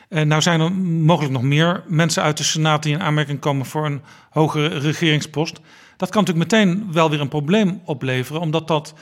En 0.09 0.29
nou 0.29 0.43
zijn 0.43 0.61
er 0.61 0.73
mogelijk 0.73 1.33
nog 1.33 1.43
meer 1.43 1.85
mensen 1.87 2.23
uit 2.23 2.37
de 2.37 2.45
Senaat 2.45 2.83
die 2.83 2.95
in 2.95 3.03
aanmerking 3.03 3.41
komen 3.41 3.67
voor 3.67 3.87
een 3.87 4.03
hogere 4.31 4.79
regeringspost. 4.79 5.61
Dat 5.97 6.11
kan 6.11 6.25
natuurlijk 6.25 6.53
meteen 6.53 6.93
wel 6.93 7.11
weer 7.11 7.21
een 7.21 7.29
probleem 7.29 7.81
opleveren, 7.85 8.41
omdat 8.41 8.69
dat 8.69 8.95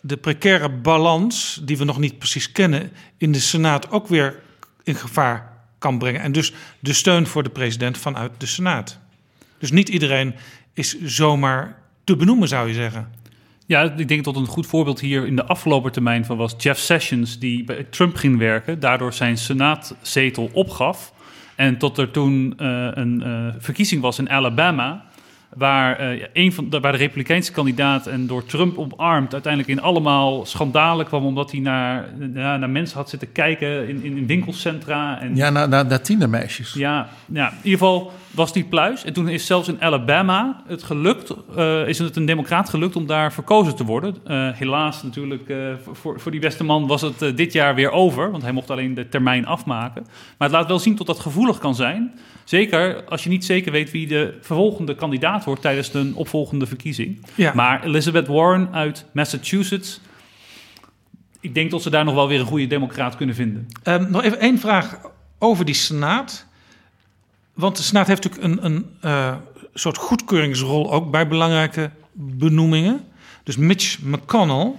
de 0.00 0.16
precaire 0.16 0.68
balans, 0.68 1.60
die 1.64 1.78
we 1.78 1.84
nog 1.84 1.98
niet 1.98 2.18
precies 2.18 2.52
kennen, 2.52 2.92
in 3.16 3.32
de 3.32 3.40
Senaat 3.40 3.90
ook 3.90 4.08
weer 4.08 4.40
in 4.82 4.94
gevaar 4.94 5.52
kan 5.78 5.98
brengen. 5.98 6.20
En 6.20 6.32
dus 6.32 6.52
de 6.78 6.92
steun 6.92 7.26
voor 7.26 7.42
de 7.42 7.50
president 7.50 7.98
vanuit 7.98 8.32
de 8.38 8.46
Senaat. 8.46 8.98
Dus 9.58 9.70
niet 9.70 9.88
iedereen 9.88 10.34
is 10.72 11.00
zomaar 11.02 11.76
te 12.04 12.16
benoemen, 12.16 12.48
zou 12.48 12.68
je 12.68 12.74
zeggen. 12.74 13.08
Ja, 13.66 13.82
ik 13.82 14.08
denk 14.08 14.24
dat 14.24 14.36
een 14.36 14.46
goed 14.46 14.66
voorbeeld 14.66 15.00
hier 15.00 15.26
in 15.26 15.36
de 15.36 15.44
afgelopen 15.44 15.92
termijn 15.92 16.24
van 16.24 16.36
was 16.36 16.54
Jeff 16.58 16.80
Sessions, 16.80 17.38
die 17.38 17.64
bij 17.64 17.84
Trump 17.84 18.16
ging 18.16 18.38
werken, 18.38 18.80
daardoor 18.80 19.12
zijn 19.12 19.36
senaatzetel 19.38 20.50
opgaf. 20.52 21.12
En 21.54 21.78
tot 21.78 21.98
er 21.98 22.10
toen 22.10 22.54
uh, 22.58 22.88
een 22.90 23.22
uh, 23.26 23.54
verkiezing 23.58 24.02
was 24.02 24.18
in 24.18 24.30
Alabama, 24.30 25.04
Waar, 25.56 26.14
uh, 26.14 26.24
een 26.32 26.52
van, 26.52 26.70
waar 26.70 26.92
de 26.92 26.98
Republikeinse 26.98 27.52
kandidaat 27.52 28.06
en 28.06 28.26
door 28.26 28.44
Trump 28.44 28.78
omarmd 28.78 29.32
uiteindelijk 29.32 29.72
in 29.72 29.82
allemaal 29.82 30.46
schandalen 30.46 31.06
kwam. 31.06 31.24
omdat 31.24 31.50
hij 31.50 31.60
naar, 31.60 32.08
naar 32.32 32.70
mensen 32.70 32.96
had 32.96 33.08
zitten 33.08 33.32
kijken 33.32 33.88
in, 33.88 34.04
in, 34.04 34.26
winkelcentra. 34.26 35.20
En, 35.20 35.36
ja, 35.36 35.50
naar, 35.50 35.68
naar, 35.68 35.86
naar 35.86 36.02
tienermeisjes. 36.02 36.72
Ja, 36.72 37.08
ja, 37.26 37.48
in 37.50 37.56
ieder 37.56 37.78
geval 37.78 38.12
was 38.30 38.52
die 38.52 38.64
pluis. 38.64 39.04
En 39.04 39.12
toen 39.12 39.28
is 39.28 39.46
zelfs 39.46 39.68
in 39.68 39.82
Alabama 39.82 40.62
het 40.66 40.82
gelukt, 40.82 41.34
uh, 41.56 41.88
is 41.88 41.98
het 41.98 42.16
een 42.16 42.24
democraat 42.26 42.68
gelukt 42.68 42.96
om 42.96 43.06
daar 43.06 43.32
verkozen 43.32 43.76
te 43.76 43.84
worden. 43.84 44.16
Uh, 44.26 44.48
helaas 44.52 45.02
natuurlijk, 45.02 45.52
voor, 45.92 46.20
voor 46.20 46.30
die 46.30 46.40
beste 46.40 46.64
man 46.64 46.86
was 46.86 47.00
het 47.00 47.36
dit 47.36 47.52
jaar 47.52 47.74
weer 47.74 47.90
over. 47.90 48.30
Want 48.30 48.42
hij 48.42 48.52
mocht 48.52 48.70
alleen 48.70 48.94
de 48.94 49.08
termijn 49.08 49.46
afmaken. 49.46 50.02
Maar 50.38 50.48
het 50.48 50.56
laat 50.56 50.68
wel 50.68 50.78
zien 50.78 50.96
tot 50.96 51.06
dat 51.06 51.18
gevoelig 51.18 51.58
kan 51.58 51.74
zijn. 51.74 52.18
Zeker 52.44 53.04
als 53.04 53.22
je 53.22 53.28
niet 53.28 53.44
zeker 53.44 53.72
weet 53.72 53.90
wie 53.90 54.06
de 54.06 54.38
vervolgende 54.40 54.94
kandidaat 54.94 55.44
wordt 55.44 55.62
tijdens 55.62 55.90
de 55.90 56.12
opvolgende 56.14 56.66
verkiezing. 56.66 57.26
Ja. 57.34 57.52
Maar 57.54 57.84
Elizabeth 57.84 58.26
Warren 58.26 58.68
uit 58.72 59.06
Massachusetts 59.12 60.00
ik 61.40 61.54
denk 61.54 61.70
dat 61.70 61.82
ze 61.82 61.90
daar 61.90 62.04
nog 62.04 62.14
wel 62.14 62.28
weer 62.28 62.40
een 62.40 62.46
goede 62.46 62.66
democraat 62.66 63.16
kunnen 63.16 63.34
vinden. 63.34 63.68
Um, 63.84 64.10
nog 64.10 64.22
even 64.22 64.40
één 64.40 64.58
vraag 64.58 64.98
over 65.38 65.64
die 65.64 65.74
Senaat. 65.74 66.46
Want 67.60 67.76
de 67.76 67.82
Senaat 67.82 68.06
heeft 68.06 68.24
natuurlijk 68.24 68.62
een, 68.62 68.64
een 68.64 68.86
uh, 69.04 69.34
soort 69.74 69.96
goedkeuringsrol 69.96 70.92
ook 70.92 71.10
bij 71.10 71.28
belangrijke 71.28 71.90
benoemingen. 72.12 73.00
Dus 73.44 73.56
Mitch 73.56 73.98
McConnell, 74.02 74.72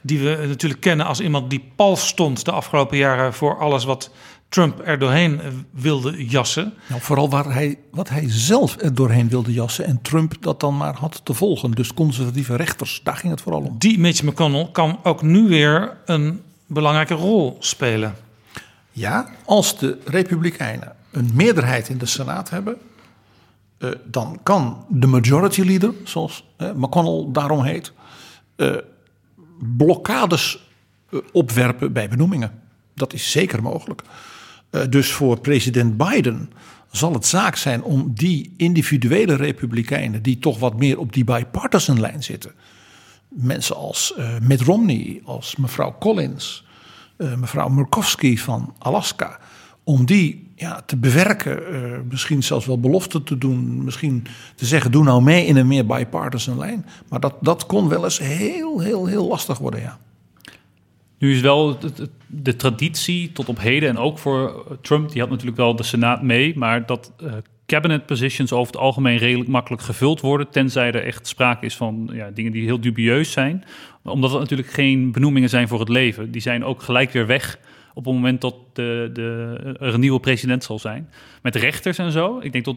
die 0.00 0.18
we 0.18 0.44
natuurlijk 0.46 0.80
kennen 0.80 1.06
als 1.06 1.20
iemand 1.20 1.50
die 1.50 1.70
pal 1.76 1.96
stond 1.96 2.44
de 2.44 2.52
afgelopen 2.52 2.96
jaren 2.96 3.34
voor 3.34 3.58
alles 3.58 3.84
wat 3.84 4.10
Trump 4.48 4.80
er 4.84 4.98
doorheen 4.98 5.40
wilde 5.70 6.26
jassen. 6.26 6.74
Nou, 6.86 7.00
vooral 7.00 7.30
waar 7.30 7.52
hij, 7.52 7.78
wat 7.90 8.08
hij 8.08 8.24
zelf 8.26 8.76
er 8.80 8.94
doorheen 8.94 9.28
wilde 9.28 9.52
jassen 9.52 9.84
en 9.84 10.02
Trump 10.02 10.34
dat 10.40 10.60
dan 10.60 10.76
maar 10.76 10.94
had 10.94 11.20
te 11.24 11.34
volgen. 11.34 11.70
Dus 11.70 11.94
conservatieve 11.94 12.56
rechters, 12.56 13.00
daar 13.04 13.16
ging 13.16 13.32
het 13.32 13.42
vooral 13.42 13.62
om. 13.62 13.74
Die 13.78 13.98
Mitch 13.98 14.22
McConnell 14.22 14.68
kan 14.72 14.98
ook 15.02 15.22
nu 15.22 15.48
weer 15.48 15.96
een 16.04 16.42
belangrijke 16.66 17.14
rol 17.14 17.56
spelen. 17.60 18.14
Ja, 18.90 19.30
als 19.44 19.78
de 19.78 19.98
Republikeinen 20.04 20.92
een 21.16 21.30
meerderheid 21.34 21.88
in 21.88 21.98
de 21.98 22.06
Senaat 22.06 22.50
hebben, 22.50 22.76
uh, 23.78 23.90
dan 24.04 24.38
kan 24.42 24.84
de 24.88 25.06
majority 25.06 25.62
leader, 25.62 25.92
zoals 26.04 26.44
McConnell 26.56 27.32
daarom 27.32 27.62
heet, 27.62 27.92
uh, 28.56 28.76
blokkades 29.76 30.68
opwerpen 31.32 31.92
bij 31.92 32.08
benoemingen. 32.08 32.62
Dat 32.94 33.12
is 33.12 33.30
zeker 33.30 33.62
mogelijk. 33.62 34.02
dus 34.88 35.12
voor 35.12 35.40
president 35.40 35.96
Biden 35.96 36.50
zal 36.90 37.12
het 37.12 37.26
zaak 37.26 37.56
zijn 37.56 37.82
om 37.82 38.10
die 38.14 38.54
individuele 38.56 39.34
republikeinen, 39.34 40.22
die 40.22 40.38
toch 40.38 40.58
wat 40.58 40.78
meer 40.78 40.98
op 40.98 41.12
die 41.12 41.24
bipartisan 41.24 42.00
lijn 42.00 42.22
zitten, 42.22 42.52
mensen 43.28 43.76
als 43.76 44.14
Mitt 44.40 44.60
Romney, 44.60 45.20
als 45.24 45.56
mevrouw 45.56 45.96
Collins, 45.98 46.64
mevrouw 47.16 47.68
Murkowski 47.68 48.38
van 48.38 48.74
Alaska, 48.78 49.38
om 49.84 50.04
die 50.04 50.43
ja, 50.54 50.82
te 50.86 50.96
bewerken. 50.96 51.72
Uh, 51.72 51.98
misschien 52.10 52.42
zelfs 52.42 52.66
wel 52.66 52.80
beloften 52.80 53.22
te 53.22 53.38
doen. 53.38 53.84
Misschien 53.84 54.26
te 54.54 54.66
zeggen, 54.66 54.90
doe 54.90 55.04
nou 55.04 55.22
mee 55.22 55.46
in 55.46 55.56
een 55.56 55.66
meer 55.66 55.86
bipartisan 55.86 56.58
lijn. 56.58 56.86
Maar 57.08 57.20
dat, 57.20 57.34
dat 57.40 57.66
kon 57.66 57.88
wel 57.88 58.04
eens 58.04 58.18
heel, 58.18 58.80
heel, 58.80 59.06
heel 59.06 59.26
lastig 59.26 59.58
worden, 59.58 59.80
ja. 59.80 59.98
Nu 61.18 61.32
is 61.32 61.40
wel 61.40 61.78
de, 62.26 62.56
traditie 62.56 63.32
tot 63.32 63.48
op 63.48 63.58
heden 63.58 63.88
en 63.88 63.98
ook 63.98 64.18
voor 64.18 64.64
Trump, 64.80 65.10
die 65.10 65.20
had 65.20 65.30
natuurlijk 65.30 65.56
wel 65.56 65.76
de 65.76 65.82
Senaat 65.82 66.22
mee, 66.22 66.58
maar 66.58 66.86
dat 66.86 67.12
uh, 67.22 67.32
cabinet 67.66 68.06
positions 68.06 68.52
over 68.52 68.72
het 68.72 68.82
algemeen 68.82 69.16
redelijk 69.16 69.50
makkelijk 69.50 69.82
gevuld 69.82 70.20
worden, 70.20 70.48
tenzij 70.50 70.92
er 70.92 71.04
echt 71.04 71.26
sprake 71.26 71.66
is 71.66 71.76
van 71.76 72.10
ja, 72.12 72.30
dingen 72.30 72.52
die 72.52 72.64
heel 72.64 72.80
dubieus 72.80 73.32
zijn. 73.32 73.64
Omdat 74.02 74.30
het 74.30 74.40
natuurlijk 74.40 74.70
geen 74.70 75.12
benoemingen 75.12 75.48
zijn 75.48 75.68
voor 75.68 75.80
het 75.80 75.88
leven. 75.88 76.30
Die 76.30 76.40
zijn 76.40 76.64
ook 76.64 76.82
gelijk 76.82 77.12
weer 77.12 77.26
weg 77.26 77.58
op 77.94 78.04
het 78.04 78.14
moment 78.14 78.40
dat 78.40 78.54
de, 78.72 79.10
de, 79.12 79.58
er 79.80 79.94
een 79.94 80.00
nieuwe 80.00 80.20
president 80.20 80.64
zal 80.64 80.78
zijn. 80.78 81.08
Met 81.42 81.56
rechters 81.56 81.98
en 81.98 82.12
zo. 82.12 82.38
Ik 82.40 82.52
denk 82.52 82.64
dat 82.64 82.76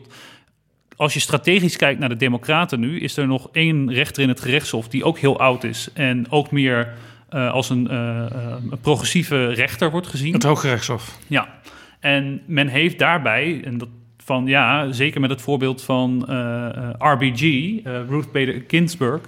als 0.96 1.14
je 1.14 1.20
strategisch 1.20 1.76
kijkt 1.76 2.00
naar 2.00 2.10
de 2.10 2.16
Democraten 2.16 2.80
nu, 2.80 3.00
is 3.00 3.18
er 3.18 3.28
nog 3.28 3.50
één 3.52 3.94
rechter 3.94 4.24
in 4.24 4.30
het 4.30 4.42
gerechtshof 4.42 4.88
die 4.88 5.04
ook 5.04 5.18
heel 5.18 5.40
oud 5.40 5.64
is 5.64 5.90
en 5.94 6.32
ook 6.32 6.52
meer 6.52 6.94
uh, 7.34 7.52
als 7.52 7.70
een, 7.70 7.88
uh, 7.92 8.26
een, 8.72 8.80
progressieve 8.82 9.48
rechter 9.48 9.92
wordt 9.92 10.08
gezien. 10.08 10.34
Het 10.34 10.44
Hoge 10.44 10.68
Rechtshof. 10.68 11.18
Ja, 11.28 11.60
en 12.00 12.42
men 12.46 12.68
heeft 12.68 13.00
daarbij, 13.00 13.62
en 13.64 13.78
dat 13.78 13.90
van 14.18 14.46
ja, 14.46 14.92
zeker 14.92 15.22
met 15.22 15.30
het 15.30 15.42
voorbeeld 15.42 15.84
van 15.84 16.26
uh, 16.30 16.90
RBG, 16.98 17.42
Ruth 17.84 18.32
Bader 18.32 18.64
Ginsburg. 18.68 19.22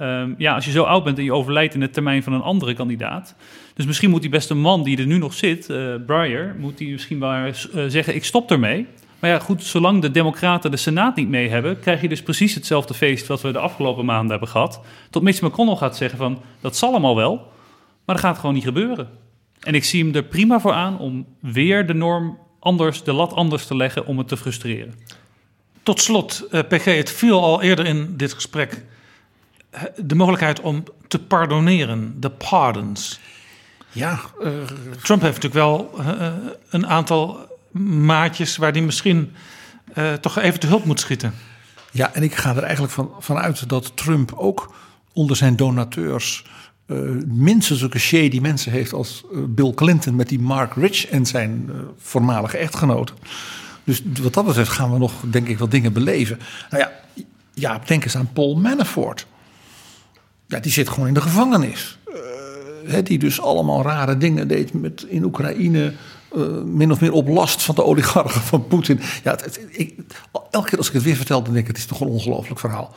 Um, 0.00 0.34
ja, 0.38 0.54
als 0.54 0.64
je 0.64 0.70
zo 0.70 0.82
oud 0.82 1.04
bent 1.04 1.18
en 1.18 1.24
je 1.24 1.32
overlijdt 1.32 1.74
in 1.74 1.80
de 1.80 1.90
termijn 1.90 2.22
van 2.22 2.32
een 2.32 2.42
andere 2.42 2.74
kandidaat, 2.74 3.34
dus 3.74 3.86
misschien 3.86 4.10
moet 4.10 4.20
die 4.20 4.30
beste 4.30 4.54
man 4.54 4.82
die 4.82 4.98
er 4.98 5.06
nu 5.06 5.18
nog 5.18 5.34
zit, 5.34 5.68
uh, 5.68 5.94
Breyer, 6.06 6.56
moet 6.58 6.78
hij 6.78 6.88
misschien 6.88 7.18
maar 7.18 7.46
uh, 7.46 7.84
zeggen: 7.86 8.14
ik 8.14 8.24
stop 8.24 8.50
ermee. 8.50 8.86
Maar 9.18 9.30
ja, 9.30 9.38
goed, 9.38 9.62
zolang 9.62 10.02
de 10.02 10.10
Democraten 10.10 10.70
de 10.70 10.76
Senaat 10.76 11.16
niet 11.16 11.28
mee 11.28 11.48
hebben, 11.48 11.80
krijg 11.80 12.00
je 12.00 12.08
dus 12.08 12.22
precies 12.22 12.54
hetzelfde 12.54 12.94
feest 12.94 13.26
wat 13.26 13.40
we 13.40 13.52
de 13.52 13.58
afgelopen 13.58 14.04
maanden 14.04 14.30
hebben 14.30 14.48
gehad. 14.48 14.80
Tot 15.10 15.22
Mitch 15.22 15.40
McConnell 15.40 15.76
gaat 15.76 15.96
zeggen: 15.96 16.18
van 16.18 16.40
dat 16.60 16.76
zal 16.76 16.90
allemaal 16.90 17.16
wel, 17.16 17.36
maar 18.04 18.16
dat 18.16 18.24
gaat 18.24 18.38
gewoon 18.38 18.54
niet 18.54 18.64
gebeuren. 18.64 19.08
En 19.60 19.74
ik 19.74 19.84
zie 19.84 20.04
hem 20.04 20.14
er 20.14 20.22
prima 20.22 20.60
voor 20.60 20.72
aan 20.72 20.98
om 20.98 21.26
weer 21.40 21.86
de 21.86 21.94
norm 21.94 22.38
anders, 22.60 23.02
de 23.02 23.12
lat 23.12 23.32
anders 23.34 23.66
te 23.66 23.76
leggen 23.76 24.06
om 24.06 24.18
het 24.18 24.28
te 24.28 24.36
frustreren. 24.36 24.94
Tot 25.82 26.00
slot, 26.00 26.46
uh, 26.50 26.60
PG, 26.68 26.84
het 26.84 27.10
viel 27.10 27.42
al 27.42 27.62
eerder 27.62 27.86
in 27.86 28.16
dit 28.16 28.32
gesprek 28.32 28.84
de 29.96 30.14
mogelijkheid 30.14 30.60
om 30.60 30.84
te 31.08 31.18
pardoneren, 31.18 32.20
de 32.20 32.30
pardons. 32.30 33.20
Ja, 33.92 34.20
uh, 34.40 34.48
Trump 35.02 35.22
heeft 35.22 35.42
natuurlijk 35.42 35.54
wel 35.54 35.90
uh, 36.00 36.32
een 36.70 36.86
aantal 36.86 37.38
maatjes 38.04 38.56
waar 38.56 38.72
hij 38.72 38.80
misschien 38.80 39.32
uh, 39.94 40.12
toch 40.12 40.38
even 40.38 40.60
te 40.60 40.66
hulp 40.66 40.84
moet 40.84 41.00
schieten. 41.00 41.34
Ja, 41.90 42.14
en 42.14 42.22
ik 42.22 42.34
ga 42.34 42.56
er 42.56 42.62
eigenlijk 42.62 42.92
van, 42.92 43.10
van 43.18 43.38
uit 43.38 43.68
dat 43.68 43.96
Trump 43.96 44.32
ook 44.36 44.74
onder 45.12 45.36
zijn 45.36 45.56
donateurs 45.56 46.44
minstens 47.26 47.78
zulke 47.78 47.98
shady 47.98 48.38
mensen 48.38 48.72
heeft 48.72 48.92
als 48.92 49.24
Bill 49.48 49.72
Clinton 49.74 50.16
met 50.16 50.28
die 50.28 50.40
Mark 50.40 50.74
Rich 50.74 51.06
en 51.06 51.26
zijn 51.26 51.70
voormalige 51.98 52.56
echtgenoten. 52.56 53.16
Dus 53.84 54.02
wat 54.22 54.34
dat 54.34 54.46
betreft 54.46 54.70
gaan 54.70 54.92
we 54.92 54.98
nog, 54.98 55.12
denk 55.30 55.48
ik, 55.48 55.58
wel 55.58 55.68
dingen 55.68 55.92
beleven. 55.92 56.38
Nou 56.70 56.82
ja, 56.82 56.92
ja 57.54 57.80
denk 57.86 58.04
eens 58.04 58.16
aan 58.16 58.32
Paul 58.32 58.56
Manafort. 58.56 59.26
Ja, 60.52 60.60
die 60.60 60.72
zit 60.72 60.88
gewoon 60.88 61.08
in 61.08 61.14
de 61.14 61.20
gevangenis 61.20 61.98
die 63.02 63.18
dus 63.18 63.40
allemaal 63.40 63.82
rare 63.82 64.18
dingen 64.18 64.48
deed 64.48 64.72
met, 64.72 65.04
in 65.08 65.24
Oekraïne. 65.24 65.92
Uh, 66.36 66.62
min 66.62 66.90
of 66.90 67.00
meer 67.00 67.12
op 67.12 67.28
last 67.28 67.62
van 67.62 67.74
de 67.74 67.84
oligarchen 67.84 68.40
van 68.40 68.66
Poetin. 68.66 69.00
Ja, 69.24 69.30
het, 69.30 69.60
ik, 69.70 69.94
elke 70.50 70.68
keer 70.68 70.78
als 70.78 70.86
ik 70.88 70.92
het 70.92 71.02
weer 71.02 71.16
vertel, 71.16 71.42
dan 71.42 71.52
denk 71.52 71.68
ik: 71.68 71.70
het 71.70 71.80
is 71.80 71.86
toch 71.86 72.00
een 72.00 72.06
ongelooflijk 72.06 72.60
verhaal. 72.60 72.94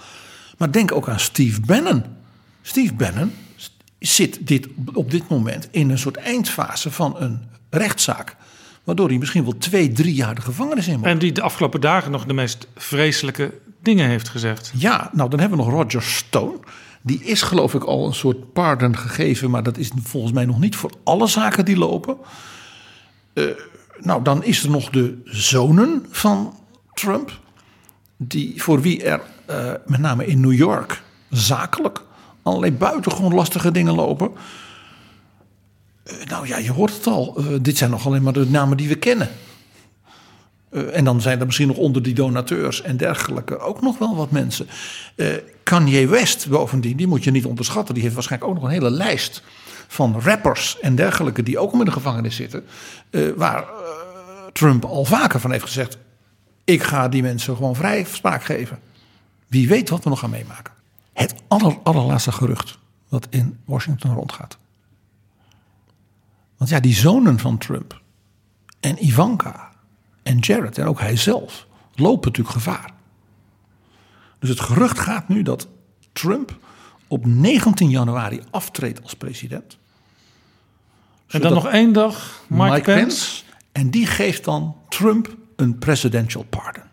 Maar 0.57 0.71
denk 0.71 0.91
ook 0.91 1.09
aan 1.09 1.19
Steve 1.19 1.61
Bannon. 1.61 2.03
Steve 2.61 2.93
Bannon 2.93 3.31
zit 3.99 4.47
dit, 4.47 4.67
op 4.93 5.11
dit 5.11 5.27
moment 5.27 5.67
in 5.71 5.89
een 5.89 5.97
soort 5.97 6.17
eindfase 6.17 6.91
van 6.91 7.15
een 7.19 7.41
rechtszaak. 7.69 8.35
Waardoor 8.83 9.07
hij 9.07 9.17
misschien 9.17 9.43
wel 9.43 9.57
twee, 9.57 9.91
drie 9.91 10.13
jaar 10.13 10.35
de 10.35 10.41
gevangenis 10.41 10.87
in 10.87 10.97
moet. 10.97 11.05
En 11.07 11.19
die 11.19 11.31
de 11.31 11.41
afgelopen 11.41 11.81
dagen 11.81 12.11
nog 12.11 12.25
de 12.25 12.33
meest 12.33 12.67
vreselijke 12.75 13.53
dingen 13.81 14.09
heeft 14.09 14.29
gezegd. 14.29 14.71
Ja, 14.75 15.09
nou 15.13 15.29
dan 15.29 15.39
hebben 15.39 15.57
we 15.57 15.63
nog 15.63 15.73
Roger 15.73 16.03
Stone. 16.03 16.59
Die 17.05 17.23
is 17.23 17.41
geloof 17.41 17.73
ik 17.73 17.83
al 17.83 18.05
een 18.05 18.13
soort 18.13 18.53
pardon 18.53 18.97
gegeven, 18.97 19.49
maar 19.49 19.63
dat 19.63 19.77
is 19.77 19.91
volgens 20.03 20.33
mij 20.33 20.45
nog 20.45 20.59
niet 20.59 20.75
voor 20.75 20.91
alle 21.03 21.27
zaken 21.27 21.65
die 21.65 21.77
lopen. 21.77 22.17
Uh, 23.33 23.45
nou, 23.99 24.23
dan 24.23 24.43
is 24.43 24.63
er 24.63 24.69
nog 24.69 24.89
de 24.89 25.21
zonen 25.23 26.05
van 26.09 26.57
Trump, 26.93 27.39
die, 28.17 28.61
voor 28.61 28.81
wie 28.81 29.03
er 29.03 29.21
uh, 29.49 29.71
met 29.85 29.99
name 29.99 30.25
in 30.25 30.39
New 30.39 30.53
York 30.53 31.03
zakelijk 31.29 32.01
allerlei 32.41 32.71
buitengewoon 32.71 33.33
lastige 33.33 33.71
dingen 33.71 33.95
lopen. 33.95 34.31
Uh, 36.05 36.25
nou 36.25 36.47
ja, 36.47 36.57
je 36.57 36.71
hoort 36.71 36.93
het 36.93 37.07
al. 37.07 37.43
dit 37.61 37.77
zijn 37.77 37.89
nog 37.89 38.05
alleen 38.05 38.23
maar 38.23 38.33
de 38.33 38.49
namen 38.49 38.77
die 38.77 38.87
we 38.87 38.95
kennen. 38.95 39.29
Uh, 40.71 40.97
en 40.97 41.03
dan 41.03 41.21
zijn 41.21 41.39
er 41.39 41.45
misschien 41.45 41.67
nog 41.67 41.77
onder 41.77 42.01
die 42.01 42.13
donateurs 42.13 42.81
en 42.81 42.97
dergelijke 42.97 43.59
ook 43.59 43.81
nog 43.81 43.97
wel 43.97 44.15
wat 44.15 44.31
mensen. 44.31 44.67
Uh, 45.15 45.27
Kanye 45.63 46.07
West 46.07 46.49
bovendien, 46.49 46.97
die 46.97 47.07
moet 47.07 47.23
je 47.23 47.31
niet 47.31 47.45
onderschatten. 47.45 47.93
Die 47.93 48.03
heeft 48.03 48.15
waarschijnlijk 48.15 48.51
ook 48.51 48.57
nog 48.57 48.65
een 48.67 48.75
hele 48.75 48.91
lijst 48.91 49.43
van 49.87 50.21
rappers 50.21 50.79
en 50.79 50.95
dergelijke 50.95 51.43
die 51.43 51.59
ook 51.59 51.73
in 51.73 51.85
de 51.85 51.91
gevangenis 51.91 52.35
zitten. 52.35 52.65
Uh, 53.09 53.31
waar 53.35 53.65
Trump 54.53 54.85
al 54.85 55.05
vaker 55.05 55.39
van 55.39 55.51
heeft 55.51 55.63
gezegd: 55.63 55.97
ik 56.63 56.83
ga 56.83 57.09
die 57.09 57.21
mensen 57.21 57.55
gewoon 57.55 57.75
vrij 57.75 58.03
spraak 58.03 58.43
geven. 58.43 58.79
Wie 59.47 59.67
weet 59.67 59.89
wat 59.89 60.03
we 60.03 60.09
nog 60.09 60.19
gaan 60.19 60.29
meemaken. 60.29 60.73
Het 61.13 61.35
aller, 61.47 61.77
allerlaatste 61.83 62.31
gerucht 62.31 62.77
wat 63.09 63.27
in 63.29 63.57
Washington 63.65 64.13
rondgaat. 64.13 64.57
Want 66.57 66.69
ja, 66.69 66.79
die 66.79 66.93
zonen 66.93 67.39
van 67.39 67.57
Trump 67.57 68.01
en 68.79 69.05
Ivanka 69.05 69.64
en 70.25 70.37
Jared 70.39 70.77
en 70.77 70.87
ook 70.87 70.99
hij 70.99 71.15
zelf 71.15 71.67
lopen 71.95 72.27
natuurlijk 72.27 72.55
gevaar. 72.55 72.93
Dus 74.39 74.49
het 74.49 74.59
gerucht 74.59 74.99
gaat 74.99 75.27
nu 75.27 75.41
dat 75.41 75.67
Trump 76.13 76.57
op 77.07 77.25
19 77.25 77.89
januari 77.89 78.41
aftreedt 78.51 79.03
als 79.03 79.13
president. 79.13 79.77
En 81.27 81.41
dan 81.41 81.53
nog 81.53 81.67
één 81.67 81.93
dag 81.93 82.43
Mike, 82.47 82.63
Mike 82.63 82.81
Pence. 82.81 83.05
Pence. 83.05 83.43
En 83.71 83.89
die 83.89 84.07
geeft 84.07 84.43
dan 84.43 84.75
Trump 84.89 85.35
een 85.55 85.77
presidential 85.77 86.43
pardon. 86.43 86.83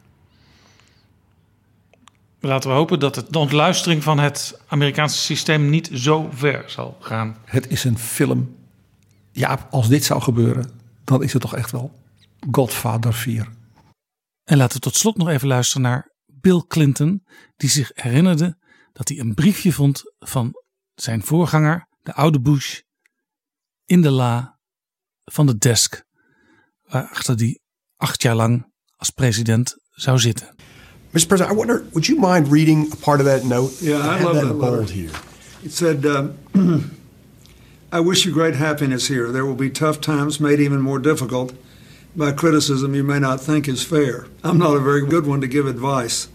Laten 2.40 2.70
we 2.70 2.76
hopen 2.76 3.00
dat 3.00 3.24
de 3.30 3.38
ontluistering 3.38 4.02
van 4.02 4.18
het 4.18 4.60
Amerikaanse 4.66 5.18
systeem 5.18 5.70
niet 5.70 5.90
zo 5.92 6.28
ver 6.32 6.64
zal 6.66 6.96
gaan. 7.00 7.36
Het 7.44 7.68
is 7.68 7.84
een 7.84 7.98
film. 7.98 8.56
Ja, 9.30 9.66
als 9.70 9.88
dit 9.88 10.04
zou 10.04 10.22
gebeuren, 10.22 10.70
dan 11.04 11.22
is 11.22 11.32
het 11.32 11.42
toch 11.42 11.54
echt 11.54 11.70
wel 11.70 12.00
Godfather 12.50 13.14
4. 13.14 13.48
En 14.44 14.56
laten 14.56 14.76
we 14.76 14.82
tot 14.82 14.96
slot 14.96 15.16
nog 15.16 15.28
even 15.28 15.48
luisteren 15.48 15.82
naar 15.82 16.10
Bill 16.26 16.62
Clinton, 16.68 17.24
die 17.56 17.70
zich 17.70 17.90
herinnerde 17.94 18.58
dat 18.92 19.08
hij 19.08 19.18
een 19.18 19.34
briefje 19.34 19.72
vond 19.72 20.02
van 20.18 20.52
zijn 20.94 21.22
voorganger, 21.22 21.86
de 22.02 22.14
oude 22.14 22.40
Bush, 22.40 22.80
in 23.84 24.02
de 24.02 24.10
la 24.10 24.58
van 25.24 25.46
de 25.46 25.58
desk 25.58 26.04
waarachter 26.82 27.36
die 27.36 27.60
acht 27.96 28.22
jaar 28.22 28.34
lang 28.34 28.72
als 28.96 29.10
president 29.10 29.76
zou 29.90 30.18
zitten. 30.18 30.54
Mr. 31.10 31.26
President, 31.26 31.50
I 31.50 31.54
wonder, 31.54 31.82
would 31.90 32.06
you 32.06 32.20
mind 32.20 32.52
reading 32.52 32.92
a 32.92 32.96
part 32.96 33.20
of 33.20 33.26
that 33.26 33.44
note? 33.44 33.84
Yeah, 33.84 34.20
I, 34.20 34.22
love 34.22 34.38
that 34.38 34.48
that 34.48 34.58
bold 34.58 34.78
letter. 34.78 34.94
here. 34.94 35.10
It 35.62 35.72
said, 35.72 36.04
um, 36.04 36.34
I 37.92 38.00
wish 38.00 38.24
you 38.24 38.34
great 38.34 38.56
happiness 38.56 39.08
here. 39.08 39.30
There 39.30 39.44
will 39.44 39.54
be 39.54 39.70
tough 39.70 40.00
times 40.00 40.38
made 40.38 40.62
even 40.62 40.80
more 40.80 41.00
difficult 41.00 41.52
by 42.14 42.32
criticism 42.32 42.94
you 42.94 43.02
may 43.02 43.18
not 43.18 43.40
think 43.40 43.66
is 43.68 43.82
fair. 43.82 44.26
I'm 44.44 44.58
not 44.58 44.76
a 44.76 44.80
very 44.80 45.06
good 45.06 45.26
one 45.26 45.40
to 45.40 45.46
give 45.46 45.66
advice, 45.66 46.28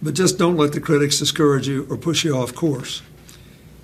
but 0.00 0.14
just 0.14 0.38
don't 0.38 0.56
let 0.56 0.72
the 0.72 0.80
critics 0.80 1.18
discourage 1.18 1.68
you 1.68 1.86
or 1.90 1.96
push 1.96 2.24
you 2.24 2.36
off 2.36 2.54
course. 2.54 3.02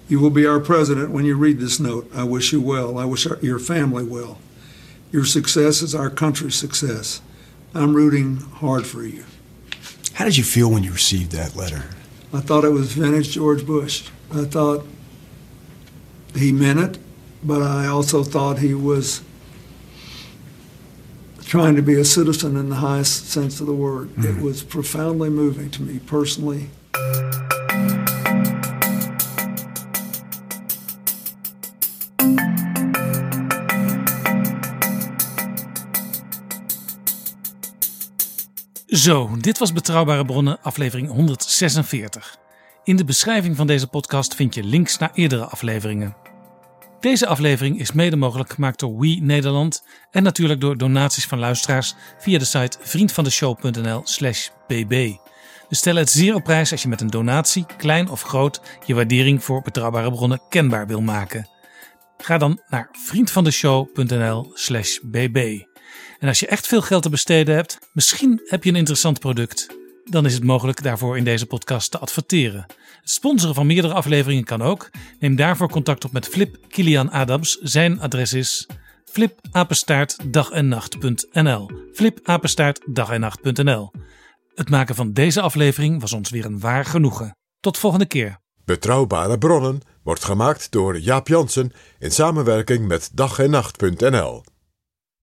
You 0.09 0.21
will 0.21 0.31
be 0.31 0.47
our 0.47 0.59
president 0.59 1.11
when 1.11 1.27
you 1.27 1.37
read 1.37 1.59
this 1.59 1.79
note. 1.79 2.11
I 2.15 2.25
wish 2.25 2.53
you 2.53 2.63
well. 2.63 2.99
I 2.99 3.05
wish 3.05 3.27
our, 3.27 3.39
your 3.41 3.59
family 3.59 4.05
well. 4.05 4.39
Your 5.13 5.27
success 5.27 5.83
is 5.83 5.95
our 5.95 6.09
country's 6.09 6.55
success. 6.55 7.21
I'm 7.75 7.95
rooting 7.95 8.39
hard 8.39 8.87
for 8.87 9.03
you. 9.03 9.25
How 10.15 10.25
did 10.25 10.39
you 10.39 10.45
feel 10.45 10.71
when 10.71 10.83
you 10.83 10.93
received 10.93 11.33
that 11.33 11.55
letter? 11.55 11.91
I 12.33 12.41
thought 12.41 12.65
it 12.65 12.71
was 12.71 12.93
vintage 12.93 13.33
George 13.33 13.67
Bush. 13.67 14.09
I 14.33 14.45
thought 14.45 14.87
he 16.35 16.53
meant 16.53 16.79
it, 16.79 16.99
but 17.43 17.63
I 17.63 17.87
also 17.87 18.25
thought 18.25 18.59
he 18.59 18.75
was 18.75 19.23
trying 21.49 21.77
to 21.77 21.83
be 21.83 21.99
a 21.99 22.05
citizen 22.05 22.57
in 22.57 22.69
the 22.69 22.75
highest 22.75 23.31
sense 23.31 23.61
of 23.61 23.67
the 23.67 23.73
word. 23.73 24.11
It 24.19 24.43
was 24.43 24.63
profoundly 24.63 25.31
moving 25.31 25.71
to 25.71 25.83
me 25.83 25.99
personally. 25.99 26.69
Zo, 38.87 39.37
dit 39.41 39.59
was 39.59 39.73
Betrouwbare 39.73 40.25
Bronnen, 40.25 40.63
aflevering 40.63 41.09
146. 41.09 42.37
In 42.85 42.97
de 42.97 43.05
beschrijving 43.05 43.57
van 43.57 43.67
deze 43.67 43.87
podcast 43.87 44.35
vind 44.35 44.55
je 44.55 44.65
links 44.65 44.99
naar 44.99 45.11
eerdere 45.15 45.45
afleveringen. 45.45 46.28
Deze 47.01 47.27
aflevering 47.27 47.81
is 47.81 47.93
mede 47.93 48.17
mogelijk 48.17 48.53
gemaakt 48.53 48.79
door 48.79 48.99
We 48.99 49.19
Nederland 49.21 49.85
en 50.11 50.23
natuurlijk 50.23 50.61
door 50.61 50.77
donaties 50.77 51.27
van 51.27 51.39
luisteraars 51.39 51.95
via 52.19 52.39
de 52.39 52.45
site 52.45 52.79
vriendvandeshow.nl/slash 52.81 54.49
bb. 54.67 55.17
We 55.69 55.75
stellen 55.75 56.01
het 56.01 56.11
zeer 56.11 56.35
op 56.35 56.45
prijs 56.45 56.73
als 56.73 56.83
je 56.83 56.89
met 56.89 57.01
een 57.01 57.11
donatie, 57.11 57.67
klein 57.77 58.09
of 58.09 58.23
groot, 58.23 58.61
je 58.87 58.95
waardering 58.95 59.45
voor 59.45 59.63
betrouwbare 59.63 60.11
bronnen 60.11 60.41
kenbaar 60.49 60.87
wil 60.87 61.01
maken. 61.01 61.49
Ga 62.19 62.39
dan 62.39 62.61
naar 62.69 62.89
vriendvandeshow.nl/slash 62.93 64.99
bb. 65.03 65.63
En 66.19 66.29
als 66.29 66.41
je 66.41 66.47
echt 66.47 66.67
veel 66.67 66.83
geld 66.83 67.03
te 67.03 67.11
besteden 67.11 67.55
hebt, 67.55 67.79
misschien 67.93 68.41
heb 68.45 68.65
je 68.65 68.71
een 68.71 68.77
interessant 68.77 69.19
product, 69.19 69.67
dan 70.05 70.27
is 70.27 70.35
het 70.35 70.45
mogelijk 70.45 70.83
daarvoor 70.83 71.17
in 71.17 71.25
deze 71.25 71.47
podcast 71.47 71.91
te 71.91 71.99
adverteren. 71.99 72.67
Sponsoren 73.11 73.55
van 73.55 73.67
meerdere 73.67 73.95
afleveringen 73.95 74.45
kan 74.45 74.63
ook. 74.63 74.91
Neem 75.19 75.37
daarvoor 75.37 75.69
contact 75.69 76.05
op 76.05 76.13
met 76.13 76.29
Flip 76.29 76.57
Kilian 76.69 77.11
Adams. 77.11 77.59
Zijn 77.63 78.01
adres 78.01 78.33
is 78.33 78.69
flipapenstaartdagennacht.nl 79.05 81.71
flipapenstaartdagennacht.nl 81.93 83.91
Het 84.55 84.71
maken 84.71 84.95
van 84.95 85.13
deze 85.13 85.41
aflevering 85.41 86.01
was 86.01 86.13
ons 86.13 86.31
weer 86.31 86.45
een 86.45 86.61
waar 86.61 86.85
genoegen. 86.85 87.37
Tot 87.61 87.79
volgende 87.79 88.07
keer. 88.07 88.39
Betrouwbare 88.65 89.39
bronnen 89.39 89.81
wordt 90.03 90.25
gemaakt 90.25 90.71
door 90.71 90.99
Jaap 90.99 91.29
Jansen 91.29 91.73
in 91.99 92.11
samenwerking 92.11 92.87
met 92.87 93.11
dag 93.15 93.39
en 93.39 93.51
nacht.nl. 93.51 94.43